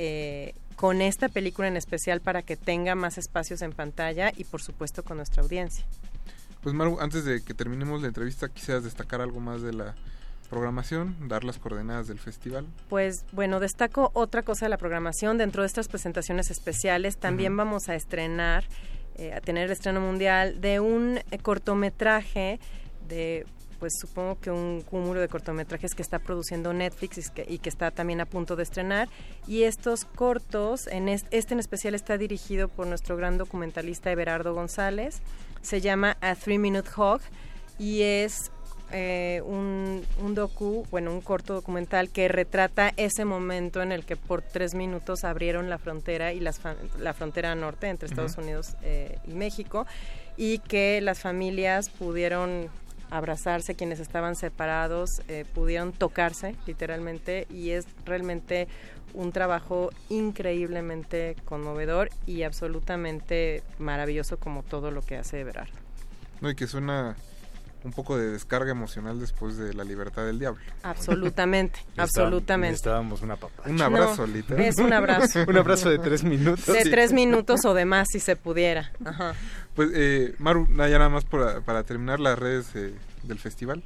eh, 0.00 0.54
con 0.76 1.02
esta 1.02 1.28
película 1.28 1.66
en 1.66 1.76
especial 1.76 2.20
para 2.20 2.42
que 2.42 2.56
tenga 2.56 2.94
más 2.94 3.18
espacios 3.18 3.62
en 3.62 3.72
pantalla 3.72 4.30
y 4.36 4.44
por 4.44 4.62
supuesto 4.62 5.02
con 5.02 5.16
nuestra 5.16 5.42
audiencia. 5.42 5.84
Pues 6.62 6.74
Maru, 6.74 6.98
antes 7.00 7.24
de 7.24 7.42
que 7.42 7.54
terminemos 7.54 8.00
la 8.02 8.08
entrevista, 8.08 8.48
quisieras 8.48 8.84
destacar 8.84 9.20
algo 9.20 9.40
más 9.40 9.62
de 9.62 9.72
la 9.72 9.94
programación, 10.50 11.28
dar 11.28 11.44
las 11.44 11.58
coordenadas 11.58 12.08
del 12.08 12.18
festival. 12.18 12.66
Pues 12.88 13.24
bueno, 13.32 13.60
destaco 13.60 14.10
otra 14.14 14.42
cosa 14.42 14.64
de 14.66 14.70
la 14.70 14.78
programación. 14.78 15.36
Dentro 15.38 15.62
de 15.62 15.66
estas 15.66 15.88
presentaciones 15.88 16.50
especiales 16.50 17.16
también 17.18 17.56
vamos 17.56 17.88
a 17.88 17.94
estrenar, 17.94 18.64
eh, 19.16 19.34
a 19.34 19.40
tener 19.40 19.66
el 19.66 19.72
estreno 19.72 20.00
mundial 20.00 20.60
de 20.60 20.80
un 20.80 21.18
eh, 21.30 21.38
cortometraje 21.42 22.58
de, 23.08 23.46
pues 23.78 23.92
supongo 24.00 24.40
que 24.40 24.50
un 24.50 24.80
cúmulo 24.82 25.20
de 25.20 25.28
cortometrajes 25.28 25.94
que 25.94 26.02
está 26.02 26.18
produciendo 26.18 26.72
Netflix 26.72 27.18
y 27.18 27.30
que, 27.30 27.46
y 27.48 27.58
que 27.58 27.68
está 27.68 27.90
también 27.90 28.20
a 28.22 28.26
punto 28.26 28.56
de 28.56 28.62
estrenar. 28.62 29.08
Y 29.46 29.64
estos 29.64 30.06
cortos, 30.06 30.86
en 30.86 31.08
est- 31.10 31.26
este 31.30 31.52
en 31.54 31.60
especial 31.60 31.94
está 31.94 32.16
dirigido 32.16 32.68
por 32.68 32.86
nuestro 32.86 33.16
gran 33.18 33.36
documentalista 33.38 34.10
Everardo 34.10 34.54
González. 34.54 35.20
Se 35.62 35.80
llama 35.80 36.16
A 36.20 36.34
Three 36.34 36.58
Minute 36.58 36.88
Hog 36.96 37.20
y 37.78 38.02
es 38.02 38.50
eh, 38.90 39.42
un, 39.44 40.02
un 40.22 40.34
docu, 40.34 40.86
bueno, 40.90 41.12
un 41.12 41.20
corto 41.20 41.52
documental 41.52 42.08
que 42.08 42.26
retrata 42.26 42.94
ese 42.96 43.26
momento 43.26 43.82
en 43.82 43.92
el 43.92 44.06
que 44.06 44.16
por 44.16 44.40
tres 44.40 44.74
minutos 44.74 45.24
abrieron 45.24 45.68
la 45.68 45.76
frontera 45.76 46.32
y 46.32 46.40
las 46.40 46.58
la 46.98 47.12
frontera 47.12 47.54
norte 47.54 47.88
entre 47.88 48.08
Estados. 48.08 48.38
Unidos 48.38 48.76
eh, 48.82 49.18
y 49.26 49.32
México 49.32 49.86
y 50.38 50.60
que 50.60 51.00
las 51.02 51.18
familias 51.18 51.90
pudieron 51.90 52.70
abrazarse, 53.10 53.74
quienes 53.74 54.00
estaban 54.00 54.36
separados 54.36 55.22
eh, 55.28 55.44
pudieron 55.54 55.92
tocarse 55.92 56.54
literalmente 56.66 57.46
y 57.50 57.70
es 57.70 57.86
realmente 58.04 58.68
un 59.14 59.32
trabajo 59.32 59.90
increíblemente 60.08 61.36
conmovedor 61.44 62.10
y 62.26 62.42
absolutamente 62.42 63.62
maravilloso 63.78 64.38
como 64.38 64.62
todo 64.62 64.90
lo 64.90 65.02
que 65.02 65.16
hace 65.16 65.40
Everardo. 65.40 65.72
No, 66.40 66.50
y 66.50 66.54
que 66.54 66.66
suena 66.66 67.16
un 67.84 67.92
poco 67.92 68.18
de 68.18 68.30
descarga 68.30 68.72
emocional 68.72 69.20
después 69.20 69.56
de 69.56 69.72
La 69.72 69.84
Libertad 69.84 70.24
del 70.26 70.38
Diablo. 70.38 70.60
Absolutamente, 70.82 71.80
absolutamente. 71.96 72.72
Necesitábamos 72.72 73.22
una 73.22 73.36
papa. 73.36 73.62
Un 73.66 73.80
abrazo, 73.80 74.26
No, 74.26 74.32
literal. 74.34 74.64
Es 74.64 74.78
un 74.78 74.92
abrazo. 74.92 75.44
un 75.48 75.56
abrazo 75.56 75.88
de 75.90 75.98
tres 75.98 76.24
minutos. 76.24 76.66
De 76.66 76.82
Sí. 76.82 76.90
tres 76.90 77.12
minutos 77.12 77.64
o 77.64 77.74
de 77.74 77.84
más 77.84 78.08
si 78.10 78.18
se 78.20 78.34
pudiera. 78.36 78.90
Ajá. 79.04 79.34
Pues, 79.74 79.90
eh, 79.94 80.34
Maru, 80.38 80.66
nada, 80.70 80.88
ya 80.88 80.98
nada 80.98 81.10
más 81.10 81.24
para, 81.24 81.60
para 81.60 81.84
terminar 81.84 82.18
las 82.20 82.36
redes 82.38 82.74
eh, 82.74 82.94
del 83.22 83.38
festival. 83.38 83.82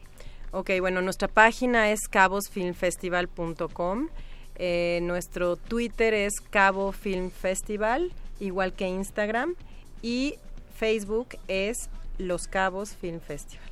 Ok, 0.52 0.70
bueno, 0.80 1.00
nuestra 1.02 1.28
página 1.28 1.90
es 1.90 2.00
cabosfilmfestival.com. 2.10 4.08
Eh, 4.56 5.00
nuestro 5.02 5.56
Twitter 5.56 6.14
es 6.14 6.40
Cabo 6.40 6.92
Film 6.92 7.30
Festival, 7.30 8.12
igual 8.40 8.72
que 8.72 8.86
Instagram. 8.86 9.54
Y 10.02 10.36
Facebook 10.76 11.28
es 11.48 11.88
Los 12.18 12.48
Cabos 12.48 12.94
Film 12.94 13.20
Festival. 13.20 13.64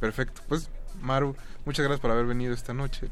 Perfecto. 0.00 0.42
Pues, 0.48 0.70
Maru, 1.00 1.34
muchas 1.64 1.84
gracias 1.84 2.00
por 2.00 2.10
haber 2.10 2.26
venido 2.26 2.54
esta 2.54 2.72
noche. 2.72 3.08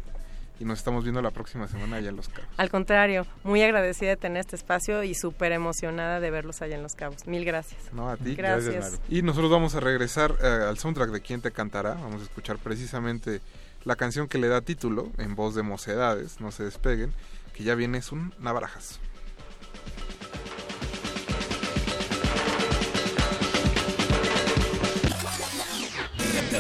Y 0.60 0.64
nos 0.64 0.78
estamos 0.78 1.02
viendo 1.02 1.20
la 1.20 1.32
próxima 1.32 1.66
semana 1.66 1.96
allá 1.96 2.10
en 2.10 2.16
Los 2.16 2.28
Cabos. 2.28 2.48
Al 2.56 2.70
contrario, 2.70 3.26
muy 3.42 3.60
agradecida 3.62 4.10
de 4.10 4.16
tener 4.16 4.38
este 4.38 4.54
espacio 4.54 5.02
y 5.02 5.14
súper 5.14 5.50
emocionada 5.50 6.20
de 6.20 6.30
verlos 6.30 6.62
allá 6.62 6.76
en 6.76 6.82
Los 6.84 6.94
Cabos. 6.94 7.26
Mil 7.26 7.44
gracias. 7.44 7.92
No, 7.92 8.08
a 8.08 8.16
ti. 8.16 8.36
Gracias. 8.36 9.00
Y 9.08 9.22
nosotros 9.22 9.50
vamos 9.50 9.74
a 9.74 9.80
regresar 9.80 10.36
eh, 10.40 10.46
al 10.46 10.78
soundtrack 10.78 11.10
de 11.10 11.20
Quién 11.20 11.40
te 11.40 11.50
cantará. 11.50 11.94
Vamos 11.94 12.20
a 12.20 12.24
escuchar 12.24 12.58
precisamente 12.58 13.40
la 13.84 13.96
canción 13.96 14.28
que 14.28 14.38
le 14.38 14.48
da 14.48 14.60
título, 14.60 15.10
en 15.18 15.34
voz 15.34 15.54
de 15.54 15.62
Mocedades, 15.62 16.40
no 16.40 16.50
se 16.50 16.64
despeguen, 16.64 17.12
que 17.52 17.64
ya 17.64 17.74
viene 17.74 17.98
es 17.98 18.12
un 18.12 18.32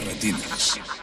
retinas. 0.04 0.93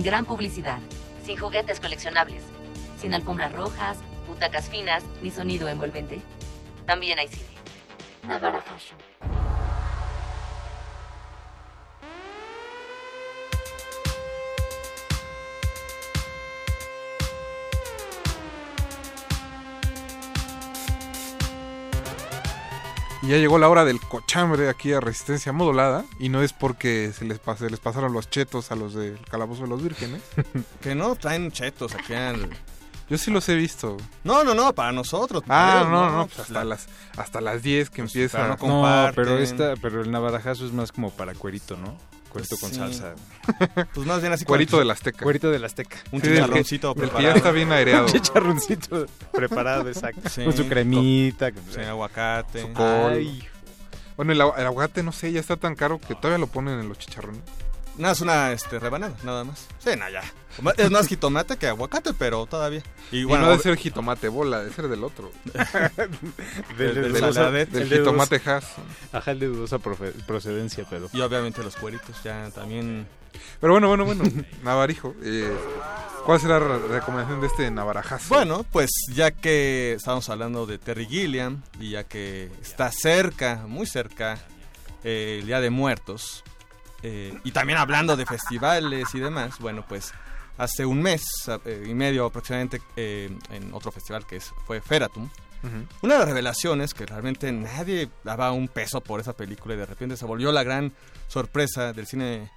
Sin 0.00 0.06
gran 0.06 0.24
publicidad, 0.24 0.78
sin 1.26 1.36
juguetes 1.36 1.78
coleccionables, 1.78 2.42
sin 2.98 3.12
alfombras 3.12 3.52
rojas, 3.52 3.98
butacas 4.26 4.70
finas 4.70 5.02
ni 5.20 5.30
sonido 5.30 5.68
envolvente. 5.68 6.22
También 6.86 7.18
hay 7.18 7.28
ya 23.30 23.36
llegó 23.38 23.58
la 23.58 23.68
hora 23.68 23.84
del 23.84 24.00
cochambre 24.00 24.68
aquí 24.68 24.92
a 24.92 25.00
Resistencia 25.00 25.52
Modulada. 25.52 26.04
Y 26.18 26.28
no 26.28 26.42
es 26.42 26.52
porque 26.52 27.12
se 27.16 27.24
les, 27.24 27.42
pas- 27.42 27.56
se 27.58 27.70
les 27.70 27.80
pasaron 27.80 28.12
los 28.12 28.28
chetos 28.30 28.70
a 28.72 28.76
los 28.76 28.94
del 28.94 29.18
Calabozo 29.30 29.62
de 29.62 29.68
los 29.68 29.82
Vírgenes. 29.82 30.22
Que 30.80 30.94
no 30.94 31.14
traen 31.16 31.50
chetos 31.52 31.94
aquí 31.94 32.14
al... 32.14 32.48
Yo 33.08 33.18
sí 33.18 33.32
los 33.32 33.48
he 33.48 33.56
visto. 33.56 33.96
No, 34.22 34.44
no, 34.44 34.54
no, 34.54 34.72
para 34.72 34.92
nosotros. 34.92 35.42
Ah, 35.48 35.78
pues, 35.80 35.90
no, 35.90 36.10
no, 36.10 36.26
pues 36.26 36.34
pues, 36.36 36.40
hasta 36.48 36.54
la- 36.60 36.64
las 36.64 36.86
hasta 37.16 37.40
las 37.40 37.62
10 37.62 37.90
que 37.90 38.02
empieza. 38.02 38.38
pero 38.56 38.68
no 38.68 39.10
pero 39.16 39.38
esta, 39.38 39.74
pero 39.82 40.00
el 40.02 40.10
navarajazo 40.12 40.64
es 40.64 40.72
más 40.72 40.92
como 40.92 41.10
para 41.10 41.34
cuerito, 41.34 41.76
¿no? 41.76 41.96
Cuerito 42.30 42.56
Pues 42.58 42.60
con 42.60 42.70
sí. 42.70 42.76
salsa. 42.76 43.14
Pues 43.94 44.06
más 44.06 44.20
bien 44.20 44.32
así 44.32 44.44
Cuerito 44.44 44.78
del 44.78 44.90
Azteca. 44.90 45.22
Cuerito 45.22 45.50
del 45.50 45.64
Azteca. 45.64 45.96
Un 46.12 46.20
Sí, 46.22 46.28
chicharroncito 46.28 46.90
el 46.90 46.94
que 46.94 47.00
ya 47.00 47.06
preparado. 47.12 47.36
está 47.36 47.50
bien 47.50 47.72
aireado. 47.72 48.06
Un 48.06 48.12
chicharroncito 48.12 49.06
preparado, 49.32 49.88
exacto. 49.88 50.28
Sí. 50.28 50.44
Con 50.44 50.56
su 50.56 50.66
cremita. 50.68 51.52
con- 51.52 51.62
Sí, 51.72 51.80
aguacate. 51.80 52.62
Su 52.62 52.72
col. 52.72 53.12
Ay. 53.12 53.46
Bueno, 54.16 54.32
el, 54.32 54.40
el 54.40 54.66
aguacate, 54.66 55.02
no 55.02 55.12
sé, 55.12 55.32
ya 55.32 55.40
está 55.40 55.56
tan 55.56 55.74
caro 55.74 55.98
que 55.98 56.14
todavía 56.14 56.38
lo 56.38 56.46
ponen 56.46 56.78
en 56.80 56.88
los 56.88 56.98
chicharrones. 56.98 57.40
Nada, 57.98 58.12
es 58.12 58.20
una 58.20 58.52
este, 58.52 58.78
rebanada, 58.78 59.14
nada 59.24 59.44
más. 59.44 59.66
Sí, 59.78 59.90
no, 59.98 60.08
ya. 60.08 60.22
Es 60.76 60.90
más 60.90 61.06
jitomate 61.06 61.56
que 61.56 61.66
aguacate, 61.68 62.12
pero 62.12 62.44
todavía. 62.46 62.82
Y 63.12 63.20
Y 63.20 63.24
no 63.26 63.48
debe 63.50 63.58
ser 63.62 63.76
jitomate 63.76 64.28
bola, 64.28 64.60
debe 64.60 64.72
ser 64.74 64.88
del 64.88 65.04
otro. 65.04 65.30
Del- 66.76 66.94
del 66.94 67.12
del- 67.12 67.34
saladet. 67.34 67.70
Del 67.70 67.82
el 67.84 67.88
de 67.88 67.96
jitomate 67.98 68.40
Hass. 68.44 68.64
Ajá, 69.12 69.30
el 69.30 69.38
de 69.40 69.46
dudosa 69.46 69.78
procedencia, 69.78 70.84
pero... 70.88 71.08
Y 71.12 71.20
obviamente 71.20 71.62
los 71.62 71.76
cueritos 71.76 72.22
ya 72.22 72.50
también. 72.50 73.06
Pero 73.60 73.72
bueno, 73.74 73.88
bueno, 73.88 74.04
bueno. 74.04 74.24
Navarijo, 74.64 75.14
eh, 75.22 75.52
¿cuál 76.26 76.40
será 76.40 76.58
la 76.58 76.78
recomendación 76.78 77.40
de 77.40 77.46
este 77.46 77.70
navarajazo? 77.70 78.34
Bueno, 78.34 78.64
pues 78.72 78.90
ya 79.14 79.30
que 79.30 79.92
estamos 79.94 80.28
hablando 80.28 80.66
de 80.66 80.78
Terry 80.78 81.06
Gilliam 81.06 81.62
y 81.78 81.90
ya 81.90 82.04
que 82.04 82.50
está 82.60 82.90
cerca, 82.90 83.64
muy 83.66 83.86
cerca, 83.86 84.38
eh, 85.04 85.38
el 85.40 85.46
Día 85.46 85.60
de 85.60 85.70
Muertos, 85.70 86.42
eh, 87.02 87.38
y 87.44 87.52
también 87.52 87.78
hablando 87.78 88.16
de 88.16 88.26
festivales 88.26 89.14
y 89.14 89.20
demás, 89.20 89.58
bueno, 89.60 89.84
pues 89.88 90.12
hace 90.62 90.84
un 90.86 91.00
mes 91.02 91.22
eh, 91.64 91.84
y 91.88 91.94
medio 91.94 92.26
aproximadamente 92.26 92.80
eh, 92.96 93.36
en 93.50 93.72
otro 93.74 93.90
festival 93.90 94.26
que 94.26 94.36
es, 94.36 94.52
fue 94.66 94.80
Feratum, 94.80 95.28
una 96.00 96.14
de 96.14 96.18
las 96.20 96.28
revelaciones 96.28 96.94
que 96.94 97.04
realmente 97.04 97.52
nadie 97.52 98.08
daba 98.24 98.50
un 98.52 98.66
peso 98.68 99.02
por 99.02 99.20
esa 99.20 99.34
película 99.34 99.74
y 99.74 99.76
de 99.76 99.84
repente 99.86 100.16
se 100.16 100.24
volvió 100.24 100.52
la 100.52 100.62
gran 100.62 100.92
sorpresa 101.28 101.92
del 101.92 102.06
cine, 102.06 102.50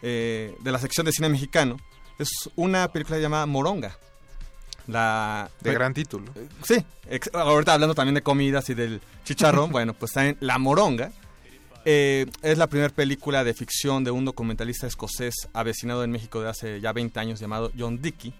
eh, 0.00 0.56
de 0.60 0.72
la 0.72 0.78
sección 0.78 1.04
de 1.04 1.12
cine 1.12 1.28
mexicano, 1.28 1.76
es 2.18 2.30
una 2.56 2.88
película 2.92 3.18
llamada 3.18 3.44
Moronga. 3.46 3.98
La 4.86 5.50
De 5.60 5.72
gran 5.74 5.92
título. 5.92 6.32
Sí, 6.62 6.76
ex- 7.08 7.30
ahorita 7.34 7.74
hablando 7.74 7.94
también 7.94 8.14
de 8.14 8.22
comidas 8.22 8.70
y 8.70 8.74
del 8.74 9.00
chicharrón, 9.24 9.70
bueno, 9.72 9.94
pues 9.94 10.12
también 10.12 10.36
La 10.40 10.58
Moronga. 10.58 11.10
Eh, 11.88 12.26
es 12.42 12.58
la 12.58 12.66
primera 12.66 12.92
película 12.92 13.44
de 13.44 13.54
ficción 13.54 14.02
de 14.02 14.10
un 14.10 14.24
documentalista 14.24 14.88
escocés 14.88 15.34
avecinado 15.52 16.02
en 16.02 16.10
México 16.10 16.40
de 16.40 16.48
hace 16.48 16.80
ya 16.80 16.92
20 16.92 17.20
años 17.20 17.38
llamado 17.38 17.70
John 17.78 18.02
Dickey. 18.02 18.34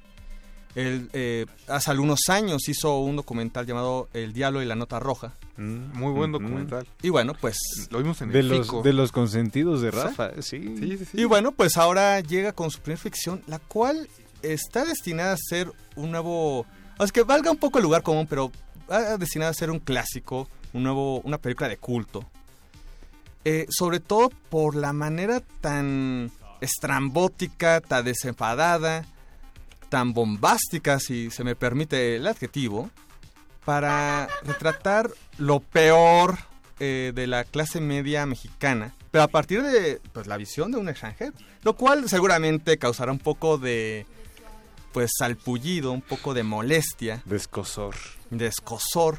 Él 0.74 1.09
eh, 1.12 1.47
hace 1.68 1.93
algunos 1.93 2.28
años 2.28 2.68
hizo 2.68 2.98
un 2.98 3.14
documental 3.14 3.64
llamado 3.64 4.09
El 4.12 4.32
Diablo 4.32 4.62
y 4.62 4.66
la 4.66 4.74
Nota 4.74 4.98
Roja. 4.98 5.36
Muy 5.56 6.12
buen 6.12 6.32
documental. 6.32 6.89
Y 7.02 7.10
bueno, 7.10 7.35
pues... 7.40 7.56
Lo 7.90 7.98
vimos 7.98 8.20
en 8.20 8.32
De 8.32 8.40
el 8.40 8.48
los, 8.48 8.66
Fico. 8.66 8.82
de 8.82 8.93
los 8.93 9.12
consentidos 9.12 9.81
de. 9.81 9.93
Rafa, 9.93 10.32
sí. 10.43 10.77
Sí, 10.77 10.98
sí, 10.98 11.05
sí. 11.05 11.20
Y 11.20 11.24
bueno, 11.24 11.52
pues 11.52 11.77
ahora 11.77 12.18
llega 12.18 12.52
con 12.52 12.73
su 12.73 12.81
primera 12.81 13.01
ficción, 13.01 13.43
la 13.47 13.60
cual 13.60 14.09
está 14.43 14.85
destinada 14.85 15.35
a 15.35 15.39
ser 15.39 15.70
un 15.94 16.10
nuevo... 16.10 16.66
Es 16.98 17.12
que 17.12 17.23
valga 17.23 17.52
un 17.52 17.59
poco 17.59 17.78
el 17.78 17.85
lugar 17.85 18.02
común, 18.02 18.27
pero 18.28 18.51
va 18.90 19.16
destinada 19.18 19.52
a 19.52 19.55
ser 19.55 19.70
un 19.70 19.78
clásico, 19.78 20.48
un 20.73 20.82
nuevo, 20.82 21.20
una 21.20 21.39
película 21.39 21.68
de 21.68 21.77
culto. 21.77 22.28
Eh, 23.48 23.66
sobre 23.70 24.01
todo 24.01 24.31
por 24.51 24.74
la 24.74 24.93
manera 24.93 25.40
tan 25.60 26.32
estrambótica, 26.60 27.81
tan 27.81 28.05
desenfadada, 28.05 29.05
tan 29.89 30.12
bombástica, 30.12 30.98
si 30.98 31.31
se 31.31 31.44
me 31.44 31.55
permite 31.55 32.16
el 32.16 32.27
adjetivo, 32.27 32.90
para 33.64 34.27
retratar 34.43 35.12
lo 35.39 35.60
peor 35.60 36.39
eh, 36.81 37.12
de 37.14 37.28
la 37.28 37.44
clase 37.44 37.81
media 37.81 38.27
mexicana, 38.27 38.93
pero 39.12 39.23
a 39.23 39.28
partir 39.28 39.62
de 39.62 40.01
pues, 40.12 40.27
la 40.27 40.36
visión 40.39 40.73
de 40.73 40.78
un 40.78 40.89
extranjero, 40.89 41.32
lo 41.62 41.77
cual 41.77 42.09
seguramente 42.09 42.78
causará 42.78 43.12
un 43.12 43.20
poco 43.20 43.59
de 43.59 44.06
pues 44.93 45.12
salpullido, 45.16 45.93
un 45.93 46.02
poco 46.02 46.35
de 46.35 46.43
molestia, 46.43 47.23
De 47.24 47.36
escosor. 47.36 47.94
de 48.31 48.48
escosor. 48.48 49.18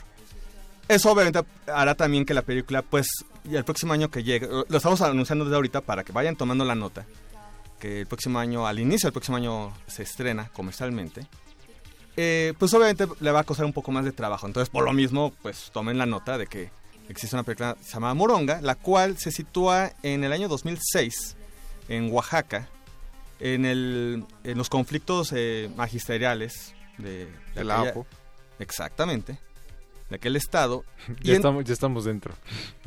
Eso 0.87 1.11
obviamente 1.11 1.41
hará 1.67 1.95
también 1.95 2.25
que 2.25 2.33
la 2.33 2.41
película, 2.43 2.81
pues, 2.81 3.07
y 3.43 3.55
el 3.55 3.65
próximo 3.65 3.93
año 3.93 4.09
que 4.09 4.23
llegue, 4.23 4.47
lo 4.47 4.77
estamos 4.77 5.01
anunciando 5.01 5.45
desde 5.45 5.55
ahorita 5.55 5.81
para 5.81 6.03
que 6.03 6.13
vayan 6.13 6.35
tomando 6.35 6.63
la 6.63 6.75
nota, 6.75 7.05
que 7.79 8.01
el 8.01 8.07
próximo 8.07 8.39
año, 8.39 8.65
al 8.65 8.79
inicio 8.79 9.07
del 9.07 9.13
próximo 9.13 9.37
año 9.37 9.73
se 9.87 10.03
estrena 10.03 10.49
comercialmente, 10.49 11.27
eh, 12.15 12.53
pues 12.57 12.73
obviamente 12.73 13.05
le 13.19 13.31
va 13.31 13.41
a 13.41 13.43
costar 13.43 13.65
un 13.65 13.73
poco 13.73 13.91
más 13.91 14.05
de 14.05 14.11
trabajo. 14.11 14.47
Entonces, 14.47 14.69
por 14.69 14.85
lo 14.85 14.93
mismo, 14.93 15.33
pues 15.41 15.69
tomen 15.73 15.97
la 15.97 16.05
nota 16.05 16.37
de 16.37 16.47
que 16.47 16.71
existe 17.09 17.35
una 17.35 17.43
película 17.43 17.75
que 17.75 17.83
se 17.83 17.93
llama 17.93 18.13
Moronga, 18.13 18.61
la 18.61 18.75
cual 18.75 19.17
se 19.17 19.31
sitúa 19.31 19.91
en 20.03 20.23
el 20.23 20.31
año 20.31 20.47
2006 20.47 21.35
en 21.89 22.11
Oaxaca, 22.11 22.69
en, 23.39 23.65
el, 23.65 24.25
en 24.43 24.57
los 24.57 24.69
conflictos 24.69 25.31
eh, 25.35 25.69
magisteriales 25.75 26.73
de, 26.97 27.25
de 27.25 27.31
De 27.55 27.63
la 27.63 27.81
APO. 27.81 28.07
Exactamente, 28.59 29.39
de 30.09 30.15
aquel 30.17 30.35
estado. 30.35 30.83
Y 31.21 31.27
Ya, 31.27 31.31
en- 31.31 31.35
estamos, 31.37 31.63
ya 31.65 31.73
estamos 31.73 32.05
dentro. 32.05 32.33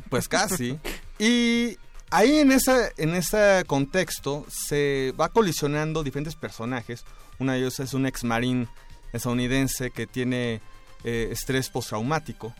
pues 0.09 0.27
casi. 0.27 0.77
y 1.19 1.77
ahí 2.09 2.37
en 2.39 2.51
ese, 2.51 2.91
en 2.97 3.15
ese 3.15 3.63
contexto 3.67 4.45
se 4.49 5.13
va 5.19 5.29
colisionando 5.29 6.03
diferentes 6.03 6.35
personajes. 6.35 7.03
Uno 7.39 7.51
de 7.53 7.59
ellos 7.59 7.79
es 7.79 7.93
un 7.93 8.05
ex 8.05 8.23
marín 8.23 8.67
estadounidense 9.13 9.91
que 9.91 10.07
tiene 10.07 10.61
eh, 11.03 11.29
estrés 11.31 11.69
postraumático 11.69 12.53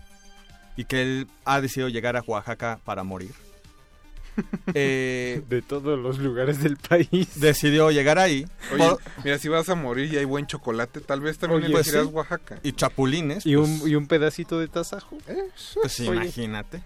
y 0.76 0.86
que 0.86 1.02
él 1.02 1.28
ha 1.46 1.62
decidido 1.62 1.90
llegar 1.90 2.18
a 2.18 2.22
Oaxaca 2.26 2.80
para 2.84 3.04
morir. 3.04 3.34
Eh, 4.74 5.42
De 5.50 5.62
todos 5.62 6.00
los 6.00 6.18
lugares 6.20 6.62
del 6.64 6.78
país. 6.78 7.40
decidió 7.40 7.92
llegar 7.92 8.18
ahí. 8.20 8.46
Oye, 8.74 8.88
por- 8.90 9.00
mira, 9.24 9.38
si 9.38 9.50
vas 9.50 9.68
a 9.70 9.76
morir 9.76 10.14
y 10.14 10.18
hay 10.18 10.26
buen 10.26 10.48
chocolate, 10.48 11.02
tal 11.02 11.20
vez 11.22 11.38
también 11.38 11.64
Oye, 11.64 11.72
pues 11.74 11.88
elegirás 11.88 12.08
sí. 12.08 12.14
Oaxaca. 12.14 12.60
y 12.64 12.72
chapulines. 12.74 13.46
Y 13.46 13.56
pues, 13.56 13.68
un, 13.82 13.90
y 13.90 13.96
un 13.96 14.08
pedacito 14.08 14.60
de 14.60 14.68
tasajo. 14.68 15.18
Pues 15.26 15.92
sí, 15.92 16.08
Oye. 16.08 16.22
imagínate. 16.24 16.82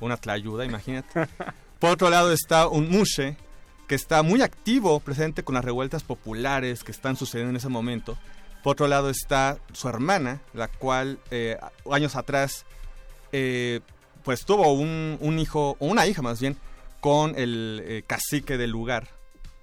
Una 0.00 0.16
tlayuda, 0.16 0.64
imagínate. 0.64 1.28
Por 1.78 1.90
otro 1.90 2.10
lado 2.10 2.32
está 2.32 2.66
un 2.68 2.88
mushe 2.90 3.36
que 3.86 3.94
está 3.94 4.22
muy 4.22 4.42
activo, 4.42 4.98
presente 5.00 5.44
con 5.44 5.54
las 5.54 5.64
revueltas 5.64 6.02
populares 6.02 6.82
que 6.84 6.90
están 6.92 7.16
sucediendo 7.16 7.50
en 7.50 7.56
ese 7.56 7.68
momento. 7.68 8.16
Por 8.62 8.72
otro 8.72 8.88
lado 8.88 9.10
está 9.10 9.58
su 9.72 9.88
hermana, 9.88 10.40
la 10.54 10.68
cual 10.68 11.18
eh, 11.30 11.58
años 11.92 12.16
atrás 12.16 12.64
eh, 13.32 13.80
pues 14.24 14.44
tuvo 14.44 14.72
un, 14.72 15.18
un 15.20 15.38
hijo, 15.38 15.76
o 15.78 15.86
una 15.86 16.06
hija 16.06 16.22
más 16.22 16.40
bien, 16.40 16.56
con 17.00 17.34
el 17.38 17.82
eh, 17.84 18.02
cacique 18.06 18.56
del 18.56 18.70
lugar 18.70 19.08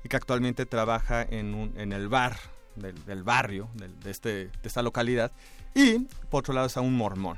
y 0.04 0.10
que 0.10 0.16
actualmente 0.16 0.66
trabaja 0.66 1.24
en, 1.24 1.54
un- 1.54 1.74
en 1.78 1.92
el 1.94 2.08
bar 2.08 2.38
del, 2.76 3.24
barrio, 3.24 3.68
de, 3.76 4.10
este, 4.12 4.30
de 4.48 4.52
esta 4.64 4.82
localidad. 4.82 5.32
Y 5.74 6.00
por 6.30 6.40
otro 6.40 6.54
lado 6.54 6.68
está 6.68 6.82
un 6.82 6.96
mormón. 6.96 7.38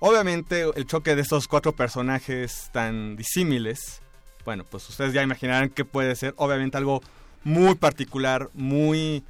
Obviamente 0.00 0.62
el 0.76 0.86
choque 0.86 1.16
de 1.16 1.22
estos 1.22 1.48
cuatro 1.48 1.72
personajes 1.72 2.70
tan 2.72 3.16
disímiles, 3.16 4.00
bueno, 4.44 4.64
pues 4.64 4.88
ustedes 4.88 5.12
ya 5.12 5.22
imaginarán 5.22 5.70
qué 5.70 5.84
puede 5.84 6.14
ser. 6.16 6.34
Obviamente 6.36 6.76
algo 6.76 7.02
muy 7.44 7.74
particular, 7.74 8.48
muy... 8.54 9.24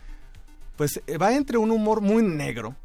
Pues 0.76 1.00
eh, 1.06 1.16
va 1.18 1.34
entre 1.34 1.58
un 1.58 1.70
humor 1.70 2.00
muy 2.00 2.22
negro, 2.22 2.76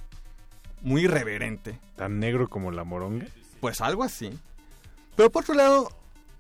muy 0.82 1.04
irreverente, 1.04 1.80
Tan 1.96 2.20
negro 2.20 2.50
como 2.50 2.72
la 2.72 2.84
moronga. 2.84 3.28
Pues 3.64 3.80
algo 3.80 4.04
así. 4.04 4.30
Pero 5.16 5.32
por 5.32 5.44
otro 5.44 5.56
lado, 5.56 5.90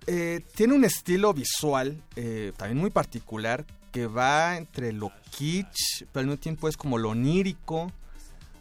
eh, 0.07 0.41
tiene 0.55 0.73
un 0.73 0.83
estilo 0.83 1.33
visual 1.33 2.03
eh, 2.17 2.51
también 2.57 2.77
muy 2.79 2.89
particular 2.89 3.63
que 3.93 4.07
va 4.07 4.57
entre 4.57 4.91
lo 4.91 5.09
kitsch, 5.31 6.03
pero 6.11 6.19
al 6.19 6.25
mismo 6.25 6.41
tiempo 6.41 6.67
es 6.67 6.75
como 6.75 6.97
lo 6.97 7.11
onírico, 7.11 7.89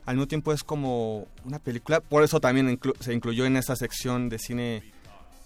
al 0.07 0.15
mismo 0.15 0.29
tiempo 0.29 0.53
es 0.53 0.63
como 0.63 1.27
una 1.45 1.59
película, 1.59 1.99
por 1.99 2.23
eso 2.23 2.39
también 2.39 2.79
se 3.01 3.13
incluyó 3.13 3.47
en 3.47 3.57
esta 3.57 3.75
sección 3.75 4.29
de 4.29 4.39
cine 4.39 4.93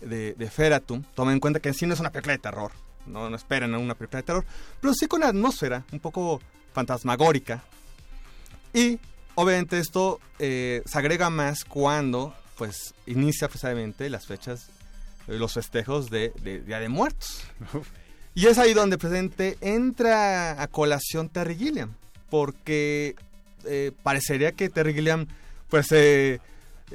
de, 0.02 0.50
Feratum. 0.52 1.02
Tomen 1.14 1.36
en 1.36 1.40
cuenta 1.40 1.58
que 1.58 1.72
sí 1.72 1.86
no 1.86 1.94
es 1.94 2.00
una 2.00 2.12
película 2.12 2.34
de 2.34 2.40
terror, 2.40 2.72
no, 3.06 3.30
no 3.30 3.36
esperen 3.36 3.74
una 3.74 3.94
película 3.94 4.18
de 4.18 4.26
terror, 4.26 4.44
pero 4.78 4.92
sí 4.92 5.06
con 5.06 5.22
una 5.22 5.30
atmósfera 5.30 5.86
un 5.90 6.00
poco 6.00 6.42
fantasmagórica. 6.74 7.64
Y 8.74 9.00
obviamente 9.36 9.78
esto 9.78 10.20
eh, 10.38 10.82
se 10.84 10.98
agrega 10.98 11.30
más 11.30 11.64
cuando 11.64 12.34
pues 12.56 12.94
inicia 13.06 13.48
precisamente 13.48 14.08
las 14.10 14.26
fechas, 14.26 14.68
eh, 15.28 15.38
los 15.38 15.52
festejos 15.52 16.10
de, 16.10 16.32
de 16.42 16.60
Día 16.60 16.80
de 16.80 16.88
Muertos. 16.88 17.42
Y 18.34 18.46
es 18.46 18.58
ahí 18.58 18.74
donde 18.74 18.98
presente 18.98 19.56
entra 19.60 20.60
a 20.62 20.66
colación 20.68 21.28
Terry 21.28 21.56
Gilliam, 21.56 21.94
porque 22.28 23.16
eh, 23.64 23.92
parecería 24.02 24.52
que 24.52 24.68
Terry 24.68 24.94
Gilliam 24.94 25.26
pues 25.68 25.90
eh, 25.92 26.40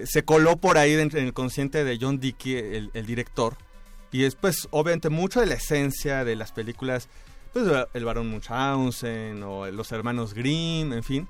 se 0.04 0.24
coló 0.24 0.58
por 0.58 0.78
ahí 0.78 0.94
en 0.94 1.16
el 1.16 1.34
consciente 1.34 1.84
de 1.84 1.98
John 2.00 2.20
Dickey, 2.20 2.56
el, 2.56 2.92
el 2.94 3.06
director, 3.06 3.58
y 4.12 4.26
es 4.26 4.36
pues 4.36 4.68
obviamente 4.72 5.10
mucho 5.10 5.40
de 5.40 5.48
la 5.48 5.56
esencia 5.56 6.24
de 6.24 6.36
las 6.36 6.52
películas, 6.52 7.10
pues 7.54 7.66
el 7.94 8.06
Barón 8.06 8.30
Munchausen 8.30 9.44
o 9.44 9.70
los 9.72 9.92
hermanos 9.92 10.34
Grimm, 10.34 10.94
en 10.94 11.04
fin, 11.04 11.28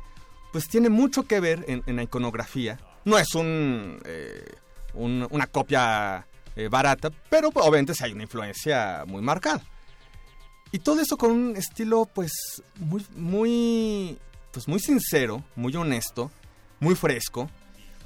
pues 0.51 0.67
tiene 0.67 0.89
mucho 0.89 1.23
que 1.23 1.39
ver 1.39 1.65
en, 1.67 1.83
en 1.85 1.95
la 1.95 2.03
iconografía. 2.03 2.79
No 3.05 3.17
es 3.17 3.33
un, 3.35 3.99
eh, 4.05 4.45
un- 4.93 5.27
una 5.31 5.47
copia 5.47 6.27
eh, 6.55 6.67
barata, 6.67 7.09
pero 7.29 7.49
obviamente 7.53 7.93
sí 7.93 8.03
hay 8.03 8.11
una 8.13 8.23
influencia 8.23 9.03
muy 9.07 9.21
marcada. 9.21 9.61
Y 10.71 10.79
todo 10.79 11.01
eso 11.01 11.17
con 11.17 11.31
un 11.31 11.57
estilo, 11.57 12.05
pues, 12.13 12.31
muy, 12.77 13.05
muy, 13.15 14.17
pues, 14.51 14.67
muy 14.67 14.79
sincero, 14.79 15.43
muy 15.55 15.75
honesto, 15.75 16.31
muy 16.79 16.95
fresco. 16.95 17.49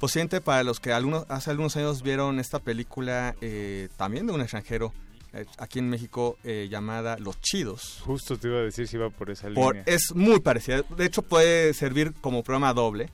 Posiblemente 0.00 0.40
para 0.40 0.62
los 0.62 0.78
que 0.80 0.92
algunos, 0.92 1.24
hace 1.28 1.50
algunos 1.50 1.76
años 1.76 2.02
vieron 2.02 2.38
esta 2.38 2.58
película 2.58 3.34
eh, 3.40 3.88
también 3.96 4.26
de 4.26 4.32
un 4.34 4.40
extranjero 4.42 4.92
eh, 5.32 5.46
aquí 5.58 5.78
en 5.78 5.88
México 5.88 6.36
eh, 6.44 6.68
llamada 6.70 7.16
Los 7.18 7.40
Chidos. 7.40 8.00
Justo 8.04 8.36
te 8.38 8.48
iba 8.48 8.58
a 8.58 8.62
decir 8.62 8.86
si 8.88 8.96
iba 8.96 9.10
por 9.10 9.30
esa 9.30 9.48
Por- 9.54 9.74
línea. 9.74 9.84
es 9.86 10.14
muy 10.14 10.40
parecida. 10.40 10.82
De 10.96 11.04
hecho, 11.06 11.22
puede 11.22 11.72
servir 11.72 12.12
como 12.20 12.42
programa 12.42 12.72
doble. 12.74 13.10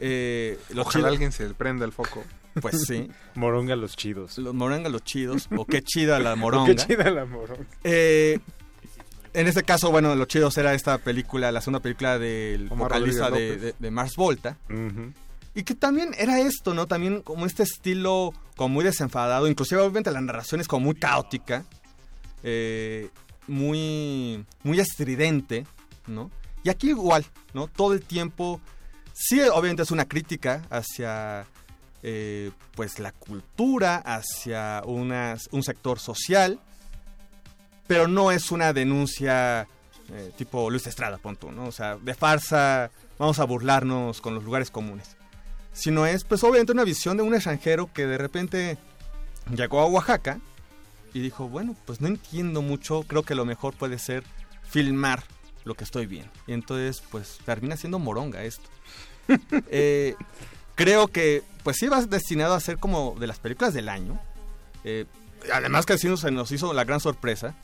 Eh, 0.00 0.58
Los 0.70 0.86
Ojalá 0.86 1.04
Chidos- 1.04 1.12
alguien 1.12 1.32
se 1.32 1.48
prenda 1.54 1.84
el 1.84 1.92
foco. 1.92 2.24
Pues 2.60 2.84
sí. 2.86 3.08
Moronga 3.34 3.74
los 3.76 3.96
chidos. 3.96 4.38
Los 4.38 4.54
moronga 4.54 4.88
los 4.88 5.02
chidos. 5.02 5.48
O 5.56 5.66
qué 5.66 5.82
chida 5.82 6.18
la 6.20 6.32
O 6.34 6.36
moronga. 6.36 6.66
qué 6.74 6.76
chida 6.76 7.10
la 7.10 7.24
moronga. 7.24 7.64
Eh, 7.82 8.38
en 9.32 9.46
este 9.48 9.64
caso, 9.64 9.90
bueno, 9.90 10.14
los 10.14 10.28
chidos 10.28 10.56
era 10.58 10.72
esta 10.74 10.98
película, 10.98 11.50
la 11.50 11.60
segunda 11.60 11.80
película 11.80 12.18
del 12.18 12.68
Omar 12.70 12.88
vocalista 12.92 13.30
de, 13.30 13.56
de- 13.56 13.74
de 13.78 13.90
Mars 13.90 14.14
Volta. 14.16 14.56
Y 15.56 15.62
que 15.64 15.74
también 15.74 16.10
era 16.18 16.40
esto, 16.40 16.74
¿no? 16.74 16.86
También 16.86 17.22
como 17.22 17.44
este 17.46 17.62
estilo 17.64 18.32
como 18.56 18.74
muy 18.74 18.84
desenfadado, 18.84 19.48
inclusive 19.48 19.80
obviamente 19.80 20.10
la 20.12 20.20
narración 20.20 20.60
es 20.60 20.68
como 20.68 20.86
muy 20.86 20.94
caótica, 20.94 21.64
eh, 22.44 23.08
muy, 23.46 24.44
muy 24.62 24.80
estridente, 24.80 25.66
¿no? 26.06 26.30
Y 26.62 26.70
aquí 26.70 26.90
igual, 26.90 27.24
¿no? 27.52 27.66
Todo 27.68 27.92
el 27.92 28.00
tiempo, 28.02 28.60
sí, 29.14 29.40
obviamente 29.40 29.82
es 29.82 29.90
una 29.90 30.06
crítica 30.06 30.62
hacia, 30.68 31.46
eh, 32.02 32.50
pues, 32.74 32.98
la 32.98 33.12
cultura, 33.12 33.96
hacia 33.96 34.82
un 34.84 35.62
sector 35.62 35.98
social, 35.98 36.60
pero 37.86 38.08
no 38.08 38.30
es 38.30 38.50
una 38.50 38.74
denuncia 38.74 39.66
eh, 40.12 40.32
tipo 40.36 40.68
Luis 40.68 40.86
Estrada, 40.86 41.16
punto, 41.18 41.50
¿no? 41.50 41.64
O 41.64 41.72
sea, 41.72 41.96
de 41.96 42.14
farsa, 42.14 42.90
vamos 43.18 43.38
a 43.38 43.44
burlarnos 43.44 44.20
con 44.20 44.34
los 44.34 44.44
lugares 44.44 44.70
comunes. 44.70 45.16
Sino 45.72 46.06
es, 46.06 46.24
pues, 46.24 46.44
obviamente 46.44 46.72
una 46.72 46.84
visión 46.84 47.16
de 47.16 47.22
un 47.22 47.34
extranjero 47.34 47.90
que 47.92 48.06
de 48.06 48.18
repente 48.18 48.78
llegó 49.54 49.80
a 49.80 49.86
Oaxaca 49.86 50.40
y 51.14 51.20
dijo, 51.20 51.48
bueno, 51.48 51.74
pues 51.86 52.00
no 52.00 52.08
entiendo 52.08 52.60
mucho, 52.60 53.02
creo 53.04 53.22
que 53.22 53.34
lo 53.34 53.44
mejor 53.44 53.74
puede 53.74 53.98
ser 53.98 54.24
filmar 54.68 55.22
lo 55.64 55.74
que 55.74 55.84
estoy 55.84 56.06
viendo. 56.06 56.30
Y 56.46 56.52
entonces, 56.52 57.02
pues, 57.10 57.38
termina 57.44 57.76
siendo 57.76 57.98
moronga 57.98 58.44
esto. 58.44 58.68
Eh, 59.70 60.14
creo 60.74 61.08
que, 61.08 61.42
pues 61.62 61.76
sí, 61.78 61.88
va 61.88 62.02
destinado 62.04 62.54
a 62.54 62.60
ser 62.60 62.78
como 62.78 63.14
de 63.18 63.26
las 63.26 63.38
películas 63.38 63.74
del 63.74 63.88
año. 63.88 64.20
Eh, 64.84 65.06
además 65.52 65.86
que 65.86 65.98
sí 65.98 66.14
se 66.16 66.30
nos 66.30 66.50
hizo 66.52 66.72
la 66.72 66.84
gran 66.84 67.00
sorpresa 67.00 67.54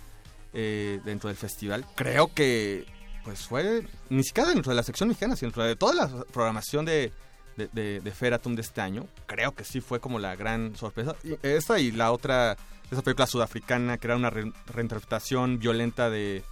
eh, 0.52 1.00
dentro 1.04 1.28
del 1.28 1.36
festival. 1.36 1.86
Creo 1.96 2.32
que, 2.34 2.86
pues 3.24 3.46
fue, 3.46 3.86
ni 4.08 4.22
siquiera 4.24 4.48
dentro 4.50 4.70
de 4.70 4.76
la 4.76 4.82
sección 4.82 5.08
mexicana, 5.08 5.36
sino 5.36 5.48
dentro 5.48 5.64
de 5.64 5.76
toda 5.76 5.94
la 5.94 6.24
programación 6.32 6.84
de, 6.84 7.12
de, 7.56 7.68
de, 7.72 8.00
de 8.00 8.10
Feratum 8.10 8.54
de 8.54 8.62
este 8.62 8.80
año. 8.80 9.06
Creo 9.26 9.54
que 9.54 9.64
sí 9.64 9.80
fue 9.80 10.00
como 10.00 10.18
la 10.18 10.34
gran 10.36 10.74
sorpresa. 10.76 11.14
Esta 11.42 11.78
y 11.78 11.90
la 11.92 12.12
otra, 12.12 12.56
esa 12.90 13.02
película 13.02 13.26
sudafricana, 13.26 13.98
que 13.98 14.06
era 14.06 14.16
una 14.16 14.30
re- 14.30 14.52
reinterpretación 14.66 15.58
violenta 15.58 16.10
de 16.10 16.42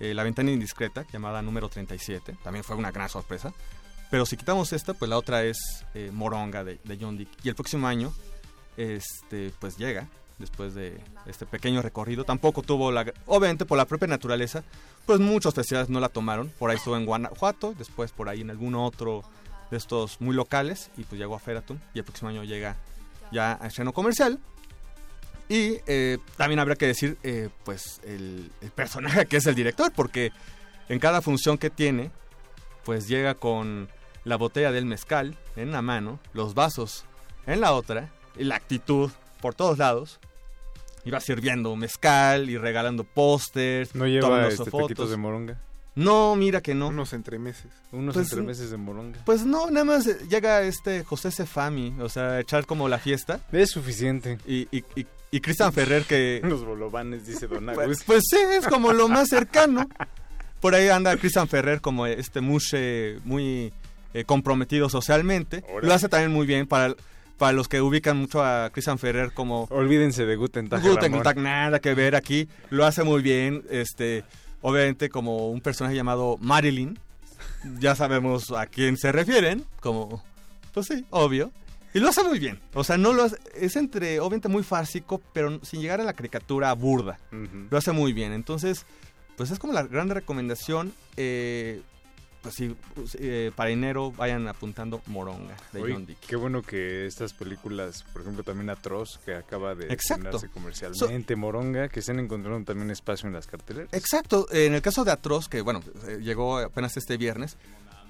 La 0.00 0.22
ventana 0.22 0.50
indiscreta, 0.50 1.04
llamada 1.12 1.42
número 1.42 1.68
37. 1.68 2.36
También 2.44 2.64
fue 2.64 2.76
una 2.76 2.90
gran 2.90 3.08
sorpresa. 3.08 3.52
Pero 4.10 4.26
si 4.26 4.36
quitamos 4.36 4.72
esta, 4.72 4.92
pues 4.92 5.08
la 5.08 5.16
otra 5.16 5.44
es 5.44 5.84
eh, 5.94 6.10
Moronga 6.12 6.64
de, 6.64 6.80
de 6.82 6.98
John 7.00 7.16
Dick. 7.16 7.28
Y 7.44 7.48
el 7.48 7.54
próximo 7.54 7.86
año, 7.86 8.12
este, 8.76 9.52
pues 9.60 9.76
llega, 9.76 10.08
después 10.38 10.74
de 10.74 11.00
este 11.26 11.46
pequeño 11.46 11.80
recorrido. 11.80 12.24
Tampoco 12.24 12.62
tuvo 12.62 12.90
la... 12.90 13.12
Obviamente, 13.26 13.64
por 13.64 13.78
la 13.78 13.84
propia 13.84 14.08
naturaleza, 14.08 14.64
pues 15.06 15.20
muchos 15.20 15.54
festivales 15.54 15.90
no 15.90 16.00
la 16.00 16.08
tomaron. 16.08 16.48
Por 16.58 16.70
ahí 16.70 16.76
estuvo 16.76 16.96
en 16.96 17.06
Guanajuato, 17.06 17.74
después 17.78 18.10
por 18.10 18.28
ahí 18.28 18.40
en 18.40 18.50
algún 18.50 18.74
otro 18.74 19.22
de 19.70 19.76
estos 19.76 20.20
muy 20.20 20.34
locales. 20.34 20.90
Y 20.96 21.04
pues 21.04 21.20
llegó 21.20 21.36
a 21.36 21.38
Feratum. 21.38 21.78
Y 21.94 22.00
el 22.00 22.04
próximo 22.04 22.30
año 22.30 22.42
llega 22.42 22.76
ya 23.30 23.58
a 23.62 23.68
estreno 23.68 23.92
comercial. 23.92 24.40
Y 25.48 25.78
eh, 25.86 26.18
también 26.36 26.58
habrá 26.58 26.74
que 26.74 26.86
decir, 26.86 27.16
eh, 27.22 27.48
pues, 27.64 28.00
el, 28.04 28.50
el 28.60 28.70
personaje 28.70 29.26
que 29.26 29.36
es 29.36 29.46
el 29.46 29.54
director, 29.54 29.92
porque 29.92 30.32
en 30.88 30.98
cada 30.98 31.20
función 31.22 31.58
que 31.58 31.70
tiene, 31.70 32.12
pues 32.84 33.08
llega 33.08 33.34
con 33.34 33.88
la 34.24 34.36
botella 34.36 34.72
del 34.72 34.84
mezcal 34.86 35.36
en 35.56 35.68
una 35.68 35.82
mano, 35.82 36.18
los 36.32 36.54
vasos 36.54 37.04
en 37.46 37.60
la 37.60 37.72
otra, 37.72 38.10
y 38.36 38.44
la 38.44 38.56
actitud 38.56 39.10
por 39.40 39.54
todos 39.54 39.78
lados. 39.78 40.20
Va 41.12 41.20
sirviendo 41.20 41.74
mezcal 41.76 42.50
y 42.50 42.58
regalando 42.58 43.04
pósters, 43.04 43.94
¿No 43.94 44.06
lleva 44.06 44.46
este 44.48 44.64
fotos. 44.70 44.88
taquitos 44.88 45.10
de 45.10 45.16
moronga? 45.16 45.58
No, 45.94 46.36
mira 46.36 46.60
que 46.60 46.74
no. 46.74 46.88
Unos 46.88 47.12
entremeses. 47.14 47.72
Unos 47.90 48.14
Pues, 48.14 48.28
entremeses 48.30 48.70
de 48.70 48.76
moronga. 48.76 49.18
Pues 49.24 49.44
no, 49.44 49.70
nada 49.70 49.84
más 49.84 50.06
llega 50.28 50.62
este 50.62 51.02
José 51.02 51.30
Cefami, 51.32 51.94
o 52.00 52.08
sea, 52.08 52.32
a 52.32 52.40
echar 52.40 52.64
como 52.66 52.88
la 52.88 52.98
fiesta. 52.98 53.40
Es 53.50 53.70
suficiente. 53.70 54.38
Y, 54.46 54.68
y, 54.70 54.84
y, 54.94 55.06
y 55.32 55.40
Cristian 55.40 55.72
Ferrer 55.72 56.04
que... 56.04 56.40
Los 56.44 56.64
bolovanes, 56.64 57.26
dice 57.26 57.48
Don 57.48 57.64
Pues, 57.64 57.78
Agus. 57.78 58.04
pues 58.04 58.22
sí, 58.30 58.36
es 58.52 58.68
como 58.68 58.92
lo 58.92 59.08
más 59.08 59.28
cercano. 59.28 59.88
Por 60.60 60.74
ahí 60.74 60.88
anda 60.88 61.16
Christian 61.16 61.48
Ferrer 61.48 61.80
como 61.80 62.06
este 62.06 62.40
mushe 62.42 63.18
muy 63.24 63.72
eh, 64.14 64.24
comprometido 64.24 64.88
socialmente. 64.88 65.64
Lo 65.82 65.92
hace 65.92 66.08
también 66.08 66.32
muy 66.32 66.46
bien 66.46 66.66
para, 66.66 66.94
para 67.38 67.52
los 67.52 67.68
que 67.68 67.80
ubican 67.80 68.16
mucho 68.16 68.44
a 68.44 68.70
Christian 68.70 68.98
Ferrer 68.98 69.32
como... 69.32 69.64
Olvídense 69.70 70.26
de 70.26 70.36
Guten 70.36 70.68
Tag, 70.68 70.82
Guten. 70.82 71.22
Tag, 71.22 71.36
nada 71.38 71.80
que 71.80 71.94
ver 71.94 72.16
aquí. 72.16 72.48
Lo 72.70 72.84
hace 72.86 73.02
muy 73.04 73.22
bien, 73.22 73.64
este, 73.70 74.24
obviamente 74.62 75.08
como 75.08 75.50
un 75.50 75.60
personaje 75.60 75.96
llamado 75.96 76.36
Marilyn. 76.40 76.98
Ya 77.78 77.94
sabemos 77.94 78.50
a 78.52 78.66
quién 78.66 78.96
se 78.96 79.12
refieren, 79.12 79.64
como... 79.80 80.22
Pues 80.72 80.86
sí, 80.86 81.04
obvio. 81.10 81.50
Y 81.92 81.98
lo 81.98 82.08
hace 82.08 82.22
muy 82.22 82.38
bien. 82.38 82.60
O 82.74 82.84
sea, 82.84 82.96
no 82.96 83.12
lo 83.12 83.24
hace- 83.24 83.38
es 83.54 83.74
entre, 83.74 84.20
obviamente, 84.20 84.48
muy 84.48 84.62
fársico, 84.62 85.20
pero 85.32 85.58
sin 85.64 85.80
llegar 85.80 86.00
a 86.00 86.04
la 86.04 86.12
caricatura 86.12 86.72
burda. 86.74 87.18
Lo 87.68 87.76
hace 87.76 87.90
muy 87.90 88.12
bien. 88.12 88.32
Entonces, 88.32 88.86
pues 89.36 89.50
es 89.50 89.58
como 89.58 89.72
la 89.72 89.82
gran 89.82 90.08
recomendación. 90.08 90.92
Eh, 91.16 91.82
pues 92.42 92.54
sí, 92.54 92.74
pues, 92.94 93.16
eh, 93.20 93.52
para 93.54 93.70
enero 93.70 94.12
vayan 94.12 94.48
apuntando 94.48 95.02
Moronga 95.06 95.54
de 95.72 95.82
Oye, 95.82 95.92
John 95.94 96.06
Dick. 96.06 96.18
qué 96.20 96.36
bueno 96.36 96.62
que 96.62 97.06
estas 97.06 97.32
películas, 97.34 98.02
por 98.12 98.22
ejemplo, 98.22 98.42
también 98.42 98.70
Atroz, 98.70 99.18
que 99.24 99.34
acaba 99.34 99.74
de 99.74 99.92
estrenarse 99.92 100.48
comercialmente, 100.48 101.36
Moronga, 101.36 101.88
que 101.88 102.00
están 102.00 102.18
encontrando 102.18 102.64
también 102.64 102.90
espacio 102.90 103.26
en 103.26 103.34
las 103.34 103.46
carteleras. 103.46 103.92
Exacto, 103.92 104.46
en 104.50 104.74
el 104.74 104.82
caso 104.82 105.04
de 105.04 105.12
Atroz, 105.12 105.48
que 105.48 105.60
bueno, 105.60 105.82
eh, 106.08 106.18
llegó 106.22 106.58
apenas 106.58 106.96
este 106.96 107.16
viernes, 107.18 107.56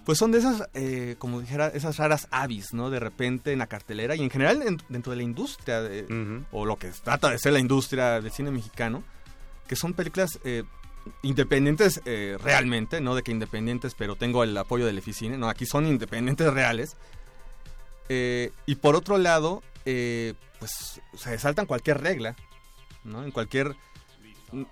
pues 0.04 0.16
son 0.18 0.32
de 0.32 0.38
esas, 0.38 0.62
eh, 0.74 1.16
como 1.18 1.40
dijera, 1.40 1.68
esas 1.68 1.96
raras 1.98 2.26
avis, 2.30 2.72
¿no? 2.72 2.88
De 2.90 2.98
repente 3.00 3.52
en 3.52 3.58
la 3.58 3.66
cartelera 3.66 4.14
y 4.16 4.22
en 4.22 4.30
general 4.30 4.62
en- 4.62 4.80
dentro 4.88 5.10
de 5.10 5.16
la 5.18 5.22
industria, 5.22 5.82
de- 5.82 6.42
o 6.52 6.64
lo 6.64 6.76
que 6.76 6.90
trata 7.02 7.30
de 7.30 7.38
ser 7.38 7.52
la 7.52 7.58
industria 7.58 8.20
del 8.20 8.30
cine 8.32 8.50
mexicano, 8.50 9.02
que 9.68 9.76
son 9.76 9.92
películas 9.92 10.38
eh, 10.44 10.64
independientes 11.22 12.00
eh, 12.04 12.36
realmente, 12.42 13.00
no 13.00 13.14
de 13.14 13.22
que 13.22 13.30
independientes, 13.30 13.94
pero 13.94 14.16
tengo 14.16 14.44
el 14.44 14.56
apoyo 14.56 14.86
del 14.86 14.98
Eficine, 14.98 15.36
no, 15.36 15.48
aquí 15.48 15.66
son 15.66 15.86
independientes 15.86 16.52
reales. 16.52 16.96
Eh, 18.08 18.50
y 18.66 18.74
por 18.74 18.96
otro 18.96 19.18
lado, 19.18 19.62
eh, 19.84 20.34
pues 20.58 21.00
se 21.16 21.38
saltan 21.38 21.66
cualquier 21.66 22.00
regla, 22.00 22.36
¿no? 23.04 23.24
En 23.24 23.30
cualquier 23.30 23.76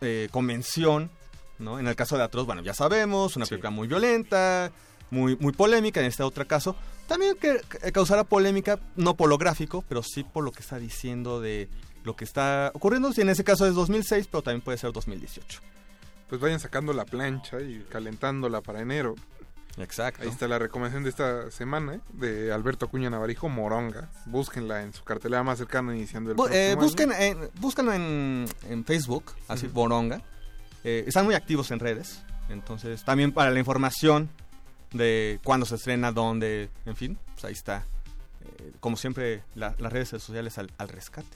eh, 0.01 0.29
convención, 0.31 1.11
¿no? 1.59 1.79
En 1.79 1.87
el 1.87 1.97
caso 1.97 2.17
de 2.17 2.25
Atroz, 2.25 2.47
bueno, 2.47 2.63
ya 2.63 2.75
sabemos, 2.75 3.37
una 3.37 3.47
película 3.47 3.71
muy 3.71 3.87
violenta, 3.87 4.73
muy, 5.11 5.37
muy 5.37 5.53
polémica, 5.53 6.01
en 6.01 6.07
este 6.07 6.23
otro 6.23 6.47
caso. 6.47 6.75
También 7.07 7.37
que, 7.37 7.61
que 7.71 7.93
causará 7.93 8.25
polémica, 8.25 8.81
no 8.97 9.15
por 9.17 9.29
lo 9.29 9.39
gráfico, 9.39 9.85
pero 9.89 10.03
sí 10.03 10.25
por 10.25 10.45
lo 10.45 10.53
que 10.53 10.61
está 10.61 10.79
diciendo 10.79 11.41
de 11.41 11.69
lo 12.05 12.17
que 12.17 12.25
está 12.25 12.73
ocurriendo. 12.75 13.13
Si 13.13 13.21
en 13.21 13.29
ese 13.29 13.45
caso 13.45 13.67
es 13.67 13.75
2006, 13.75 14.29
pero 14.31 14.43
también 14.43 14.63
puede 14.63 14.79
ser 14.79 14.93
2018. 14.93 15.61
Pues 16.29 16.41
vayan 16.41 16.61
sacando 16.61 16.93
la 16.93 17.05
plancha 17.05 17.61
y 17.61 17.85
calentándola 17.91 18.61
para 18.61 18.81
enero. 18.81 19.15
Exacto. 19.79 20.23
Ahí 20.23 20.29
está 20.29 20.49
la 20.49 20.59
recomendación 20.59 21.05
de 21.05 21.11
esta 21.11 21.51
semana 21.53 21.95
¿eh? 21.95 22.01
de 22.15 22.53
Alberto 22.53 22.87
Acuña 22.87 23.11
Navarijo, 23.11 23.49
Moronga. 23.49 24.11
Búsquenla 24.27 24.83
en 24.83 24.93
su 24.93 25.05
cartelera 25.05 25.43
más 25.45 25.59
cercana 25.59 25.95
iniciando 25.95 26.33
el 26.33 26.37
Bu- 26.37 26.51
eh, 26.51 26.75
busquen, 26.75 27.13
en, 27.13 27.49
búsquenlo 27.61 27.93
en, 27.93 28.47
en 28.69 28.85
Facebook, 28.85 29.33
así, 29.47 29.67
Ujú. 29.67 29.75
Boronga. 29.75 30.21
Eh, 30.85 31.05
están 31.07 31.25
muy 31.27 31.35
activos 31.37 31.71
en 31.71 31.79
redes. 31.79 32.23
Entonces, 32.49 33.05
también 33.05 33.31
para 33.33 33.51
la 33.51 33.59
información 33.61 34.29
de 34.93 35.39
cuándo 35.45 35.65
se 35.65 35.77
estrena, 35.77 36.11
dónde, 36.13 36.71
en 36.85 36.97
fin, 36.97 37.19
pues 37.35 37.45
ahí 37.45 37.53
está. 37.53 37.85
Eh, 38.59 38.73
como 38.81 38.97
siempre, 38.97 39.45
la- 39.55 39.75
las 39.79 39.93
redes 39.93 40.09
sociales 40.09 40.59
al, 40.59 40.73
al 40.79 40.89
rescate. 40.89 41.29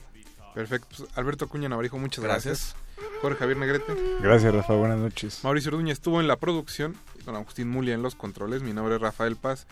Perfecto. 0.53 0.87
Pues, 0.97 1.09
Alberto 1.15 1.45
Acuña 1.45 1.69
Navarijo, 1.69 1.97
muchas 1.97 2.23
gracias. 2.23 2.73
Gracias. 2.73 2.82
Jorge 3.21 3.39
Javier 3.39 3.57
Negrete. 3.57 3.93
Gracias, 4.19 4.53
Rafa. 4.53 4.73
Buenas 4.73 4.99
noches. 4.99 5.43
Mauricio 5.43 5.71
Orduña 5.71 5.93
estuvo 5.93 6.19
en 6.19 6.27
la 6.27 6.37
producción, 6.37 6.95
con 7.25 7.35
Agustín 7.35 7.69
Mulia 7.69 7.93
en 7.93 8.01
los 8.01 8.15
controles. 8.15 8.63
Mi 8.63 8.73
nombre 8.73 8.95
es 8.95 9.01
Rafael 9.01 9.35
Paz. 9.35 9.67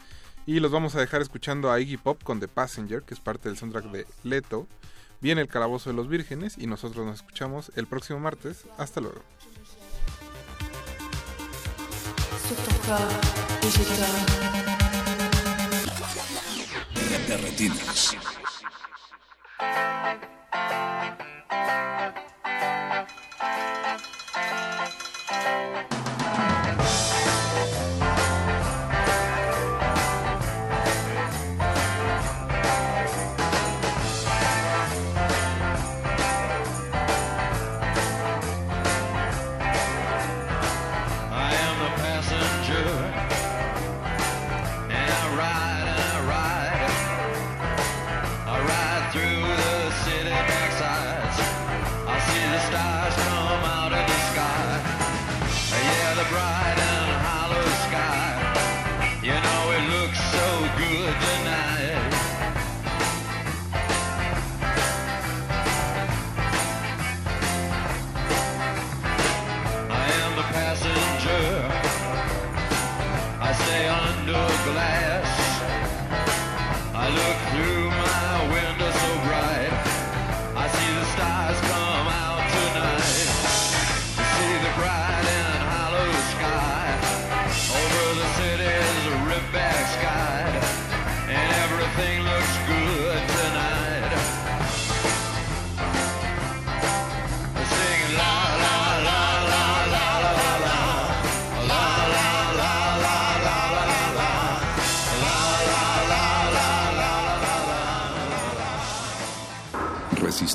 Y 0.45 0.59
los 0.59 0.71
vamos 0.71 0.95
a 0.95 0.99
dejar 0.99 1.21
escuchando 1.21 1.71
a 1.71 1.79
Iggy 1.79 1.97
Pop 1.97 2.23
con 2.23 2.39
The 2.39 2.47
Passenger, 2.47 3.03
que 3.03 3.13
es 3.13 3.19
parte 3.19 3.49
del 3.49 3.57
soundtrack 3.57 3.85
de 3.91 4.07
Leto. 4.23 4.67
Viene 5.21 5.41
el 5.41 5.47
Calabozo 5.47 5.91
de 5.91 5.95
los 5.95 6.07
Vírgenes 6.07 6.57
y 6.57 6.65
nosotros 6.65 7.05
nos 7.05 7.17
escuchamos 7.17 7.71
el 7.75 7.85
próximo 7.85 8.19
martes. 8.19 8.65
Hasta 8.77 9.01
luego. 9.01 9.21
Retinas. 17.37 18.15
Thank 22.61 23.09
you. 23.75 23.80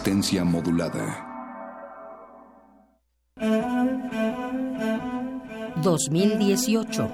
Resistencia 0.07 0.45
modulada. 0.45 1.03
2018. 5.83 7.11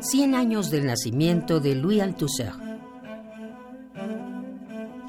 100 0.00 0.34
años 0.34 0.70
del 0.70 0.86
nacimiento 0.86 1.60
de 1.60 1.74
Louis 1.74 2.00
Althusser. 2.00 2.54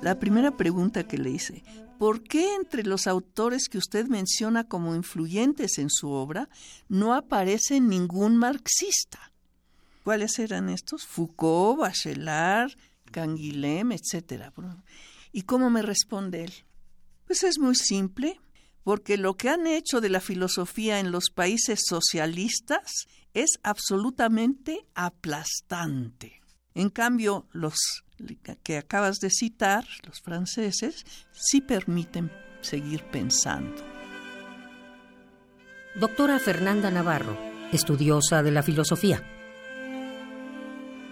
La 0.02 0.20
primera 0.20 0.58
pregunta 0.58 1.08
que 1.08 1.18
le 1.18 1.30
hice, 1.30 1.64
¿por 1.98 2.24
qué 2.24 2.56
entre 2.56 2.84
los 2.84 3.08
autores 3.08 3.70
que 3.70 3.78
usted 3.78 4.08
menciona 4.08 4.66
como 4.66 4.94
influyentes 4.94 5.78
en 5.78 5.90
su 5.90 6.10
obra 6.10 6.50
no 6.90 7.14
aparece 7.14 7.80
ningún 7.80 8.36
marxista? 8.36 9.32
¿Cuáles 10.04 10.40
eran 10.40 10.68
estos? 10.68 11.06
Foucault, 11.06 11.80
Bachelard, 11.80 12.74
Canguilhem, 13.14 13.94
etc. 13.94 14.52
¿Y 15.32 15.44
cómo 15.44 15.70
me 15.70 15.84
responde 15.84 16.44
él? 16.44 16.54
Pues 17.34 17.46
es 17.46 17.58
muy 17.58 17.74
simple, 17.74 18.40
porque 18.84 19.18
lo 19.18 19.34
que 19.38 19.50
han 19.50 19.66
hecho 19.66 20.02
de 20.02 20.10
la 20.10 20.20
filosofía 20.20 21.00
en 21.00 21.12
los 21.12 21.32
países 21.34 21.80
socialistas 21.84 23.08
es 23.34 23.60
absolutamente 23.64 24.86
aplastante. 24.94 26.44
En 26.76 26.92
cambio, 26.92 27.48
los 27.52 28.04
que 28.62 28.78
acabas 28.78 29.18
de 29.18 29.32
citar, 29.32 29.84
los 30.06 30.22
franceses, 30.22 31.08
sí 31.32 31.60
permiten 31.60 32.32
seguir 32.62 33.04
pensando. 33.06 33.82
Doctora 36.00 36.38
Fernanda 36.38 36.92
Navarro, 36.92 37.36
estudiosa 37.72 38.44
de 38.44 38.52
la 38.52 38.62
filosofía. 38.62 39.24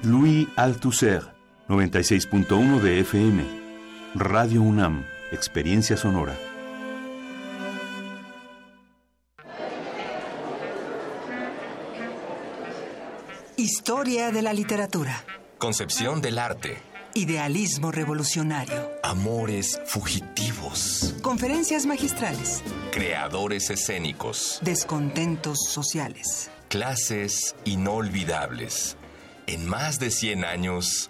Louis 0.04 0.48
Althusser, 0.56 1.24
96.1 1.68 2.80
de 2.80 3.00
FM. 3.00 3.44
Radio 4.14 4.62
UNAM, 4.62 5.04
Experiencia 5.32 5.96
Sonora. 5.96 6.38
Historia 13.56 14.32
de 14.32 14.42
la 14.42 14.52
literatura. 14.52 15.24
Concepción 15.58 16.22
del 16.22 16.38
arte. 16.38 16.80
Idealismo 17.14 17.94
revolucionario. 17.94 18.92
Amores 19.04 19.80
fugitivos. 19.86 21.16
Conferencias 21.22 21.86
magistrales. 21.86 22.62
Creadores 22.92 23.70
escénicos. 23.70 24.60
Descontentos 24.62 25.60
sociales. 25.70 26.52
Clases 26.68 27.56
inolvidables. 27.64 28.98
En 29.48 29.66
más 29.66 29.98
de 29.98 30.12
100 30.12 30.44
años, 30.44 31.10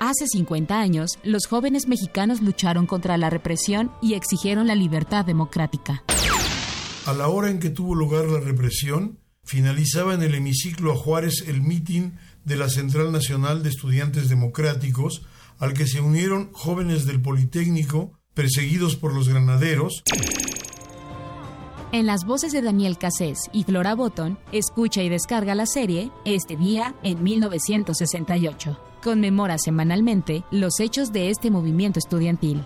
Hace 0.00 0.28
50 0.28 0.78
años, 0.78 1.18
los 1.24 1.46
jóvenes 1.46 1.88
mexicanos 1.88 2.40
lucharon 2.40 2.86
contra 2.86 3.18
la 3.18 3.30
represión 3.30 3.90
y 4.00 4.14
exigieron 4.14 4.68
la 4.68 4.76
libertad 4.76 5.24
democrática. 5.24 6.04
A 7.04 7.12
la 7.12 7.28
hora 7.28 7.50
en 7.50 7.58
que 7.58 7.70
tuvo 7.70 7.96
lugar 7.96 8.26
la 8.26 8.38
represión, 8.38 9.18
finalizaba 9.42 10.14
en 10.14 10.22
el 10.22 10.36
hemiciclo 10.36 10.92
a 10.92 10.96
Juárez 10.96 11.44
el 11.48 11.62
mitin 11.62 12.16
de 12.44 12.56
la 12.56 12.68
Central 12.68 13.10
Nacional 13.10 13.64
de 13.64 13.70
Estudiantes 13.70 14.28
Democráticos, 14.28 15.22
al 15.58 15.74
que 15.74 15.88
se 15.88 16.00
unieron 16.00 16.52
jóvenes 16.52 17.04
del 17.04 17.20
Politécnico, 17.20 18.12
perseguidos 18.34 18.94
por 18.94 19.12
los 19.12 19.28
granaderos, 19.28 20.04
En 21.90 22.06
las 22.06 22.24
voces 22.24 22.52
de 22.52 22.60
Daniel 22.60 22.98
Cassés 22.98 23.48
y 23.52 23.64
Flora 23.64 23.94
Botton, 23.94 24.38
escucha 24.52 25.02
y 25.02 25.08
descarga 25.08 25.54
la 25.54 25.66
serie 25.66 26.12
Este 26.24 26.54
día 26.54 26.94
en 27.02 27.22
1968. 27.22 28.87
Conmemora 29.08 29.56
semanalmente 29.56 30.44
los 30.50 30.80
hechos 30.80 31.12
de 31.12 31.30
este 31.30 31.50
movimiento 31.50 31.98
estudiantil. 31.98 32.62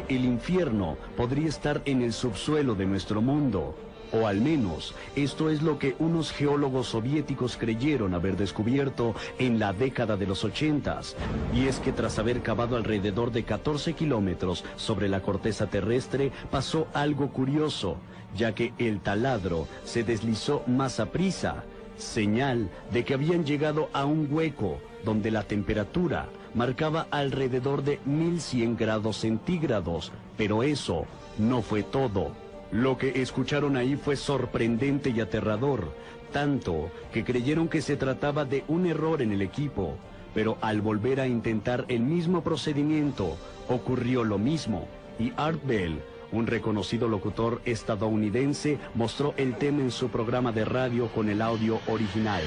El 0.00 0.24
infierno 0.24 0.96
podría 1.16 1.48
estar 1.48 1.82
en 1.84 2.02
el 2.02 2.12
subsuelo 2.12 2.74
de 2.74 2.86
nuestro 2.86 3.20
mundo. 3.20 3.74
O 4.12 4.26
al 4.26 4.42
menos, 4.42 4.94
esto 5.16 5.48
es 5.48 5.62
lo 5.62 5.78
que 5.78 5.96
unos 5.98 6.32
geólogos 6.32 6.88
soviéticos 6.88 7.56
creyeron 7.56 8.12
haber 8.12 8.36
descubierto 8.36 9.14
en 9.38 9.58
la 9.58 9.72
década 9.72 10.18
de 10.18 10.26
los 10.26 10.44
ochentas. 10.44 11.16
Y 11.54 11.66
es 11.66 11.78
que 11.78 11.92
tras 11.92 12.18
haber 12.18 12.42
cavado 12.42 12.76
alrededor 12.76 13.32
de 13.32 13.44
14 13.44 13.94
kilómetros 13.94 14.64
sobre 14.76 15.08
la 15.08 15.22
corteza 15.22 15.66
terrestre, 15.68 16.30
pasó 16.50 16.88
algo 16.92 17.30
curioso, 17.30 17.96
ya 18.36 18.54
que 18.54 18.74
el 18.76 19.00
taladro 19.00 19.66
se 19.84 20.04
deslizó 20.04 20.62
más 20.66 21.00
a 21.00 21.06
prisa, 21.06 21.64
señal 21.96 22.68
de 22.92 23.04
que 23.04 23.14
habían 23.14 23.46
llegado 23.46 23.88
a 23.94 24.04
un 24.04 24.28
hueco 24.30 24.78
donde 25.04 25.30
la 25.30 25.44
temperatura 25.44 26.28
marcaba 26.54 27.06
alrededor 27.10 27.82
de 27.82 28.00
1100 28.04 28.76
grados 28.76 29.18
centígrados, 29.18 30.12
pero 30.36 30.62
eso 30.62 31.06
no 31.38 31.62
fue 31.62 31.82
todo. 31.82 32.32
Lo 32.70 32.96
que 32.96 33.20
escucharon 33.22 33.76
ahí 33.76 33.96
fue 33.96 34.16
sorprendente 34.16 35.10
y 35.10 35.20
aterrador, 35.20 35.92
tanto 36.32 36.90
que 37.12 37.24
creyeron 37.24 37.68
que 37.68 37.82
se 37.82 37.96
trataba 37.96 38.44
de 38.44 38.64
un 38.68 38.86
error 38.86 39.20
en 39.22 39.32
el 39.32 39.42
equipo, 39.42 39.96
pero 40.34 40.56
al 40.62 40.80
volver 40.80 41.20
a 41.20 41.26
intentar 41.26 41.84
el 41.88 42.00
mismo 42.00 42.42
procedimiento, 42.42 43.36
ocurrió 43.68 44.24
lo 44.24 44.38
mismo, 44.38 44.88
y 45.18 45.32
Art 45.36 45.60
Bell, 45.64 46.00
un 46.32 46.46
reconocido 46.46 47.08
locutor 47.08 47.60
estadounidense, 47.66 48.78
mostró 48.94 49.34
el 49.36 49.56
tema 49.56 49.82
en 49.82 49.90
su 49.90 50.08
programa 50.08 50.52
de 50.52 50.64
radio 50.64 51.08
con 51.08 51.28
el 51.28 51.42
audio 51.42 51.78
original, 51.86 52.42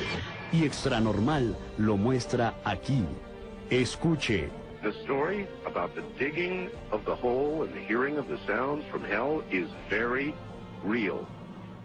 y 0.52 0.64
Extranormal 0.64 1.56
lo 1.78 1.98
muestra 1.98 2.56
aquí. 2.64 3.04
Escuche. 3.70 4.50
The 4.84 4.94
story 5.04 5.48
about 5.66 5.96
the 5.96 6.04
digging 6.20 6.70
of 6.92 7.06
the 7.06 7.16
hole 7.16 7.64
and 7.64 7.74
the 7.74 7.80
hearing 7.80 8.18
of 8.18 8.28
the 8.28 8.38
sounds 8.46 8.86
from 8.92 9.04
hell 9.04 9.44
is 9.50 9.70
very 9.90 10.36
real. 10.84 11.28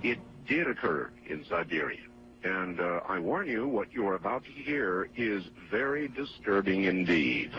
It 0.02 0.18
did 0.46 0.66
occur 0.66 1.10
in 1.26 1.44
Siberia. 1.46 2.00
And 2.42 2.80
uh, 2.80 3.00
I 3.08 3.18
warn 3.18 3.48
you, 3.48 3.66
what 3.66 3.92
you 3.92 4.06
are 4.08 4.14
about 4.14 4.44
to 4.44 4.50
hear 4.50 5.08
is 5.16 5.44
very 5.70 6.08
disturbing 6.08 6.84
indeed. 6.84 7.50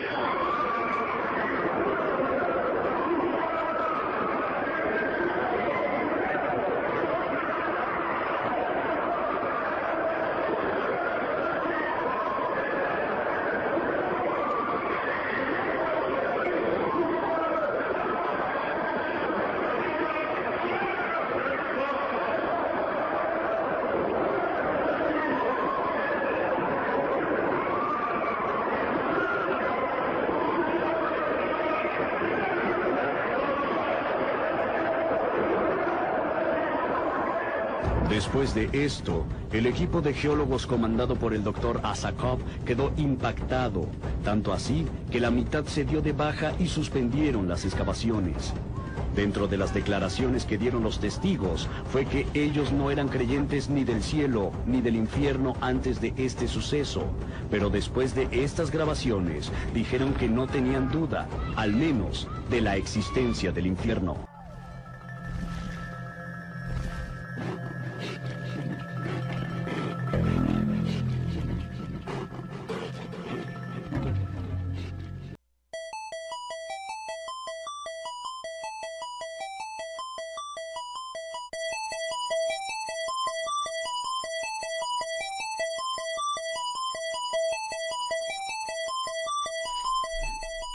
Después 38.12 38.54
de 38.54 38.68
esto, 38.74 39.24
el 39.54 39.64
equipo 39.64 40.02
de 40.02 40.12
geólogos 40.12 40.66
comandado 40.66 41.16
por 41.16 41.32
el 41.32 41.42
doctor 41.42 41.80
Asakov 41.82 42.40
quedó 42.66 42.92
impactado, 42.98 43.86
tanto 44.22 44.52
así 44.52 44.86
que 45.10 45.18
la 45.18 45.30
mitad 45.30 45.64
se 45.64 45.86
dio 45.86 46.02
de 46.02 46.12
baja 46.12 46.52
y 46.58 46.66
suspendieron 46.66 47.48
las 47.48 47.64
excavaciones. 47.64 48.52
Dentro 49.16 49.48
de 49.48 49.56
las 49.56 49.72
declaraciones 49.72 50.44
que 50.44 50.58
dieron 50.58 50.82
los 50.82 51.00
testigos 51.00 51.70
fue 51.90 52.04
que 52.04 52.26
ellos 52.34 52.70
no 52.70 52.90
eran 52.90 53.08
creyentes 53.08 53.70
ni 53.70 53.82
del 53.82 54.02
cielo 54.02 54.52
ni 54.66 54.82
del 54.82 54.96
infierno 54.96 55.54
antes 55.62 55.98
de 56.02 56.12
este 56.18 56.48
suceso, 56.48 57.06
pero 57.50 57.70
después 57.70 58.14
de 58.14 58.28
estas 58.30 58.70
grabaciones 58.70 59.50
dijeron 59.72 60.12
que 60.12 60.28
no 60.28 60.46
tenían 60.46 60.90
duda, 60.90 61.28
al 61.56 61.72
menos, 61.72 62.28
de 62.50 62.60
la 62.60 62.76
existencia 62.76 63.52
del 63.52 63.68
infierno. 63.68 64.31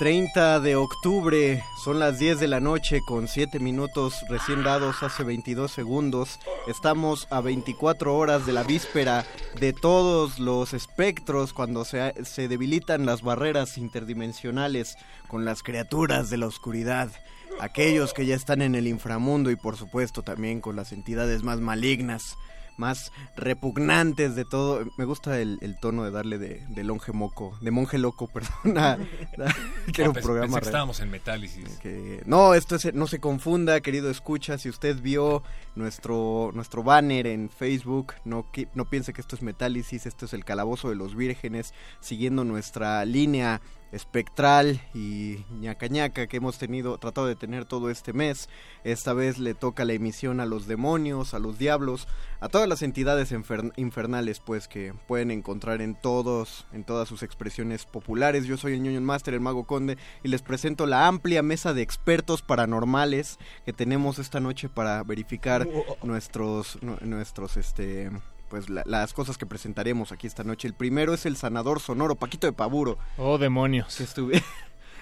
...30 0.08 0.62
de 0.62 0.78
octubre, 0.78 1.62
son 1.84 2.00
las 2.00 2.18
10 2.18 2.40
de 2.40 2.48
la 2.48 2.62
noche 2.62 3.02
con 3.06 3.28
7 3.28 3.60
minutos 3.60 4.24
recién 4.30 4.64
dados 4.64 5.04
hace 5.04 5.26
22 5.26 5.70
segundos. 5.70 6.40
Estamos 6.66 7.28
a 7.30 7.42
24 7.42 8.16
horas 8.16 8.46
de 8.46 8.54
la 8.54 8.64
víspera 8.64 9.26
de 9.60 9.74
todos 9.74 10.40
los 10.40 10.74
espectros 10.74 11.52
cuando 11.52 11.84
se, 11.84 12.14
se 12.24 12.48
debilitan 12.48 13.06
las 13.06 13.22
barreras 13.22 13.78
interdimensionales 13.78 14.96
con 15.28 15.44
las 15.44 15.62
criaturas 15.62 16.30
de 16.30 16.38
la 16.38 16.48
oscuridad. 16.48 17.12
Aquellos 17.60 18.14
que 18.14 18.26
ya 18.26 18.36
están 18.36 18.62
en 18.62 18.76
el 18.76 18.88
inframundo 18.88 19.52
y 19.52 19.58
por 19.58 19.76
supuesto 19.76 20.24
también 20.24 20.62
con 20.62 20.78
las 20.78 20.94
entidades 20.94 21.44
más 21.44 21.60
malignas 21.60 22.38
más 22.78 23.12
repugnantes 23.36 24.36
de 24.36 24.46
todo. 24.46 24.86
Me 24.98 25.06
gusta 25.06 25.40
el, 25.40 25.58
el 25.62 25.80
tono 25.80 26.04
de 26.04 26.12
darle 26.12 26.38
de, 26.38 26.64
de 26.70 26.84
longe 26.84 27.12
moco, 27.12 27.58
de 27.62 27.72
monje 27.72 27.98
loco, 27.98 28.28
perdón. 28.34 28.78
a- 28.78 28.94
a- 28.94 28.98
que 29.94 30.02
era 30.04 30.10
un 30.12 30.16
programa 30.16 30.60
que 30.60 30.66
estábamos 30.66 31.00
en 31.00 31.10
Metálisis. 31.12 31.78
que- 31.80 32.22
no, 32.26 32.54
esto 32.54 32.76
es, 32.76 32.94
no 32.94 33.08
se 33.08 33.20
confunda, 33.20 33.82
querido 33.82 34.10
escucha, 34.10 34.58
si 34.58 34.70
usted 34.70 35.00
vio 35.02 35.44
nuestro, 35.76 36.52
nuestro 36.54 36.84
banner 36.84 37.28
en 37.28 37.50
Facebook, 37.50 38.14
no, 38.26 38.46
qui- 38.52 38.68
no 38.74 38.86
piense 38.86 39.14
que 39.14 39.22
esto 39.22 39.36
es 39.36 39.42
Metálisis, 39.42 40.06
esto 40.06 40.26
es 40.26 40.34
el 40.34 40.46
Calabozo 40.46 40.90
de 40.90 40.96
los 40.96 41.16
Vírgenes, 41.16 41.74
siguiendo 42.00 42.44
nuestra 42.44 43.04
línea 43.06 43.62
espectral 43.92 44.82
y 44.94 45.46
ñaca 45.60 45.88
ñaca 45.88 46.28
que 46.28 46.38
hemos 46.38 46.58
tenido, 46.58 46.98
tratado 46.98 47.28
de 47.28 47.36
tener 47.36 47.66
todo 47.66 47.90
este 47.90 48.14
mes. 48.14 48.50
Esta 48.84 49.14
vez 49.14 49.38
le 49.38 49.54
toca 49.54 49.86
la 49.86 49.94
emisión 49.94 50.40
a 50.40 50.46
los 50.46 50.68
demonios, 50.68 51.34
a 51.34 51.40
los 51.40 51.58
diablos, 51.58 52.08
a 52.40 52.50
todas 52.50 52.68
las 52.68 52.82
entidades 52.82 53.34
infernales, 53.76 54.40
pues 54.40 54.68
que 54.68 54.94
pueden 55.08 55.32
encontrar 55.32 55.82
en 55.82 55.96
todos, 55.96 56.66
en 56.74 56.84
todas 56.84 57.08
sus 57.08 57.24
expresiones 57.24 57.86
populares. 57.86 58.46
Yo 58.46 58.58
soy 58.58 58.74
el 58.74 58.84
ñoño 58.84 59.02
Master, 59.02 59.34
el 59.34 59.40
Mago 59.40 59.66
Conde, 59.66 59.98
y 60.24 60.28
les 60.28 60.42
presento 60.42 60.86
la 60.86 61.08
amplia 61.08 61.42
mesa 61.42 61.74
de 61.74 61.82
expertos 61.82 62.42
paranormales 62.42 63.40
que 63.66 63.74
tenemos 63.74 64.20
esta 64.20 64.40
noche 64.40 64.70
para 64.70 65.04
verificar 65.04 65.68
nuestros, 66.04 66.78
nu- 66.82 66.98
nuestros, 67.02 67.58
este, 67.58 68.12
pues 68.50 68.70
la- 68.70 68.84
las 68.86 69.14
cosas 69.14 69.38
que 69.38 69.46
presentaremos 69.46 70.12
aquí 70.12 70.28
esta 70.28 70.44
noche. 70.44 70.68
El 70.68 70.74
primero 70.74 71.14
es 71.14 71.26
el 71.26 71.36
sanador 71.38 71.80
sonoro, 71.80 72.16
Paquito 72.16 72.48
de 72.48 72.54
Paburo. 72.54 72.98
Oh, 73.18 73.38
demonios. 73.38 73.96
Que 73.98 74.04
estuve... 74.04 74.42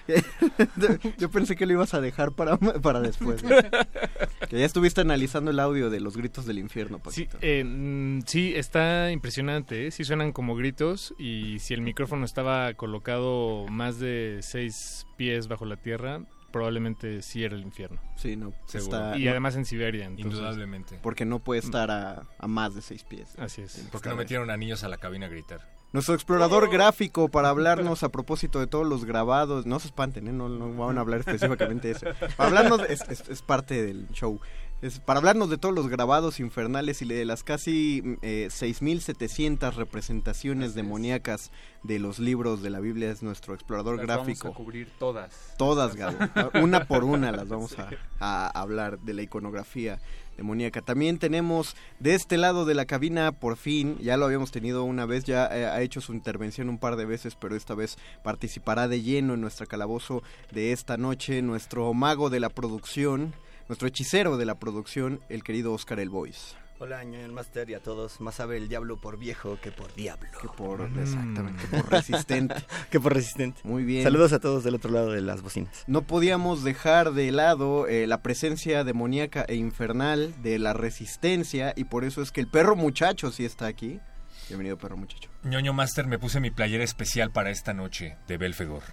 Yo 1.18 1.30
pensé 1.32 1.56
que 1.56 1.66
lo 1.66 1.74
ibas 1.74 1.94
a 1.96 2.02
dejar 2.02 2.32
para, 2.34 2.58
para 2.58 3.02
después. 3.02 3.44
¿no? 3.44 3.50
que 4.50 4.60
ya 4.60 4.66
estuviste 4.66 5.02
analizando 5.02 5.50
el 5.52 5.60
audio 5.60 5.90
de 5.90 6.00
los 6.00 6.16
gritos 6.16 6.46
del 6.46 6.60
infierno, 6.60 6.98
Sí, 7.10 7.26
Paquito. 7.26 7.38
eh, 7.42 7.64
mm, 7.66 8.22
sí, 8.28 8.54
está 8.56 9.12
impresionante, 9.12 9.88
¿eh? 9.88 9.92
sí 9.92 10.04
suenan 10.04 10.32
como 10.32 10.56
gritos 10.56 11.14
y 11.18 11.58
si 11.60 11.74
el 11.74 11.82
micrófono 11.82 12.24
estaba 12.26 12.74
colocado 12.76 13.66
más 13.68 14.00
de 14.00 14.40
seis 14.42 15.08
pies 15.18 15.48
bajo 15.48 15.66
la 15.66 15.78
tierra, 15.78 16.22
probablemente 16.56 17.22
sí 17.22 17.44
era 17.44 17.54
el 17.54 17.64
infierno. 17.64 18.00
Sí, 18.16 18.38
no, 18.38 18.54
Seguro. 18.66 18.96
está- 18.98 19.18
y 19.18 19.26
no- 19.26 19.32
además 19.32 19.58
en 19.58 19.66
Siberia. 19.66 20.06
entonces- 20.06 20.32
Indudablemente. 20.36 20.98
Porque 21.04 21.26
no 21.26 21.40
puede 21.40 21.60
estar 21.60 21.92
a, 21.92 22.24
a 22.40 22.48
más 22.48 22.74
de 22.74 22.82
seis 22.82 23.04
pies. 23.04 23.28
Así 23.38 23.62
es. 23.62 23.86
Porque 23.92 24.08
no 24.08 24.16
metieron 24.16 24.50
a 24.50 24.56
niños 24.56 24.86
a 24.86 24.88
la 24.88 24.96
cabina 24.98 25.26
a 25.26 25.30
gritar. 25.30 25.68
Nuestro 25.92 26.14
explorador 26.16 26.70
gráfico 26.72 27.28
para 27.28 27.50
hablarnos 27.50 28.04
a 28.04 28.10
propósito 28.10 28.62
de 28.62 28.68
todos 28.68 28.88
los 28.88 29.04
grabados. 29.04 29.66
No 29.66 29.80
se 29.82 29.88
espanten, 29.88 30.30
¿eh? 30.30 30.32
no, 30.32 30.48
no 30.48 30.74
van 30.76 30.98
a 30.98 31.02
hablar 31.02 31.20
específicamente 31.28 31.90
de 31.90 31.94
eso. 31.96 32.06
Para 32.38 32.48
hablarnos, 32.48 32.82
es- 32.90 33.04
es 33.30 33.42
parte 33.42 33.84
del 33.86 34.08
show. 34.12 34.40
Es 34.82 35.00
para 35.00 35.20
hablarnos 35.20 35.50
de 35.50 35.58
todos 35.58 35.74
los 35.74 35.88
grabados 35.88 36.40
infernales 36.40 37.02
y 37.02 37.06
de 37.06 37.26
las 37.26 37.44
casi 37.44 38.02
mm, 38.04 38.14
eh, 38.22 38.48
6.700 38.52 39.74
representaciones 39.74 40.76
demoníacas 40.76 41.52
de 41.84 42.00
los 42.00 42.20
libros 42.20 42.62
de 42.62 42.70
la 42.70 42.80
Biblia 42.80 43.10
es 43.10 43.24
nuestro 43.24 43.54
explorador 43.54 43.98
Las 43.98 44.06
gráfico. 44.06 44.50
Vamos 44.50 44.56
a 44.56 44.64
cubrir 44.64 44.92
todas. 45.00 45.32
Todas, 45.58 45.96
Gabo. 45.96 46.18
Una 46.62 46.86
por 46.86 47.04
una 47.04 47.32
las 47.32 47.48
vamos 47.48 47.78
a, 47.80 47.90
a 48.20 48.48
hablar 48.50 49.00
de 49.00 49.14
la 49.14 49.22
iconografía 49.22 50.00
demoníaca. 50.38 50.82
También 50.82 51.18
tenemos 51.18 51.76
de 52.00 52.16
este 52.16 52.38
lado 52.38 52.66
de 52.66 52.76
la 52.76 52.86
cabina, 52.86 53.32
por 53.32 53.58
fin, 53.58 53.98
ya 54.00 54.18
lo 54.18 54.26
habíamos 54.26 54.52
tenido 54.52 54.84
una 54.84 55.06
vez, 55.06 55.24
ya 55.24 55.48
eh, 55.48 55.66
ha 55.66 55.82
hecho 55.82 56.02
su 56.02 56.14
intervención 56.14 56.70
un 56.70 56.78
par 56.78 56.96
de 56.96 57.06
veces, 57.06 57.36
pero 57.36 57.56
esta 57.56 57.76
vez 57.76 57.98
participará 58.24 58.88
de 58.88 59.02
lleno 59.02 59.34
en 59.34 59.42
nuestra 59.42 59.66
calabozo 59.66 60.24
de 60.52 60.72
esta 60.72 60.98
noche, 60.98 61.42
nuestro 61.42 61.94
mago 61.94 62.30
de 62.30 62.40
la 62.40 62.50
producción, 62.50 63.34
nuestro 63.68 63.88
hechicero 63.88 64.38
de 64.38 64.46
la 64.46 64.56
producción, 64.56 65.22
el 65.30 65.44
querido 65.44 65.74
Oscar 65.74 66.00
El 66.00 66.10
Boys. 66.10 66.56
Hola, 66.78 67.02
ñoño 67.06 67.24
el 67.24 67.32
Master 67.32 67.70
y 67.70 67.74
a 67.74 67.80
todos. 67.80 68.20
Más 68.20 68.36
sabe 68.36 68.58
el 68.58 68.68
diablo 68.68 69.00
por 69.00 69.18
viejo 69.18 69.58
que 69.62 69.72
por 69.72 69.94
diablo. 69.96 70.30
Que 70.42 70.50
por, 70.50 70.82
exactamente, 70.82 71.62
que 71.62 71.68
por 71.78 71.90
resistente. 71.90 72.56
que 72.92 73.00
por 73.00 73.14
resistente. 73.14 73.62
Muy 73.64 73.86
bien. 73.86 74.04
Saludos 74.04 74.34
a 74.34 74.40
todos 74.40 74.66
del 74.66 74.76
otro 74.76 74.92
lado 74.92 75.12
de 75.12 75.22
las 75.22 75.42
bocinas. 75.42 75.86
No 75.88 76.02
podíamos 76.02 76.66
dejar 76.66 77.14
de 77.14 77.32
lado 77.32 77.88
eh, 77.88 78.08
la 78.08 78.22
presencia 78.22 78.84
demoníaca 78.84 79.46
e 79.48 79.56
infernal 79.56 80.36
de 80.44 80.60
la 80.60 80.74
resistencia 80.74 81.74
y 81.78 81.86
por 81.86 82.04
eso 82.04 82.22
es 82.22 82.34
que 82.34 82.42
el 82.42 82.48
perro 82.48 82.76
muchacho 82.76 83.32
sí 83.32 83.46
está 83.46 83.68
aquí. 83.68 84.02
Bienvenido 84.50 84.78
perro 84.78 84.98
muchacho. 84.98 85.30
Ñoño 85.44 85.72
Master, 85.72 86.08
me 86.08 86.20
puse 86.20 86.42
mi 86.42 86.52
playera 86.52 86.84
especial 86.84 87.32
para 87.32 87.52
esta 87.52 87.74
noche 87.74 88.18
de 88.28 88.38
Belfegor. 88.38 88.84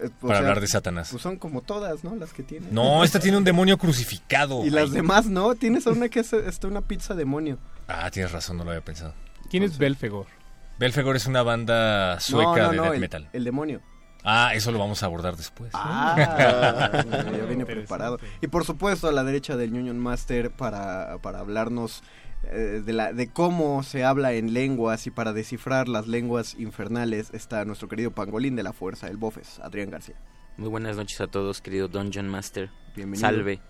Eh, 0.00 0.10
para 0.20 0.34
sea, 0.34 0.38
hablar 0.38 0.60
de 0.60 0.66
Satanás. 0.66 1.08
Pues 1.10 1.22
son 1.22 1.36
como 1.36 1.62
todas, 1.62 2.04
¿no? 2.04 2.14
Las 2.16 2.32
que 2.32 2.42
tiene. 2.42 2.68
No, 2.70 3.04
esta 3.04 3.20
tiene 3.20 3.36
un 3.36 3.44
demonio 3.44 3.78
crucificado. 3.78 4.64
Y 4.64 4.70
las 4.70 4.92
demás 4.92 5.26
no, 5.26 5.54
tienes 5.54 5.86
una 5.86 6.08
que 6.08 6.20
es 6.20 6.32
está 6.32 6.68
una 6.68 6.82
pizza 6.82 7.14
demonio. 7.14 7.58
Ah, 7.88 8.10
tienes 8.10 8.32
razón, 8.32 8.56
no 8.58 8.64
lo 8.64 8.70
había 8.70 8.84
pensado. 8.84 9.14
¿Quién 9.50 9.62
es 9.62 9.78
Belfegor? 9.78 10.26
Belfegor 10.78 11.16
es 11.16 11.26
una 11.26 11.42
banda 11.42 12.20
sueca 12.20 12.50
no, 12.50 12.56
no, 12.56 12.70
de 12.70 12.76
no, 12.76 12.82
death 12.84 12.94
el, 12.94 13.00
metal. 13.00 13.28
el 13.32 13.44
demonio. 13.44 13.80
Ah, 14.24 14.52
eso 14.54 14.72
lo 14.72 14.78
vamos 14.78 15.02
a 15.02 15.06
abordar 15.06 15.36
después. 15.36 15.70
Ah, 15.74 17.02
ya 17.10 17.44
viene 17.46 17.64
preparado. 17.64 18.18
Y 18.40 18.48
por 18.48 18.64
supuesto 18.64 19.08
a 19.08 19.12
la 19.12 19.24
derecha 19.24 19.56
del 19.56 19.72
Union 19.72 19.98
Master 19.98 20.50
para, 20.50 21.18
para 21.22 21.40
hablarnos 21.40 22.02
eh, 22.44 22.82
de, 22.84 22.92
la, 22.92 23.12
de 23.12 23.28
cómo 23.28 23.82
se 23.82 24.04
habla 24.04 24.32
en 24.32 24.52
lenguas 24.54 25.06
y 25.06 25.10
para 25.10 25.32
descifrar 25.32 25.88
las 25.88 26.06
lenguas 26.06 26.54
infernales 26.58 27.30
está 27.32 27.64
nuestro 27.64 27.88
querido 27.88 28.10
pangolín 28.12 28.56
de 28.56 28.62
la 28.62 28.72
fuerza, 28.72 29.08
el 29.08 29.16
Bofes, 29.16 29.58
Adrián 29.60 29.90
García. 29.90 30.16
Muy 30.56 30.68
buenas 30.68 30.96
noches 30.96 31.20
a 31.20 31.26
todos, 31.28 31.60
querido 31.60 31.88
Dungeon 31.88 32.28
Master. 32.28 32.70
Bienvenido. 32.96 33.28
Salve. 33.28 33.60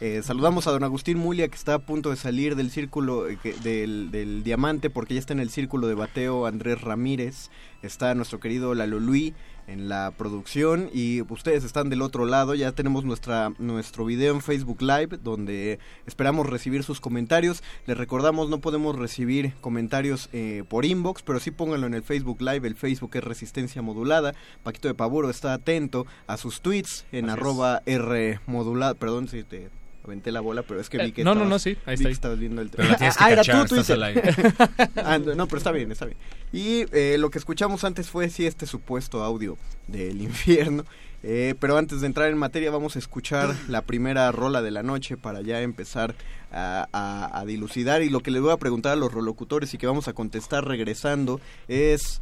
Eh, 0.00 0.22
saludamos 0.24 0.66
a 0.66 0.72
don 0.72 0.82
Agustín 0.82 1.18
Mulia 1.18 1.46
que 1.46 1.54
está 1.54 1.74
a 1.74 1.78
punto 1.78 2.10
de 2.10 2.16
salir 2.16 2.56
del 2.56 2.70
círculo 2.72 3.28
eh, 3.28 3.38
que- 3.40 3.52
del, 3.52 4.10
del 4.10 4.42
diamante 4.42 4.90
porque 4.90 5.14
ya 5.14 5.20
está 5.20 5.32
en 5.32 5.38
el 5.38 5.50
círculo 5.50 5.86
de 5.86 5.94
bateo 5.94 6.46
Andrés 6.46 6.80
Ramírez, 6.80 7.50
está 7.82 8.12
nuestro 8.16 8.40
querido 8.40 8.74
Lalo 8.74 8.98
Luis 8.98 9.34
en 9.66 9.88
la 9.88 10.12
producción 10.16 10.90
y 10.92 11.22
ustedes 11.22 11.64
están 11.64 11.90
del 11.90 12.02
otro 12.02 12.26
lado, 12.26 12.54
ya 12.54 12.72
tenemos 12.72 13.04
nuestra, 13.04 13.52
nuestro 13.58 14.04
video 14.04 14.34
en 14.34 14.40
Facebook 14.40 14.82
Live 14.82 15.18
donde 15.22 15.78
esperamos 16.06 16.46
recibir 16.48 16.82
sus 16.82 17.00
comentarios, 17.00 17.62
les 17.86 17.96
recordamos 17.96 18.48
no 18.48 18.60
podemos 18.60 18.96
recibir 18.96 19.54
comentarios 19.60 20.28
eh, 20.32 20.64
por 20.68 20.84
inbox, 20.84 21.22
pero 21.22 21.40
sí 21.40 21.50
pónganlo 21.50 21.86
en 21.86 21.94
el 21.94 22.02
Facebook 22.02 22.40
Live, 22.40 22.66
el 22.66 22.76
Facebook 22.76 23.10
es 23.14 23.24
Resistencia 23.24 23.82
Modulada, 23.82 24.34
Paquito 24.62 24.88
de 24.88 24.94
Pavuro 24.94 25.30
está 25.30 25.52
atento 25.54 26.06
a 26.26 26.36
sus 26.36 26.60
tweets 26.60 27.04
en 27.12 27.26
Así 27.26 27.34
es. 27.34 27.40
arroba 27.40 27.82
R 27.86 28.40
modulada, 28.46 28.94
perdón 28.94 29.28
si 29.28 29.42
te 29.42 29.70
aventé 30.04 30.32
la 30.32 30.40
bola, 30.40 30.62
pero 30.62 30.80
es 30.80 30.88
que 30.88 30.98
vi 30.98 31.04
Eh, 31.08 31.12
que 31.12 31.24
no, 31.24 31.34
no, 31.34 31.42
estabas- 31.42 31.48
no, 31.50 31.58
sí, 31.58 31.70
ahí 31.70 31.76
vi 31.86 31.92
está. 31.94 32.08
que 32.08 32.12
estabas 32.12 32.38
viendo 32.38 32.62
el 32.62 32.68
Pero 32.70 32.88
la 32.88 32.96
tienes 32.96 33.16
que 33.16 33.24
Ah, 33.24 33.30
era 33.32 33.42
cachar, 33.44 33.66
al 33.92 34.02
aire. 34.02 34.22
Ah, 34.96 35.18
no, 35.18 35.46
pero 35.46 35.58
está 35.58 35.72
bien, 35.72 35.92
está 35.92 36.06
bien. 36.06 36.18
Y 36.52 36.84
eh, 36.92 37.16
lo 37.18 37.30
que 37.30 37.38
escuchamos 37.38 37.84
antes 37.84 38.08
fue 38.10 38.28
sí 38.30 38.46
este 38.46 38.66
supuesto 38.66 39.22
audio 39.22 39.56
del 39.88 40.20
infierno. 40.22 40.84
Eh, 41.24 41.54
pero 41.60 41.76
antes 41.78 42.00
de 42.00 42.08
entrar 42.08 42.28
en 42.30 42.36
materia 42.36 42.72
vamos 42.72 42.96
a 42.96 42.98
escuchar 42.98 43.54
la 43.68 43.82
primera 43.82 44.32
rola 44.32 44.60
de 44.60 44.72
la 44.72 44.82
noche 44.82 45.16
para 45.16 45.40
ya 45.40 45.60
empezar 45.62 46.16
a, 46.50 46.88
a- 46.92 47.38
a 47.40 47.44
dilucidar 47.44 48.02
y 48.02 48.10
lo 48.10 48.20
que 48.20 48.32
les 48.32 48.42
voy 48.42 48.50
a 48.50 48.56
preguntar 48.56 48.92
a 48.94 48.96
los 48.96 49.12
rolocutores 49.12 49.72
y 49.72 49.78
que 49.78 49.86
vamos 49.86 50.08
a 50.08 50.14
contestar 50.14 50.64
regresando 50.66 51.40
es 51.68 52.20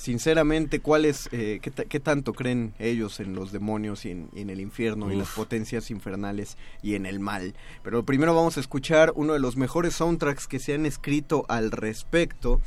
sinceramente 0.00 0.80
cuáles 0.80 1.28
eh, 1.30 1.58
qué, 1.60 1.70
ta- 1.70 1.84
qué 1.84 2.00
tanto 2.00 2.32
creen 2.32 2.72
ellos 2.78 3.20
en 3.20 3.34
los 3.34 3.52
demonios 3.52 4.06
y 4.06 4.12
en, 4.12 4.30
y 4.34 4.40
en 4.40 4.48
el 4.48 4.58
infierno 4.60 5.12
y 5.12 5.16
las 5.16 5.28
potencias 5.28 5.90
infernales 5.90 6.56
y 6.82 6.94
en 6.94 7.04
el 7.04 7.20
mal 7.20 7.54
pero 7.82 8.02
primero 8.02 8.34
vamos 8.34 8.56
a 8.56 8.60
escuchar 8.60 9.12
uno 9.14 9.34
de 9.34 9.40
los 9.40 9.58
mejores 9.58 9.94
soundtracks 9.94 10.46
que 10.48 10.58
se 10.58 10.72
han 10.72 10.86
escrito 10.86 11.44
al 11.48 11.70
respecto 11.70 12.62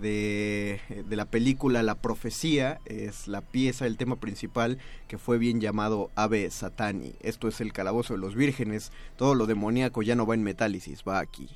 de, 0.00 0.80
de 1.08 1.16
la 1.16 1.24
película 1.24 1.82
La 1.82 1.96
Profecía, 1.96 2.78
es 2.86 3.26
la 3.26 3.40
pieza, 3.40 3.84
el 3.84 3.96
tema 3.96 4.16
principal 4.16 4.78
que 5.08 5.18
fue 5.18 5.38
bien 5.38 5.60
llamado 5.60 6.10
Ave 6.14 6.48
Satani. 6.50 7.14
Esto 7.20 7.48
es 7.48 7.60
el 7.60 7.72
calabozo 7.72 8.14
de 8.14 8.20
los 8.20 8.36
vírgenes, 8.36 8.92
todo 9.16 9.34
lo 9.34 9.46
demoníaco 9.46 10.02
ya 10.02 10.14
no 10.14 10.24
va 10.24 10.34
en 10.36 10.44
Metálisis, 10.44 11.02
va 11.06 11.18
aquí. 11.18 11.48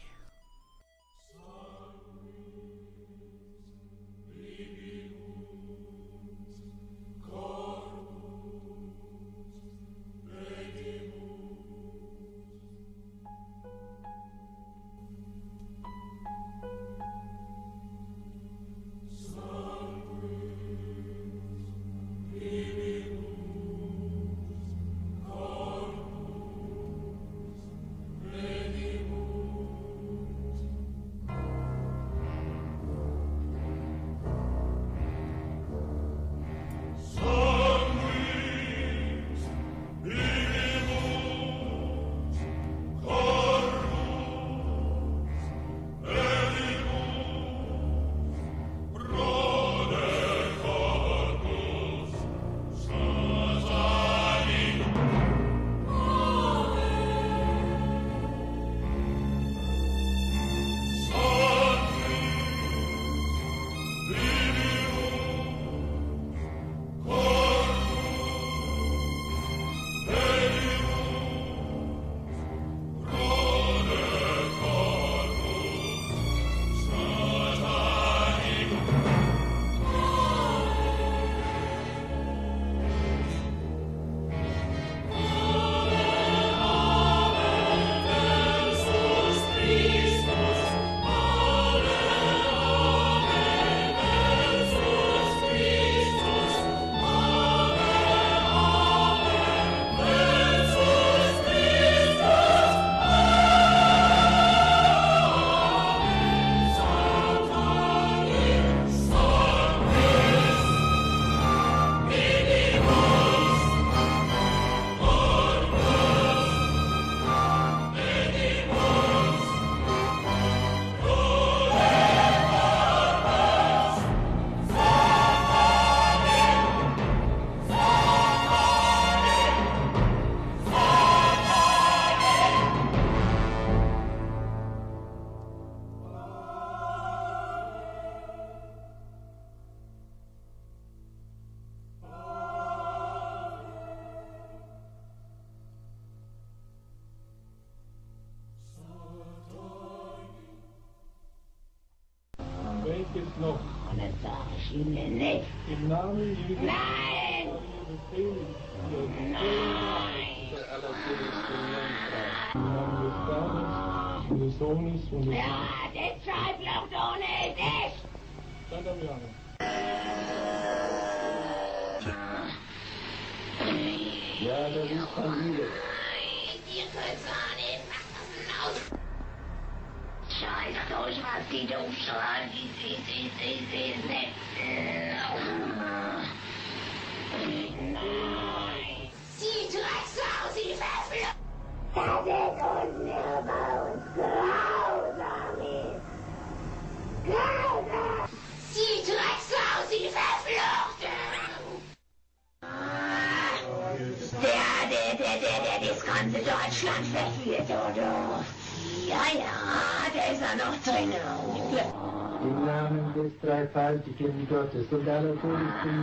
Die 215.84 215.98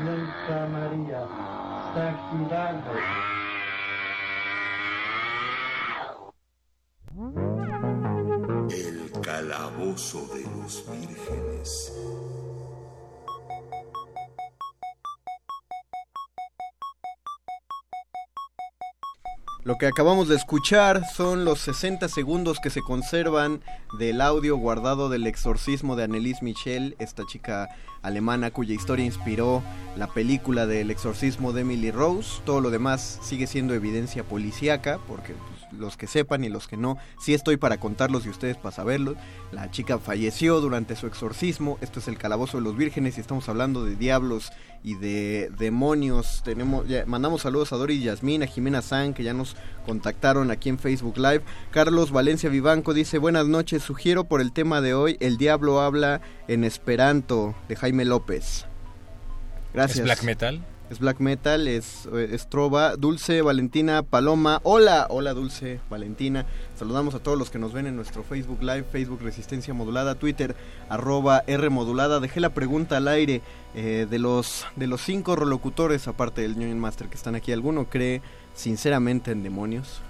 Wahrheit. 2.49 3.29
El 8.71 9.11
calabozo 9.21 10.27
de 10.33 10.43
los 10.55 10.85
vírgenes. 10.87 11.89
Lo 19.65 19.77
que 19.77 19.88
acabamos 19.88 20.30
de 20.30 20.38
escuchar 20.38 21.03
son 21.06 21.44
los 21.44 21.60
60 21.60 22.07
segundos 22.07 22.60
que 22.64 22.69
se 22.69 22.81
conservan 22.81 23.61
del 23.98 24.22
audio 24.22 24.56
guardado 24.56 25.10
del 25.10 25.27
exorcismo 25.27 25.98
de 25.98 26.06
Annelies 26.06 26.41
Michel, 26.41 26.95
esta 26.98 27.26
chica 27.26 27.68
alemana 28.02 28.52
cuya 28.52 28.73
historia 28.73 29.06
inspiró 29.06 29.61
la 29.98 30.07
película 30.07 30.65
del 30.65 30.91
exorcismo 30.91 31.52
de 31.52 31.61
Emily 31.61 31.91
Rose. 31.91 32.41
Todo 32.45 32.61
lo 32.61 32.69
demás 32.69 33.19
sigue 33.22 33.48
siendo 33.48 33.73
evidencia 33.73 34.23
policíaca, 34.23 34.98
porque 35.10 35.34
pues, 35.34 35.59
los 35.71 35.97
que 35.97 36.07
sepan 36.07 36.43
y 36.43 36.49
los 36.49 36.67
que 36.67 36.77
no, 36.77 36.97
sí 37.19 37.33
estoy 37.33 37.57
para 37.57 37.79
contarlos 37.79 38.25
y 38.25 38.29
ustedes 38.29 38.57
para 38.57 38.75
saberlos. 38.75 39.15
La 39.51 39.69
chica 39.71 39.99
falleció 39.99 40.61
durante 40.61 40.95
su 40.95 41.07
exorcismo. 41.07 41.77
Esto 41.81 41.99
es 41.99 42.07
el 42.07 42.17
calabozo 42.17 42.57
de 42.57 42.63
los 42.63 42.75
vírgenes 42.77 43.17
y 43.17 43.21
estamos 43.21 43.47
hablando 43.49 43.83
de 43.85 43.95
diablos 43.95 44.51
y 44.83 44.95
de 44.95 45.51
demonios. 45.57 46.41
Tenemos, 46.43 46.87
ya- 46.87 47.05
mandamos 47.05 47.41
saludos 47.41 47.73
a 47.73 47.77
Dori 47.77 47.95
y 47.95 48.03
Yasmín, 48.03 48.43
a 48.43 48.47
Jimena 48.47 48.81
San, 48.81 49.13
que 49.13 49.23
ya 49.23 49.33
nos 49.33 49.55
contactaron 49.85 50.51
aquí 50.51 50.69
en 50.69 50.79
Facebook 50.79 51.17
Live. 51.17 51.41
Carlos 51.71 52.11
Valencia 52.11 52.49
Vivanco 52.49 52.93
dice, 52.93 53.17
buenas 53.17 53.47
noches, 53.47 53.83
sugiero 53.83 54.23
por 54.23 54.41
el 54.41 54.51
tema 54.51 54.81
de 54.81 54.93
hoy, 54.93 55.17
El 55.19 55.37
Diablo 55.37 55.81
habla 55.81 56.21
en 56.47 56.63
Esperanto, 56.63 57.55
de 57.67 57.75
Jaime 57.75 58.05
López. 58.05 58.65
Gracias. 59.73 59.99
¿Es 59.99 60.03
black 60.05 60.23
metal? 60.23 60.65
Es 60.90 60.98
black 60.98 61.20
metal, 61.20 61.68
es, 61.68 62.07
es 62.07 62.49
trova. 62.49 62.95
Dulce, 62.95 63.44
Valentina, 63.44 64.02
Paloma. 64.02 64.60
Hola, 64.64 65.06
hola 65.11 65.34
Dulce, 65.34 65.80
Valentina. 65.88 66.48
Saludamos 66.80 67.14
a 67.14 67.20
todos 67.20 67.38
los 67.38 67.52
que 67.52 67.60
nos 67.60 67.74
ven 67.74 67.86
en 67.86 67.95
nuestro 67.95 68.24
Facebook 68.24 68.64
Live, 68.64 68.86
Facebook 68.91 69.22
Resistencia 69.22 69.72
Modulada, 69.76 70.16
Twitter, 70.16 70.56
arroba 70.90 71.44
R 71.45 71.70
Modulada. 71.70 72.20
Dejé 72.20 72.40
la 72.40 72.56
pregunta 72.56 72.98
al 72.98 73.07
aire 73.07 73.44
eh, 73.76 74.07
de, 74.10 74.18
los, 74.18 74.66
de 74.78 74.88
los 74.88 75.02
cinco 75.02 75.36
relocutores, 75.36 76.07
aparte 76.07 76.41
del 76.41 76.53
Union 76.53 76.80
Master 76.80 77.07
que 77.07 77.18
están 77.18 77.36
aquí. 77.36 77.52
¿Alguno 77.52 77.86
cree 77.86 78.24
sinceramente 78.56 79.32
en 79.32 79.44
demonios? 79.44 80.02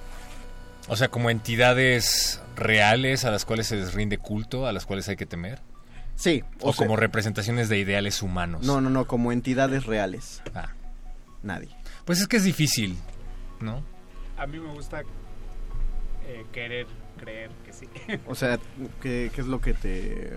O 0.87 0.95
sea, 0.95 1.09
como 1.09 1.29
entidades 1.29 2.41
reales 2.55 3.25
a 3.25 3.31
las 3.31 3.43
cuales 3.43 3.67
se 3.67 3.75
les 3.75 3.93
rinde 3.93 4.17
culto, 4.17 4.65
a 4.65 4.71
las 4.71 4.85
cuales 4.85 5.09
hay 5.09 5.17
que 5.17 5.25
temer. 5.25 5.59
Sí. 6.19 6.43
O, 6.61 6.69
o 6.69 6.73
sea- 6.73 6.85
como 6.85 6.97
representaciones 6.97 7.69
de 7.69 7.79
ideales 7.79 8.21
humanos. 8.21 8.65
No, 8.65 8.81
no, 8.81 8.89
no, 8.89 9.07
como 9.07 9.31
entidades 9.31 9.85
reales. 9.85 10.41
Ah. 10.53 10.73
Nadie. 11.43 11.69
Pues 12.03 12.19
es 12.19 12.27
que 12.27 12.35
es 12.35 12.43
difícil, 12.43 12.97
¿no? 13.61 13.81
A 14.37 14.45
mí 14.45 14.59
me 14.59 14.73
gusta 14.73 15.01
eh, 16.27 16.45
querer 16.51 16.85
creer 17.17 17.49
que 17.65 17.71
sí. 17.73 17.87
O 18.27 18.35
sea, 18.35 18.59
¿qué, 19.01 19.31
qué 19.33 19.41
es 19.41 19.47
lo 19.47 19.61
que 19.61 19.73
te 19.73 20.31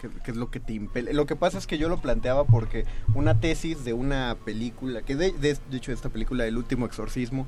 qué, 0.00 0.08
qué 0.24 0.30
es 0.32 0.36
lo 0.36 0.50
que 0.50 0.58
te 0.58 0.72
impele? 0.72 1.12
Lo 1.12 1.26
que 1.26 1.36
pasa 1.36 1.58
es 1.58 1.66
que 1.68 1.78
yo 1.78 1.88
lo 1.88 2.00
planteaba 2.00 2.44
porque 2.44 2.84
una 3.14 3.38
tesis 3.40 3.84
de 3.84 3.92
una 3.92 4.36
película, 4.44 5.02
que 5.02 5.14
de, 5.16 5.30
de- 5.32 5.58
de 5.70 5.76
hecho 5.76 5.92
esta 5.92 6.08
película 6.08 6.44
El 6.46 6.56
último 6.58 6.84
exorcismo, 6.86 7.46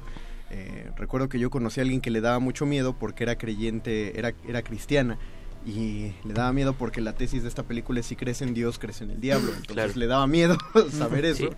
eh, 0.50 0.90
recuerdo 0.96 1.28
que 1.28 1.38
yo 1.40 1.50
conocí 1.50 1.80
a 1.80 1.82
alguien 1.82 2.00
que 2.00 2.10
le 2.10 2.20
daba 2.20 2.38
mucho 2.38 2.66
miedo 2.66 2.92
porque 2.94 3.24
era 3.24 3.36
creyente, 3.36 4.16
era, 4.18 4.32
era 4.46 4.62
cristiana. 4.62 5.18
Y 5.66 6.12
le 6.24 6.32
daba 6.32 6.52
miedo 6.52 6.72
porque 6.72 7.00
la 7.00 7.12
tesis 7.14 7.42
de 7.42 7.48
esta 7.48 7.62
película 7.64 8.00
es 8.00 8.06
si 8.06 8.16
crees 8.16 8.40
en 8.42 8.54
Dios, 8.54 8.78
crees 8.78 9.00
en 9.02 9.10
el 9.10 9.20
diablo. 9.20 9.48
Entonces 9.48 9.74
Claro. 9.74 9.92
le 9.94 10.06
daba 10.06 10.26
miedo 10.26 10.56
saber 10.90 11.24
eso. 11.26 11.48
Sí. 11.48 11.56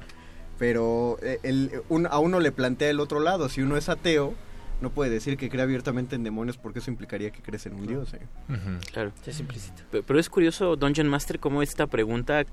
Pero 0.59 1.19
eh, 1.23 1.39
el- 1.43 1.71
un- 1.89 2.07
a 2.07 2.19
uno 2.19 2.41
le 2.41 2.53
plantea 2.53 2.91
el 2.91 3.01
otro 3.01 3.21
lado. 3.21 3.49
Si 3.49 3.63
uno 3.63 3.77
es 3.77 3.89
ateo, 3.89 4.35
no 4.81 4.91
puede 4.91 5.11
decir 5.11 5.37
que 5.37 5.49
cree 5.49 5.63
abiertamente 5.63 6.17
en 6.17 6.25
demonios 6.25 6.57
porque 6.59 6.81
eso 6.81 6.91
implicaría 6.91 7.31
que 7.31 7.41
crees 7.43 7.67
en 7.67 7.75
un 7.75 7.87
Dios. 7.87 8.13
¿eh? 8.15 8.21
Claro. 8.93 9.13
Es 9.25 9.39
implícito. 9.41 9.83
Pero, 9.91 10.05
pero 10.05 10.19
es 10.19 10.29
curioso, 10.29 10.75
Dungeon 10.77 11.09
Master, 11.09 11.39
cómo 11.39 11.63
esta 11.63 11.87
pregunta 11.87 12.45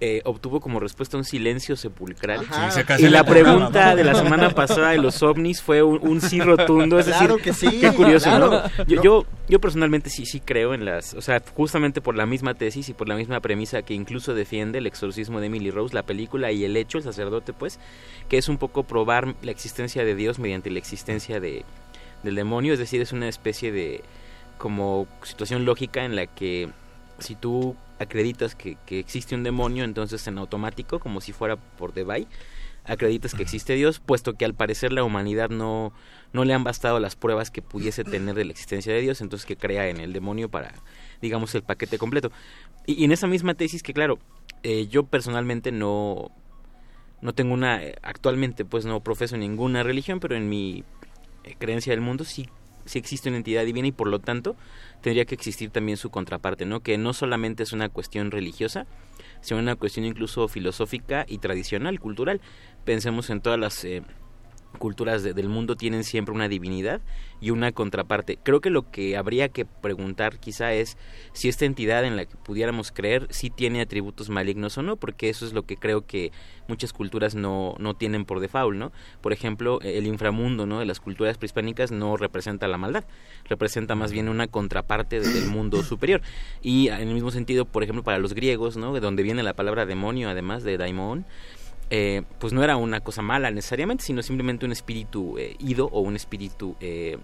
eh, 0.00 0.22
obtuvo 0.24 0.60
como 0.60 0.78
respuesta 0.78 1.16
un 1.16 1.24
silencio 1.24 1.74
sepulcral. 1.74 2.40
Sí, 2.40 2.82
se 2.84 3.02
y 3.02 3.08
la 3.08 3.24
pregunta 3.24 3.96
de 3.96 4.04
la 4.04 4.14
semana 4.14 4.50
pasada 4.50 4.90
de 4.90 4.98
los 4.98 5.22
ovnis 5.22 5.60
fue 5.60 5.82
un, 5.82 5.98
un 6.06 6.20
sí 6.20 6.40
rotundo. 6.40 6.98
Es 6.98 7.06
Claro 7.06 7.36
decir, 7.36 7.44
que 7.44 7.52
sí, 7.52 7.80
qué 7.80 7.92
curioso, 7.92 8.30
claro. 8.30 8.50
¿no? 8.50 8.84
Yo, 8.84 8.96
No. 8.96 9.02
yo, 9.02 9.26
yo 9.48 9.60
personalmente 9.60 10.08
sí, 10.08 10.24
sí 10.24 10.40
creo 10.40 10.72
en 10.72 10.84
las... 10.84 11.14
O 11.14 11.20
sea, 11.20 11.42
justamente 11.54 12.00
por 12.00 12.16
la 12.16 12.26
misma 12.26 12.54
tesis 12.54 12.88
y 12.88 12.94
por 12.94 13.08
la 13.08 13.16
misma 13.16 13.40
premisa 13.40 13.82
que 13.82 13.94
incluso 13.94 14.34
defiende 14.34 14.78
el 14.78 14.86
exorcismo 14.86 15.40
de 15.40 15.46
Emily 15.46 15.70
Rose, 15.70 15.94
la 15.94 16.04
película 16.04 16.52
y 16.52 16.64
el 16.64 16.76
hecho, 16.76 16.98
el 16.98 17.04
sacerdote, 17.04 17.52
pues, 17.52 17.80
que 18.28 18.38
es 18.38 18.48
un 18.48 18.58
poco 18.58 18.84
probar 18.84 19.34
la 19.42 19.50
existencia 19.50 20.04
de 20.04 20.14
Dios 20.14 20.38
mediante 20.38 20.70
la 20.70 20.78
existencia 20.78 21.40
de, 21.40 21.64
del 22.22 22.36
demonio. 22.36 22.72
Es 22.72 22.78
decir, 22.78 23.00
es 23.00 23.12
una 23.12 23.28
especie 23.28 23.72
de 23.72 24.02
como 24.58 25.06
situación 25.22 25.64
lógica 25.64 26.04
en 26.04 26.14
la 26.16 26.26
que 26.26 26.68
si 27.18 27.34
tú 27.34 27.74
acreditas 27.98 28.54
que, 28.54 28.76
que 28.86 28.98
existe 28.98 29.34
un 29.34 29.42
demonio, 29.42 29.84
entonces 29.84 30.26
en 30.26 30.38
automático, 30.38 30.98
como 31.00 31.20
si 31.20 31.32
fuera 31.32 31.56
por 31.56 31.92
debay, 31.94 32.26
acreditas 32.84 33.34
que 33.34 33.42
existe 33.42 33.74
Dios, 33.74 34.00
puesto 34.00 34.34
que 34.34 34.44
al 34.44 34.54
parecer 34.54 34.92
la 34.92 35.04
humanidad 35.04 35.50
no, 35.50 35.92
no 36.32 36.44
le 36.44 36.54
han 36.54 36.64
bastado 36.64 37.00
las 37.00 37.16
pruebas 37.16 37.50
que 37.50 37.62
pudiese 37.62 38.02
tener 38.02 38.34
de 38.34 38.44
la 38.44 38.52
existencia 38.52 38.92
de 38.92 39.00
Dios, 39.00 39.20
entonces 39.20 39.46
que 39.46 39.56
crea 39.56 39.88
en 39.88 40.00
el 40.00 40.12
demonio 40.12 40.48
para, 40.48 40.72
digamos, 41.20 41.54
el 41.54 41.62
paquete 41.62 41.98
completo. 41.98 42.32
Y, 42.86 43.02
y 43.02 43.04
en 43.04 43.12
esa 43.12 43.26
misma 43.26 43.54
tesis 43.54 43.82
que, 43.82 43.92
claro, 43.92 44.18
eh, 44.62 44.86
yo 44.88 45.04
personalmente 45.04 45.70
no, 45.70 46.30
no 47.20 47.34
tengo 47.34 47.54
una, 47.54 47.82
eh, 47.82 47.96
actualmente 48.02 48.64
pues 48.64 48.84
no 48.84 49.00
profeso 49.00 49.36
ninguna 49.36 49.82
religión, 49.82 50.20
pero 50.20 50.36
en 50.36 50.48
mi 50.48 50.84
eh, 51.44 51.56
creencia 51.58 51.92
del 51.92 52.00
mundo 52.00 52.24
sí, 52.24 52.48
sí 52.88 52.98
existe 52.98 53.28
una 53.28 53.38
entidad 53.38 53.64
divina 53.64 53.88
y 53.88 53.92
por 53.92 54.08
lo 54.08 54.18
tanto 54.18 54.56
tendría 55.02 55.24
que 55.24 55.34
existir 55.34 55.70
también 55.70 55.96
su 55.96 56.10
contraparte, 56.10 56.64
¿no? 56.64 56.80
Que 56.80 56.98
no 56.98 57.12
solamente 57.12 57.62
es 57.62 57.72
una 57.72 57.88
cuestión 57.88 58.30
religiosa, 58.30 58.86
sino 59.40 59.60
una 59.60 59.76
cuestión 59.76 60.06
incluso 60.06 60.48
filosófica 60.48 61.24
y 61.28 61.38
tradicional, 61.38 62.00
cultural. 62.00 62.40
Pensemos 62.84 63.30
en 63.30 63.40
todas 63.40 63.58
las 63.58 63.84
eh, 63.84 64.02
culturas 64.78 65.22
de- 65.22 65.32
del 65.34 65.48
mundo 65.48 65.76
tienen 65.76 66.04
siempre 66.04 66.34
una 66.34 66.48
divinidad 66.48 67.00
y 67.40 67.50
una 67.50 67.72
contraparte. 67.72 68.38
Creo 68.42 68.60
que 68.60 68.70
lo 68.70 68.90
que 68.90 69.16
habría 69.16 69.48
que 69.48 69.64
preguntar 69.64 70.38
quizá 70.38 70.72
es 70.74 70.98
si 71.32 71.48
esta 71.48 71.64
entidad 71.64 72.04
en 72.04 72.16
la 72.16 72.26
que 72.26 72.36
pudiéramos 72.36 72.92
creer 72.92 73.26
sí 73.30 73.48
tiene 73.50 73.80
atributos 73.80 74.28
malignos 74.28 74.76
o 74.78 74.82
no, 74.82 74.96
porque 74.96 75.28
eso 75.30 75.46
es 75.46 75.52
lo 75.52 75.62
que 75.62 75.76
creo 75.76 76.06
que 76.06 76.32
muchas 76.68 76.92
culturas 76.92 77.34
no, 77.34 77.74
no 77.78 77.94
tienen 77.94 78.24
por 78.24 78.40
default, 78.40 78.76
¿no? 78.76 78.92
Por 79.20 79.32
ejemplo, 79.32 79.80
el 79.80 80.06
inframundo, 80.06 80.66
¿no? 80.66 80.80
De 80.80 80.86
las 80.86 81.00
culturas 81.00 81.38
prehispánicas 81.38 81.90
no 81.90 82.16
representa 82.16 82.68
la 82.68 82.76
maldad, 82.76 83.04
representa 83.48 83.94
más 83.94 84.12
bien 84.12 84.28
una 84.28 84.48
contraparte 84.48 85.20
de- 85.20 85.28
del 85.32 85.46
mundo 85.46 85.82
superior. 85.82 86.20
Y 86.62 86.88
en 86.88 87.08
el 87.08 87.14
mismo 87.14 87.30
sentido, 87.30 87.64
por 87.64 87.82
ejemplo, 87.82 88.02
para 88.04 88.18
los 88.18 88.34
griegos, 88.34 88.76
¿no? 88.76 88.92
De 88.92 89.00
donde 89.00 89.22
viene 89.22 89.42
la 89.42 89.54
palabra 89.54 89.86
demonio, 89.86 90.28
además 90.28 90.62
de 90.62 90.76
daimon, 90.76 91.24
eh, 91.90 92.22
pues 92.38 92.52
no 92.52 92.62
era 92.64 92.76
una 92.76 93.00
cosa 93.00 93.22
mala 93.22 93.50
necesariamente, 93.50 94.04
sino 94.04 94.22
simplemente 94.22 94.66
un 94.66 94.72
espíritu 94.72 95.36
eh, 95.38 95.56
ido 95.58 95.86
o 95.86 96.00
un 96.00 96.16
espíritu, 96.16 96.76
eh, 96.80 97.18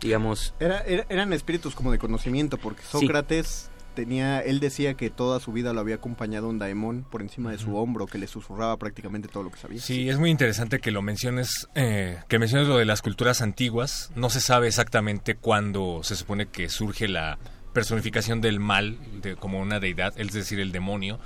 digamos... 0.00 0.54
Era, 0.60 0.80
era- 0.80 1.06
eran 1.08 1.32
espíritus 1.32 1.74
como 1.74 1.92
de 1.92 1.98
conocimiento, 1.98 2.56
porque 2.58 2.82
Sí. 2.82 2.88
Sócrates 3.00 3.70
tenía, 3.94 4.40
él 4.40 4.60
decía 4.60 4.94
que 4.94 5.10
toda 5.10 5.40
su 5.40 5.52
vida 5.52 5.72
lo 5.72 5.80
había 5.80 5.96
acompañado 5.96 6.48
un 6.48 6.58
daemon 6.58 7.04
por 7.10 7.20
encima 7.22 7.50
de 7.50 7.58
su 7.58 7.76
hombro, 7.76 8.06
que 8.06 8.18
le 8.18 8.26
susurraba 8.28 8.76
prácticamente 8.78 9.28
todo 9.28 9.42
lo 9.42 9.50
que 9.50 9.58
sabía. 9.58 9.80
Sí, 9.80 10.08
es 10.08 10.18
muy 10.18 10.30
interesante 10.30 10.78
que 10.78 10.90
lo 10.90 11.02
menciones, 11.02 11.68
eh, 11.74 12.18
que 12.28 12.38
menciones 12.38 12.68
lo 12.68 12.78
de 12.78 12.84
las 12.86 13.02
culturas 13.02 13.42
antiguas. 13.42 14.10
No 14.14 14.30
se 14.30 14.40
sabe 14.40 14.68
exactamente 14.68 15.34
cuándo 15.34 16.00
se 16.02 16.16
supone 16.16 16.46
que 16.46 16.68
surge 16.68 17.08
la 17.08 17.38
personificación 17.74 18.40
del 18.40 18.58
mal 18.60 18.98
de, 19.22 19.36
como 19.36 19.60
una 19.60 19.80
deidad, 19.80 20.14
es 20.18 20.32
decir, 20.32 20.60
el 20.60 20.72
demonio. 20.72 21.18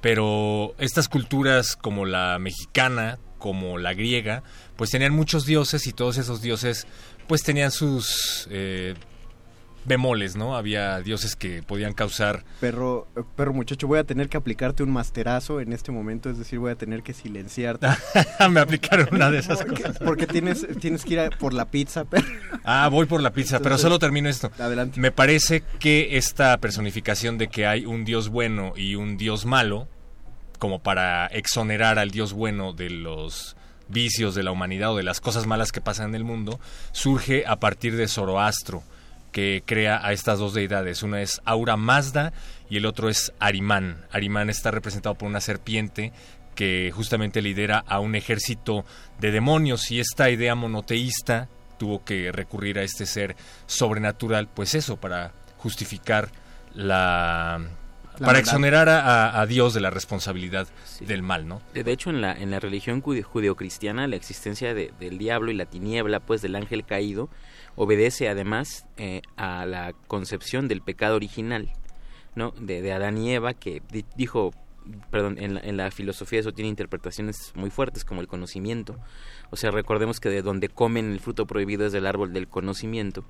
Pero 0.00 0.74
estas 0.78 1.08
culturas 1.08 1.76
como 1.76 2.06
la 2.06 2.38
mexicana, 2.38 3.18
como 3.38 3.78
la 3.78 3.94
griega, 3.94 4.42
pues 4.76 4.90
tenían 4.90 5.14
muchos 5.14 5.44
dioses 5.44 5.86
y 5.86 5.92
todos 5.92 6.18
esos 6.18 6.40
dioses 6.42 6.86
pues 7.26 7.42
tenían 7.42 7.70
sus 7.70 8.48
eh, 8.50 8.94
bemoles, 9.84 10.36
¿no? 10.36 10.56
Había 10.56 11.00
dioses 11.00 11.36
que 11.36 11.62
podían 11.62 11.94
causar 11.94 12.44
Perro, 12.60 13.08
eh, 13.16 13.22
perro 13.36 13.52
muchacho, 13.54 13.86
voy 13.86 13.98
a 13.98 14.04
tener 14.04 14.28
que 14.28 14.36
aplicarte 14.36 14.82
un 14.82 14.90
masterazo 14.90 15.60
en 15.60 15.72
este 15.72 15.90
momento, 15.92 16.28
es 16.30 16.38
decir, 16.38 16.58
voy 16.58 16.70
a 16.72 16.76
tener 16.76 17.02
que 17.02 17.14
silenciarte. 17.14 17.86
Me 18.50 18.60
aplicaron 18.60 19.08
una 19.12 19.30
de 19.30 19.38
esas 19.38 19.62
Porque- 19.64 19.82
cosas. 19.82 19.98
Porque 19.98 20.26
tienes, 20.26 20.66
tienes 20.80 21.04
que 21.04 21.14
ir 21.14 21.20
a 21.20 21.30
por 21.30 21.52
la 21.54 21.70
pizza, 21.70 22.04
perro. 22.04 22.28
Ah, 22.64 22.88
voy 22.90 23.06
por 23.06 23.22
la 23.22 23.32
pizza, 23.32 23.60
pero 23.60 23.78
solo 23.78 23.98
termino 23.98 24.28
esto. 24.28 24.50
Adelante. 24.58 25.00
Me 25.00 25.10
parece 25.12 25.62
que 25.78 26.16
esta 26.18 26.56
personificación 26.58 27.38
de 27.38 27.48
que 27.48 27.66
hay 27.66 27.86
un 27.86 28.04
dios 28.04 28.28
bueno 28.28 28.74
y 28.76 28.94
un 28.96 29.16
dios 29.16 29.46
malo, 29.46 29.88
como 30.58 30.82
para 30.82 31.26
exonerar 31.28 31.98
al 31.98 32.10
dios 32.10 32.32
bueno 32.34 32.72
de 32.74 32.90
los 32.90 33.56
vicios 33.88 34.34
de 34.34 34.42
la 34.42 34.52
humanidad 34.52 34.92
o 34.92 34.96
de 34.96 35.02
las 35.02 35.20
cosas 35.20 35.46
malas 35.46 35.72
que 35.72 35.80
pasan 35.80 36.10
en 36.10 36.14
el 36.14 36.24
mundo, 36.24 36.60
surge 36.92 37.44
a 37.46 37.58
partir 37.58 37.96
de 37.96 38.06
Zoroastro, 38.08 38.82
que 39.32 39.62
crea 39.64 40.04
a 40.04 40.12
estas 40.12 40.38
dos 40.38 40.54
deidades. 40.54 41.02
Una 41.02 41.22
es 41.22 41.40
Aura 41.44 41.76
Mazda 41.76 42.32
y 42.68 42.76
el 42.76 42.86
otro 42.86 43.08
es 43.08 43.32
Arimán. 43.38 44.04
Arimán 44.10 44.50
está 44.50 44.70
representado 44.70 45.14
por 45.14 45.28
una 45.28 45.40
serpiente 45.40 46.12
que 46.54 46.90
justamente 46.94 47.40
lidera 47.42 47.78
a 47.86 48.00
un 48.00 48.14
ejército 48.16 48.84
de 49.18 49.30
demonios 49.30 49.90
y 49.90 50.00
esta 50.00 50.30
idea 50.30 50.54
monoteísta 50.54 51.48
tuvo 51.78 52.04
que 52.04 52.30
recurrir 52.32 52.78
a 52.78 52.82
este 52.82 53.06
ser 53.06 53.36
sobrenatural, 53.66 54.48
pues 54.48 54.74
eso, 54.74 54.96
para 54.98 55.32
justificar 55.56 56.28
la... 56.74 57.60
La 58.18 58.26
para 58.26 58.32
maldad. 58.38 58.40
exonerar 58.40 58.88
a, 58.90 59.00
a- 59.30 59.40
a 59.40 59.46
Dios 59.46 59.72
de 59.72 59.80
la 59.80 59.88
responsabilidad 59.88 60.68
del 61.00 61.22
mal, 61.22 61.48
¿no? 61.48 61.62
De 61.72 61.90
hecho, 61.90 62.10
en 62.10 62.20
la, 62.20 62.32
en 62.32 62.50
la 62.50 62.60
religión 62.60 63.00
judeo- 63.02 63.22
judeocristiana, 63.22 64.06
la 64.08 64.16
existencia 64.16 64.74
de- 64.74 64.92
del 65.00 65.16
diablo 65.16 65.50
y 65.50 65.54
la 65.54 65.64
tiniebla, 65.64 66.20
pues 66.20 66.42
del 66.42 66.54
ángel 66.56 66.84
caído, 66.84 67.30
obedece 67.82 68.28
además 68.28 68.86
eh, 68.98 69.22
a 69.36 69.64
la 69.64 69.92
concepción 70.06 70.68
del 70.68 70.82
pecado 70.82 71.16
original, 71.16 71.70
¿no? 72.34 72.52
De, 72.60 72.82
de 72.82 72.92
Adán 72.92 73.16
y 73.18 73.32
Eva, 73.32 73.54
que 73.54 73.80
di- 73.90 74.04
dijo, 74.16 74.50
perdón, 75.10 75.36
en 75.38 75.54
la, 75.54 75.60
en 75.60 75.76
la 75.78 75.90
filosofía 75.90 76.40
eso 76.40 76.52
tiene 76.52 76.68
interpretaciones 76.68 77.52
muy 77.54 77.70
fuertes, 77.70 78.04
como 78.04 78.20
el 78.20 78.28
conocimiento. 78.28 78.98
O 79.50 79.56
sea, 79.56 79.70
recordemos 79.70 80.20
que 80.20 80.28
de 80.28 80.42
donde 80.42 80.68
comen 80.68 81.10
el 81.12 81.20
fruto 81.20 81.46
prohibido 81.46 81.86
es 81.86 81.92
del 81.92 82.06
árbol 82.06 82.32
del 82.34 82.48
conocimiento. 82.48 83.24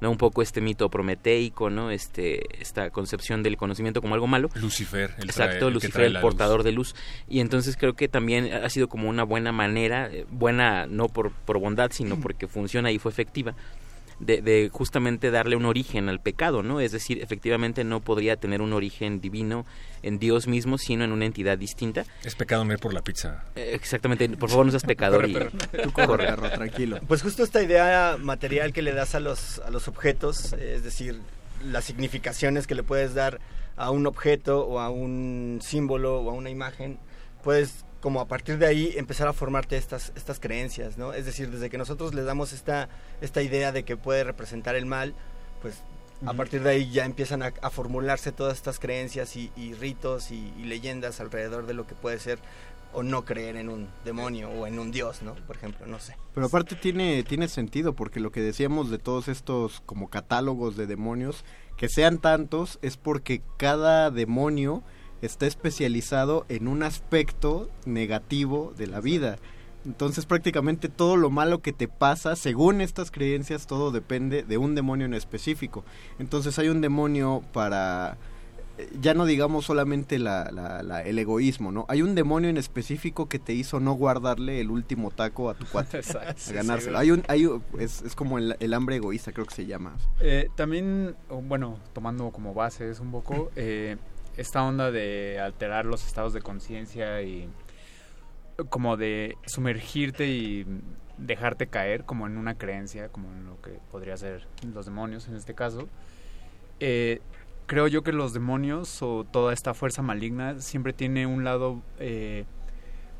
¿no? 0.00 0.10
Un 0.10 0.18
poco 0.18 0.42
este 0.42 0.60
mito 0.60 0.88
prometeico, 0.90 1.70
¿no? 1.70 1.92
Este, 1.92 2.60
esta 2.60 2.90
concepción 2.90 3.44
del 3.44 3.56
conocimiento 3.56 4.00
como 4.02 4.14
algo 4.14 4.26
malo. 4.26 4.50
Lucifer, 4.56 5.10
el 5.18 5.28
trae- 5.28 5.30
Exacto, 5.30 5.68
el 5.68 5.74
Lucifer, 5.74 6.02
el 6.06 6.12
portador 6.20 6.62
de 6.64 6.72
luz. 6.72 6.96
Y 7.28 7.38
entonces 7.38 7.76
creo 7.76 7.94
que 7.94 8.08
también 8.08 8.52
ha 8.52 8.68
sido 8.70 8.88
como 8.88 9.08
una 9.08 9.22
buena 9.22 9.52
manera, 9.52 10.08
eh, 10.12 10.26
buena 10.30 10.86
no 10.86 11.08
por, 11.08 11.30
por 11.30 11.60
bondad, 11.60 11.92
sino 11.92 12.16
porque 12.20 12.48
funciona 12.48 12.90
y 12.90 12.98
fue 12.98 13.12
efectiva, 13.12 13.54
de, 14.20 14.42
de 14.42 14.70
justamente 14.72 15.30
darle 15.30 15.56
un 15.56 15.64
origen 15.64 16.08
al 16.08 16.20
pecado, 16.20 16.62
¿no? 16.62 16.80
Es 16.80 16.92
decir, 16.92 17.20
efectivamente 17.22 17.84
no 17.84 18.00
podría 18.00 18.36
tener 18.36 18.60
un 18.62 18.72
origen 18.72 19.20
divino 19.20 19.66
en 20.02 20.18
Dios 20.18 20.46
mismo, 20.46 20.78
sino 20.78 21.04
en 21.04 21.12
una 21.12 21.24
entidad 21.26 21.58
distinta. 21.58 22.04
Es 22.24 22.34
pecado 22.34 22.64
no 22.64 22.72
ir 22.72 22.78
por 22.78 22.92
la 22.94 23.02
pizza. 23.02 23.44
Eh, 23.56 23.72
Exactamente, 23.74 24.28
por 24.30 24.50
favor 24.50 24.66
no 24.66 24.70
seas 24.72 24.84
pecador. 24.84 25.30
Corre, 25.32 25.50
y-. 25.72 25.76
Tú 25.82 25.92
corre, 25.92 26.06
Corre. 26.06 26.26
perro, 26.26 26.50
tranquilo. 26.50 27.00
Pues 27.06 27.22
justo 27.22 27.42
esta 27.42 27.62
idea 27.62 28.16
material 28.20 28.72
que 28.72 28.82
le 28.82 28.92
das 28.92 29.14
a 29.14 29.20
los, 29.20 29.58
a 29.60 29.70
los 29.70 29.88
objetos, 29.88 30.52
es 30.54 30.84
decir, 30.84 31.20
las 31.64 31.84
significaciones 31.84 32.66
que 32.66 32.74
le 32.74 32.82
puedes 32.82 33.14
dar 33.14 33.40
a 33.76 33.90
un 33.90 34.06
objeto 34.06 34.66
o 34.66 34.78
a 34.78 34.90
un 34.90 35.58
símbolo 35.62 36.20
o 36.20 36.30
a 36.30 36.34
una 36.34 36.50
imagen, 36.50 36.98
puedes 37.42 37.83
como 38.04 38.20
a 38.20 38.28
partir 38.28 38.58
de 38.58 38.66
ahí 38.66 38.92
empezar 38.96 39.28
a 39.28 39.32
formarte 39.32 39.78
estas, 39.78 40.12
estas 40.14 40.38
creencias, 40.38 40.98
¿no? 40.98 41.14
Es 41.14 41.24
decir, 41.24 41.50
desde 41.50 41.70
que 41.70 41.78
nosotros 41.78 42.12
le 42.12 42.22
damos 42.22 42.52
esta, 42.52 42.90
esta 43.22 43.40
idea 43.40 43.72
de 43.72 43.84
que 43.84 43.96
puede 43.96 44.24
representar 44.24 44.74
el 44.74 44.84
mal, 44.84 45.14
pues 45.62 45.82
a 46.26 46.34
partir 46.34 46.62
de 46.62 46.68
ahí 46.68 46.90
ya 46.90 47.06
empiezan 47.06 47.42
a, 47.42 47.54
a 47.62 47.70
formularse 47.70 48.30
todas 48.30 48.58
estas 48.58 48.78
creencias 48.78 49.36
y, 49.36 49.50
y 49.56 49.72
ritos 49.72 50.32
y, 50.32 50.52
y 50.58 50.64
leyendas 50.64 51.18
alrededor 51.18 51.64
de 51.66 51.72
lo 51.72 51.86
que 51.86 51.94
puede 51.94 52.18
ser 52.18 52.38
o 52.92 53.02
no 53.02 53.24
creer 53.24 53.56
en 53.56 53.70
un 53.70 53.88
demonio 54.04 54.50
o 54.50 54.66
en 54.66 54.78
un 54.78 54.90
dios, 54.92 55.22
¿no? 55.22 55.34
Por 55.46 55.56
ejemplo, 55.56 55.86
no 55.86 55.98
sé. 55.98 56.14
Pero 56.34 56.48
aparte 56.48 56.76
tiene, 56.76 57.22
tiene 57.22 57.48
sentido, 57.48 57.94
porque 57.94 58.20
lo 58.20 58.30
que 58.30 58.42
decíamos 58.42 58.90
de 58.90 58.98
todos 58.98 59.28
estos 59.28 59.80
como 59.86 60.10
catálogos 60.10 60.76
de 60.76 60.86
demonios, 60.86 61.42
que 61.78 61.88
sean 61.88 62.18
tantos, 62.18 62.78
es 62.82 62.98
porque 62.98 63.40
cada 63.56 64.10
demonio 64.10 64.82
está 65.24 65.46
especializado 65.46 66.44
en 66.48 66.68
un 66.68 66.82
aspecto 66.82 67.68
negativo 67.86 68.72
de 68.76 68.86
la 68.86 69.00
vida. 69.00 69.36
Entonces 69.86 70.24
prácticamente 70.24 70.88
todo 70.88 71.16
lo 71.16 71.28
malo 71.30 71.60
que 71.60 71.72
te 71.74 71.88
pasa, 71.88 72.36
según 72.36 72.80
estas 72.80 73.10
creencias, 73.10 73.66
todo 73.66 73.90
depende 73.90 74.42
de 74.42 74.56
un 74.56 74.74
demonio 74.74 75.04
en 75.06 75.12
específico. 75.14 75.84
Entonces 76.18 76.58
hay 76.58 76.68
un 76.68 76.80
demonio 76.80 77.42
para 77.52 78.16
eh, 78.78 78.90
ya 79.00 79.12
no 79.14 79.24
digamos 79.26 79.66
solamente 79.66 80.18
la, 80.18 80.50
la- 80.50 80.82
la- 80.82 81.02
el 81.02 81.16
egoísmo, 81.18 81.70
¿no? 81.70 81.84
Hay 81.88 82.00
un 82.02 82.14
demonio 82.16 82.48
en 82.50 82.56
específico 82.56 83.28
que 83.28 83.38
te 83.38 83.52
hizo 83.52 83.78
no 83.78 83.92
guardarle 83.92 84.60
el 84.60 84.70
último 84.70 85.10
taco 85.12 85.48
a 85.50 85.54
tu 85.54 85.64
cuate, 85.66 85.98
a 86.48 86.52
ganárselo. 86.52 86.98
Hay 86.98 87.10
un, 87.12 87.22
hay 87.28 87.44
un- 87.46 87.62
es, 87.78 88.00
es 88.02 88.16
como 88.16 88.38
el, 88.38 88.56
el 88.58 88.74
hambre 88.74 88.96
egoísta, 88.96 89.32
creo 89.32 89.44
que 89.46 89.54
se 89.54 89.66
llama. 89.66 89.94
Eh, 90.20 90.48
también, 90.56 91.14
bueno, 91.44 91.78
tomando 91.92 92.30
como 92.30 92.52
base 92.54 92.90
es 92.90 92.98
un 93.00 93.12
poco 93.12 93.52
eh, 93.54 93.96
esta 94.36 94.62
onda 94.62 94.90
de 94.90 95.40
alterar 95.40 95.86
los 95.86 96.06
estados 96.06 96.32
de 96.32 96.42
conciencia 96.42 97.22
y 97.22 97.48
como 98.68 98.96
de 98.96 99.36
sumergirte 99.46 100.28
y 100.28 100.66
dejarte 101.18 101.66
caer 101.66 102.04
como 102.04 102.26
en 102.26 102.36
una 102.36 102.54
creencia, 102.54 103.08
como 103.08 103.32
en 103.32 103.46
lo 103.46 103.60
que 103.60 103.78
podría 103.90 104.16
ser 104.16 104.46
los 104.72 104.86
demonios 104.86 105.28
en 105.28 105.36
este 105.36 105.54
caso. 105.54 105.88
Eh, 106.80 107.20
creo 107.66 107.86
yo 107.86 108.02
que 108.02 108.12
los 108.12 108.32
demonios 108.32 109.02
o 109.02 109.24
toda 109.24 109.52
esta 109.52 109.74
fuerza 109.74 110.02
maligna 110.02 110.60
siempre 110.60 110.92
tiene 110.92 111.26
un 111.26 111.44
lado 111.44 111.82
eh, 111.98 112.44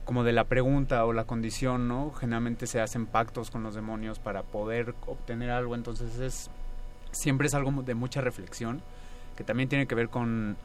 como 0.05 0.25
de 0.25 0.33
la 0.33 0.45
pregunta 0.45 1.05
o 1.05 1.13
la 1.13 1.25
condición, 1.25 1.89
¿no? 1.89 2.13
Generalmente 2.13 2.67
se 2.67 2.81
hacen 2.81 3.07
pactos 3.07 3.51
con 3.51 3.63
los 3.63 3.75
demonios 3.75 4.19
para 4.19 4.43
poder 4.43 4.95
obtener 5.07 5.51
algo, 5.51 5.75
entonces 5.75 6.19
es 6.19 6.51
siempre 7.13 7.47
es 7.47 7.55
algo 7.55 7.71
de 7.83 7.95
mucha 7.95 8.21
reflexión 8.21 8.83
que 9.37 9.45
también 9.45 9.69
tiene 9.69 9.87
que 9.87 9.95
ver 9.95 10.09
con 10.09 10.57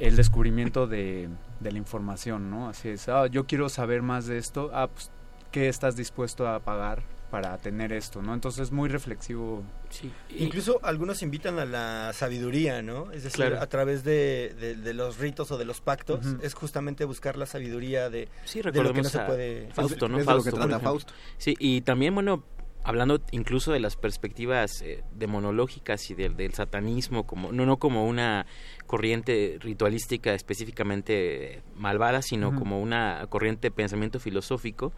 el 0.00 0.16
descubrimiento 0.16 0.86
de, 0.86 1.28
de 1.60 1.72
la 1.72 1.78
información, 1.78 2.50
¿no? 2.50 2.68
Así 2.68 2.88
es, 2.88 3.08
ah, 3.08 3.26
yo 3.26 3.46
quiero 3.46 3.68
saber 3.68 4.02
más 4.02 4.26
de 4.26 4.38
esto, 4.38 4.70
ah, 4.74 4.88
pues, 4.88 5.10
¿qué 5.52 5.68
estás 5.68 5.94
dispuesto 5.96 6.48
a 6.48 6.60
pagar 6.60 7.02
para 7.30 7.56
tener 7.58 7.92
esto, 7.92 8.22
¿no? 8.22 8.34
Entonces 8.34 8.62
es 8.62 8.72
muy 8.72 8.88
reflexivo. 8.88 9.62
Sí. 9.88 10.10
Incluso 10.36 10.80
algunos 10.82 11.22
invitan 11.22 11.60
a 11.60 11.64
la 11.64 12.12
sabiduría, 12.12 12.82
¿no? 12.82 13.12
Es 13.12 13.22
decir, 13.22 13.36
Claro. 13.46 13.60
a 13.60 13.66
través 13.68 14.02
de, 14.02 14.52
de- 14.58 14.74
de 14.74 14.94
los 14.94 15.18
ritos 15.18 15.48
o 15.52 15.56
de 15.58 15.64
los 15.64 15.80
pactos, 15.80 16.26
es 16.42 16.54
justamente 16.54 17.04
buscar 17.04 17.36
la 17.36 17.46
sabiduría 17.46 18.10
de, 18.10 18.28
Sí, 18.44 18.58
de 18.60 18.64
lo 18.64 18.72
que 18.72 18.78
no 18.78 18.82
recordemos 18.82 19.12
se 19.12 19.20
a 19.20 19.26
puede... 19.26 19.68
Fausto, 19.72 20.08
¿no? 20.08 20.18
lo 20.18 20.42
que 20.42 20.50
trata. 20.50 20.80
Fausto. 20.80 21.12
Sí, 21.38 21.54
y 21.60 21.82
también, 21.82 22.14
bueno, 22.14 22.42
hablando 22.82 23.20
incluso 23.30 23.72
de 23.72 23.80
las 23.80 23.96
perspectivas 23.96 24.82
eh, 24.82 25.02
demonológicas 25.14 26.10
y 26.10 26.14
del, 26.14 26.36
del 26.36 26.54
satanismo, 26.54 27.26
como 27.26 27.52
no, 27.52 27.66
no 27.66 27.78
como 27.78 28.06
una 28.06 28.46
corriente 28.86 29.58
ritualística 29.60 30.34
específicamente 30.34 31.62
malvada, 31.76 32.22
sino 32.22 32.54
como 32.54 32.80
una 32.80 33.26
corriente 33.28 33.68
de 33.68 33.70
pensamiento 33.70 34.18
filosófico. 34.18 34.92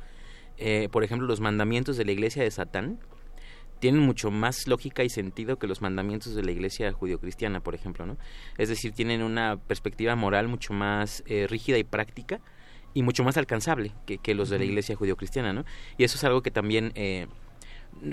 Eh, 0.58 0.88
por 0.92 1.02
ejemplo, 1.02 1.26
los 1.26 1.40
mandamientos 1.40 1.96
de 1.96 2.04
la 2.04 2.12
iglesia 2.12 2.42
de 2.42 2.50
Satán 2.50 3.00
tienen 3.80 4.00
mucho 4.00 4.30
más 4.30 4.68
lógica 4.68 5.02
y 5.02 5.08
sentido 5.08 5.58
que 5.58 5.66
los 5.66 5.82
mandamientos 5.82 6.36
de 6.36 6.44
la 6.44 6.52
iglesia 6.52 6.92
judio-cristiana, 6.92 7.60
por 7.60 7.74
ejemplo, 7.74 8.06
¿no? 8.06 8.16
Es 8.56 8.68
decir, 8.68 8.92
tienen 8.92 9.22
una 9.22 9.56
perspectiva 9.56 10.14
moral 10.14 10.46
mucho 10.46 10.72
más 10.72 11.24
eh, 11.26 11.48
rígida 11.48 11.78
y 11.78 11.84
práctica 11.84 12.40
y 12.94 13.02
mucho 13.02 13.24
más 13.24 13.36
alcanzable 13.36 13.92
que, 14.06 14.18
que 14.18 14.36
los 14.36 14.50
de 14.50 14.58
la 14.58 14.64
iglesia 14.64 14.94
judio-cristiana, 14.94 15.52
¿no? 15.52 15.64
Y 15.98 16.04
eso 16.04 16.16
es 16.16 16.22
algo 16.22 16.42
que 16.42 16.52
también 16.52 16.92
eh, 16.94 17.26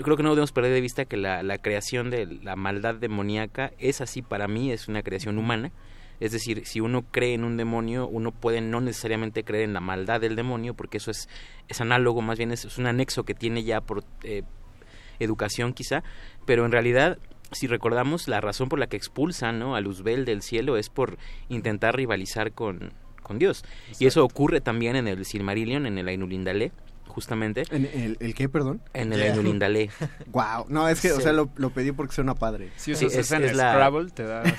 creo 0.02 0.16
que 0.16 0.22
no 0.22 0.30
debemos 0.30 0.52
perder 0.52 0.72
de 0.72 0.80
vista 0.80 1.04
que 1.04 1.16
la, 1.16 1.42
la 1.42 1.58
creación 1.58 2.10
de 2.10 2.26
la 2.26 2.56
maldad 2.56 2.94
demoníaca 2.94 3.72
es 3.78 4.00
así 4.00 4.22
para 4.22 4.48
mí, 4.48 4.72
es 4.72 4.88
una 4.88 5.02
creación 5.02 5.38
humana. 5.38 5.72
Es 6.20 6.32
decir, 6.32 6.66
si 6.66 6.80
uno 6.80 7.02
cree 7.10 7.32
en 7.32 7.44
un 7.44 7.56
demonio, 7.56 8.06
uno 8.06 8.30
puede 8.30 8.60
no 8.60 8.82
necesariamente 8.82 9.42
creer 9.42 9.64
en 9.64 9.72
la 9.72 9.80
maldad 9.80 10.20
del 10.20 10.36
demonio, 10.36 10.74
porque 10.74 10.98
eso 10.98 11.10
es, 11.10 11.28
es 11.68 11.80
análogo, 11.80 12.20
más 12.20 12.36
bien 12.36 12.52
es, 12.52 12.66
es 12.66 12.76
un 12.76 12.86
anexo 12.86 13.24
que 13.24 13.34
tiene 13.34 13.64
ya 13.64 13.80
por 13.80 14.04
eh, 14.22 14.42
educación 15.18 15.72
quizá, 15.72 16.02
pero 16.44 16.66
en 16.66 16.72
realidad 16.72 17.18
si 17.52 17.66
recordamos, 17.66 18.28
la 18.28 18.40
razón 18.40 18.68
por 18.68 18.78
la 18.78 18.86
que 18.86 18.96
expulsan 18.96 19.58
¿no? 19.58 19.74
a 19.74 19.80
Luzbel 19.80 20.24
del 20.24 20.42
cielo 20.42 20.76
es 20.76 20.88
por 20.88 21.18
intentar 21.48 21.96
rivalizar 21.96 22.52
con, 22.52 22.92
con 23.22 23.38
Dios. 23.38 23.64
Y 23.98 24.06
eso 24.06 24.24
ocurre 24.24 24.60
también 24.60 24.96
en 24.96 25.08
el 25.08 25.24
Silmarillion, 25.24 25.86
en 25.86 25.98
el 25.98 26.08
Ainulindale, 26.08 26.72
justamente. 27.10 27.64
¿En 27.70 27.84
el, 27.84 28.16
el 28.20 28.34
qué, 28.34 28.48
perdón? 28.48 28.80
En 28.94 29.12
el 29.12 29.20
Ainulindale. 29.20 29.90
Wow, 30.28 30.64
no, 30.70 30.88
es 30.88 31.00
que, 31.00 31.12
o 31.12 31.16
Sí. 31.16 31.22
sea, 31.22 31.32
lo, 31.32 31.50
lo 31.56 31.70
pedí 31.70 31.92
porque 31.92 32.14
suena 32.14 32.34
padre. 32.34 32.70
Si 32.76 32.94
Sí, 32.94 33.04
usas 33.06 33.18
es- 33.18 33.32
en 33.32 33.44
es 33.44 33.54
la- 33.56 33.72
Scrabble, 33.74 34.10
te 34.10 34.22
da... 34.24 34.42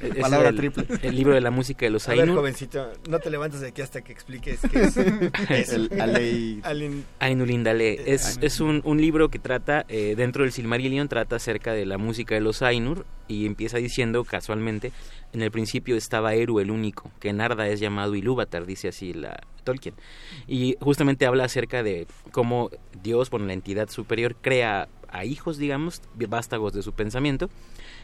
Es 0.00 0.16
Palabra 0.20 0.48
el, 0.50 0.56
triple. 0.56 0.86
el 1.02 1.16
libro 1.16 1.34
de 1.34 1.40
la 1.40 1.50
música 1.50 1.86
de 1.86 1.90
los 1.90 2.06
A 2.08 2.12
ver, 2.12 2.20
Ainur. 2.22 2.36
jovencito, 2.36 2.92
no 3.08 3.18
te 3.20 3.30
levantes 3.30 3.60
de 3.60 3.68
aquí 3.68 3.82
hasta 3.82 4.02
que 4.02 4.12
expliques 4.12 4.60
qué 4.70 4.82
es. 4.82 4.96
eso. 5.50 5.76
El 5.76 5.90
Alei- 5.90 6.62
Alin- 6.62 7.02
Ainulindale. 7.18 8.12
Es, 8.12 8.38
es 8.42 8.60
un, 8.60 8.80
un 8.84 9.00
libro 9.00 9.28
que 9.30 9.38
trata, 9.38 9.84
eh, 9.88 10.14
dentro 10.16 10.42
del 10.42 10.52
Silmarillion, 10.52 11.08
trata 11.08 11.36
acerca 11.36 11.72
de 11.72 11.86
la 11.86 11.98
música 11.98 12.34
de 12.34 12.40
los 12.40 12.62
Ainur 12.62 13.06
y 13.28 13.46
empieza 13.46 13.78
diciendo 13.78 14.24
casualmente, 14.24 14.92
en 15.34 15.42
el 15.42 15.50
principio 15.50 15.96
estaba 15.96 16.34
Eru 16.34 16.60
el 16.60 16.70
único, 16.70 17.10
que 17.20 17.28
en 17.28 17.40
Arda 17.40 17.68
es 17.68 17.80
llamado 17.80 18.14
Ilúvatar, 18.14 18.64
dice 18.64 18.88
así 18.88 19.12
la 19.12 19.40
Tolkien. 19.64 19.94
Y 20.46 20.76
justamente 20.80 21.26
habla 21.26 21.44
acerca 21.44 21.82
de 21.82 22.06
cómo 22.30 22.70
Dios, 23.02 23.30
bueno, 23.30 23.46
la 23.46 23.52
entidad 23.52 23.88
superior, 23.90 24.36
crea 24.40 24.88
a 25.08 25.24
hijos, 25.24 25.58
digamos, 25.58 26.02
vástagos 26.28 26.72
de 26.72 26.82
su 26.82 26.92
pensamiento, 26.92 27.50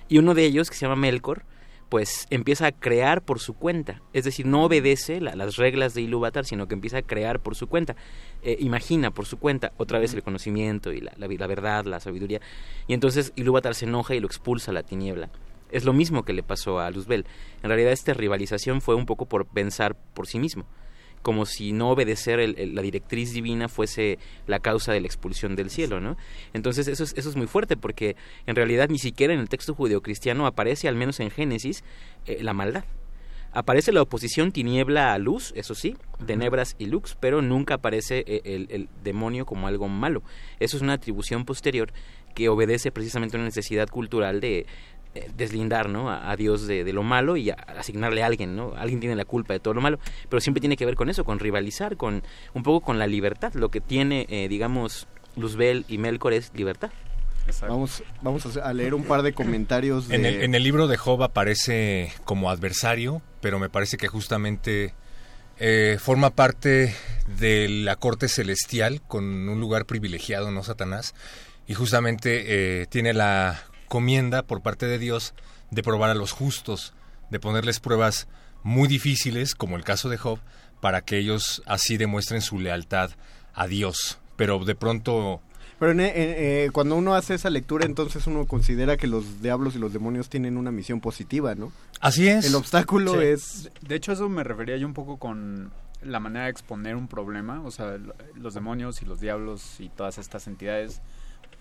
y 0.09 0.19
uno 0.19 0.35
de 0.35 0.45
ellos, 0.45 0.71
que 0.71 0.77
se 0.77 0.83
llama 0.87 0.97
Melkor, 0.97 1.45
pues 1.89 2.27
empieza 2.31 2.67
a 2.69 2.73
crear 2.73 3.21
por 3.23 3.41
su 3.41 3.55
cuenta. 3.55 4.01
Es 4.13 4.25
decir, 4.25 4.47
no 4.47 4.63
obedece 4.65 5.21
la- 5.21 5.35
las 5.35 5.57
reglas 5.57 5.93
de 5.93 6.03
Ilúvatar, 6.03 6.45
sino 6.45 6.69
que 6.69 6.75
empieza 6.75 6.99
a 6.99 7.03
crear 7.03 7.41
por 7.41 7.57
su 7.57 7.67
cuenta. 7.67 7.97
Eh, 8.43 8.57
imagina 8.61 9.11
por 9.11 9.27
su 9.27 9.39
cuenta 9.39 9.73
otra 9.77 9.99
vez 9.99 10.15
el 10.15 10.23
conocimiento 10.23 10.93
y 10.93 11.01
la, 11.01 11.13
la 11.17 11.47
verdad, 11.49 11.85
la 11.87 11.99
sabiduría. 11.99 12.41
Y 12.87 12.95
entonces 12.95 13.33
Ilúvatar 13.35 13.75
se 13.75 13.87
enoja 13.87 14.15
y 14.15 14.21
lo 14.21 14.27
expulsa 14.29 14.71
a 14.71 14.75
la 14.75 14.85
tiniebla. 14.85 15.31
Es 15.71 15.85
lo 15.85 15.93
mismo 15.93 16.25
que 16.25 16.33
le 16.33 16.43
pasó 16.43 16.81
a 16.81 16.91
Luzbel. 16.91 17.27
En 17.63 17.69
realidad 17.69 17.93
esta 17.93 18.13
rivalización 18.15 18.81
fue 18.81 18.95
un 18.95 19.07
poco 19.07 19.27
por 19.27 19.47
pensar 19.47 19.95
por 20.15 20.27
sí 20.27 20.39
mismo. 20.39 20.65
Como 21.23 21.45
si 21.45 21.73
no 21.73 21.91
obedecer 21.91 22.41
el- 22.41 22.59
el- 22.59 22.75
la 22.75 22.81
directriz 22.83 23.33
divina 23.35 23.69
fuese 23.69 24.19
la 24.47 24.59
causa 24.59 24.93
de 24.93 25.01
la 25.01 25.07
expulsión 25.07 25.55
del 25.55 25.69
cielo, 25.69 26.01
¿no? 26.01 26.17
Entonces 26.55 26.89
eso 26.89 27.05
es, 27.05 27.13
eso 27.17 27.29
es 27.29 27.37
muy 27.37 27.47
fuerte 27.47 27.77
porque 27.77 28.17
en 28.47 28.57
realidad 28.57 28.89
ni 28.89 28.99
siquiera 28.99 29.35
en 29.35 29.41
el 29.41 29.49
texto 29.51 29.75
judeocristiano 29.75 30.47
aparece, 30.47 30.89
al 30.89 30.97
menos 30.97 31.21
en 31.21 31.31
Génesis, 31.31 31.85
eh, 32.27 32.43
la 32.43 32.55
maldad. 32.55 32.85
Aparece 33.53 33.93
la 33.93 34.01
oposición 34.01 34.53
tiniebla 34.53 35.13
a 35.13 35.19
luz, 35.19 35.53
eso 35.57 35.75
sí, 35.75 35.97
tenebras 36.25 36.77
y 36.79 36.87
lux, 36.87 37.17
pero 37.21 37.43
nunca 37.43 37.75
aparece 37.75 38.23
eh, 38.27 38.41
el, 38.45 38.69
el 38.71 38.89
demonio 39.03 39.45
como 39.45 39.67
algo 39.67 39.89
malo. 39.89 40.23
Eso 40.61 40.77
es 40.77 40.83
una 40.85 40.93
atribución 40.93 41.45
posterior 41.45 41.93
que 42.37 42.49
obedece 42.49 42.93
precisamente 42.93 43.37
a 43.37 43.41
una 43.41 43.47
necesidad 43.49 43.89
cultural 43.89 44.41
de 44.41 44.67
deslindar 45.37 45.89
¿no? 45.89 46.11
a, 46.11 46.31
a 46.31 46.37
Dios 46.37 46.67
de, 46.67 46.85
de 46.85 46.93
lo 46.93 47.03
malo 47.03 47.37
y 47.37 47.51
a- 47.51 47.55
asignarle 47.55 48.23
a 48.23 48.27
alguien, 48.27 48.55
¿no? 48.57 48.75
Alguien 48.77 49.01
tiene 49.01 49.17
la 49.17 49.25
culpa 49.25 49.53
de 49.55 49.61
todo 49.61 49.75
lo 49.75 49.81
malo, 49.81 49.99
pero 50.29 50.41
siempre 50.41 50.61
tiene 50.61 50.77
que 50.77 50.87
ver 50.87 50.95
con 50.95 51.11
eso, 51.11 51.25
con 51.25 51.39
rivalizar, 51.39 51.97
con 51.97 52.23
un 52.55 52.63
poco 52.63 52.81
con 52.85 52.99
la 52.99 53.07
libertad. 53.07 53.53
Lo 53.55 53.71
que 53.71 53.81
tiene, 53.81 54.27
eh, 54.29 54.49
digamos, 54.49 55.09
Luzbel 55.37 55.85
y 55.89 55.99
Melkor 55.99 56.33
es 56.33 56.53
libertad. 56.55 56.91
Vamos, 57.63 58.05
vamos 58.23 58.57
a 58.57 58.73
leer 58.73 58.95
un 58.95 59.03
par 59.05 59.23
de 59.23 59.33
comentarios 59.33 60.07
de... 60.07 60.15
En 60.15 60.25
el, 60.27 60.43
en 60.43 60.55
el 60.55 60.63
libro 60.63 60.87
de 60.87 60.97
Job 60.97 61.23
aparece 61.25 62.13
como 62.25 62.49
adversario, 62.51 63.23
pero 63.41 63.59
me 63.59 63.69
parece 63.69 63.97
que 63.97 64.07
justamente 64.07 64.95
eh, 65.59 65.97
forma 65.99 66.31
parte 66.31 66.95
de 67.41 67.69
la 67.69 67.97
corte 67.97 68.29
celestial 68.29 69.03
con 69.09 69.49
un 69.49 69.59
lugar 69.59 69.85
privilegiado, 69.87 70.53
no 70.53 70.63
Satanás, 70.63 71.15
y 71.67 71.75
justamente 71.75 72.83
eh, 72.83 72.87
tiene 72.87 73.15
la 73.15 73.65
comienda 73.91 74.43
por 74.45 74.63
parte 74.63 74.87
de 74.87 74.99
Dios 75.01 75.35
de 75.73 75.83
probar 75.83 76.09
a 76.11 76.15
los 76.15 76.31
justos, 76.33 76.95
de 77.31 77.41
ponerles 77.41 77.81
pruebas 77.81 78.29
muy 78.63 78.87
difíciles, 78.89 79.55
como 79.57 79.77
el 79.77 79.83
caso 79.85 80.09
de 80.09 80.17
Job, 80.17 80.39
para 80.81 81.01
que 81.03 81.19
ellos 81.19 81.61
así 81.67 81.97
demuestren 81.97 82.41
su 82.41 82.59
lealtad 82.61 83.11
a 83.53 83.67
Dios. 83.67 84.19
Pero 84.37 84.65
de 84.65 84.75
pronto 84.77 85.43
Pero 85.81 85.93
eh, 85.99 86.71
cuando 86.73 86.95
uno 86.95 87.15
hace 87.15 87.35
esa 87.35 87.51
lectura, 87.51 87.85
entonces 87.85 88.27
uno 88.27 88.47
considera 88.47 88.97
que 88.97 89.07
los 89.09 89.43
diablos 89.43 89.75
y 89.75 89.79
los 89.79 89.93
demonios 89.93 90.29
tienen 90.29 90.57
una 90.57 90.71
misión 90.71 91.01
positiva, 91.01 91.55
¿no? 91.57 91.73
Así 92.01 92.29
es. 92.29 92.45
El 92.47 92.55
obstáculo 92.55 93.15
Sí. 93.15 93.19
es... 93.27 93.71
De 93.81 93.97
hecho, 93.97 94.13
eso 94.13 94.29
me 94.29 94.45
refería 94.45 94.77
yo 94.77 94.87
un 94.87 94.95
poco 94.95 95.19
con 95.19 95.73
la 96.03 96.21
manera 96.21 96.45
de 96.47 96.51
exponer 96.53 96.97
un 96.97 97.09
problema. 97.09 97.61
O 97.65 97.71
sea, 97.71 97.99
lo- 97.99 98.15
los 98.37 98.55
demonios 98.55 99.03
y 99.03 99.05
los 99.05 99.21
diablos 99.21 99.81
y 99.81 99.89
todas 99.91 100.17
estas 100.19 100.47
entidades 100.47 101.01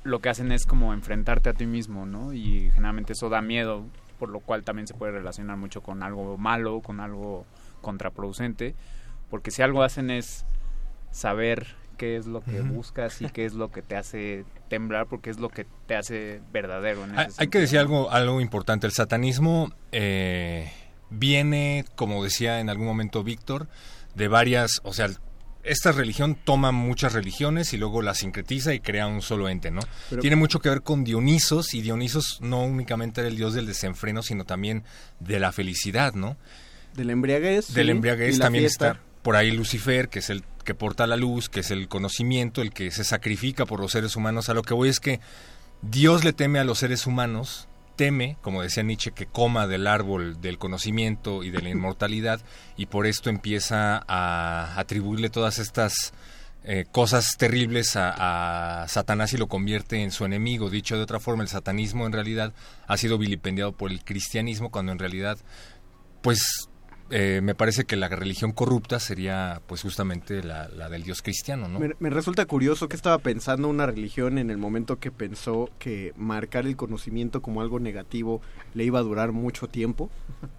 lo 0.04 0.20
que 0.20 0.30
hacen 0.30 0.52
es 0.52 0.66
como 0.66 0.94
enfrentarte 0.94 1.50
a 1.50 1.54
ti 1.54 1.66
mismo, 1.66 2.06
¿no? 2.06 2.34
Y 2.34 2.72
generalmente 2.72 3.14
eso 3.14 3.30
da 3.30 3.42
miedo, 3.42 3.86
por 4.18 4.30
lo 4.30 4.40
cual 4.40 4.64
también 4.64 4.88
se 4.88 4.94
puede 4.94 5.12
relacionar 5.12 5.58
mucho 5.58 5.82
con 5.82 6.04
algo 6.04 6.38
malo, 6.38 6.82
con 6.82 7.00
algo 7.00 7.46
contraproducente. 7.82 8.76
Porque 9.30 9.52
si 9.52 9.62
algo 9.62 9.84
hacen 9.84 10.10
es 10.10 10.46
saber 11.12 11.68
qué 11.98 12.16
es 12.16 12.26
lo 12.26 12.42
que 12.42 12.62
Ujú. 12.62 12.74
buscas 12.76 13.22
y 13.22 13.30
qué 13.30 13.46
es 13.46 13.54
lo 13.54 13.72
que 13.72 13.82
te 13.82 13.96
hace 13.98 14.46
temblar, 14.70 15.08
porque 15.08 15.30
es 15.30 15.40
lo 15.40 15.50
que 15.50 15.66
te 15.86 15.96
hace 15.96 16.42
verdadero. 16.52 17.04
En 17.04 17.12
ese 17.12 17.22
Hay, 17.22 17.28
hay 17.38 17.48
que 17.48 17.60
decir 17.60 17.78
algo, 17.80 18.10
algo 18.10 18.40
importante. 18.42 18.88
El 18.88 18.94
satanismo 18.94 19.72
eh, 19.92 20.72
viene, 21.10 21.86
como 21.96 22.24
decía 22.24 22.62
en 22.62 22.70
algún 22.70 22.88
momento 22.88 23.24
Víctor, 23.24 23.68
de 24.16 24.28
varias, 24.28 24.80
o 24.84 24.94
sea, 24.94 25.10
esta 25.64 25.92
religión 25.92 26.36
toma 26.44 26.72
muchas 26.72 27.14
religiones 27.14 27.74
y 27.74 27.78
luego 27.78 28.02
las 28.02 28.20
sincretiza 28.20 28.74
y 28.74 28.80
crea 28.80 29.08
un 29.08 29.22
solo 29.22 29.50
ente, 29.50 29.72
¿no? 29.72 29.82
Pero- 30.10 30.22
Tiene 30.22 30.36
mucho 30.36 30.60
que 30.60 30.70
ver 30.70 30.82
con 30.82 31.04
Dionisos 31.04 31.74
y 31.74 31.82
Dionisos 31.82 32.40
no 32.42 32.64
únicamente 32.64 33.22
era 33.22 33.28
el 33.30 33.36
dios 33.38 33.54
del 33.54 33.66
desenfreno, 33.68 34.24
sino 34.24 34.46
también 34.46 34.84
de 35.20 35.40
la 35.40 35.52
felicidad, 35.52 36.14
¿no? 36.14 36.38
Del 36.96 37.10
embriaguez. 37.12 37.74
Del 37.74 37.88
sí, 37.88 37.92
embriaguez 37.92 38.36
y 38.36 38.40
la 38.40 38.46
también 38.46 38.64
fiesta. 38.64 38.88
está 38.92 39.02
por 39.22 39.36
ahí 39.36 39.52
Lucifer, 39.52 40.10
que 40.10 40.20
es 40.20 40.30
el 40.30 40.44
que 40.66 40.74
porta 40.76 41.08
la 41.08 41.16
luz, 41.18 41.50
que 41.50 41.60
es 41.62 41.72
el 41.72 41.88
conocimiento, 41.88 42.62
el 42.62 42.72
que 42.74 42.92
se 42.92 43.04
sacrifica 43.04 43.66
por 43.66 43.80
los 43.80 43.92
seres 43.92 44.16
humanos. 44.16 44.50
A 44.50 44.54
lo 44.54 44.62
que 44.64 44.74
voy 44.74 44.90
es 44.90 45.00
que 45.00 45.20
Dios 45.82 46.24
le 46.26 46.34
teme 46.34 46.60
a 46.60 46.64
los 46.66 46.80
seres 46.80 47.08
humanos, 47.08 47.69
teme, 48.00 48.38
como 48.42 48.62
decía 48.62 48.82
Nietzsche, 48.82 49.12
que 49.12 49.26
coma 49.26 49.68
del 49.68 49.86
árbol 49.86 50.40
del 50.40 50.58
conocimiento 50.58 51.44
y 51.44 51.50
de 51.50 51.62
la 51.62 51.68
inmortalidad, 51.68 52.40
y 52.78 52.86
por 52.86 53.06
esto 53.06 53.30
empieza 53.30 54.02
a 54.08 54.80
atribuirle 54.80 55.30
todas 55.30 55.60
estas 55.60 56.14
eh, 56.64 56.86
cosas 56.90 57.36
terribles 57.38 57.98
a, 57.98 58.84
a 58.84 58.88
Satanás 58.88 59.34
y 59.34 59.38
lo 59.38 59.48
convierte 59.48 60.02
en 60.02 60.12
su 60.12 60.24
enemigo. 60.24 60.70
Dicho 60.70 60.96
de 60.96 61.04
otra 61.04 61.20
forma, 61.20 61.44
el 61.44 61.50
satanismo 61.50 62.06
en 62.06 62.14
realidad 62.14 62.54
ha 62.88 62.96
sido 62.96 63.18
vilipendiado 63.18 63.74
por 63.74 63.92
el 63.92 64.02
cristianismo, 64.02 64.72
cuando 64.72 64.94
en 64.94 65.00
realidad, 65.00 65.38
pues 66.22 66.69
eh, 67.12 67.42
me 67.42 67.56
parece 67.56 67.86
que 67.86 67.96
la 67.96 68.08
religión 68.08 68.52
corrupta 68.52 69.00
sería 69.00 69.62
pues 69.68 69.82
justamente 69.82 70.44
la, 70.44 70.68
la 70.70 70.90
del 70.90 71.04
Dios 71.04 71.22
cristiano, 71.22 71.68
¿no? 71.68 71.80
Me, 71.80 71.92
me 72.00 72.10
resulta 72.10 72.46
curioso 72.46 72.88
que 72.90 72.96
estaba 72.96 73.18
pensando 73.20 73.68
una 73.68 73.86
religión 73.86 74.38
en 74.38 74.50
el 74.50 74.58
momento 74.58 75.00
que 75.00 75.12
pensó 75.12 75.70
que 75.80 76.14
marcar 76.18 76.66
el 76.66 76.76
conocimiento 76.76 77.42
como 77.42 77.62
algo 77.62 77.80
negativo 77.80 78.42
le 78.74 78.84
iba 78.84 79.00
a 79.00 79.04
durar 79.04 79.32
mucho 79.32 79.68
tiempo. 79.68 80.10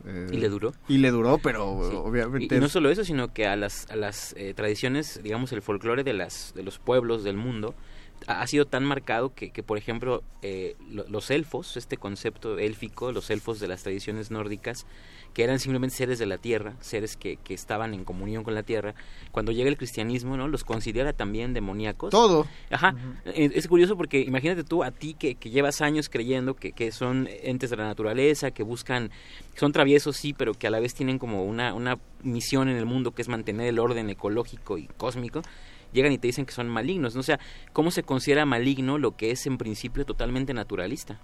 Eh, 0.06 0.28
¿Y 0.32 0.36
le 0.38 0.48
duró? 0.48 0.72
Y 0.88 0.98
le 0.98 1.10
duró, 1.10 1.38
pero 1.38 1.88
Sí. 1.90 1.96
obviamente... 1.96 2.54
Y, 2.54 2.58
y 2.58 2.60
no 2.60 2.68
solo 2.68 2.90
eso, 2.90 3.04
sino 3.04 3.32
que 3.32 3.46
a 3.46 3.56
las, 3.56 3.88
a 3.90 3.96
las 3.96 4.34
eh, 4.36 4.52
tradiciones, 4.54 5.20
digamos, 5.22 5.52
el 5.52 5.62
folclore 5.62 6.04
de, 6.04 6.12
las, 6.12 6.52
de 6.54 6.62
los 6.62 6.78
pueblos 6.78 7.24
del 7.24 7.36
mundo 7.36 7.74
ha, 8.26 8.46
sido 8.46 8.66
tan 8.66 8.84
marcado 8.84 9.34
que, 9.34 9.50
que 9.50 9.62
por 9.62 9.78
ejemplo, 9.78 10.22
eh, 10.42 10.76
lo- 10.90 11.06
los 11.08 11.30
elfos, 11.30 11.76
este 11.76 11.96
concepto 11.96 12.58
élfico, 12.58 13.12
los 13.12 13.30
elfos 13.30 13.60
de 13.60 13.68
las 13.68 13.82
tradiciones 13.82 14.30
nórdicas, 14.30 14.86
que 15.34 15.44
eran 15.44 15.60
simplemente 15.60 15.94
seres 15.96 16.18
de 16.18 16.26
la 16.26 16.38
tierra, 16.38 16.74
seres 16.80 17.16
que, 17.16 17.36
que 17.36 17.54
estaban 17.54 17.94
en 17.94 18.04
comunión 18.04 18.42
con 18.42 18.54
la 18.54 18.64
tierra, 18.64 18.94
cuando 19.30 19.52
llega 19.52 19.68
el 19.68 19.76
cristianismo, 19.76 20.36
¿no? 20.36 20.48
Los 20.48 20.64
considera 20.64 21.12
también 21.12 21.54
demoníacos. 21.54 22.10
Todo. 22.10 22.46
Ajá. 22.68 22.96
Eh, 23.26 23.50
Es 23.54 23.68
curioso 23.68 23.96
porque 23.96 24.20
imagínate 24.20 24.64
tú 24.64 24.82
a 24.82 24.90
ti 24.90 25.14
que, 25.14 25.36
que 25.36 25.50
llevas 25.50 25.80
años 25.82 26.08
creyendo 26.08 26.54
que, 26.54 26.72
que 26.72 26.90
son 26.90 27.28
entes 27.42 27.70
de 27.70 27.76
la 27.76 27.84
naturaleza, 27.84 28.50
que 28.50 28.64
buscan, 28.64 29.10
son 29.56 29.70
traviesos 29.72 30.16
sí, 30.16 30.32
pero 30.32 30.54
que 30.54 30.66
a 30.66 30.70
la 30.70 30.80
vez 30.80 30.94
tienen 30.94 31.18
como 31.20 31.44
una, 31.44 31.74
una 31.74 31.98
misión 32.24 32.68
en 32.68 32.76
el 32.76 32.84
mundo 32.86 33.12
que 33.12 33.22
es 33.22 33.28
mantener 33.28 33.68
el 33.68 33.78
orden 33.78 34.10
ecológico 34.10 34.78
y 34.78 34.86
cósmico. 34.96 35.42
Llegan 35.92 36.12
y 36.12 36.18
te 36.18 36.28
dicen 36.28 36.46
que 36.46 36.52
son 36.52 36.68
malignos. 36.68 37.14
¿no? 37.14 37.20
O 37.20 37.24
sea, 37.24 37.40
¿cómo 37.72 37.90
se 37.90 38.02
considera 38.02 38.46
maligno 38.46 38.98
lo 38.98 39.16
que 39.16 39.30
es 39.30 39.46
en 39.46 39.58
principio 39.58 40.04
totalmente 40.04 40.54
naturalista? 40.54 41.20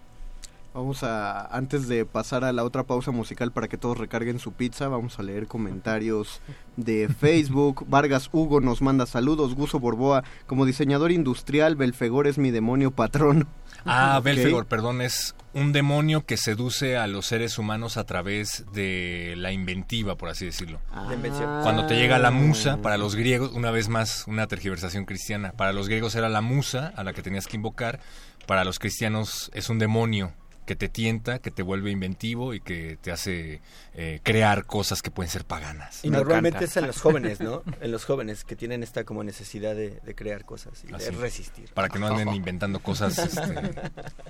Vamos 0.77 1.03
a, 1.05 1.47
antes 1.57 1.89
de 1.89 2.05
pasar 2.05 2.45
a 2.45 2.53
la 2.53 2.63
otra 2.63 2.83
pausa 2.83 3.11
musical 3.11 3.51
para 3.51 3.67
que 3.67 3.79
todos 3.79 3.97
recarguen 3.97 4.39
su 4.39 4.53
pizza, 4.53 4.89
vamos 4.89 5.19
a 5.19 5.23
leer 5.23 5.47
comentarios 5.47 6.43
de 6.77 7.09
Facebook. 7.19 7.87
Vargas 7.89 8.29
Hugo 8.31 8.61
nos 8.61 8.83
manda 8.83 9.07
saludos. 9.07 9.55
Guso 9.55 9.81
Borboa, 9.81 10.23
como 10.47 10.67
diseñador 10.67 11.13
industrial, 11.13 11.77
Belfegor 11.77 12.27
es 12.27 12.37
mi 12.37 12.51
demonio 12.51 12.91
patrón. 12.91 13.49
Ah. 13.87 14.21
Belfegor, 14.23 14.67
perdón, 14.67 15.01
es 15.01 15.35
un 15.55 15.73
demonio 15.73 16.27
que 16.27 16.37
seduce 16.37 16.99
a 16.99 17.07
los 17.07 17.25
seres 17.25 17.57
humanos 17.57 17.97
a 17.97 18.05
través 18.05 18.67
de 18.75 19.33
la 19.39 19.53
inventiva, 19.53 20.17
por 20.17 20.29
así 20.29 20.45
decirlo. 20.45 20.79
La 20.93 21.15
invención. 21.15 21.63
Cuando 21.63 21.87
te 21.87 21.97
llega 21.97 22.19
la 22.19 22.31
musa, 22.31 22.83
para 22.83 22.99
los 22.99 23.15
griegos, 23.15 23.53
una 23.53 23.71
vez 23.71 23.89
más 23.89 24.25
una 24.27 24.47
tergiversación 24.47 25.07
cristiana, 25.07 25.53
para 25.53 25.73
los 25.73 25.89
griegos 25.89 26.15
era 26.17 26.29
la 26.29 26.43
musa 26.43 26.93
a 26.97 27.03
la 27.03 27.15
que 27.15 27.23
tenías 27.23 27.47
que 27.47 27.57
invocar, 27.57 27.99
para 28.47 28.63
los 28.65 28.79
cristianos 28.79 29.51
es 29.55 29.71
un 29.71 29.79
demonio 29.79 30.35
que 30.67 30.77
te 30.77 30.89
tienta, 30.89 31.39
que 31.39 31.51
te 31.51 31.63
vuelve 31.63 31.91
inventivo 31.91 32.53
y 32.53 32.61
que 32.61 32.99
te 33.01 33.13
hace 33.13 33.61
eh, 33.95 34.21
crear 34.23 34.67
cosas 34.67 35.01
que 35.01 35.11
pueden 35.11 35.31
ser 35.31 35.45
paganas. 35.45 36.05
Y 36.05 36.11
normalmente 36.11 36.65
es 36.65 36.77
en 36.77 36.87
los 36.89 37.01
jóvenes, 37.01 37.41
¿no? 37.41 37.63
En 37.81 37.93
los 37.93 38.05
jóvenes 38.05 38.45
que 38.45 38.57
tienen 38.57 38.83
esta 38.83 39.05
como 39.05 39.23
necesidad 39.25 39.75
de, 39.75 40.01
de 40.05 40.15
crear 40.15 40.45
cosas 40.45 40.85
y 40.85 40.93
Así, 40.93 41.07
de 41.07 41.11
resistir. 41.13 41.71
Para 41.73 41.89
que 41.89 41.99
no 41.99 42.09
anden 42.09 42.35
inventando 42.35 42.81
cosas 42.81 43.17
este, 43.19 43.41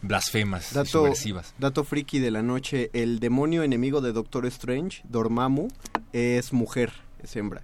blasfemas, 0.03 0.73
y 0.73 0.75
Dato, 0.75 0.91
subversivas. 0.91 1.55
dato 1.59 1.83
friki 1.85 2.19
de 2.19 2.31
la 2.31 2.43
noche, 2.43 2.91
el 2.93 3.19
demonio 3.19 3.63
enemigo 3.63 4.01
de 4.01 4.13
Doctor 4.13 4.47
Strange, 4.47 5.03
Dormammu, 5.05 5.69
es 6.13 6.53
mujer, 6.53 6.93
es 7.23 7.35
hembra. 7.35 7.63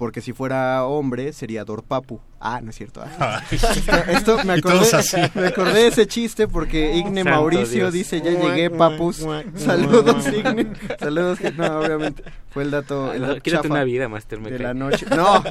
Porque 0.00 0.22
si 0.22 0.32
fuera 0.32 0.86
hombre 0.86 1.34
sería 1.34 1.62
Dorpapu. 1.62 2.20
Ah, 2.40 2.62
no 2.62 2.70
es 2.70 2.76
cierto. 2.76 3.02
ah. 3.04 3.42
Esto, 3.50 3.92
esto 4.08 4.44
me, 4.44 4.54
acordé, 4.54 4.96
así. 4.96 5.18
me 5.34 5.48
acordé 5.48 5.74
de 5.82 5.86
ese 5.88 6.06
chiste 6.06 6.48
porque 6.48 6.96
Igne 6.96 7.22
Santo 7.22 7.36
Mauricio 7.38 7.80
Dios. 7.82 7.92
dice, 7.92 8.22
ya 8.22 8.30
llegué, 8.30 8.70
papus. 8.70 9.26
Saludos, 9.56 10.26
Igne. 10.26 10.72
Saludos. 10.98 11.38
que- 11.38 11.52
No, 11.52 11.80
obviamente. 11.80 12.24
Fue 12.48 12.62
el 12.62 12.70
dato. 12.70 13.12
El 13.12 13.20
No, 13.20 13.28
dato 13.28 13.40
quírate 13.42 13.64
chafa 13.68 13.74
una 13.74 13.84
vida, 13.84 14.08
Master, 14.08 14.40
me 14.40 14.50
De 14.50 14.58
la 14.58 14.72
noche. 14.72 15.04
No, 15.14 15.44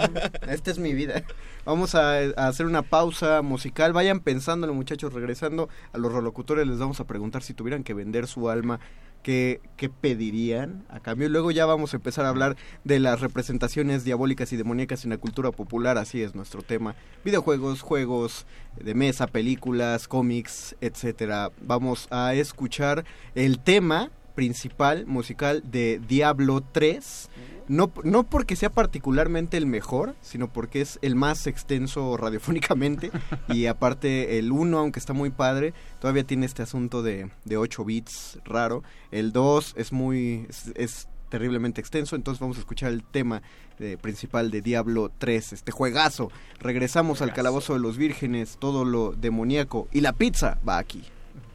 esta 0.48 0.72
es 0.72 0.80
mi 0.80 0.94
vida. 0.96 1.22
Vamos 1.64 1.94
a, 1.94 2.18
a 2.18 2.48
hacer 2.48 2.66
una 2.66 2.82
pausa 2.82 3.44
musical. 3.44 3.94
Vayan 3.94 4.20
pensándolo, 4.22 4.74
muchachos. 4.74 5.14
Regresando 5.14 5.70
a 5.94 6.00
los 6.00 6.12
rolocutores, 6.12 6.66
les 6.66 6.80
vamos 6.80 7.00
a 7.00 7.06
preguntar 7.06 7.44
si 7.44 7.54
tuvieran 7.54 7.84
que 7.84 7.94
vender 7.94 8.26
su 8.26 8.50
alma, 8.50 8.80
¿qué, 9.24 9.62
qué 9.78 9.90
pedirían 9.90 10.86
a 10.90 11.00
cambio? 11.00 11.28
Y 11.28 11.32
luego 11.32 11.52
ya 11.52 11.66
vamos 11.66 11.94
a 11.94 11.98
empezar 11.98 12.26
a 12.26 12.30
hablar 12.30 12.56
de 12.84 13.00
las 13.00 13.22
representaciones 13.22 14.04
diabólicas 14.04 14.52
y 14.54 14.58
demoníacas 14.58 15.04
en 15.04 15.12
la 15.12 15.18
cultura 15.18 15.52
popular. 15.52 15.98
Así 15.98 16.22
es 16.22 16.36
nuestro 16.36 16.62
tema. 16.62 16.96
Videojuegos, 17.24 17.82
juegos 17.82 18.46
de 18.82 18.94
mesa, 18.94 19.28
películas, 19.28 20.08
cómics, 20.08 20.76
etcétera. 20.82 21.52
Vamos 21.62 22.08
a 22.12 22.34
escuchar 22.34 23.06
el 23.36 23.60
tema 23.60 24.12
principal 24.36 25.06
musical 25.06 25.64
de 25.70 26.00
Diablo 26.08 26.62
3. 26.62 27.30
No, 27.70 27.92
no 28.04 28.24
porque 28.24 28.56
sea 28.56 28.72
particularmente 28.72 29.56
el 29.56 29.68
mejor, 29.68 30.16
sino 30.22 30.52
porque 30.52 30.82
es 30.82 30.98
el 31.04 31.16
más 31.16 31.46
extenso 31.46 32.18
radiofónicamente. 32.18 33.12
y 33.48 33.68
aparte, 33.68 34.40
el 34.40 34.52
1, 34.52 34.78
aunque 34.78 35.00
está 35.00 35.14
muy 35.14 35.30
padre, 35.30 35.76
todavía 36.02 36.24
tiene 36.24 36.48
este 36.48 36.64
asunto 36.64 37.04
de, 37.04 37.30
de 37.46 37.58
8 37.58 37.86
bits 37.86 38.40
raro. 38.44 38.84
El 39.12 39.32
2 39.32 39.76
es 39.78 39.94
muy. 39.94 40.48
es, 40.50 40.72
es 40.76 41.08
terriblemente 41.30 41.80
extenso. 41.80 42.16
Entonces 42.16 42.42
vamos 42.42 42.58
a 42.58 42.62
escuchar 42.62 42.92
el 42.92 43.04
tema 43.04 43.44
eh, 43.78 43.98
principal 44.02 44.50
de 44.50 44.62
Diablo 44.62 45.12
3, 45.20 45.54
este 45.54 45.72
juegazo. 45.72 46.32
Regresamos 46.60 47.22
al 47.22 47.34
calabozo 47.34 47.74
de 47.74 47.80
los 47.80 47.98
vírgenes, 47.98 48.58
todo 48.60 48.84
lo 48.84 49.12
demoníaco. 49.12 49.88
Y 49.92 50.02
la 50.02 50.14
pizza 50.14 50.58
va 50.68 50.80
aquí. 50.80 51.04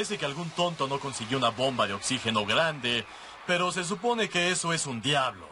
Parece 0.00 0.16
que 0.16 0.24
algún 0.24 0.48
tonto 0.48 0.88
no 0.88 0.98
consiguió 0.98 1.36
una 1.36 1.50
bomba 1.50 1.86
de 1.86 1.92
oxígeno 1.92 2.46
grande, 2.46 3.04
pero 3.46 3.70
se 3.70 3.84
supone 3.84 4.30
que 4.30 4.50
eso 4.50 4.72
es 4.72 4.86
un 4.86 5.02
diablo. 5.02 5.46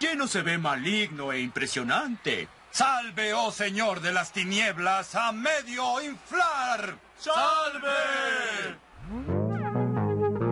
Lleno 0.00 0.26
se 0.26 0.42
ve 0.42 0.58
maligno 0.58 1.30
e 1.30 1.38
impresionante. 1.38 2.48
Salve, 2.72 3.34
oh 3.34 3.52
señor 3.52 4.00
de 4.00 4.10
las 4.10 4.32
tinieblas, 4.32 5.14
a 5.14 5.30
medio 5.30 6.02
inflar. 6.02 6.98
¡Salve! 7.16 8.78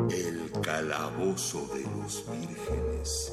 El 0.09 0.53
calabozo 0.63 1.67
de 1.75 1.83
los 1.97 2.25
vírgenes. 2.31 3.33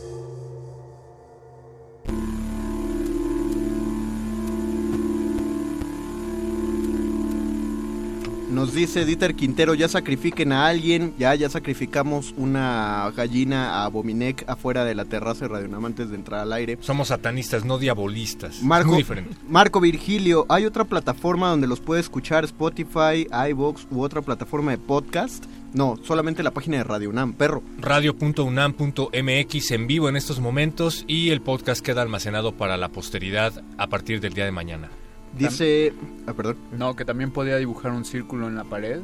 Nos 8.50 8.74
dice 8.74 9.06
Dieter 9.06 9.36
Quintero, 9.36 9.76
ya 9.76 9.88
sacrifiquen 9.88 10.52
a 10.52 10.66
alguien, 10.66 11.14
ya, 11.20 11.36
ya 11.36 11.50
sacrificamos 11.50 12.34
una 12.36 13.12
gallina 13.16 13.86
a 13.86 13.88
Bominec 13.90 14.44
afuera 14.48 14.84
de 14.86 14.96
la 14.96 15.06
terraza 15.06 15.48
de 15.48 15.50
Radio 15.50 15.86
antes 15.86 16.10
de 16.10 16.16
entrar 16.16 16.40
al 16.42 16.54
aire. 16.54 16.80
Somos 16.82 17.10
satanistas, 17.10 17.64
no 17.64 17.78
diabolistas. 17.78 18.64
Marco, 18.64 18.90
Muy 18.90 18.98
diferente. 18.98 19.36
Marco 19.48 19.80
Virgilio, 19.80 20.48
¿hay 20.50 20.66
otra 20.66 20.86
plataforma 20.86 21.50
donde 21.50 21.68
los 21.68 21.80
puede 21.80 22.02
escuchar? 22.02 22.44
Spotify, 22.44 23.28
iVoox 23.52 23.86
u 23.92 24.02
otra 24.02 24.24
plataforma 24.24 24.72
de 24.72 24.80
podcast? 24.80 25.46
No, 25.74 25.98
solamente 26.04 26.42
la 26.42 26.52
página 26.52 26.78
de 26.78 26.84
Radio 26.86 27.12
UNAM, 27.12 27.34
perro. 27.34 27.62
Radio.unam.mx 27.80 29.72
en 29.72 29.88
vivo 29.88 30.10
en 30.10 30.16
estos 30.16 30.40
momentos 30.40 31.06
y 31.08 31.30
el 31.30 31.42
podcast 31.42 31.86
queda 31.86 32.02
almacenado 32.02 32.54
para 32.54 32.78
la 32.78 32.90
posteridad 32.90 33.64
a 33.78 33.88
partir 33.88 34.20
del 34.22 34.34
día 34.34 34.46
de 34.46 34.52
mañana. 34.52 34.90
Dice... 35.38 35.94
Ah, 36.28 36.34
perdón. 36.34 36.58
No, 36.78 36.96
que 36.96 37.06
también 37.06 37.32
podía 37.32 37.58
dibujar 37.58 37.92
un 37.92 38.06
círculo 38.06 38.48
en 38.48 38.56
la 38.56 38.64
pared. 38.64 39.00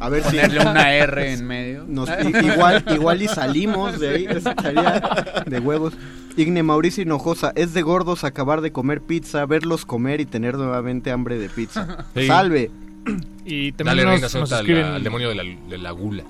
A 0.00 0.08
ver 0.08 0.22
si... 0.22 0.36
Ponerle 0.36 0.60
una 0.60 0.94
R 0.96 1.32
en 1.32 1.46
medio. 1.46 1.84
Nos- 1.88 2.08
igual, 2.42 2.84
igual 2.94 3.22
y 3.22 3.28
salimos 3.28 3.98
de 3.98 4.08
ahí, 4.08 4.24
estaría 4.30 5.42
de 5.46 5.58
huevos. 5.58 5.94
Igne 6.36 6.62
Mauricio 6.62 7.02
Hinojosa, 7.02 7.52
es 7.56 7.74
de 7.74 7.82
gordos 7.82 8.22
acabar 8.22 8.60
de 8.60 8.70
comer 8.70 9.00
pizza, 9.00 9.44
verlos 9.46 9.84
comer 9.84 10.20
y 10.20 10.26
tener 10.26 10.56
nuevamente 10.56 11.10
hambre 11.10 11.36
de 11.38 11.48
pizza. 11.48 12.06
Sí. 12.14 12.26
Salve. 12.28 12.70
Y 13.44 13.72
también 13.72 14.06
Dale 14.06 14.20
nos, 14.20 14.34
nos 14.34 14.52
escriben- 14.52 14.84
al 14.84 15.02
demonio 15.02 15.30
de 15.30 15.34
la, 15.34 15.42
de 15.42 15.78
la 15.78 15.90
gula. 15.90 16.22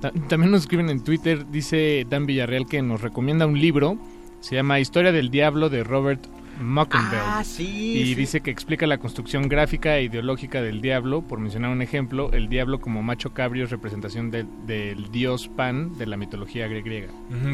Ta- 0.00 0.12
También 0.28 0.52
nos 0.52 0.60
escriben 0.62 0.88
en 0.90 1.02
Twitter, 1.02 1.46
dice 1.50 2.06
Dan 2.08 2.26
Villarreal 2.26 2.66
que 2.68 2.82
nos 2.82 3.00
recomienda 3.00 3.46
un 3.46 3.60
libro, 3.60 3.96
se 4.40 4.54
llama 4.54 4.78
Historia 4.78 5.10
del 5.12 5.30
Diablo 5.30 5.70
de 5.70 5.82
Robert 5.84 6.24
Mockenberg. 6.60 7.22
Ah, 7.24 7.42
sí, 7.44 7.94
Y 7.98 8.04
sí. 8.06 8.14
dice 8.14 8.40
que 8.40 8.50
explica 8.50 8.86
la 8.86 8.98
construcción 8.98 9.48
gráfica 9.48 9.96
e 9.96 10.04
ideológica 10.04 10.60
del 10.62 10.80
diablo, 10.80 11.22
por 11.22 11.38
mencionar 11.38 11.70
un 11.70 11.82
ejemplo, 11.82 12.30
el 12.32 12.48
diablo 12.48 12.80
como 12.80 13.02
macho 13.02 13.32
cabrio 13.32 13.64
es 13.64 13.70
representación 13.70 14.30
del- 14.30 14.46
del 14.66 15.10
dios 15.10 15.48
Pan 15.48 15.96
de 15.98 16.06
la 16.06 16.16
mitología 16.16 16.66
griega. 16.68 17.08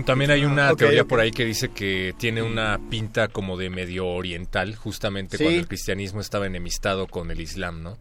También 0.04 0.30
hay 0.30 0.44
una 0.44 0.68
Ah, 0.68 0.72
ok, 0.72 0.78
teoría 0.78 1.04
por 1.04 1.20
ahí 1.20 1.30
que 1.30 1.44
dice 1.44 1.68
que 1.70 2.14
tiene 2.18 2.42
una 2.42 2.78
pinta 2.90 3.28
como 3.28 3.56
de 3.56 3.70
medio 3.70 4.06
oriental, 4.06 4.74
justamente 4.74 5.36
Sí. 5.38 5.44
cuando 5.44 5.60
el 5.60 5.68
cristianismo 5.68 6.20
estaba 6.20 6.46
enemistado 6.46 7.06
con 7.06 7.30
el 7.30 7.40
islam, 7.40 7.82
¿no? 7.82 7.96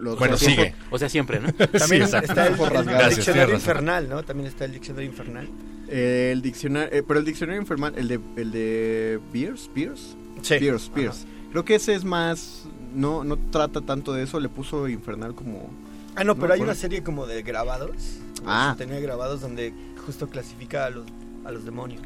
Los- 0.00 0.18
bueno, 0.18 0.36
sigue. 0.36 0.74
O 0.90 0.98
sea, 0.98 1.08
siempre, 1.08 1.38
¿no? 1.38 1.52
También 1.52 2.08
Sí, 2.08 2.16
está 2.16 2.46
el, 2.48 2.54
el 2.54 2.58
Gracias, 2.84 3.16
diccionario 3.16 3.54
infernal, 3.54 4.08
¿no? 4.08 4.22
También 4.24 4.48
está 4.48 4.64
el 4.64 4.72
diccionario 4.72 5.08
infernal. 5.08 5.48
Eh, 5.88 6.30
el 6.32 6.42
diccionario, 6.42 6.88
eh, 6.92 7.02
pero 7.06 7.20
el 7.20 7.24
diccionario 7.26 7.60
infernal, 7.60 7.94
el 7.96 8.08
de, 8.08 8.20
el 8.36 8.50
de 8.50 9.20
Pierce, 9.32 9.68
Pierce, 9.72 10.14
Sí. 10.42 10.56
Pierce, 10.58 10.90
Pierce. 10.92 11.26
Creo 11.50 11.64
que 11.64 11.76
ese 11.76 11.94
es 11.94 12.04
más, 12.04 12.64
no, 12.94 13.24
no 13.24 13.36
trata 13.50 13.80
tanto 13.80 14.12
de 14.12 14.22
eso, 14.24 14.40
le 14.40 14.48
puso 14.48 14.88
infernal 14.88 15.34
como. 15.34 15.70
Ah, 16.14 16.24
no, 16.24 16.34
pero 16.36 16.52
hay 16.54 16.60
una 16.60 16.74
serie 16.74 17.02
como 17.02 17.26
de 17.26 17.42
grabados. 17.42 17.90
como 18.38 18.50
Ah. 18.50 18.74
Tenía 18.76 19.00
grabados 19.00 19.40
donde 19.40 19.72
justo 20.04 20.28
clasifica 20.28 20.86
a 20.86 20.90
los, 20.90 21.04
a 21.44 21.52
los 21.52 21.64
demonios. 21.64 22.02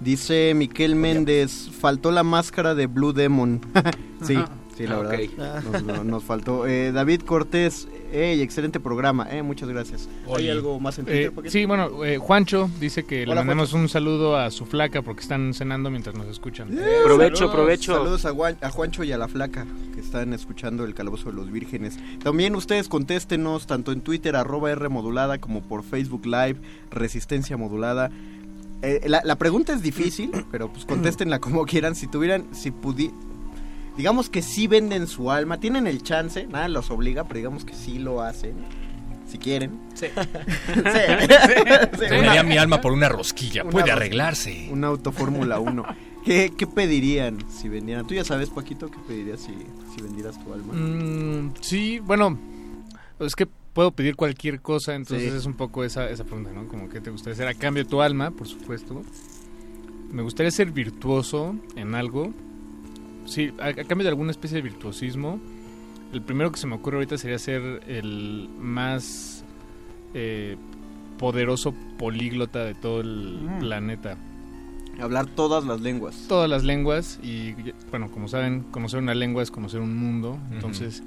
Dice 0.00 0.52
Miquel 0.54 0.96
Méndez, 0.96 1.68
faltó 1.78 2.10
la 2.10 2.22
máscara 2.22 2.74
de 2.74 2.86
Blue 2.86 3.12
Demon. 3.12 3.60
sí, 4.22 4.36
sí, 4.76 4.86
la 4.86 4.96
Ah, 4.96 5.02
verdad. 5.02 5.62
Nos, 5.64 5.82
no- 5.82 6.04
nos 6.04 6.24
faltó. 6.24 6.66
Eh, 6.66 6.90
David 6.92 7.20
Cortés, 7.22 7.86
hey, 8.12 8.40
excelente 8.42 8.80
programa, 8.80 9.26
eh, 9.30 9.42
muchas 9.42 9.68
gracias. 9.68 10.08
¿Hay 10.26 10.32
Oye, 10.34 10.50
algo 10.50 10.78
más 10.80 10.98
en 10.98 11.06
eh, 11.08 11.30
Twitter? 11.32 11.50
Sí, 11.50 11.64
bueno, 11.64 12.04
eh, 12.04 12.18
Juancho 12.18 12.70
dice 12.80 13.04
que 13.04 13.26
le 13.26 13.34
mandemos 13.34 13.72
un 13.72 13.88
saludo 13.88 14.36
a 14.36 14.50
su 14.50 14.66
flaca 14.66 15.02
porque 15.02 15.22
están 15.22 15.54
cenando 15.54 15.90
mientras 15.90 16.14
nos 16.14 16.26
escuchan. 16.26 16.68
Eh, 16.72 17.00
Provecho, 17.04 17.36
saludos, 17.36 17.54
provecho. 17.54 17.94
Saludos 17.94 18.24
a, 18.26 18.32
Juan- 18.32 18.58
a 18.60 18.70
Juancho 18.70 19.04
y 19.04 19.12
a 19.12 19.18
la 19.18 19.28
Flaca 19.28 19.66
que 19.94 20.00
están 20.00 20.32
escuchando 20.32 20.84
el 20.84 20.94
Calabozo 20.94 21.30
de 21.30 21.36
los 21.36 21.50
Vírgenes. 21.50 21.98
También 22.22 22.54
ustedes 22.54 22.88
contéstenos 22.88 23.66
tanto 23.66 23.92
en 23.92 24.00
Twitter, 24.00 24.36
arroba 24.36 24.70
R 24.70 24.88
modulada, 24.88 25.38
como 25.38 25.62
por 25.62 25.82
Facebook 25.82 26.26
Live, 26.26 26.56
Resistencia 26.90 27.56
Modulada. 27.56 28.10
Eh, 28.82 29.02
la, 29.06 29.20
la 29.24 29.36
pregunta 29.36 29.74
es 29.74 29.82
difícil, 29.82 30.30
pero 30.50 30.72
pues 30.72 30.84
contéstenla 30.86 31.38
como 31.38 31.64
quieran. 31.66 31.94
Si 31.94 32.06
tuvieran, 32.06 32.46
si 32.52 32.70
pudi... 32.70 33.10
Digamos 34.00 34.30
que 34.30 34.40
sí 34.40 34.66
venden 34.66 35.06
su 35.06 35.30
alma, 35.30 35.60
tienen 35.60 35.86
el 35.86 36.02
chance, 36.02 36.46
nada 36.46 36.68
los 36.68 36.90
obliga, 36.90 37.24
pero 37.24 37.36
digamos 37.36 37.66
que 37.66 37.74
sí 37.74 37.98
lo 37.98 38.22
hacen. 38.22 38.54
Si 39.30 39.36
quieren. 39.36 39.78
Sí. 39.94 40.06
Sí. 40.74 42.00
Vendería 42.10 42.42
mi 42.42 42.56
alma 42.56 42.80
por 42.80 42.92
una 42.92 43.10
rosquilla, 43.10 43.62
Una 43.62 43.70
puede 43.72 43.86
ros- 43.86 43.92
arreglarse. 43.96 44.68
Un 44.72 44.84
auto 44.84 45.12
Fórmula 45.12 45.60
1. 45.60 45.84
¿Qué, 46.24 46.50
¿Qué 46.56 46.66
pedirían 46.66 47.38
si 47.50 47.68
vendieran? 47.68 48.06
Tú 48.06 48.14
ya 48.14 48.24
sabes, 48.24 48.48
Paquito, 48.48 48.90
¿qué 48.90 48.98
pedirías 49.06 49.40
si, 49.40 49.52
si 49.94 50.02
vendieras 50.02 50.42
tu 50.42 50.52
alma? 50.54 50.72
Mm, 50.72 51.52
sí, 51.60 51.98
bueno, 51.98 52.38
es 53.20 53.36
que 53.36 53.46
puedo 53.46 53.90
pedir 53.92 54.16
cualquier 54.16 54.60
cosa, 54.62 54.94
entonces 54.94 55.30
Sí. 55.30 55.36
es 55.38 55.44
un 55.46 55.54
poco 55.54 55.84
esa, 55.84 56.08
esa 56.08 56.24
pregunta, 56.24 56.50
¿no? 56.54 56.66
Como 56.68 56.88
que 56.88 57.00
te 57.02 57.10
gustaría 57.10 57.34
hacer 57.34 57.48
a 57.48 57.54
cambio 57.54 57.84
de 57.84 57.90
tu 57.90 58.00
alma, 58.00 58.30
por 58.30 58.48
supuesto. 58.48 59.02
Me 60.10 60.22
gustaría 60.22 60.50
ser 60.50 60.72
virtuoso 60.72 61.54
en 61.76 61.94
algo. 61.94 62.32
Sí, 63.30 63.52
a, 63.60 63.66
a 63.68 63.74
cambio 63.74 64.02
de 64.04 64.08
alguna 64.08 64.30
especie 64.32 64.56
de 64.56 64.62
virtuosismo. 64.62 65.40
El 66.12 66.20
primero 66.22 66.50
que 66.50 66.58
se 66.58 66.66
me 66.66 66.74
ocurre 66.74 66.96
ahorita 66.96 67.16
sería 67.16 67.38
ser 67.38 67.82
el 67.86 68.48
más 68.58 69.44
eh, 70.14 70.56
poderoso 71.18 71.72
políglota 71.98 72.64
de 72.64 72.74
todo 72.74 73.00
el 73.00 73.38
Mm. 73.42 73.58
planeta. 73.60 74.16
Hablar 75.00 75.26
todas 75.26 75.64
las 75.64 75.80
lenguas. 75.80 76.24
Todas 76.28 76.50
las 76.50 76.64
lenguas 76.64 77.20
y, 77.22 77.54
bueno, 77.90 78.10
como 78.10 78.26
saben, 78.28 78.62
conocer 78.72 78.98
una 78.98 79.14
lengua 79.14 79.42
es 79.42 79.50
conocer 79.50 79.80
un 79.80 79.96
mundo. 79.96 80.38
Entonces, 80.52 81.02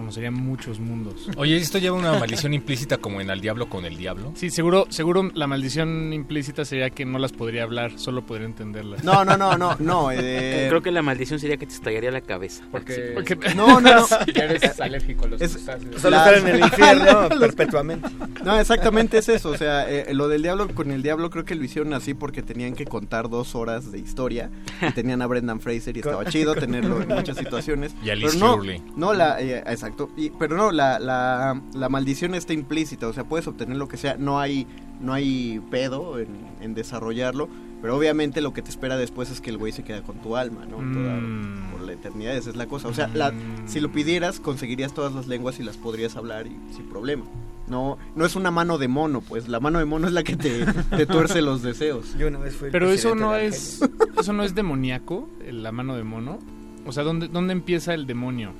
conocería 0.00 0.30
muchos 0.30 0.80
mundos. 0.80 1.28
Oye, 1.36 1.56
¿esto 1.58 1.76
lleva 1.78 1.94
una 1.96 2.18
maldición 2.18 2.54
implícita 2.54 2.96
como 2.96 3.20
en 3.20 3.30
Al 3.30 3.40
Diablo 3.42 3.68
con 3.68 3.84
el 3.84 3.98
Diablo? 3.98 4.32
Sí, 4.34 4.48
seguro, 4.48 4.86
seguro 4.88 5.30
la 5.34 5.46
maldición 5.46 6.12
implícita 6.14 6.64
sería 6.64 6.88
que 6.88 7.04
no 7.04 7.18
las 7.18 7.32
podría 7.32 7.64
hablar, 7.64 7.98
solo 7.98 8.24
podría 8.24 8.46
entenderlas. 8.46 9.04
No, 9.04 9.24
no, 9.26 9.36
no, 9.36 9.58
no, 9.58 9.76
no. 9.78 10.10
eh, 10.12 10.66
Creo 10.70 10.80
que 10.82 10.90
la 10.90 11.02
maldición 11.02 11.38
sería 11.38 11.58
que 11.58 11.66
te 11.66 11.74
estallaría 11.74 12.10
la 12.10 12.22
cabeza. 12.22 12.64
Porque- 12.70 13.12
Porque- 13.14 13.36
No, 13.54 13.78
no, 13.80 14.00
no. 14.00 14.06
Ya 14.34 14.44
eres 14.44 14.80
alérgico 14.80 15.26
a 15.26 15.28
los 15.28 15.40
Es-. 15.42 15.52
Solo 15.98 16.16
La- 16.16 16.24
estar 16.30 16.34
en 16.38 16.48
el 16.48 16.60
infierno 16.60 17.28
perpetuamente. 17.38 18.08
No, 18.42 18.58
exactamente 18.58 19.18
es 19.18 19.28
eso. 19.28 19.50
O 19.50 19.56
sea, 19.58 19.88
eh, 19.90 20.14
lo 20.14 20.28
del 20.28 20.42
diablo 20.42 20.68
con 20.74 20.90
el 20.92 21.02
diablo 21.02 21.28
creo 21.28 21.44
que 21.44 21.54
lo 21.54 21.62
hicieron 21.64 21.92
así 21.92 22.14
porque 22.14 22.42
tenían 22.42 22.74
que 22.74 22.86
contar 22.86 23.28
dos 23.28 23.54
horas 23.54 23.92
de 23.92 23.98
historia. 23.98 24.50
Y 24.80 24.92
tenían 24.92 25.20
a 25.20 25.26
Brendan 25.26 25.60
Fraser 25.60 25.94
y 25.96 26.00
estaba 26.00 26.24
chido 26.24 26.54
tenerlo 26.54 27.02
en 27.02 27.08
muchas 27.08 27.36
situaciones. 27.36 27.94
Y 28.02 28.08
a 28.10 28.14
Liz 28.14 28.34
Pero 28.34 28.56
no, 28.56 28.62
no 28.96 29.12
la, 29.12 29.40
eh, 29.40 29.62
exacto. 29.90 30.10
Y, 30.16 30.30
pero 30.30 30.56
no, 30.56 30.72
la, 30.72 30.98
la, 30.98 31.60
la 31.74 31.88
maldición 31.88 32.34
está 32.34 32.52
implícita. 32.52 33.06
O 33.08 33.12
sea, 33.12 33.24
puedes 33.24 33.46
obtener 33.46 33.76
lo 33.76 33.88
que 33.88 33.96
sea. 33.96 34.16
No 34.18 34.38
hay, 34.40 34.66
no 35.00 35.12
hay 35.12 35.60
pedo 35.70 36.18
en, 36.18 36.28
en 36.60 36.74
desarrollarlo. 36.74 37.48
Pero 37.82 37.96
obviamente 37.96 38.42
lo 38.42 38.52
que 38.52 38.60
te 38.60 38.68
espera 38.68 38.98
después 38.98 39.30
es 39.30 39.40
que 39.40 39.48
el 39.48 39.56
güey 39.56 39.72
se 39.72 39.82
queda 39.84 40.02
con 40.02 40.16
tu 40.16 40.36
alma, 40.36 40.66
¿no? 40.66 40.76
Toda- 40.76 41.16
Mm. 41.18 41.70
por 41.72 41.80
la 41.80 41.92
eternidad, 41.94 42.36
esa 42.36 42.50
es 42.50 42.56
la 42.56 42.66
cosa. 42.66 42.88
O 42.88 42.92
sea, 42.94 43.08
la- 43.08 43.32
si 43.66 43.80
lo 43.80 43.90
pidieras, 43.90 44.38
conseguirías 44.38 44.92
todas 44.92 45.14
las 45.14 45.26
lenguas 45.28 45.58
y 45.60 45.62
las 45.62 45.78
podrías 45.78 46.14
hablar 46.16 46.46
y 46.46 46.56
sin 46.74 46.86
problema. 46.90 47.24
No, 47.68 47.96
no 48.16 48.26
es 48.26 48.36
una 48.36 48.50
mano 48.50 48.76
de 48.76 48.88
mono, 48.88 49.22
pues 49.22 49.48
la 49.48 49.60
mano 49.60 49.78
de 49.78 49.86
mono 49.86 50.06
es 50.08 50.12
la 50.12 50.24
que 50.24 50.36
te, 50.36 50.66
te 50.66 51.06
tuerce 51.06 51.40
los 51.40 51.62
deseos. 51.62 52.14
Yo 52.18 52.26
una 52.28 52.38
vez 52.40 52.54
fui 52.56 52.68
Pero 52.70 52.90
eso 52.90 53.14
no 53.14 53.34
es 53.34 53.80
eso 54.18 54.32
no 54.34 54.42
es 54.42 54.54
demoníaco, 54.54 55.28
la 55.50 55.72
mano 55.72 55.96
de 55.96 56.04
mono. 56.04 56.38
O 56.84 56.92
sea, 56.92 57.02
¿dónde, 57.02 57.28
dónde 57.28 57.52
empieza 57.54 57.94
el 57.94 58.06
demonio? 58.06 58.52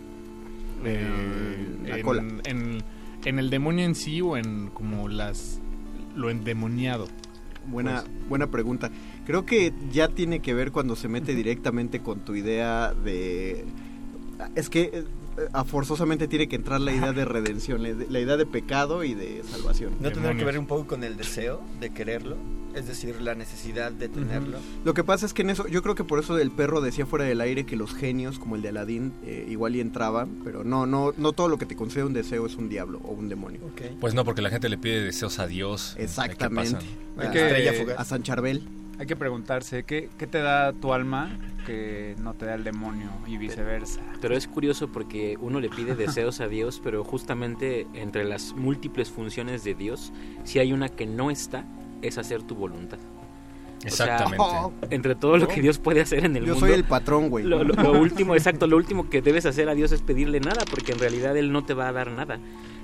Eh, 0.84 1.66
la 1.86 1.96
en, 1.98 2.02
cola. 2.02 2.22
En, 2.44 2.82
en 3.24 3.38
el 3.38 3.50
demonio 3.50 3.84
en 3.84 3.94
sí 3.94 4.20
o 4.20 4.36
en 4.36 4.68
como 4.68 5.08
las 5.08 5.60
lo 6.16 6.30
endemoniado. 6.30 7.08
Buena, 7.66 8.02
Pues. 8.02 8.28
buena 8.28 8.46
pregunta. 8.48 8.90
Creo 9.26 9.44
que 9.44 9.72
ya 9.92 10.08
tiene 10.08 10.40
que 10.40 10.54
ver 10.54 10.72
cuando 10.72 10.96
se 10.96 11.08
mete 11.08 11.34
directamente 11.34 12.00
con 12.00 12.20
tu 12.20 12.34
idea 12.34 12.92
de... 12.94 13.64
Es 14.54 14.70
que 14.70 14.90
eh, 14.92 15.04
a 15.52 15.64
forzosamente 15.64 16.26
tiene 16.26 16.48
que 16.48 16.56
entrar 16.56 16.80
la 16.80 16.92
idea 16.92 17.12
de 17.12 17.24
redención, 17.26 17.82
la 17.82 18.20
idea 18.20 18.36
de 18.36 18.46
pecado 18.46 19.04
y 19.04 19.14
de 19.14 19.42
salvación. 19.44 19.92
¿No 20.00 20.10
tendrá 20.10 20.34
que 20.36 20.44
ver 20.44 20.58
un 20.58 20.66
poco 20.66 20.86
con 20.86 21.04
el 21.04 21.16
deseo 21.16 21.60
de 21.80 21.90
quererlo? 21.90 22.36
Es 22.74 22.86
decir, 22.86 23.20
la 23.20 23.34
necesidad 23.34 23.90
de 23.92 24.08
tenerlo. 24.08 24.58
Lo 24.84 24.94
que 24.94 25.04
pasa 25.04 25.26
es 25.26 25.32
que 25.34 25.42
en 25.42 25.50
eso, 25.50 25.66
yo 25.68 25.82
creo 25.82 25.94
que 25.94 26.04
por 26.04 26.18
eso 26.18 26.38
el 26.38 26.50
perro 26.50 26.80
decía 26.80 27.06
fuera 27.06 27.24
del 27.24 27.40
aire 27.40 27.64
que 27.66 27.76
los 27.76 27.94
genios, 27.94 28.38
como 28.38 28.56
el 28.56 28.62
de 28.62 28.68
Aladín, 28.68 29.12
eh, 29.24 29.46
igual 29.48 29.76
y 29.76 29.80
entraban, 29.80 30.40
pero 30.44 30.64
no, 30.64 30.86
no, 30.86 31.12
no 31.16 31.32
todo 31.32 31.48
lo 31.48 31.58
que 31.58 31.66
te 31.66 31.76
concede 31.76 32.04
un 32.04 32.12
deseo 32.12 32.46
es 32.46 32.56
un 32.56 32.68
diablo 32.68 33.00
o 33.04 33.12
un 33.12 33.28
demonio. 33.28 33.60
Pues 34.00 34.14
no, 34.14 34.24
porque 34.24 34.42
la 34.42 34.50
gente 34.50 34.68
le 34.68 34.78
pide 34.78 35.02
deseos 35.02 35.38
a 35.38 35.46
Dios. 35.46 35.96
Exactamente. 35.98 36.78
Hay 37.18 37.26
A 37.26 37.30
que- 37.30 37.72
Fugaz. 37.80 37.98
a 37.98 38.04
San 38.04 38.22
Charbel. 38.22 38.62
Hay 38.98 39.06
que 39.06 39.16
preguntarse, 39.16 39.84
¿qué, 39.84 40.10
¿qué 40.18 40.26
te 40.26 40.38
da 40.40 40.74
tu 40.74 40.92
alma 40.92 41.30
que 41.64 42.14
no 42.18 42.34
te 42.34 42.44
da 42.44 42.54
el 42.54 42.64
demonio 42.64 43.08
y 43.26 43.38
viceversa? 43.38 44.00
Pero 44.20 44.36
es 44.36 44.46
curioso 44.46 44.88
porque 44.92 45.38
uno 45.40 45.58
le 45.58 45.70
pide 45.70 45.94
deseos 45.96 46.40
a 46.40 46.48
Dios, 46.48 46.82
pero 46.84 47.02
justamente 47.02 47.86
entre 47.94 48.24
las 48.24 48.52
múltiples 48.54 49.08
funciones 49.10 49.64
de 49.64 49.74
Dios, 49.74 50.12
si 50.44 50.58
hay 50.58 50.74
una 50.74 50.90
que 50.90 51.06
no 51.06 51.30
está, 51.30 51.64
es 52.02 52.18
hacer 52.18 52.42
tu 52.42 52.54
voluntad. 52.54 52.98
O 52.98 53.88
sea, 53.88 54.16
Exactamente. 54.16 54.44
entre 54.94 55.14
todo 55.14 55.38
lo 55.38 55.48
que 55.48 55.60
Dios 55.62 55.78
puede 55.78 56.00
hacer 56.02 56.24
en 56.26 56.36
el 56.36 56.44
Yo 56.44 56.52
mundo. 56.54 56.66
soy 56.66 56.74
el 56.74 56.84
patrón, 56.84 57.30
güey. 57.30 57.44
Lo, 57.44 57.64
lo- 57.64 57.74
lo 57.74 57.92
último, 58.00 58.34
exacto, 58.34 58.66
lo 58.66 58.76
último 58.76 59.08
que 59.08 59.22
debes 59.22 59.46
hacer 59.46 59.68
a 59.68 59.74
Dios 59.74 59.90
es 59.92 60.02
pedirle 60.02 60.40
nada, 60.40 60.64
porque 60.70 60.92
en 60.92 60.98
realidad 60.98 61.36
Él 61.36 61.50
no 61.52 61.64
te 61.64 61.72
va 61.74 61.88
a 61.88 61.92
dar 61.92 62.10
nada. 62.10 62.38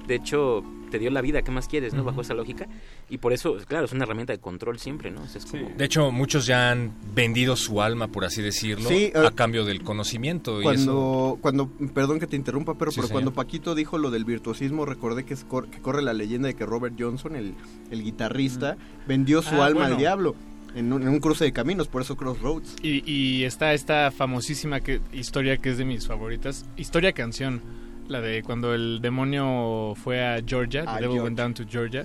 De 0.07 0.15
hecho, 0.15 0.63
te 0.91 0.99
dio 1.01 1.11
la 1.11 1.21
vida, 1.21 1.43
¿qué 1.43 1.51
más 1.51 1.67
quieres, 1.67 1.93
no? 1.95 2.05
Bajo 2.05 2.21
esa 2.21 2.33
lógica. 2.35 2.69
Y 3.11 3.19
por 3.19 3.33
eso, 3.33 3.57
claro, 3.67 3.87
es 3.87 3.93
una 3.93 4.05
herramienta 4.05 4.33
de 4.33 4.39
control 4.39 4.79
siempre, 4.79 5.11
¿no? 5.11 5.23
O 5.23 5.27
sea, 5.27 5.41
es 5.41 5.47
como- 5.47 5.69
De 5.77 5.85
hecho, 5.85 6.13
muchos 6.13 6.47
ya 6.47 6.71
han 6.71 6.93
vendido 7.15 7.57
su 7.57 7.83
alma, 7.83 8.07
por 8.09 8.25
así 8.25 8.41
decirlo, 8.41 8.89
Sí, 8.89 9.11
eh, 9.13 9.13
a 9.17 9.33
cambio 9.33 9.65
del 9.65 9.83
conocimiento. 9.83 10.63
y 10.63 10.67
eso- 10.75 11.39
Cuando, 11.43 11.69
cuando, 11.69 11.89
perdón 11.93 12.21
que 12.21 12.27
te 12.29 12.37
interrumpa, 12.37 12.75
pero, 12.79 12.93
Sí, 12.93 12.97
pero 12.99 13.09
señor. 13.09 13.23
cuando 13.23 13.33
Paquito 13.35 13.75
dijo 13.75 13.99
lo 13.99 14.11
del 14.13 14.25
virtuosismo, 14.25 14.85
recordé 14.87 15.25
que, 15.25 15.35
es 15.35 15.45
cor- 15.45 15.69
que 15.69 15.81
corre 15.81 16.03
la 16.03 16.13
leyenda 16.15 16.47
de 16.47 16.55
que 16.55 16.65
Robert 16.65 16.95
Johnson, 16.99 17.35
el, 17.35 17.55
el 17.91 18.03
guitarrista, 18.05 18.77
vendió 19.09 19.43
su 19.43 19.61
Ah, 19.63 19.67
alma 19.67 19.87
al 19.87 19.97
diablo 19.97 20.37
en 20.77 20.93
un, 20.93 21.03
en 21.03 21.09
un 21.09 21.19
cruce 21.21 21.45
de 21.45 21.53
caminos, 21.53 21.89
por 21.89 22.03
eso 22.03 22.17
Crossroads. 22.17 22.77
Y, 22.83 23.03
y 23.11 23.43
está 23.45 23.73
esta 23.75 24.11
famosísima 24.13 24.81
que, 24.81 25.01
historia 25.13 25.57
que 25.57 25.71
es 25.71 25.79
de 25.79 25.85
mis 25.85 26.07
favoritas, 26.07 26.65
historia 26.77 27.13
canción, 27.13 27.61
la 28.09 28.21
de 28.21 28.43
cuando 28.43 28.75
el 28.75 29.01
demonio 29.01 29.95
fue 29.97 30.25
a 30.25 30.41
Georgia, 30.47 30.85
A 30.87 30.97
The 30.97 31.03
Devil 31.03 31.21
Went. 31.23 31.39
Down 31.39 31.55
to 31.55 31.65
Georgia, 31.69 32.05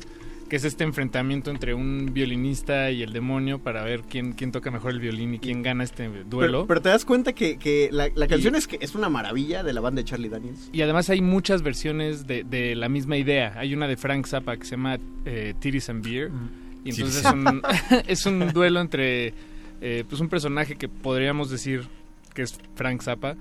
que 0.49 0.57
es 0.57 0.65
este 0.65 0.83
enfrentamiento 0.83 1.49
entre 1.49 1.73
un 1.73 2.11
violinista 2.13 2.91
y 2.91 3.03
el 3.03 3.13
demonio 3.13 3.59
para 3.59 3.83
ver 3.83 4.01
quién, 4.01 4.33
quién 4.33 4.51
toca 4.51 4.69
mejor 4.69 4.91
el 4.91 4.99
violín 4.99 5.35
y 5.35 5.39
quién 5.39 5.61
gana 5.61 5.83
este 5.83 6.09
duelo. 6.25 6.27
Pero, 6.39 6.67
pero 6.67 6.81
te 6.81 6.89
das 6.89 7.05
cuenta 7.05 7.33
que, 7.33 7.57
que 7.57 7.89
la, 7.91 8.09
la 8.13 8.27
canción 8.27 8.55
es 8.55 8.67
que 8.67 8.77
es 8.81 8.93
una 8.93 9.07
maravilla 9.09 9.63
de 9.63 9.71
la 9.71 9.79
banda 9.79 10.01
de 10.01 10.05
Charlie 10.05 10.27
Daniels. 10.29 10.69
Y 10.73 10.81
además 10.81 11.09
hay 11.09 11.21
muchas 11.21 11.61
versiones 11.61 12.27
de, 12.27 12.43
de 12.43 12.75
la 12.75 12.89
misma 12.89 13.15
idea. 13.17 13.53
Hay 13.57 13.73
una 13.73 13.87
de 13.87 13.95
Frank 13.95 14.27
Zappa 14.27 14.57
que 14.57 14.65
se 14.65 14.71
llama 14.71 14.97
eh, 15.25 15.53
Titties 15.59 15.89
and 15.89 16.03
Beer. 16.03 16.31
Y 16.83 16.89
entonces 16.89 17.23
Titties. 17.23 17.23
es 17.23 17.33
un, 17.33 17.61
es 18.07 18.25
un 18.25 18.53
duelo 18.53 18.81
entre 18.81 19.33
eh, 19.79 20.03
pues 20.07 20.19
un 20.19 20.27
personaje 20.27 20.75
que 20.75 20.89
podríamos 20.89 21.49
decir 21.49 21.87
que 22.33 22.41
es 22.41 22.57
Frank 22.75 23.01
Zappa 23.01 23.35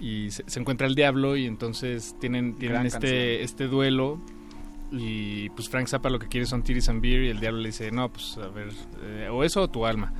y 0.00 0.30
se, 0.30 0.44
se 0.46 0.60
encuentra 0.60 0.86
el 0.86 0.94
diablo 0.94 1.36
y 1.36 1.46
entonces 1.46 2.16
tienen, 2.20 2.54
tienen 2.54 2.74
Gran 2.74 2.86
este, 2.86 2.98
canción. 2.98 3.44
este 3.44 3.68
duelo 3.68 4.20
y 4.90 5.50
pues 5.50 5.68
Frank 5.68 5.86
Zappa 5.86 6.10
lo 6.10 6.18
que 6.18 6.26
quiere 6.26 6.46
son 6.46 6.62
Titties 6.62 6.88
and 6.88 7.00
Beer 7.00 7.22
y 7.24 7.28
el 7.28 7.38
diablo 7.38 7.60
le 7.60 7.68
dice 7.68 7.90
no 7.92 8.08
pues 8.08 8.36
a 8.38 8.48
ver 8.48 8.70
eh, 9.04 9.28
o 9.30 9.44
eso 9.44 9.62
o 9.62 9.68
tu 9.68 9.86
alma 9.86 10.12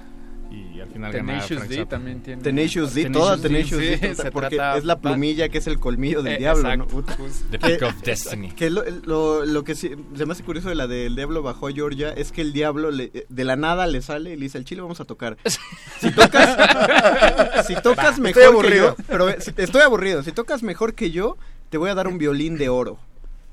y 0.51 0.81
al 0.81 0.89
final 0.89 1.13
Tenacious 1.13 1.69
D 1.69 1.87
también 1.87 2.23
tiene. 2.23 2.43
Tenacious 2.43 2.95
D, 2.95 3.11
toda 3.11 3.37
Tenacious 3.39 3.81
sí, 3.81 3.87
D, 3.97 4.15
se 4.15 4.31
porque 4.33 4.57
trata- 4.57 4.79
es 4.79 4.85
la 4.85 5.01
plumilla 5.01 5.49
que 5.49 5.59
es 5.59 5.67
el 5.67 5.79
colmillo 5.79 6.23
del 6.23 6.35
Eh, 6.35 6.39
diablo, 6.39 6.77
¿no? 6.77 6.85
exacto, 6.85 7.15
pues. 7.19 7.45
The 7.51 7.59
Pick 7.59 7.83
of 7.83 8.01
Destiny. 8.03 8.51
Que 8.53 8.71
lo, 8.71 8.83
lo, 9.05 9.45
lo 9.47 9.65
que 9.65 9.75
sí, 9.75 9.91
se 10.17 10.27
me 10.27 10.33
hace 10.33 10.43
curioso 10.43 10.69
de 10.69 10.75
la 10.75 10.87
del 10.87 11.15
diablo 11.17 11.43
bajó 11.43 11.69
a 11.69 11.73
Georgia 11.73 12.11
es 12.11 12.33
que 12.33 12.41
el 12.41 12.53
diablo 12.53 12.91
le- 12.91 13.27
de 13.29 13.45
la 13.45 13.57
nada 13.57 13.87
le 13.87 14.03
sale 14.03 14.33
y 14.33 14.37
le 14.37 14.43
dice 14.43 14.59
al 14.59 14.65
chile 14.65 14.81
vamos 14.83 15.01
a 15.01 15.05
tocar. 15.05 15.37
Si 16.01 16.11
tocas, 16.13 17.67
si 17.67 17.75
tocas 17.77 18.19
mejor 18.19 18.43
estoy 18.43 18.45
aburrido. 18.45 18.97
que 18.97 19.03
yo, 19.03 19.07
pero 19.09 19.41
si- 19.41 19.53
estoy 19.57 19.83
aburrido. 19.83 20.23
Si 20.23 20.33
tocas 20.33 20.63
mejor 20.63 20.95
que 20.95 21.11
yo, 21.11 21.37
te 21.69 21.77
voy 21.79 21.91
a 21.91 21.95
dar 21.95 22.09
un 22.09 22.19
violín 22.19 22.57
de 22.57 22.69
oro. 22.69 22.99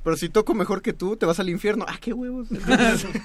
Pero 0.08 0.16
si 0.16 0.30
toco 0.30 0.54
mejor 0.54 0.82
que 0.82 0.94
tú, 0.94 1.18
te 1.18 1.26
vas 1.26 1.38
al 1.42 1.50
infierno. 1.50 1.84
Ah, 1.86 1.98
qué 2.00 2.14
huevos. 2.14 2.48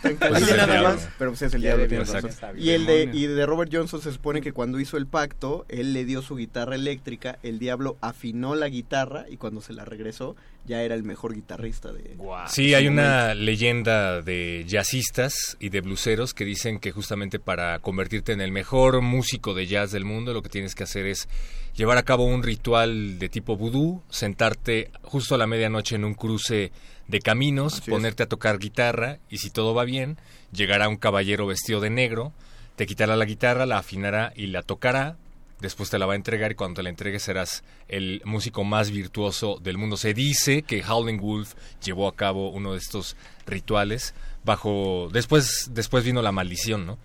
Pues 0.02 0.56
nada 0.56 0.82
más. 0.82 1.08
Pero 1.16 1.30
pues 1.30 1.42
es 1.42 1.54
el 1.54 1.60
diablo, 1.60 1.86
Dios, 1.86 2.08
razón. 2.08 2.58
Y 2.58 2.70
el 2.70 2.86
de, 2.86 3.08
y 3.12 3.26
de 3.26 3.46
Robert 3.46 3.70
Johnson 3.72 4.02
se 4.02 4.10
supone 4.10 4.40
que 4.40 4.50
cuando 4.50 4.80
hizo 4.80 4.96
el 4.96 5.06
pacto, 5.06 5.64
él 5.68 5.92
le 5.92 6.04
dio 6.04 6.22
su 6.22 6.34
guitarra 6.34 6.74
eléctrica, 6.74 7.38
el 7.44 7.60
diablo 7.60 7.98
afinó 8.00 8.56
la 8.56 8.68
guitarra 8.68 9.26
y 9.30 9.36
cuando 9.36 9.60
se 9.60 9.74
la 9.74 9.84
regresó, 9.84 10.34
ya 10.64 10.82
era 10.82 10.94
el 10.94 11.02
mejor 11.02 11.34
guitarrista 11.34 11.92
de... 11.92 12.16
Sí, 12.46 12.74
hay 12.74 12.86
una 12.86 13.34
leyenda 13.34 14.22
de 14.22 14.64
jazzistas 14.66 15.56
y 15.58 15.70
de 15.70 15.80
bluseros 15.80 16.34
que 16.34 16.44
dicen 16.44 16.78
que 16.78 16.92
justamente 16.92 17.38
para 17.38 17.78
convertirte 17.80 18.32
en 18.32 18.40
el 18.40 18.52
mejor 18.52 19.00
músico 19.00 19.54
de 19.54 19.66
jazz 19.66 19.90
del 19.90 20.04
mundo, 20.04 20.32
lo 20.32 20.42
que 20.42 20.48
tienes 20.48 20.74
que 20.74 20.84
hacer 20.84 21.06
es 21.06 21.28
llevar 21.74 21.98
a 21.98 22.04
cabo 22.04 22.24
un 22.24 22.42
ritual 22.42 23.18
de 23.18 23.28
tipo 23.28 23.56
vudú, 23.56 24.02
sentarte 24.08 24.90
justo 25.02 25.34
a 25.34 25.38
la 25.38 25.46
medianoche 25.46 25.96
en 25.96 26.04
un 26.04 26.14
cruce 26.14 26.70
de 27.08 27.20
caminos, 27.20 27.74
Así 27.74 27.82
es. 27.82 27.88
ponerte 27.88 28.22
a 28.22 28.28
tocar 28.28 28.58
guitarra 28.58 29.18
y 29.28 29.38
si 29.38 29.50
todo 29.50 29.74
va 29.74 29.84
bien, 29.84 30.18
llegará 30.52 30.88
un 30.88 30.96
caballero 30.96 31.46
vestido 31.46 31.80
de 31.80 31.90
negro, 31.90 32.32
te 32.76 32.86
quitará 32.86 33.16
la 33.16 33.24
guitarra, 33.24 33.66
la 33.66 33.78
afinará 33.78 34.32
y 34.36 34.46
la 34.46 34.62
tocará, 34.62 35.16
después 35.62 35.88
te 35.88 35.98
la 35.98 36.06
va 36.06 36.12
a 36.12 36.16
entregar 36.16 36.52
y 36.52 36.54
cuando 36.54 36.76
te 36.76 36.82
la 36.82 36.90
entregues 36.90 37.22
serás 37.22 37.64
el 37.88 38.20
músico 38.24 38.64
más 38.64 38.90
virtuoso 38.90 39.58
del 39.62 39.78
mundo. 39.78 39.96
Se 39.96 40.12
dice 40.12 40.62
que 40.62 40.84
Howling 40.84 41.20
Wolf 41.20 41.54
llevó 41.82 42.08
a 42.08 42.16
cabo 42.16 42.50
uno 42.50 42.72
de 42.72 42.78
estos 42.78 43.16
rituales 43.46 44.14
bajo 44.44 45.08
después 45.12 45.70
después 45.72 46.04
vino 46.04 46.20
la 46.20 46.32
maldición, 46.32 46.84
¿no? 46.84 46.98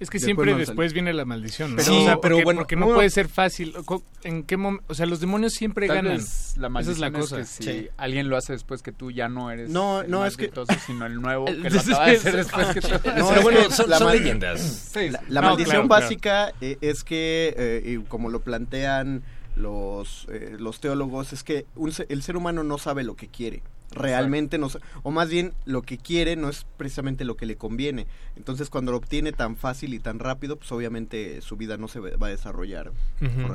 Es 0.00 0.10
que 0.10 0.18
Después 0.18 0.24
siempre 0.24 0.52
no 0.52 0.58
después 0.58 0.92
viene 0.92 1.12
la 1.12 1.24
maldición. 1.24 1.70
¿no? 1.72 1.76
Pero- 1.78 1.92
o 1.92 2.04
sea, 2.04 2.14
Sí, 2.14 2.18
pero 2.22 2.34
porque, 2.36 2.44
bueno, 2.44 2.60
porque 2.60 2.76
no 2.76 2.86
puede 2.94 3.10
ser 3.10 3.28
fácil. 3.28 3.74
Co- 3.84 4.04
¿En 4.22 4.44
qué 4.44 4.56
mom- 4.56 4.80
O 4.86 4.94
sea, 4.94 5.06
los 5.06 5.18
demonios 5.18 5.54
siempre 5.54 5.88
Tal 5.88 5.96
ganan. 5.96 6.18
vez 6.18 6.54
la 6.56 6.68
Esa 6.80 6.92
es 6.92 6.98
la 7.00 7.10
maldición 7.10 7.20
cosa. 7.20 7.36
que 7.38 7.44
si 7.44 7.62
Sí. 7.64 7.88
alguien 7.96 8.28
lo 8.28 8.36
hace 8.36 8.52
después 8.52 8.82
que 8.82 8.92
tú 8.92 9.10
ya 9.10 9.28
no 9.28 9.50
eres 9.50 9.70
No, 9.70 10.02
el 10.02 10.10
no, 10.10 10.24
es 10.24 10.36
que- 10.36 10.52
sino 10.86 11.04
el 11.06 11.20
nuevo 11.20 11.46
que 11.46 11.70
lo 11.70 11.80
acaba 11.80 12.06
de 12.06 12.16
hacer 12.16 12.36
después 12.36 12.68
que 12.68 12.80
tú. 12.80 12.88
No, 13.16 13.28
Pero 13.28 13.42
bueno, 13.42 13.70
son, 13.70 13.90
la 13.90 13.98
son 13.98 14.06
mal- 14.06 14.18
leyendas. 14.18 14.60
Sí, 14.60 15.10
La, 15.10 15.20
la 15.28 15.40
No, 15.40 15.48
maldición 15.48 15.88
claro, 15.88 15.88
básica 15.88 16.52
eh, 16.60 16.78
es 16.80 17.02
que, 17.02 17.54
eh, 17.56 17.82
y 17.84 17.96
como 18.08 18.30
lo 18.30 18.40
plantean 18.40 19.24
los, 19.56 20.26
eh, 20.30 20.54
los 20.58 20.78
teólogos, 20.80 21.32
es 21.32 21.42
que 21.42 21.66
un 21.74 21.90
se- 21.92 22.06
el 22.08 22.22
ser 22.22 22.36
humano 22.36 22.62
no 22.62 22.78
sabe 22.78 23.02
lo 23.02 23.16
que 23.16 23.26
quiere. 23.26 23.62
Realmente 23.90 24.58
no 24.58 24.68
o 25.02 25.10
más 25.10 25.28
bien 25.30 25.54
lo 25.64 25.82
que 25.82 25.96
quiere 25.96 26.36
no 26.36 26.48
es 26.48 26.66
precisamente 26.76 27.24
lo 27.24 27.36
que 27.36 27.46
le 27.46 27.56
conviene. 27.56 28.06
Entonces 28.36 28.68
cuando 28.68 28.92
lo 28.92 28.98
obtiene 28.98 29.32
tan 29.32 29.56
fácil 29.56 29.94
y 29.94 29.98
tan 29.98 30.18
rápido, 30.18 30.56
pues 30.56 30.70
obviamente 30.72 31.40
su 31.40 31.56
vida 31.56 31.76
no 31.76 31.88
se 31.88 32.00
va 32.00 32.26
a 32.26 32.30
desarrollar. 32.30 32.92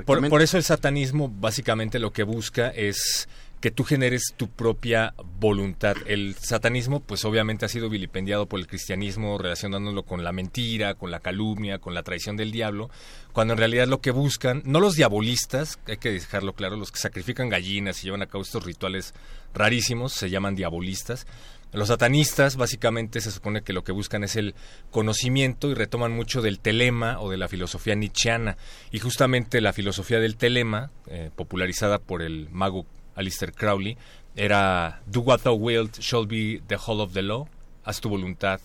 Por, 0.06 0.30
por 0.30 0.42
eso 0.42 0.58
el 0.58 0.64
satanismo 0.64 1.30
básicamente 1.30 2.00
lo 2.00 2.12
que 2.12 2.24
busca 2.24 2.70
es 2.70 3.28
que 3.64 3.72
tú 3.72 3.86
generes 3.86 4.34
tu 4.36 4.50
propia 4.50 5.14
voluntad. 5.40 5.96
El 6.06 6.36
satanismo 6.36 7.00
pues 7.00 7.24
obviamente 7.24 7.64
ha 7.64 7.70
sido 7.70 7.90
vilipendiado 7.90 8.46
por 8.46 8.60
el 8.60 8.68
cristianismo 8.68 9.38
relacionándolo 9.38 10.04
con 10.04 10.22
la 10.22 10.34
mentira, 10.34 10.96
con 10.96 11.12
la 11.12 11.22
calumnia, 11.22 11.80
con 11.80 11.94
la 11.94 12.04
traición 12.04 12.36
del 12.36 12.52
diablo, 12.52 12.90
cuando 13.32 13.54
en 13.54 13.60
realidad 13.60 13.88
lo 13.88 14.02
que 14.02 14.12
buscan, 14.12 14.64
no 14.66 14.82
los 14.82 14.96
diabolistas, 14.96 15.80
hay 15.88 15.96
que 15.96 16.12
dejarlo 16.12 16.52
claro, 16.52 16.76
los 16.76 16.92
que 16.92 17.00
sacrifican 17.00 17.48
gallinas 17.48 18.02
y 18.02 18.08
llevan 18.08 18.22
a 18.22 18.28
cabo 18.28 18.42
estos 18.42 18.66
rituales 18.66 19.14
rarísimos, 19.54 20.14
se 20.14 20.30
llaman 20.30 20.56
diabolistas. 20.56 21.28
Los 21.74 21.88
satanistas 21.88 22.56
básicamente 22.56 23.20
se 23.20 23.32
supone 23.32 23.64
que 23.64 23.74
lo 23.74 23.84
que 23.84 23.92
buscan 23.92 24.24
es 24.24 24.36
el 24.36 24.54
conocimiento 24.92 25.72
y 25.72 25.74
retoman 25.74 26.12
mucho 26.12 26.44
del 26.44 26.60
telema 26.60 27.20
o 27.20 27.32
de 27.32 27.38
la 27.38 27.48
filosofía 27.48 27.96
nietzscheana. 27.96 28.58
Y 28.92 29.00
justamente 29.00 29.60
la 29.60 29.74
filosofía 29.74 30.20
del 30.20 30.36
telema, 30.38 30.92
eh, 31.08 31.32
popularizada 31.36 31.98
por 31.98 32.22
el 32.22 32.48
mago 32.52 32.86
Alistair 33.16 33.54
Crowley, 33.54 33.98
era 34.36 35.02
Do 35.08 35.22
what 35.22 35.42
thou 35.42 35.56
wilt 35.56 36.00
shall 36.00 36.28
be 36.28 36.62
the 36.68 36.76
whole 36.76 37.02
of 37.02 37.14
the 37.14 37.24
law, 37.24 37.48
haz 37.84 38.02
tu 38.02 38.10
voluntad, 38.10 38.60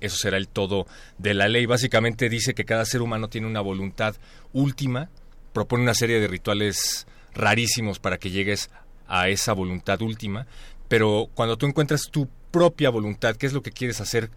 eso 0.00 0.16
será 0.16 0.36
el 0.36 0.48
todo 0.48 0.86
de 1.18 1.34
la 1.34 1.48
ley. 1.48 1.66
Básicamente 1.66 2.28
dice 2.28 2.54
que 2.54 2.64
cada 2.64 2.84
ser 2.84 3.02
humano 3.02 3.28
tiene 3.28 3.46
una 3.46 3.60
voluntad 3.60 4.14
última, 4.52 5.10
propone 5.52 5.82
una 5.82 5.94
serie 5.94 6.20
de 6.20 6.28
rituales 6.28 7.06
rarísimos 7.34 7.98
para 7.98 8.18
que 8.18 8.30
llegues 8.30 8.70
a 9.14 9.28
esa 9.28 9.52
voluntad 9.52 10.02
última, 10.02 10.48
pero 10.88 11.30
cuando 11.34 11.56
tú 11.56 11.66
encuentras 11.66 12.10
tu 12.10 12.28
propia 12.50 12.90
voluntad, 12.90 13.36
qué 13.36 13.46
es 13.46 13.52
lo 13.52 13.62
que 13.62 13.70
quieres 13.70 14.00
hacer 14.00 14.28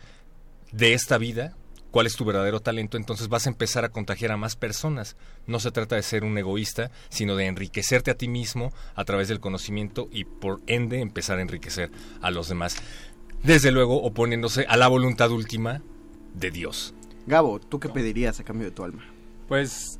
de 0.72 0.94
esta 0.94 1.18
vida, 1.18 1.56
cuál 1.90 2.06
es 2.06 2.16
tu 2.16 2.26
verdadero 2.26 2.60
talento, 2.60 2.96
entonces 2.96 3.28
vas 3.28 3.48
a 3.48 3.50
empezar 3.50 3.86
a 3.86 3.90
contagiar 3.90 4.32
a 4.32 4.38
más 4.38 4.56
personas. 4.56 5.18
No 5.48 5.60
se 5.60 5.72
trata 5.72 5.96
de 5.96 6.04
ser 6.04 6.24
un 6.24 6.38
egoísta, 6.38 6.92
sino 7.10 7.36
de 7.36 7.48
enriquecerte 7.48 8.12
a 8.12 8.18
ti 8.18 8.28
mismo 8.28 8.72
a 8.94 9.04
través 9.04 9.30
del 9.30 9.40
conocimiento 9.40 10.10
y 10.12 10.26
por 10.26 10.62
ende 10.68 11.02
empezar 11.02 11.40
a 11.40 11.42
enriquecer 11.42 11.90
a 12.22 12.30
los 12.30 12.48
demás. 12.48 12.76
Desde 13.42 13.72
luego 13.72 14.04
oponiéndose 14.04 14.68
a 14.70 14.78
la 14.78 14.88
voluntad 14.88 15.32
última 15.32 15.82
de 16.36 16.52
Dios. 16.52 16.94
Gabo, 17.26 17.60
¿tú 17.60 17.80
qué 17.80 17.90
pedirías 17.90 18.40
a 18.40 18.44
cambio 18.44 18.68
de 18.68 18.72
tu 18.72 18.84
alma? 18.84 19.04
Pues 19.48 19.98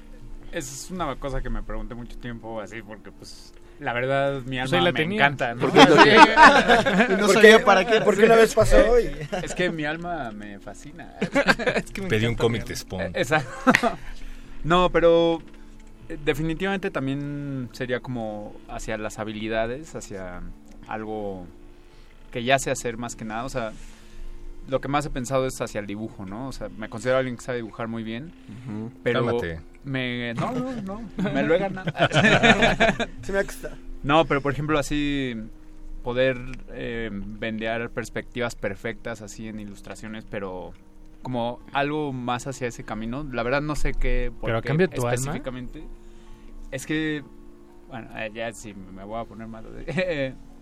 es 0.52 0.92
una 0.92 1.16
cosa 1.16 1.42
que 1.42 1.50
me 1.50 1.64
pregunté 1.64 1.96
mucho 1.96 2.16
tiempo 2.20 2.62
así 2.62 2.84
porque 2.84 3.12
pues 3.12 3.54
La 3.80 3.94
verdad, 3.94 4.42
mi 4.46 4.58
Pues 4.58 4.74
alma 4.74 4.86
la 4.86 4.92
me 4.92 5.00
tenía. 5.00 5.18
encanta. 5.26 5.54
¿no? 5.54 5.62
Porque 5.62 5.80
No 7.10 7.26
¿Por 7.28 7.34
sabía 7.34 7.58
qué- 7.60 7.64
para 7.64 7.86
qué. 7.86 8.02
por 8.02 8.18
qué 8.18 8.26
una 8.26 8.36
vez 8.36 8.54
pasó 8.56 9.00
y- 9.00 9.12
Es 9.44 9.54
que 9.54 9.70
mi 9.70 9.86
alma 9.86 10.32
me 10.32 10.60
fascina. 10.60 11.14
Es 11.76 11.92
que 11.92 12.02
me 12.02 12.08
Pedí 12.08 12.26
un 12.26 12.36
cómic 12.36 12.64
mi 12.64 12.70
de. 12.70 12.76
Spawn. 12.76 13.02
Eh, 13.04 13.12
Exacto. 13.16 13.50
No, 14.64 14.90
pero 14.90 15.42
eh, 16.10 16.18
definitivamente 16.26 16.90
también 16.92 17.70
sería 17.72 18.00
como 18.00 18.56
hacia 18.68 18.98
las 18.98 19.20
habilidades, 19.20 19.94
hacia 19.96 20.42
algo 20.88 21.46
que 22.32 22.44
ya 22.44 22.58
sé 22.60 22.72
hacer 22.72 22.98
más 22.98 23.16
que 23.16 23.24
nada. 23.26 23.46
O 23.46 23.50
sea, 23.50 23.72
lo 24.68 24.82
que 24.82 24.88
más 24.88 25.06
he 25.06 25.10
pensado 25.10 25.46
es 25.46 25.60
hacia 25.62 25.80
el 25.80 25.88
dibujo, 25.88 26.26
¿no? 26.26 26.48
O 26.48 26.52
sea, 26.52 26.70
me 26.70 26.90
considero 26.90 27.18
alguien 27.18 27.38
que 27.38 27.44
sabe 27.44 27.58
dibujar 27.60 27.88
muy 27.88 28.04
bien, 28.04 28.32
pero 29.04 29.26
Cálmate. 29.26 29.62
me 29.84 30.34
no, 30.34 30.52
no, 30.52 30.82
no, 30.82 31.02
me 31.34 31.44
lo 31.44 31.56
he 31.56 31.58
ganado. 31.60 31.92
Se 33.22 33.32
me. 33.32 33.40
No, 34.04 34.26
pero 34.26 34.42
por 34.42 34.52
ejemplo 34.54 34.78
así 34.78 35.36
poder 36.04 36.38
eh, 36.70 37.10
vendear 37.12 37.90
perspectivas 37.90 38.56
perfectas 38.56 39.22
así 39.22 39.48
en 39.48 39.60
ilustraciones, 39.60 40.26
pero 40.30 40.74
como 41.22 41.60
algo 41.74 42.14
más 42.14 42.48
hacia 42.48 42.68
ese 42.68 42.84
camino. 42.84 43.26
La 43.32 43.44
verdad 43.44 43.62
no 43.62 43.76
sé 43.76 43.94
qué 43.94 44.32
por 44.32 44.48
¿Pero 44.48 44.58
a 44.60 44.62
qué 44.62 44.68
cambio 44.68 44.88
de 44.88 44.96
tu 44.96 45.02
alma? 45.02 45.16
específicamente. 45.16 45.84
Es 46.72 46.86
que 46.86 47.24
bueno, 47.90 48.10
eh, 48.18 48.32
ya 48.34 48.52
sí 48.54 48.74
me 48.74 49.04
voy 49.04 49.20
a 49.20 49.26
poner 49.26 49.48
malo. 49.48 49.70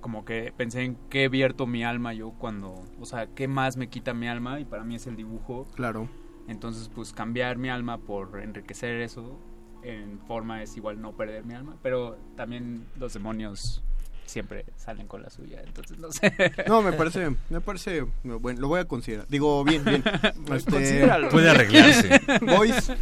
como 0.00 0.24
que 0.24 0.52
pensé 0.56 0.82
en 0.82 0.96
qué 1.10 1.28
vierto 1.28 1.66
mi 1.66 1.84
alma 1.84 2.12
yo 2.12 2.30
cuando, 2.30 2.74
o 3.00 3.06
sea, 3.06 3.26
qué 3.28 3.48
más 3.48 3.76
me 3.76 3.88
quita 3.88 4.14
mi 4.14 4.28
alma 4.28 4.60
y 4.60 4.64
para 4.64 4.84
mí 4.84 4.96
es 4.96 5.06
el 5.06 5.16
dibujo. 5.16 5.66
Claro. 5.74 6.08
Entonces, 6.48 6.90
pues 6.94 7.12
cambiar 7.12 7.58
mi 7.58 7.68
alma 7.68 7.98
por 7.98 8.40
enriquecer 8.40 9.00
eso 9.00 9.38
en 9.82 10.18
forma 10.26 10.62
es 10.62 10.76
igual 10.76 11.00
no 11.00 11.12
perder 11.12 11.44
mi 11.44 11.54
alma, 11.54 11.76
pero 11.82 12.18
también 12.36 12.86
los 12.96 13.14
demonios 13.14 13.82
siempre 14.26 14.64
salen 14.76 15.06
con 15.06 15.22
la 15.22 15.30
suya, 15.30 15.62
entonces 15.64 15.98
no 15.98 16.10
sé. 16.10 16.32
No, 16.66 16.82
me 16.82 16.92
parece, 16.92 17.36
me 17.48 17.60
parece, 17.60 18.04
bueno, 18.24 18.60
lo 18.60 18.68
voy 18.68 18.80
a 18.80 18.84
considerar. 18.86 19.26
Digo, 19.28 19.64
bien, 19.64 19.84
bien. 19.84 20.02
Este. 20.52 21.08
Puede 21.30 21.50
arreglarse. 21.50 22.20
Boys, 22.42 22.92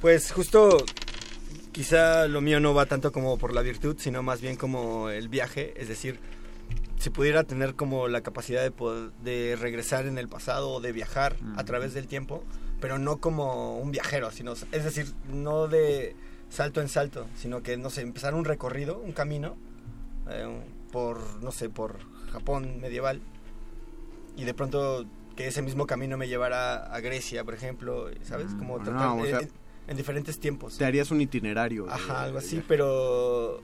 Pues 0.00 0.32
justo 0.32 0.84
quizá 1.72 2.26
lo 2.26 2.40
mío 2.40 2.60
no 2.60 2.74
va 2.74 2.86
tanto 2.86 3.12
como 3.12 3.38
por 3.38 3.54
la 3.54 3.62
virtud, 3.62 3.96
sino 3.98 4.22
más 4.22 4.40
bien 4.40 4.56
como 4.56 5.10
el 5.10 5.28
viaje, 5.28 5.74
es 5.76 5.88
decir, 5.88 6.18
si 7.00 7.10
pudiera 7.10 7.42
tener 7.44 7.74
como 7.74 8.06
la 8.08 8.20
capacidad 8.20 8.62
de, 8.62 8.70
poder- 8.70 9.10
de 9.24 9.56
regresar 9.60 10.06
en 10.06 10.18
el 10.18 10.28
pasado 10.28 10.70
o 10.70 10.80
de 10.80 10.92
viajar 10.92 11.34
a 11.56 11.64
través 11.64 11.94
del 11.94 12.06
tiempo, 12.06 12.44
pero 12.80 12.98
no 12.98 13.16
como 13.18 13.78
un 13.78 13.90
viajero, 13.90 14.30
sino, 14.30 14.52
es 14.52 14.84
decir, 14.84 15.12
no 15.28 15.66
de 15.66 16.14
salto 16.50 16.80
en 16.80 16.88
salto, 16.88 17.26
sino 17.36 17.62
que, 17.62 17.76
no 17.76 17.90
sé, 17.90 18.02
empezar 18.02 18.34
un 18.34 18.44
recorrido, 18.44 18.98
un 18.98 19.12
camino, 19.12 19.56
eh, 20.28 20.46
por, 20.92 21.42
no 21.42 21.52
sé, 21.52 21.68
por 21.70 21.96
Japón 22.32 22.80
medieval, 22.80 23.20
y 24.36 24.44
de 24.44 24.54
pronto 24.54 25.04
que 25.36 25.46
ese 25.46 25.62
mismo 25.62 25.86
camino 25.86 26.16
me 26.16 26.28
llevara 26.28 26.84
a 26.94 27.00
Grecia, 27.00 27.44
por 27.44 27.54
ejemplo, 27.54 28.10
¿sabes? 28.24 28.54
Como 28.54 28.78
no, 28.78 28.84
tratar- 28.84 29.18
o 29.18 29.24
sea, 29.26 29.40
en, 29.40 29.50
en 29.88 29.96
diferentes 29.96 30.38
tiempos. 30.38 30.76
te 30.76 30.84
harías 30.84 31.10
un 31.10 31.20
itinerario. 31.20 31.84
de- 31.86 31.92
Ajá, 31.92 32.24
algo 32.24 32.38
así, 32.38 32.62
pero 32.68 33.62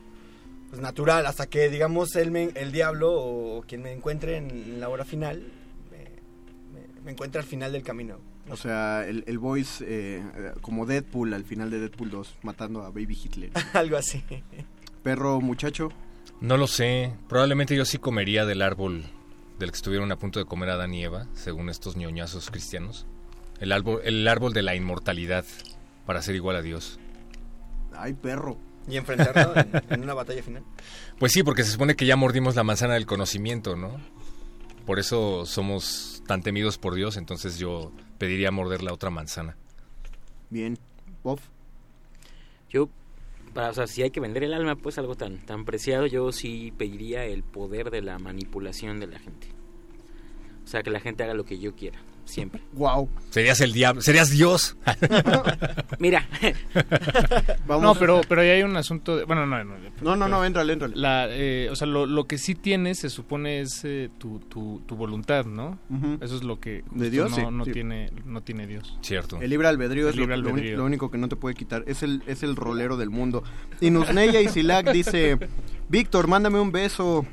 pues 0.70 0.80
natural, 0.80 1.26
hasta 1.26 1.46
que 1.46 1.68
digamos 1.70 2.14
el, 2.16 2.30
me- 2.30 2.50
el 2.54 2.72
diablo 2.72 3.12
o 3.12 3.62
quien 3.62 3.82
me 3.82 3.92
encuentre 3.92 4.36
en 4.36 4.80
la 4.80 4.88
hora 4.88 5.04
final, 5.04 5.42
me, 5.90 6.78
me- 6.80 7.00
me 7.04 7.10
encuentre 7.12 7.40
al 7.40 7.46
final 7.46 7.72
del 7.72 7.82
camino. 7.82 8.18
O 8.48 8.56
sea, 8.56 9.04
el, 9.06 9.24
el 9.26 9.38
eh, 9.38 10.22
eh, 10.36 10.52
como 10.60 10.86
Deadpool 10.86 11.34
al 11.34 11.44
final 11.44 11.70
de 11.70 11.80
Deadpool 11.80 12.10
2, 12.10 12.36
matando 12.42 12.82
a 12.82 12.90
Baby 12.90 13.18
Hitler. 13.24 13.50
algo 13.72 13.96
así. 13.96 14.22
Perro 15.02 15.40
muchacho. 15.40 15.88
No 16.40 16.56
lo 16.56 16.66
sé. 16.66 17.12
Probablemente 17.28 17.74
yo 17.76 17.84
sí 17.84 17.98
comería 17.98 18.44
del 18.46 18.62
árbol 18.62 19.04
del 19.58 19.70
que 19.70 19.76
estuvieron 19.76 20.12
a 20.12 20.16
punto 20.16 20.38
de 20.38 20.44
comer 20.44 20.70
Adán 20.70 20.94
y 20.94 21.02
Eva, 21.02 21.26
según 21.34 21.70
estos 21.70 21.96
ñoñazos 21.96 22.50
cristianos. 22.50 23.06
El 23.58 23.72
árbol, 23.72 24.00
el 24.04 24.28
árbol 24.28 24.52
de 24.52 24.62
la 24.62 24.74
inmortalidad 24.76 25.44
para 26.04 26.20
ser 26.22 26.34
igual 26.34 26.56
a 26.56 26.62
Dios. 26.62 27.00
Ay, 27.96 28.12
perro. 28.12 28.58
Y 28.88 28.96
enfrentarlo 28.96 29.54
en, 29.56 29.82
en 29.90 30.02
una 30.02 30.14
batalla 30.14 30.42
final. 30.42 30.62
Pues 31.18 31.32
sí, 31.32 31.42
porque 31.42 31.64
se 31.64 31.72
supone 31.72 31.96
que 31.96 32.06
ya 32.06 32.16
mordimos 32.16 32.54
la 32.54 32.62
manzana 32.62 32.94
del 32.94 33.06
conocimiento, 33.06 33.76
¿no? 33.76 34.00
Por 34.86 35.00
eso 35.00 35.44
somos 35.46 36.22
tan 36.28 36.42
temidos 36.42 36.78
por 36.78 36.94
Dios, 36.94 37.16
entonces 37.16 37.58
yo 37.58 37.90
pediría 38.18 38.52
morder 38.52 38.82
la 38.82 38.92
otra 38.92 39.10
manzana. 39.10 39.56
Bien. 40.48 40.78
Bob. 41.24 41.40
Yo, 42.70 42.88
para, 43.52 43.70
o 43.70 43.74
sea, 43.74 43.88
si 43.88 44.02
hay 44.02 44.10
que 44.10 44.20
vender 44.20 44.44
el 44.44 44.54
alma, 44.54 44.76
pues 44.76 44.98
algo 44.98 45.16
tan, 45.16 45.38
tan 45.44 45.64
preciado, 45.64 46.06
yo 46.06 46.30
sí 46.30 46.72
pediría 46.78 47.24
el 47.24 47.42
poder 47.42 47.90
de 47.90 48.02
la 48.02 48.20
manipulación 48.20 49.00
de 49.00 49.08
la 49.08 49.18
gente. 49.18 49.48
O 50.64 50.68
sea, 50.68 50.84
que 50.84 50.90
la 50.90 51.00
gente 51.00 51.24
haga 51.24 51.34
lo 51.34 51.44
que 51.44 51.58
yo 51.58 51.74
quiera, 51.74 51.98
siempre. 52.26 52.60
Wow. 52.74 53.08
Serías 53.30 53.60
el 53.62 53.72
diablo, 53.72 54.02
serías 54.02 54.30
Dios. 54.30 54.76
Mira. 55.98 56.26
No, 57.68 57.94
pero, 57.94 58.20
pero 58.28 58.40
ahí 58.40 58.48
hay 58.48 58.62
un 58.62 58.76
asunto 58.76 59.16
de... 59.16 59.24
Bueno, 59.24 59.44
no, 59.46 59.62
no. 59.64 59.74
No, 60.00 60.16
no, 60.16 60.28
no, 60.28 60.44
éntrale, 60.44 60.72
éntrale. 60.72 60.94
La, 60.96 61.26
eh, 61.28 61.68
o 61.70 61.76
sea, 61.76 61.86
lo, 61.86 62.06
lo 62.06 62.26
que 62.26 62.38
sí 62.38 62.54
tienes 62.54 62.98
se 62.98 63.10
supone 63.10 63.60
es 63.60 63.80
eh, 63.84 64.08
tu, 64.18 64.38
tu, 64.40 64.82
tu 64.86 64.96
voluntad, 64.96 65.44
¿no? 65.46 65.78
Eso 66.20 66.36
es 66.36 66.42
lo 66.42 66.58
que 66.60 66.84
¿De 66.92 67.10
Dios? 67.10 67.30
no, 67.30 67.36
Sí, 67.36 67.42
no 67.50 67.64
sí. 67.64 67.72
tiene 67.72 68.10
no 68.24 68.42
tiene 68.42 68.66
Dios. 68.66 68.96
Cierto. 69.02 69.40
El 69.40 69.50
libre 69.50 69.68
albedrío 69.68 70.04
El 70.04 70.10
es 70.10 70.16
lo, 70.16 70.22
libre 70.22 70.36
lo 70.38 70.48
albedrío. 70.50 70.76
lo 70.78 70.84
único 70.84 71.10
que 71.10 71.18
no 71.18 71.28
te 71.28 71.36
puede 71.36 71.54
quitar. 71.54 71.84
Es 71.86 72.02
el, 72.02 72.22
es 72.26 72.42
el 72.42 72.56
rolero 72.56 72.96
del 72.96 73.10
mundo. 73.10 73.42
Y 73.80 73.90
Nusneya 73.90 74.40
y 74.40 74.48
Silak 74.48 74.90
dice: 74.92 75.38
Víctor, 75.88 76.26
mándame 76.28 76.58
un 76.60 76.72
beso. 76.72 77.26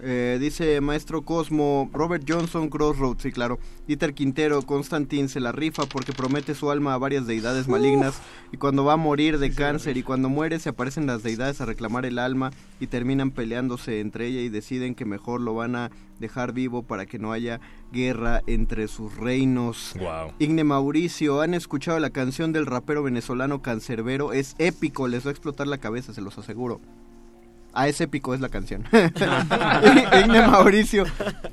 Eh, 0.00 0.38
dice 0.40 0.80
Maestro 0.80 1.22
Cosmo, 1.22 1.90
Robert 1.92 2.24
Johnson, 2.28 2.68
Crossroads, 2.68 3.22
sí, 3.22 3.32
claro. 3.32 3.58
Dieter 3.86 4.14
Quintero, 4.14 4.62
Constantin 4.62 5.28
se 5.28 5.40
la 5.40 5.52
rifa 5.52 5.86
porque 5.86 6.12
promete 6.12 6.54
su 6.54 6.70
alma 6.70 6.94
a 6.94 6.98
varias 6.98 7.26
deidades 7.26 7.68
malignas. 7.68 8.20
Y 8.52 8.58
cuando 8.58 8.84
va 8.84 8.94
a 8.94 8.96
morir 8.96 9.38
de 9.38 9.52
cáncer 9.52 9.96
y 9.96 10.02
cuando 10.02 10.28
muere, 10.28 10.58
se 10.58 10.68
aparecen 10.68 11.06
las 11.06 11.22
deidades 11.22 11.60
a 11.60 11.66
reclamar 11.66 12.06
el 12.06 12.18
alma 12.18 12.50
y 12.80 12.86
terminan 12.86 13.30
peleándose 13.30 14.00
entre 14.00 14.26
ella 14.26 14.40
y 14.40 14.48
deciden 14.48 14.94
que 14.94 15.04
mejor 15.04 15.40
lo 15.40 15.54
van 15.54 15.74
a 15.74 15.90
dejar 16.20 16.52
vivo 16.52 16.82
para 16.82 17.06
que 17.06 17.18
no 17.18 17.32
haya 17.32 17.60
guerra 17.92 18.42
entre 18.46 18.88
sus 18.88 19.16
reinos. 19.16 19.94
Wow. 19.98 20.32
Igne 20.38 20.64
Mauricio, 20.64 21.40
¿han 21.40 21.54
escuchado 21.54 21.98
la 21.98 22.10
canción 22.10 22.52
del 22.52 22.66
rapero 22.66 23.02
venezolano 23.02 23.62
Cancerbero? 23.62 24.32
Es 24.32 24.54
épico, 24.58 25.08
les 25.08 25.24
va 25.24 25.30
a 25.30 25.32
explotar 25.32 25.66
la 25.66 25.78
cabeza, 25.78 26.12
se 26.12 26.20
los 26.20 26.38
aseguro. 26.38 26.80
Ah, 27.80 27.86
es 27.86 28.00
épico, 28.00 28.34
es 28.34 28.40
la 28.40 28.48
canción. 28.48 28.84
Igne 28.92 30.46
Mauricio, 30.48 31.04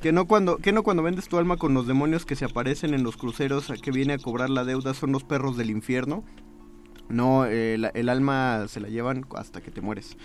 que 0.02 0.10
no, 0.10 0.26
cuando, 0.26 0.56
que 0.56 0.72
no 0.72 0.82
cuando 0.82 1.04
vendes 1.04 1.28
tu 1.28 1.38
alma 1.38 1.56
con 1.56 1.72
los 1.72 1.86
demonios 1.86 2.26
que 2.26 2.34
se 2.34 2.44
aparecen 2.44 2.94
en 2.94 3.04
los 3.04 3.16
cruceros 3.16 3.70
a 3.70 3.76
que 3.76 3.92
viene 3.92 4.14
a 4.14 4.18
cobrar 4.18 4.50
la 4.50 4.64
deuda 4.64 4.92
son 4.92 5.12
los 5.12 5.22
perros 5.22 5.56
del 5.56 5.70
infierno. 5.70 6.24
No, 7.08 7.44
eh, 7.46 7.76
la- 7.78 7.90
el 7.90 8.08
alma 8.08 8.64
se 8.66 8.80
la 8.80 8.88
llevan 8.88 9.24
hasta 9.36 9.60
que 9.60 9.70
te 9.70 9.80
mueres. 9.80 10.16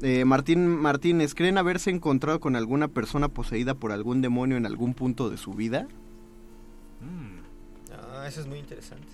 Eh, 0.00 0.24
Martín 0.24 0.68
Martínez, 0.68 1.34
¿creen 1.34 1.58
haberse 1.58 1.90
encontrado 1.90 2.38
con 2.38 2.54
alguna 2.54 2.86
persona 2.86 3.26
poseída 3.28 3.74
por 3.74 3.90
algún 3.90 4.22
demonio 4.22 4.56
en 4.56 4.64
algún 4.64 4.94
punto 4.94 5.28
de 5.28 5.38
su 5.38 5.54
vida? 5.54 5.88
Ah, 7.92 8.26
eso 8.28 8.40
es 8.40 8.46
muy 8.46 8.58
interesante. 8.60 9.08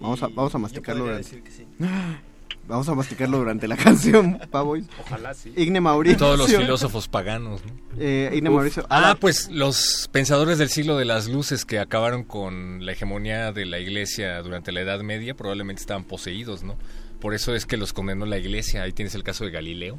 Vamos 0.00 0.22
a, 0.22 0.26
vamos 0.28 0.54
a 0.54 0.58
yo 0.58 0.62
masticarlo 0.62 1.04
durante... 1.04 1.22
decir 1.24 1.42
que 1.42 1.50
sí. 1.50 1.66
Vamos 2.68 2.88
a 2.88 2.94
masticarlo 2.94 3.38
durante 3.38 3.66
la 3.68 3.76
canción, 3.78 4.40
Pavois. 4.50 4.86
Ojalá 5.00 5.34
sí. 5.34 5.52
Igne 5.56 5.80
Mauricio. 5.80 6.18
Todos 6.18 6.38
los 6.38 6.48
filósofos 6.54 7.08
paganos, 7.08 7.60
¿no? 7.64 7.72
Eh, 7.98 8.30
Igne 8.34 8.48
Uf. 8.50 8.54
Mauricio. 8.54 8.86
Ah, 8.88 9.16
pues 9.20 9.50
los 9.50 10.08
pensadores 10.12 10.58
del 10.58 10.68
siglo 10.68 10.96
de 10.96 11.04
las 11.04 11.28
luces 11.28 11.64
que 11.64 11.78
acabaron 11.80 12.22
con 12.24 12.86
la 12.86 12.92
hegemonía 12.92 13.52
de 13.52 13.66
la 13.66 13.78
iglesia 13.78 14.40
durante 14.42 14.72
la 14.72 14.80
Edad 14.80 15.00
Media 15.00 15.34
probablemente 15.34 15.80
estaban 15.80 16.04
poseídos, 16.04 16.62
¿no? 16.62 16.76
Por 17.20 17.34
eso 17.34 17.54
es 17.54 17.66
que 17.66 17.76
los 17.76 17.92
condenó 17.92 18.26
la 18.26 18.38
iglesia. 18.38 18.82
Ahí 18.82 18.92
tienes 18.92 19.14
el 19.14 19.22
caso 19.22 19.44
de 19.44 19.50
Galileo. 19.50 19.98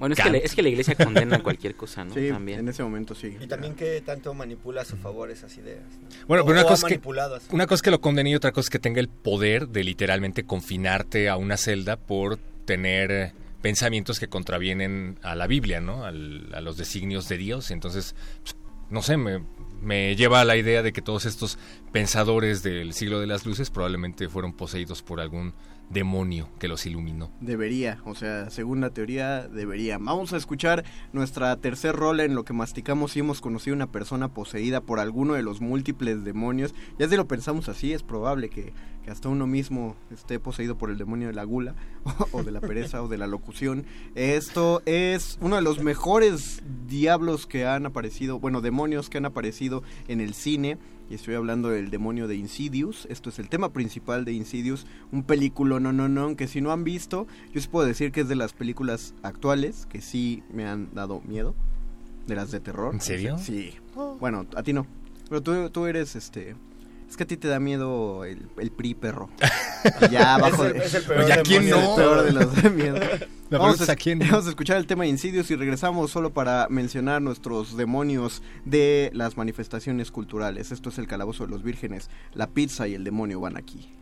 Bueno, 0.00 0.14
es 0.14 0.20
que, 0.20 0.30
la, 0.30 0.38
es 0.38 0.54
que 0.56 0.62
la 0.62 0.68
iglesia 0.70 0.94
condena 0.96 1.40
cualquier 1.42 1.76
cosa, 1.76 2.04
¿no? 2.04 2.12
Sí, 2.14 2.28
También. 2.30 2.58
en 2.60 2.68
ese 2.70 2.82
momento 2.82 3.14
sí. 3.14 3.36
Y 3.40 3.46
también 3.46 3.74
que 3.76 4.00
tanto 4.00 4.34
manipula 4.34 4.80
a 4.82 4.84
su 4.84 4.96
favor 4.96 5.30
esas 5.30 5.56
ideas. 5.58 5.84
¿no? 6.02 6.26
Bueno, 6.26 6.42
O- 6.42 6.46
pero 6.46 6.60
una 6.60 6.68
cosa, 6.68 6.88
es 6.88 6.98
que, 6.98 7.08
una 7.54 7.66
cosa 7.66 7.74
es 7.76 7.82
que 7.82 7.90
lo 7.92 8.00
condene 8.00 8.30
y 8.30 8.34
otra 8.34 8.50
cosa 8.50 8.66
es 8.66 8.70
que 8.70 8.78
tenga 8.80 8.98
el 8.98 9.08
poder 9.08 9.68
de 9.68 9.84
literalmente 9.84 10.44
confinarte 10.44 11.28
a 11.28 11.36
una 11.36 11.56
celda 11.56 11.96
por 11.96 12.38
tener 12.64 13.32
pensamientos 13.62 14.18
que 14.18 14.26
contravienen 14.28 15.18
a 15.22 15.34
la 15.34 15.46
Biblia, 15.46 15.80
¿no? 15.80 16.04
Al- 16.04 16.48
a 16.54 16.60
los 16.62 16.76
designios 16.78 17.28
de 17.28 17.36
Dios. 17.36 17.70
Entonces, 17.70 18.14
pues, 18.42 18.56
no 18.88 19.02
sé, 19.02 19.18
me, 19.18 19.42
me 19.82 20.16
lleva 20.16 20.40
a 20.40 20.44
la 20.46 20.56
idea 20.56 20.82
de 20.82 20.92
que 20.94 21.02
todos 21.02 21.26
estos 21.26 21.58
pensadores 21.92 22.62
del 22.62 22.94
siglo 22.94 23.20
de 23.20 23.26
las 23.26 23.44
luces 23.44 23.68
probablemente 23.70 24.28
fueron 24.28 24.52
poseídos 24.54 25.02
por 25.02 25.20
algún 25.20 25.52
demonio 25.90 26.48
que 26.58 26.68
los 26.68 26.86
iluminó. 26.86 27.30
Debería, 27.40 28.00
o 28.04 28.14
sea, 28.14 28.48
según 28.48 28.80
la 28.80 28.90
teoría, 28.90 29.46
debería. 29.48 29.98
Vamos 29.98 30.32
a 30.32 30.36
escuchar 30.36 30.84
nuestra 31.12 31.54
tercer 31.56 31.94
rola 31.94 32.24
en 32.24 32.34
lo 32.34 32.44
que 32.44 32.52
masticamos 32.52 33.16
y 33.16 33.20
hemos 33.20 33.40
conocido 33.40 33.74
una 33.74 33.90
persona 33.90 34.28
poseída 34.28 34.80
por 34.80 35.00
alguno 35.00 35.34
de 35.34 35.42
los 35.42 35.60
múltiples 35.60 36.24
demonios. 36.24 36.74
Ya 36.98 37.08
si 37.08 37.16
lo 37.16 37.26
pensamos 37.26 37.68
así, 37.68 37.92
es 37.92 38.02
probable 38.02 38.48
que, 38.48 38.72
que 39.10 39.14
hasta 39.14 39.28
uno 39.28 39.48
mismo 39.48 39.96
esté 40.12 40.38
poseído 40.38 40.78
por 40.78 40.88
el 40.88 40.96
demonio 40.96 41.26
de 41.26 41.34
la 41.34 41.42
gula, 41.42 41.74
o, 42.04 42.38
o 42.38 42.42
de 42.44 42.52
la 42.52 42.60
pereza, 42.60 43.02
o 43.02 43.08
de 43.08 43.18
la 43.18 43.26
locución. 43.26 43.84
Esto 44.14 44.82
es 44.86 45.36
uno 45.40 45.56
de 45.56 45.62
los 45.62 45.82
mejores 45.82 46.62
diablos 46.86 47.48
que 47.48 47.66
han 47.66 47.86
aparecido, 47.86 48.38
bueno, 48.38 48.60
demonios 48.60 49.10
que 49.10 49.18
han 49.18 49.24
aparecido 49.24 49.82
en 50.06 50.20
el 50.20 50.32
cine 50.32 50.78
y 51.10 51.14
estoy 51.14 51.34
hablando 51.34 51.70
del 51.70 51.90
demonio 51.90 52.28
de 52.28 52.36
Insidious. 52.36 53.08
Esto 53.10 53.30
es 53.30 53.40
el 53.40 53.48
tema 53.48 53.72
principal 53.72 54.24
de 54.24 54.32
Insidious, 54.32 54.86
un 55.10 55.24
película 55.24 55.80
no 55.80 55.92
no 55.92 56.08
no 56.08 56.36
que 56.36 56.46
si 56.46 56.60
no 56.60 56.70
han 56.70 56.84
visto, 56.84 57.26
yo 57.52 57.60
sí 57.60 57.66
puedo 57.66 57.88
decir 57.88 58.12
que 58.12 58.20
es 58.20 58.28
de 58.28 58.36
las 58.36 58.52
películas 58.52 59.14
actuales 59.24 59.86
que 59.86 60.02
sí 60.02 60.44
me 60.52 60.66
han 60.66 60.94
dado 60.94 61.20
miedo, 61.22 61.56
de 62.28 62.36
las 62.36 62.52
de 62.52 62.60
terror. 62.60 62.94
¿En 62.94 63.00
serio? 63.00 63.38
Sí. 63.38 63.74
Bueno, 64.20 64.46
a 64.54 64.62
ti 64.62 64.72
no. 64.72 64.86
Pero 65.28 65.42
tú, 65.42 65.70
tú 65.70 65.86
eres 65.86 66.14
este 66.14 66.54
es 67.10 67.16
que 67.16 67.24
a 67.24 67.26
ti 67.26 67.36
te 67.36 67.48
da 67.48 67.58
miedo 67.60 68.24
el, 68.24 68.46
el 68.58 68.70
PRI 68.70 68.94
perro. 68.94 69.28
Y 70.02 70.08
ya 70.12 70.36
abajo 70.36 70.64
Es 70.64 70.70
el- 70.72 70.78
de- 70.80 70.86
es 70.86 70.94
el 70.94 71.02
peor 71.02 71.20
Oye, 71.24 71.32
¿a 71.32 71.42
quién 71.42 71.64
demonio 71.66 71.76
no? 71.86 71.90
de 71.90 71.96
peor 71.96 72.16
todos. 72.16 72.24
de 72.26 72.32
los 72.32 72.62
de 72.62 72.70
miedo. 72.70 72.96
La 73.50 73.58
Vamos 73.58 73.88
a, 73.88 73.92
¿a 73.92 73.96
quién 73.96 74.20
vamos 74.20 74.46
a 74.46 74.50
escuchar 74.50 74.76
el 74.76 74.86
tema 74.86 75.02
de 75.02 75.10
Insidious 75.10 75.50
y 75.50 75.56
regresamos 75.56 76.12
solo 76.12 76.32
para 76.32 76.68
mencionar 76.70 77.20
nuestros 77.20 77.76
demonios 77.76 78.42
de 78.64 79.10
las 79.12 79.36
manifestaciones 79.36 80.12
culturales. 80.12 80.70
Esto 80.70 80.90
es 80.90 80.98
el 80.98 81.08
calabozo 81.08 81.46
de 81.46 81.50
los 81.50 81.64
vírgenes. 81.64 82.10
La 82.32 82.46
pizza 82.46 82.86
y 82.86 82.94
el 82.94 83.02
demonio 83.02 83.40
van 83.40 83.56
aquí. 83.56 83.92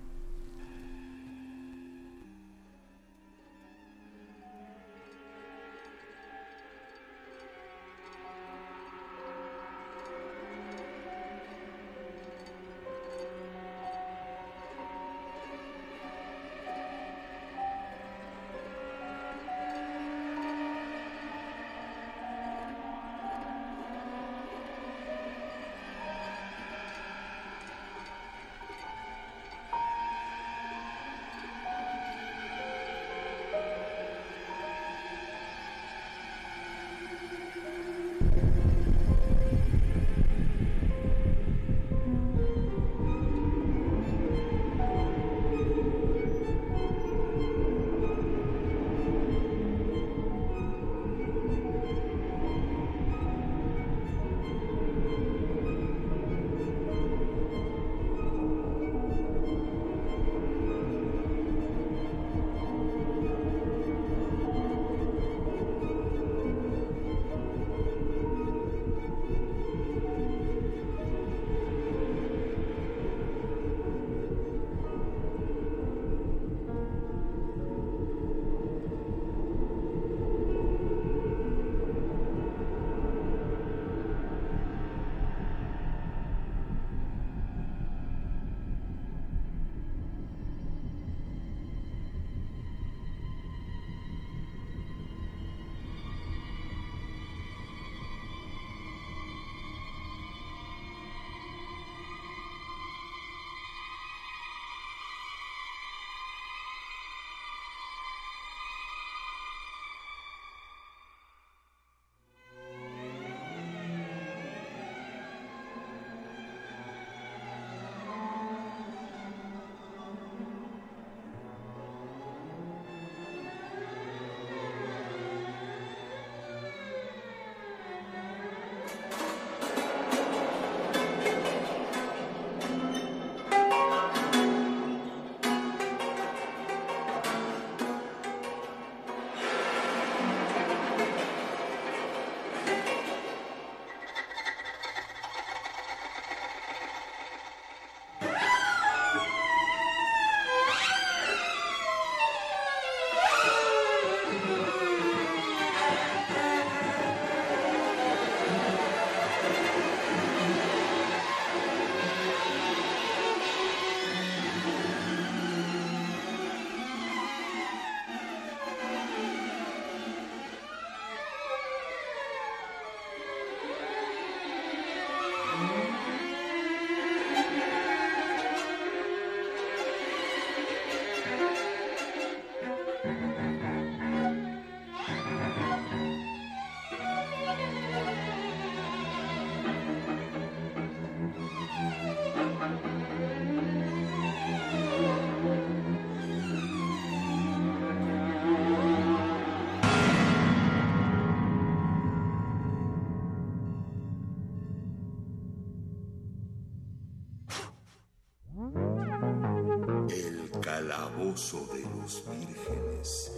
Vírgenes. 212.26 213.32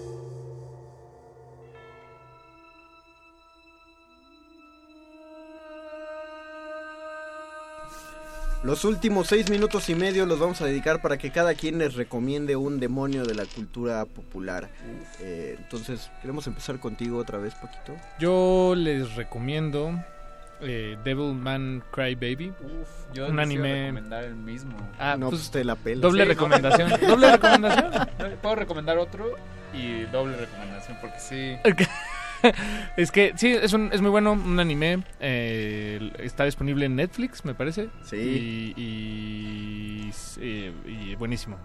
Los 8.62 8.84
últimos 8.84 9.26
seis 9.26 9.49
minutos 9.49 9.89
y 9.89 9.94
medio 9.94 10.26
los 10.26 10.39
vamos 10.39 10.60
a 10.60 10.66
dedicar 10.66 11.00
para 11.00 11.16
que 11.16 11.31
cada 11.31 11.55
quien 11.55 11.78
les 11.78 11.94
recomiende 11.94 12.57
un 12.57 12.78
demonio 12.78 13.24
de 13.24 13.34
la 13.34 13.47
cultura 13.47 14.05
popular. 14.05 14.68
Eh, 15.20 15.57
entonces, 15.58 16.10
queremos 16.20 16.47
empezar 16.47 16.78
contigo 16.78 17.16
otra 17.16 17.39
vez, 17.39 17.55
Paquito. 17.55 17.97
Yo 18.18 18.74
les 18.76 19.15
recomiendo 19.16 19.94
eh, 20.63 20.97
Devilman 21.05 21.83
Cry 21.91 22.15
Baby. 22.15 22.53
Uf, 22.61 23.15
yo 23.15 23.27
un 23.29 23.39
anime. 23.41 23.87
recomendar 23.87 24.25
el 24.25 24.35
mismo. 24.37 24.77
Ah, 24.99 25.17
No, 25.19 25.29
pues, 25.31 25.41
pues 25.43 25.51
te 25.51 25.65
la 25.65 25.75
pelas. 25.77 26.03
Doble 26.03 26.23
Sí, 26.25 26.29
no. 26.29 26.35
recomendación. 26.35 26.91
Doble 27.07 27.31
recomendación. 27.33 27.91
Puedo 28.43 28.55
recomendar 28.57 28.99
otro 28.99 29.35
y 29.73 30.03
doble 30.13 30.37
recomendación 30.37 30.97
porque 31.01 31.19
sí. 31.21 31.57
es 32.97 33.11
que 33.13 33.33
sí, 33.37 33.49
es, 33.53 33.73
un, 33.73 33.91
es 33.93 34.01
muy 34.01 34.11
bueno, 34.11 34.33
un 34.33 34.59
anime. 34.59 35.03
eh, 35.21 36.11
está 36.19 36.45
disponible 36.45 36.87
en 36.87 36.97
Netflix, 36.97 37.45
me 37.45 37.55
parece. 37.55 37.89
Sí. 38.03 38.75
Y, 38.77 38.83
y, 40.09 40.13
sí, 40.13 40.73
y 40.87 41.15
buenísimo. 41.17 41.57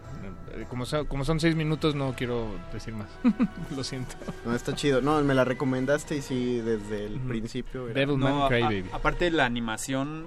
Como 0.70 0.86
son, 0.86 1.06
como 1.06 1.26
son 1.26 1.40
seis 1.40 1.56
minutos, 1.56 1.96
no 1.96 2.14
quiero 2.16 2.48
decir 2.72 2.94
más. 2.94 3.08
Lo 3.76 3.84
siento. 3.84 4.16
No, 4.46 4.56
está 4.56 4.74
chido. 4.74 5.02
No, 5.02 5.22
me 5.24 5.34
la 5.34 5.44
recomendaste 5.44 6.16
y 6.18 6.22
sí, 6.22 6.60
desde 6.62 7.06
el 7.06 7.20
principio. 7.20 7.90
era- 7.90 8.06
No, 8.06 8.46
a- 8.46 8.50
Crybaby. 8.50 8.86
aparte 8.94 9.30
la 9.32 9.46
animación, 9.46 10.26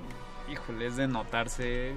híjole, 0.52 0.86
es 0.86 0.96
de 0.96 1.08
notarse 1.08 1.94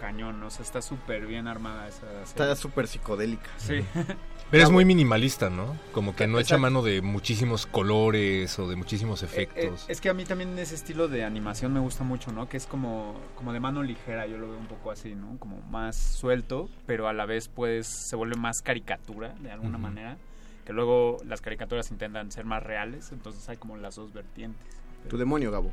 cañón, 0.00 0.42
o 0.42 0.50
sea, 0.50 0.64
está 0.64 0.82
súper 0.82 1.26
bien 1.26 1.46
armada 1.46 1.86
esa 1.88 2.00
serie. 2.00 2.22
Está 2.24 2.56
súper 2.56 2.88
psicodélica. 2.88 3.48
Sí. 3.56 3.84
Pero 4.52 4.64
es 4.64 4.70
muy 4.70 4.84
minimalista, 4.84 5.48
¿no? 5.50 5.76
Como 5.92 6.14
que 6.14 6.26
no 6.28 6.38
echa 6.38 6.58
mano 6.58 6.82
de 6.82 7.00
muchísimos 7.00 7.64
colores 7.66 8.56
o 8.58 8.68
de 8.68 8.76
muchísimos 8.76 9.22
Eh, 9.22 9.26
efectos. 9.26 9.82
eh, 9.88 9.92
es 9.92 10.00
que 10.02 10.10
a 10.10 10.14
mí 10.14 10.24
también 10.26 10.56
ese 10.58 10.74
estilo 10.74 11.08
de 11.08 11.24
animación 11.24 11.72
me 11.72 11.80
gusta 11.80 12.04
mucho, 12.04 12.32
¿no? 12.32 12.48
Que 12.50 12.58
es 12.58 12.66
como, 12.66 13.18
como 13.34 13.54
de 13.54 13.60
mano 13.60 13.82
ligera, 13.82 14.26
yo 14.26 14.36
lo 14.36 14.48
veo 14.50 14.58
un 14.58 14.66
poco 14.66 14.90
así, 14.90 15.14
¿no? 15.14 15.38
Como 15.38 15.60
más 15.62 15.96
suelto, 15.96 16.68
pero 16.86 17.08
a 17.08 17.14
la 17.14 17.24
vez 17.24 17.48
pues 17.48 17.86
se 17.88 18.14
vuelve 18.14 18.36
más 18.36 18.60
caricatura 18.62 19.34
de 19.40 19.50
alguna 19.50 19.78
manera. 19.78 20.18
Que 20.66 20.72
luego 20.74 21.16
las 21.26 21.40
caricaturas 21.40 21.90
intentan 21.90 22.30
ser 22.30 22.44
más 22.44 22.62
reales, 22.62 23.10
entonces 23.10 23.48
hay 23.48 23.56
como 23.56 23.76
las 23.78 23.96
dos 23.96 24.12
vertientes. 24.12 24.60
Tu 25.08 25.16
demonio, 25.16 25.50
Gabo. 25.50 25.72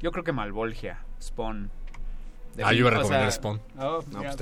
Yo 0.00 0.12
creo 0.12 0.22
que 0.24 0.32
Malvolgia, 0.32 0.98
Spawn. 1.20 1.68
Ah, 2.62 2.72
yo 2.72 2.78
iba 2.80 2.90
a 2.90 2.92
O 2.92 2.96
recomendar 2.96 3.30
sea, 3.32 3.36
Spawn. 3.36 3.60
oh, 3.78 4.00
pues 4.12 4.36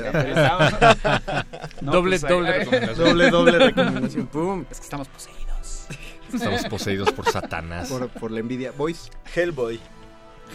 Doble- 1.83 2.19
doble 2.21 2.53
recomendación. 2.53 3.07
Doble, 3.09 3.31
doble 3.31 3.59
recomendación. 3.67 4.27
Pum. 4.27 4.65
Es 4.71 4.79
que 4.79 4.85
estamos 4.85 5.09
poseídos. 5.09 5.87
Estamos 6.33 6.65
poseídos 6.67 7.13
por 7.13 7.31
Satanás. 7.31 7.89
Por, 7.89 8.09
por 8.09 8.31
la 8.31 8.41
envidia. 8.41 8.73
Boys. 8.73 9.11
Hellboy. 9.35 9.81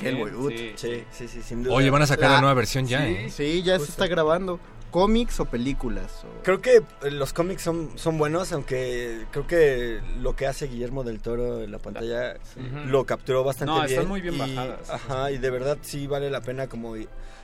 Hellboy. 0.02 0.56
Sí. 0.58 0.74
Sí, 0.76 1.04
sí, 1.12 1.28
sí, 1.28 1.42
sin 1.42 1.64
duda. 1.64 1.74
Oye, 1.74 1.90
van 1.90 2.02
a 2.04 2.08
sacar 2.08 2.30
la 2.30 2.36
La- 2.36 2.42
nueva 2.42 2.54
versión 2.54 2.86
ya, 2.88 3.00
sí, 3.06 3.14
¿eh? 3.14 3.30
Sí, 3.30 3.64
ya 3.64 3.80
se 3.80 3.86
está 3.86 4.08
grabando. 4.08 4.60
¿Cómics 4.92 5.40
o 5.40 5.46
películas? 5.46 6.24
O- 6.24 6.44
Creo 6.44 6.62
que 6.62 6.78
eh, 6.78 7.12
los 7.12 7.34
cómics 7.34 7.62
son, 7.62 7.92
son 7.98 8.18
buenos, 8.18 8.52
aunque 8.54 9.26
creo 9.32 9.46
que 9.48 10.00
lo 10.22 10.36
que 10.36 10.48
hace 10.48 10.68
Guillermo 10.68 11.04
del 11.04 11.20
Toro 11.20 11.62
en 11.62 11.72
la 11.72 11.80
pantalla 11.80 12.36
Ujú. 12.56 12.88
lo 12.90 13.06
capturó 13.06 13.44
bastante 13.44 13.72
No, 13.74 13.80
bien. 13.82 13.90
están 13.92 14.08
muy 14.08 14.22
bien 14.22 14.36
y, 14.36 14.38
bajadas. 14.40 14.90
Ajá, 14.90 15.32
y 15.32 15.38
de 15.38 15.50
verdad 15.50 15.78
sí 15.82 16.08
vale 16.08 16.30
la 16.30 16.42
pena 16.42 16.68
como 16.68 16.96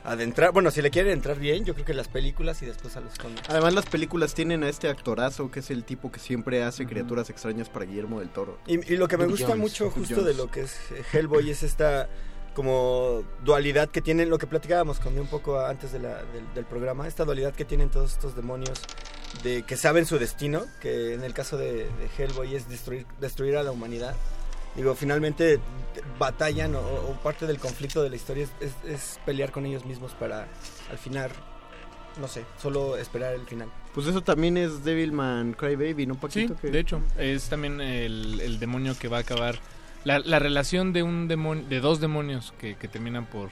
adentrar. 0.04 0.52
Bueno, 0.52 0.72
si 0.72 0.82
le 0.82 0.90
quieren 0.90 1.12
entrar 1.14 1.38
bien, 1.40 1.64
yo 1.66 1.74
creo 1.74 1.86
que 1.86 1.94
las 1.94 2.08
películas 2.08 2.62
y 2.62 2.66
después 2.66 2.96
a 2.98 3.02
los 3.02 3.18
cómics. 3.18 3.44
Además 3.50 3.74
las 3.74 3.86
películas 3.86 4.34
tienen 4.34 4.64
a 4.64 4.70
este 4.70 4.90
actorazo 4.90 5.50
que 5.52 5.60
es 5.60 5.70
el 5.70 5.84
tipo 5.84 6.12
que 6.12 6.20
siempre 6.20 6.64
hace 6.64 6.86
criaturas 6.86 7.30
extrañas 7.30 7.70
para 7.70 7.86
Guillermo 7.86 8.20
del 8.20 8.30
Toro. 8.30 8.58
Y, 8.68 8.94
y 8.94 8.98
lo 8.98 9.08
que 9.08 9.18
me 9.18 9.26
gusta 9.28 9.48
Jones, 9.48 9.60
mucho 9.62 9.90
justo 9.92 10.16
Jones. 10.16 10.28
de 10.28 10.34
lo 10.44 10.50
que 10.52 10.62
es 10.62 10.78
Hellboy 11.14 11.50
es 11.50 11.64
esta 11.64 12.08
como 12.54 13.24
dualidad 13.44 13.90
que 13.90 14.02
tienen, 14.02 14.30
lo 14.30 14.38
que 14.38 14.48
platicábamos 14.48 15.00
con 15.00 15.18
un 15.18 15.28
poco 15.28 15.60
antes 15.60 15.92
de 15.92 16.00
la- 16.00 16.24
del, 16.26 16.54
del 16.54 16.66
programa, 16.66 17.08
esta 17.08 17.26
dualidad 17.26 17.54
que 17.54 17.66
tienen 17.66 17.90
todos 17.90 18.14
estos 18.14 18.36
demonios 18.36 18.80
de 19.44 19.64
que 19.64 19.76
saben 19.78 20.06
su 20.06 20.20
destino, 20.20 20.64
que 20.80 21.14
en 21.16 21.24
el 21.24 21.34
caso 21.34 21.58
de, 21.58 21.74
de 21.90 22.10
Hellboy 22.18 22.56
es 22.56 22.70
destruir, 22.70 23.06
destruir 23.20 23.58
a 23.58 23.64
la 23.64 23.72
humanidad. 23.72 24.16
Digo, 24.76 24.96
finalmente 24.96 25.60
batallan 26.20 26.76
o, 26.76 26.80
o 26.80 27.14
parte 27.24 27.46
del 27.48 27.60
conflicto 27.60 28.02
de 28.04 28.10
la 28.10 28.16
historia 28.16 28.46
es, 28.46 28.52
es- 28.86 28.90
es 28.92 29.20
pelear 29.26 29.52
con 29.52 29.66
ellos 29.66 29.86
mismos 29.86 30.14
para 30.14 30.48
al 30.92 30.98
final, 30.98 31.32
no 32.20 32.28
sé, 32.28 32.46
solo 32.62 32.98
esperar 32.98 33.34
el 33.34 33.46
final. 33.48 33.70
Pues 33.94 34.08
eso 34.08 34.22
también 34.22 34.58
es 34.58 34.84
Devilman 34.84 35.54
Crybaby, 35.54 36.06
¿no, 36.08 36.14
Sí, 36.16 36.20
Paquito? 36.22 36.56
Que- 36.58 36.70
de 36.72 36.80
hecho, 36.80 37.02
es 37.18 37.50
también 37.50 37.82
el, 37.82 38.40
el 38.42 38.60
demonio 38.60 38.96
que 38.98 39.08
va 39.08 39.18
a 39.18 39.22
acabar. 39.22 39.60
La, 40.06 40.20
la 40.20 40.40
relación 40.40 40.92
de 40.94 41.04
un 41.04 41.28
demonio, 41.28 41.66
de 41.70 41.80
dos 41.80 42.00
demonios 42.00 42.54
que, 42.60 42.76
que 42.76 42.88
terminan 42.88 43.26
por, 43.26 43.50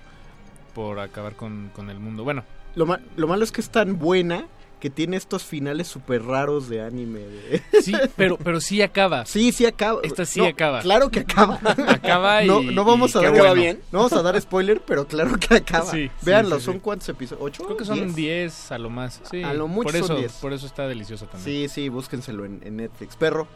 por 0.73 0.99
acabar 0.99 1.33
con, 1.35 1.71
con 1.75 1.89
el 1.89 1.99
mundo. 1.99 2.23
Bueno, 2.23 2.43
Lo, 2.75 2.85
ma- 2.85 2.99
lo 3.15 3.27
malo 3.27 3.43
es 3.43 3.51
que 3.51 3.61
es 3.61 3.69
tan 3.69 3.97
buena 3.99 4.45
que 4.81 4.89
tiene 4.89 5.15
estos 5.15 5.43
finales 5.43 5.87
súper 5.87 6.23
raros 6.23 6.67
de 6.67 6.81
anime. 6.81 7.19
de- 7.19 7.61
sí, 7.83 7.93
pero, 8.15 8.35
pero 8.37 8.59
sí 8.59 8.81
acaba. 8.81 9.25
Sí, 9.27 9.51
sí 9.51 9.65
acaba. 9.67 9.99
Esta 10.03 10.25
sí 10.25 10.39
No, 10.39 10.47
acaba. 10.47 10.81
Claro 10.81 11.09
que 11.11 11.19
acaba. 11.19 11.59
Acaba 11.87 12.43
y- 12.43 12.47
no, 12.47 12.63
no 12.63 12.83
vamos 12.83 13.13
y 13.13 13.19
a 13.19 13.21
dar 13.21 13.31
bueno. 13.31 13.53
bien. 13.53 13.79
No 13.91 13.99
vamos 13.99 14.13
a 14.13 14.21
dar 14.23 14.41
spoiler, 14.41 14.81
pero 14.81 15.05
claro 15.07 15.37
que 15.37 15.55
acaba. 15.57 15.85
Sí, 15.85 16.09
Véanlo, 16.23 16.57
sí, 16.59 16.65
son 16.65 16.73
sí. 16.75 16.79
cuántos 16.81 17.07
episodios, 17.09 17.45
ocho. 17.45 17.63
Creo 17.63 17.77
que 17.77 17.85
son 17.85 17.97
¿Diez? 18.15 18.15
10 18.15 18.71
a 18.71 18.77
lo 18.79 18.89
más. 18.89 19.21
Sí, 19.29 19.43
A 19.43 19.53
lo 19.53 19.67
mucho 19.67 19.85
por 19.87 19.95
eso, 19.95 20.07
son 20.07 20.17
10. 20.17 20.31
Por 20.33 20.51
eso 20.53 20.65
está 20.65 20.87
delicioso 20.87 21.27
también. 21.27 21.45
Sí, 21.69 21.73
sí, 21.73 21.87
búsquenselo 21.89 22.43
en, 22.45 22.59
en 22.65 22.77
Netflix. 22.77 23.15
Perro, 23.15 23.47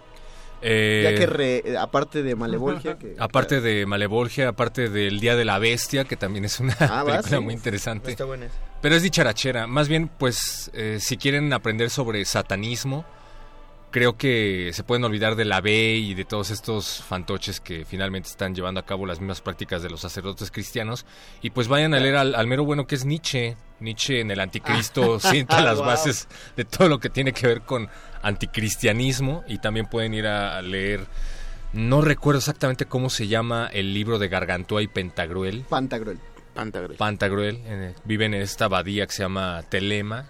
Eh, 0.62 1.02
ya 1.04 1.16
que 1.18 1.26
re- 1.28 1.64
eh, 1.66 1.78
aparte 1.78 2.24
de 2.24 2.36
Malevolgia, 2.36 2.98
que 2.98 3.16
Aparte 3.20 3.62
de 3.62 3.86
Malevolgia, 3.86 4.50
aparte 4.50 4.90
del 4.90 5.20
Día 5.20 5.36
de 5.36 5.46
la 5.46 5.60
Bestia, 5.60 6.06
que 6.06 6.16
también 6.18 6.46
es 6.46 6.60
una 6.60 6.76
Ah, 6.80 7.04
película 7.06 7.38
sí. 7.38 7.44
muy 7.44 7.54
interesante. 7.54 8.12
Está 8.12 8.26
buena. 8.26 8.46
esa. 8.48 8.56
Pero 8.82 8.96
es 8.96 9.04
dicharachera. 9.04 9.68
Más 9.68 9.88
bien, 9.88 10.08
pues, 10.18 10.72
eh, 10.74 10.98
si 11.00 11.18
quieren 11.18 11.52
aprender 11.54 11.90
sobre 11.90 12.24
satanismo, 12.26 13.06
creo 13.92 14.18
que 14.18 14.72
se 14.74 14.84
pueden 14.84 15.04
olvidar 15.06 15.36
de 15.36 15.46
la 15.46 15.62
B 15.62 15.96
y 15.96 16.14
de 16.16 16.26
todos 16.26 16.52
estos 16.52 17.02
fantoches 17.04 17.60
que 17.62 17.86
finalmente 17.86 18.30
están 18.30 18.54
llevando 18.54 18.80
a 18.80 18.86
cabo 18.86 19.06
las 19.06 19.20
mismas 19.20 19.42
prácticas 19.42 19.82
de 19.84 19.90
los 19.90 20.02
sacerdotes 20.02 20.52
cristianos. 20.52 21.06
Y 21.42 21.52
pues 21.52 21.68
vayan 21.68 21.94
a 21.94 22.00
leer 22.00 22.16
al, 22.18 22.36
al 22.36 22.48
mero 22.48 22.66
bueno 22.66 22.88
que 22.88 22.96
es 22.96 23.06
Nietzsche. 23.06 23.56
Nietzsche 23.80 24.22
en 24.22 24.32
el 24.32 24.40
anticristo 24.40 25.20
sienta 25.20 25.62
las 25.62 25.78
Wow. 25.78 25.86
bases 25.86 26.28
de 26.56 26.66
todo 26.66 26.88
lo 26.90 27.00
que 27.00 27.10
tiene 27.10 27.34
que 27.34 27.48
ver 27.48 27.62
con 27.62 27.90
anticristianismo. 28.22 29.44
Y 29.48 29.58
también 29.60 29.86
pueden 29.88 30.14
ir 30.14 30.28
a, 30.28 30.58
a 30.58 30.62
leer... 30.62 31.06
No 31.74 32.02
recuerdo 32.02 32.40
exactamente 32.40 32.86
cómo 32.86 33.10
se 33.10 33.28
llama 33.28 33.70
el 33.74 33.94
libro 33.94 34.18
de 34.18 34.30
Gargantúa 34.30 34.82
y 34.82 34.88
Pentagruel. 34.88 35.66
Pantagruel. 35.68 36.20
Pantagruel. 36.54 36.98
Pantagruel, 36.98 37.58
en- 37.66 37.96
viven 38.06 38.34
en 38.34 38.42
esta 38.42 38.66
abadía 38.66 39.06
que 39.08 39.12
se 39.12 39.24
llama 39.24 39.62
Telema. 39.68 40.26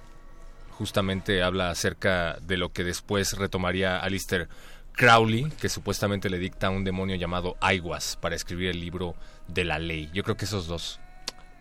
Justamente 0.71 1.43
habla 1.43 1.69
acerca 1.69 2.37
de 2.41 2.57
lo 2.57 2.69
que 2.73 2.83
después 2.83 3.33
retomaría 3.37 3.99
Alistair 3.99 4.47
Crowley, 4.93 5.51
que 5.61 5.69
supuestamente 5.69 6.29
le 6.31 6.39
dicta 6.39 6.67
a 6.67 6.69
un 6.71 6.83
demonio 6.83 7.15
llamado 7.15 7.57
Aiguas 7.61 8.17
para 8.19 8.35
escribir 8.35 8.69
el 8.71 8.79
libro 8.79 9.15
de 9.47 9.65
la 9.65 9.77
ley. 9.77 10.09
Yo 10.13 10.23
creo 10.23 10.35
que 10.35 10.45
esos 10.45 10.65
dos. 10.65 10.99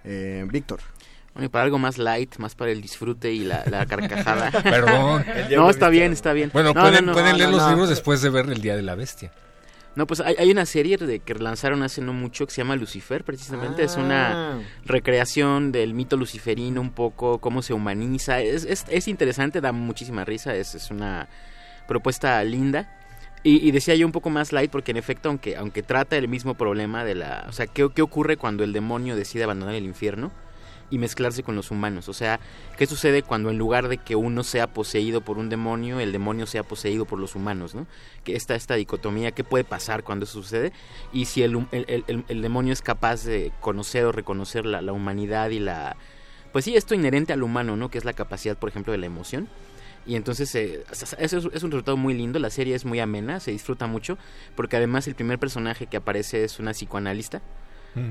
Eh, 0.04 0.44
Víctor. 0.48 0.80
Bueno, 1.34 1.46
y 1.46 1.48
para 1.48 1.64
algo 1.64 1.78
más 1.78 1.98
light, 1.98 2.36
más 2.38 2.54
para 2.54 2.70
el 2.70 2.80
disfrute 2.80 3.32
y 3.32 3.40
la, 3.40 3.64
la 3.68 3.86
carcajada. 3.86 4.50
Perdón. 4.62 5.24
No, 5.54 5.68
está 5.68 5.88
bien, 5.88 6.12
está 6.12 6.32
bien. 6.32 6.50
Bueno, 6.52 6.72
No, 6.72 6.80
pueden, 6.80 7.06
no, 7.06 7.12
no, 7.12 7.12
pueden 7.12 7.32
no, 7.32 7.36
leer 7.38 7.50
no, 7.50 7.56
los 7.56 7.64
no. 7.64 7.70
libros 7.70 7.88
después 7.88 8.22
de 8.22 8.30
ver 8.30 8.46
El 8.50 8.60
Día 8.60 8.76
de 8.76 8.82
la 8.82 8.94
Bestia. 8.94 9.32
No, 9.96 10.06
pues 10.08 10.20
hay, 10.20 10.34
hay 10.38 10.50
una 10.50 10.66
serie 10.66 10.96
de, 10.96 11.20
que 11.20 11.34
lanzaron 11.34 11.82
hace 11.84 12.00
no 12.00 12.12
mucho 12.12 12.46
que 12.46 12.52
se 12.52 12.62
llama 12.62 12.74
Lucifer, 12.76 13.22
precisamente. 13.24 13.84
Es 13.84 13.96
una 13.96 14.54
Ah. 14.54 14.58
recreación 14.84 15.70
del 15.72 15.94
mito 15.94 16.16
luciferino, 16.16 16.80
un 16.80 16.90
poco 16.92 17.38
cómo 17.38 17.62
se 17.62 17.74
humaniza. 17.74 18.40
Es, 18.40 18.64
es, 18.64 18.84
es 18.88 19.06
interesante, 19.08 19.60
da 19.60 19.72
muchísima 19.72 20.24
risa, 20.24 20.54
es, 20.54 20.74
es 20.74 20.90
una 20.90 21.28
propuesta 21.86 22.42
linda. 22.44 22.96
Y, 23.42 23.68
y 23.68 23.72
decía 23.72 23.94
yo 23.94 24.06
un 24.06 24.12
poco 24.12 24.30
más 24.30 24.52
light 24.52 24.70
porque 24.70 24.92
en 24.92 24.96
efecto, 24.96 25.28
aunque, 25.28 25.56
aunque 25.56 25.82
trata 25.82 26.16
el 26.16 26.28
mismo 26.28 26.54
problema 26.54 27.04
de 27.04 27.14
la... 27.14 27.44
O 27.48 27.52
sea, 27.52 27.66
¿qué, 27.66 27.88
¿qué 27.94 28.00
ocurre 28.02 28.36
cuando 28.36 28.64
el 28.64 28.72
demonio 28.72 29.16
decide 29.16 29.44
abandonar 29.44 29.74
el 29.74 29.84
infierno? 29.84 30.32
Y 30.90 30.98
mezclarse 30.98 31.42
con 31.42 31.56
los 31.56 31.70
humanos. 31.70 32.08
O 32.08 32.12
sea, 32.12 32.40
¿qué 32.76 32.86
sucede 32.86 33.22
cuando 33.22 33.50
en 33.50 33.58
lugar 33.58 33.88
de 33.88 33.98
que 33.98 34.16
uno 34.16 34.44
sea 34.44 34.66
poseído 34.66 35.20
por 35.20 35.38
un 35.38 35.48
demonio, 35.48 36.00
el 36.00 36.12
demonio 36.12 36.46
sea 36.46 36.62
poseído 36.62 37.04
por 37.04 37.18
los 37.18 37.34
humanos, 37.34 37.74
¿no? 37.74 37.86
Que 38.24 38.36
está 38.36 38.54
esta 38.54 38.74
dicotomía, 38.74 39.32
¿qué 39.32 39.44
puede 39.44 39.64
pasar 39.64 40.04
cuando 40.04 40.24
eso 40.24 40.42
sucede? 40.42 40.72
Y 41.12 41.26
si 41.26 41.42
el, 41.42 41.66
demonio 42.42 42.72
es 42.72 42.82
capaz 42.82 43.24
de 43.24 43.52
conocer 43.60 44.04
o 44.04 44.12
reconocer 44.12 44.66
la, 44.66 44.82
la 44.82 44.92
humanidad 44.92 45.50
y 45.50 45.58
la... 45.58 45.96
Pues 46.52 46.64
sí, 46.64 46.76
esto 46.76 46.94
inherente 46.94 47.32
al 47.32 47.42
humano, 47.42 47.76
¿no? 47.76 47.90
Que 47.90 47.98
es 47.98 48.04
la 48.04 48.12
capacidad, 48.12 48.56
por 48.56 48.68
ejemplo, 48.68 48.92
de 48.92 48.98
la 48.98 49.06
emoción. 49.06 49.48
Y 50.06 50.16
entonces, 50.16 50.54
eh, 50.54 50.84
eso 50.90 51.16
es, 51.18 51.32
es 51.32 51.62
un 51.62 51.70
resultado 51.70 51.96
muy 51.96 52.14
lindo, 52.14 52.38
la 52.38 52.50
serie 52.50 52.74
es 52.74 52.84
muy 52.84 53.00
amena, 53.00 53.40
se 53.40 53.50
disfruta 53.50 53.86
mucho, 53.86 54.18
porque 54.54 54.76
además 54.76 55.08
el 55.08 55.14
primer 55.14 55.38
personaje 55.38 55.86
que 55.86 55.96
aparece 55.96 56.44
es 56.44 56.58
una 56.58 56.72
psicoanalista, 56.72 57.40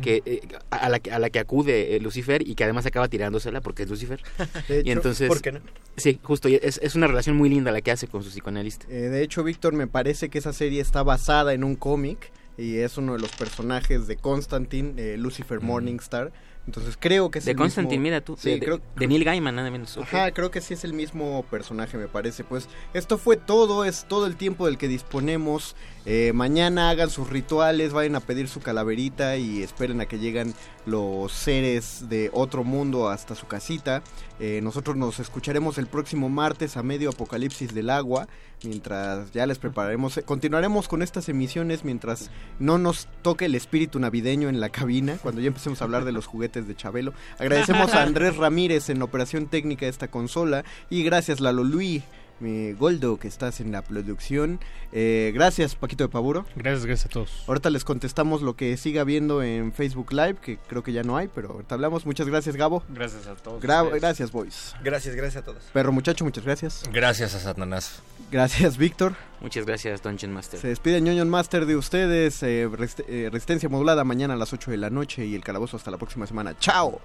que 0.02 0.22
eh, 0.26 0.42
a, 0.70 0.90
la, 0.90 1.00
que- 1.00 1.12
a 1.12 1.20
la 1.20 1.30
que 1.30 1.40
acude 1.40 1.96
eh, 1.96 2.00
Lucifer 2.00 2.48
y 2.48 2.56
que 2.56 2.64
además 2.64 2.86
acaba 2.86 3.08
tirándosela 3.08 3.62
porque 3.62 3.84
es 3.84 3.90
Lucifer. 3.90 4.22
De 4.68 4.80
hecho, 4.80 4.88
y 4.88 4.92
entonces, 4.92 5.28
¿por 5.28 5.42
qué 5.42 5.52
no? 5.54 5.60
Sí, 5.98 6.20
justo, 6.24 6.50
y 6.50 6.56
es, 6.56 6.80
es 6.84 6.96
una 6.96 7.08
relación 7.08 7.36
muy 7.36 7.50
linda 7.50 7.72
la 7.72 7.82
que 7.82 7.92
hace 7.92 8.08
con 8.08 8.24
su 8.24 8.30
psicoanalista. 8.30 8.86
Eh, 8.90 8.94
de 9.10 9.24
hecho, 9.24 9.44
Víctor, 9.44 9.74
me 9.74 9.88
parece 9.88 10.30
que 10.30 10.38
esa 10.40 10.54
serie 10.54 10.82
está 10.82 11.04
basada 11.04 11.54
en 11.54 11.64
un 11.64 11.76
cómic 11.76 12.32
y 12.58 12.78
es 12.78 12.98
uno 12.98 13.14
de 13.14 13.20
los 13.20 13.32
personajes 13.32 14.08
de 14.08 14.16
Constantine, 14.16 14.94
eh, 14.98 15.18
Lucifer 15.18 15.60
Morningstar, 15.62 16.32
Entonces 16.66 16.96
creo 16.98 17.30
que 17.30 17.40
es 17.40 17.46
De 17.46 17.52
el 17.52 17.58
Constantine, 17.58 17.98
mismo- 18.00 18.04
mira 18.04 18.22
tú. 18.22 18.38
Sí, 18.40 18.52
de, 18.52 18.60
creo- 18.60 18.82
de 18.96 19.08
Neil 19.08 19.26
Gaiman, 19.26 19.54
nada 19.56 19.70
menos. 19.70 19.98
Ajá, 19.98 20.32
creo 20.32 20.50
que 20.50 20.62
sí 20.62 20.74
es 20.74 20.86
el 20.86 20.94
mismo 20.94 21.44
personaje, 21.52 21.98
me 21.98 22.08
parece. 22.08 22.46
Pues 22.46 22.70
esto 22.94 23.18
fue 23.18 23.36
todo, 23.36 23.84
es 23.84 24.06
todo 24.08 24.26
el 24.28 24.38
tiempo 24.38 24.66
del 24.66 24.78
que 24.78 24.88
disponemos. 24.88 25.76
Eh, 26.06 26.32
mañana 26.34 26.90
hagan 26.90 27.10
sus 27.10 27.30
rituales, 27.30 27.92
vayan 27.92 28.16
a 28.16 28.22
pedir 28.22 28.48
su 28.48 28.62
calaverita 28.62 29.36
y 29.38 29.62
esperen 29.62 30.00
a 30.00 30.06
que 30.06 30.20
lleguen 30.20 30.54
los 30.86 31.32
seres 31.34 32.08
de 32.10 32.30
otro 32.34 32.64
mundo 32.64 33.10
hasta 33.10 33.36
su 33.36 33.46
casita. 33.48 34.02
Eh, 34.40 34.62
nosotros 34.64 34.96
nos 34.96 35.20
escucharemos 35.20 35.78
el 35.78 35.88
próximo 35.88 36.28
martes 36.28 36.76
a 36.76 36.84
medio 36.84 37.10
apocalipsis 37.10 37.74
del 37.74 37.90
agua. 37.90 38.28
Mientras 38.64 39.32
ya 39.32 39.46
les 39.46 39.60
prepararemos, 39.60 40.20
continuaremos 40.26 40.88
con 40.88 41.02
estas 41.02 41.30
emisiones 41.30 41.84
mientras 41.84 42.32
no 42.60 42.78
nos 42.78 43.08
toque 43.22 43.46
el 43.46 43.56
espíritu 43.56 44.00
navideño 44.00 44.50
en 44.50 44.60
la 44.60 44.70
cabina, 44.70 45.18
cuando 45.22 45.42
ya 45.42 45.48
empecemos 45.48 45.82
a 45.82 45.86
hablar 45.86 46.06
de 46.06 46.14
los 46.14 46.26
juguetes 46.26 46.68
de 46.68 46.76
Chabelo. 46.76 47.14
Agradecemos 47.40 47.94
a 47.94 48.04
Andrés 48.04 48.38
Ramírez 48.38 48.90
en 48.90 49.00
la 49.00 49.06
operación 49.06 49.48
técnica 49.48 49.86
de 49.86 49.92
esta 49.92 50.08
consola 50.08 50.64
y 50.90 51.04
gracias 51.04 51.40
Lalo 51.40 51.64
Luis, 51.64 52.04
mi 52.44 52.74
Goldo 52.74 53.18
que 53.18 53.28
estás 53.28 53.60
en 53.60 53.72
la 53.72 53.82
producción. 53.82 54.60
Eh, 54.92 55.32
gracias 55.34 55.74
Paquito 55.76 56.04
de 56.04 56.10
Paburo. 56.10 56.46
Gracias, 56.56 56.86
gracias 56.86 57.08
a 57.08 57.10
todos. 57.10 57.44
Ahorita 57.48 57.70
les 57.72 57.84
contestamos 57.84 58.42
lo 58.44 58.56
que 58.56 58.78
siga 58.78 59.04
viendo 59.04 59.42
en 59.42 59.74
Facebook 59.74 60.12
Live, 60.14 60.36
que 60.42 60.58
creo 60.68 60.84
que 60.84 60.94
ya 60.94 61.02
no 61.04 61.18
hay, 61.18 61.28
pero 61.34 61.52
ahorita 61.54 61.74
hablamos. 61.76 62.06
Muchas 62.06 62.28
gracias 62.28 62.56
Gabo. 62.56 62.84
Gracias 62.90 63.26
a 63.26 63.36
todos. 63.36 63.64
Gra- 63.64 63.82
ustedes. 63.84 64.02
gracias 64.02 64.32
Boys. 64.32 64.76
Gracias, 64.84 65.16
gracias 65.16 65.42
a 65.42 65.46
todos. 65.46 65.64
Perro 65.74 65.92
muchacho, 65.92 66.24
muchas 66.26 66.44
gracias. 66.44 66.84
Gracias 66.92 67.34
a 67.34 67.40
Satanás. 67.40 68.02
Gracias 68.32 68.78
Víctor. 68.78 69.14
Muchas 69.42 69.66
gracias, 69.66 70.02
Dungeon 70.02 70.32
Master. 70.34 70.60
Se 70.60 70.68
despide 70.70 71.02
Ñoño 71.02 71.26
Master 71.26 71.66
de 71.66 71.76
ustedes. 71.76 72.42
eh, 72.44 72.68
rest- 72.70 73.04
eh, 73.08 73.30
resistencia 73.32 73.68
modulada 73.70 74.04
mañana 74.04 74.34
a 74.36 74.38
las 74.38 74.54
8 74.54 74.72
de 74.72 74.78
la 74.78 74.90
noche 74.90 75.26
y 75.26 75.36
el 75.36 75.44
calabozo 75.44 75.78
hasta 75.78 75.92
la 75.92 75.98
próxima 75.98 76.28
semana. 76.28 76.56
¡Chao! 76.60 77.00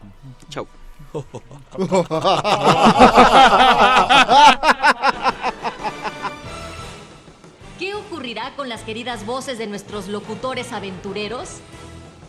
Chao. 0.51 0.67
¿Qué 7.79 7.95
ocurrirá 7.95 8.55
con 8.57 8.69
las 8.69 8.83
queridas 8.83 9.25
voces 9.25 9.57
de 9.57 9.69
nuestros 9.69 10.09
locutores 10.09 10.73
aventureros? 10.73 11.61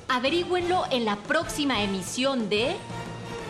Averígüenlo 0.08 0.86
en 0.92 1.06
la 1.06 1.16
próxima 1.16 1.82
emisión 1.82 2.50
de 2.50 2.76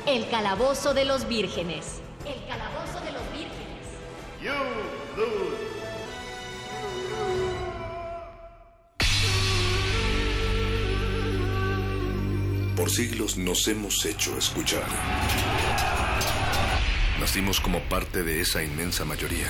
El 0.05 0.29
Calabozo 0.29 0.93
de 0.93 1.03
los 1.03 1.27
Vírgenes. 1.27 1.99
El 2.25 2.41
Calabozo 2.47 3.01
de 3.03 3.11
los 3.11 3.21
Vírgenes. 3.33 3.49
Por 12.77 12.89
siglos 12.89 13.35
nos 13.35 13.67
hemos 13.67 14.05
hecho 14.05 14.37
escuchar. 14.37 14.87
Nacimos 17.19 17.59
como 17.59 17.81
parte 17.81 18.23
de 18.23 18.39
esa 18.39 18.63
inmensa 18.63 19.03
mayoría. 19.03 19.49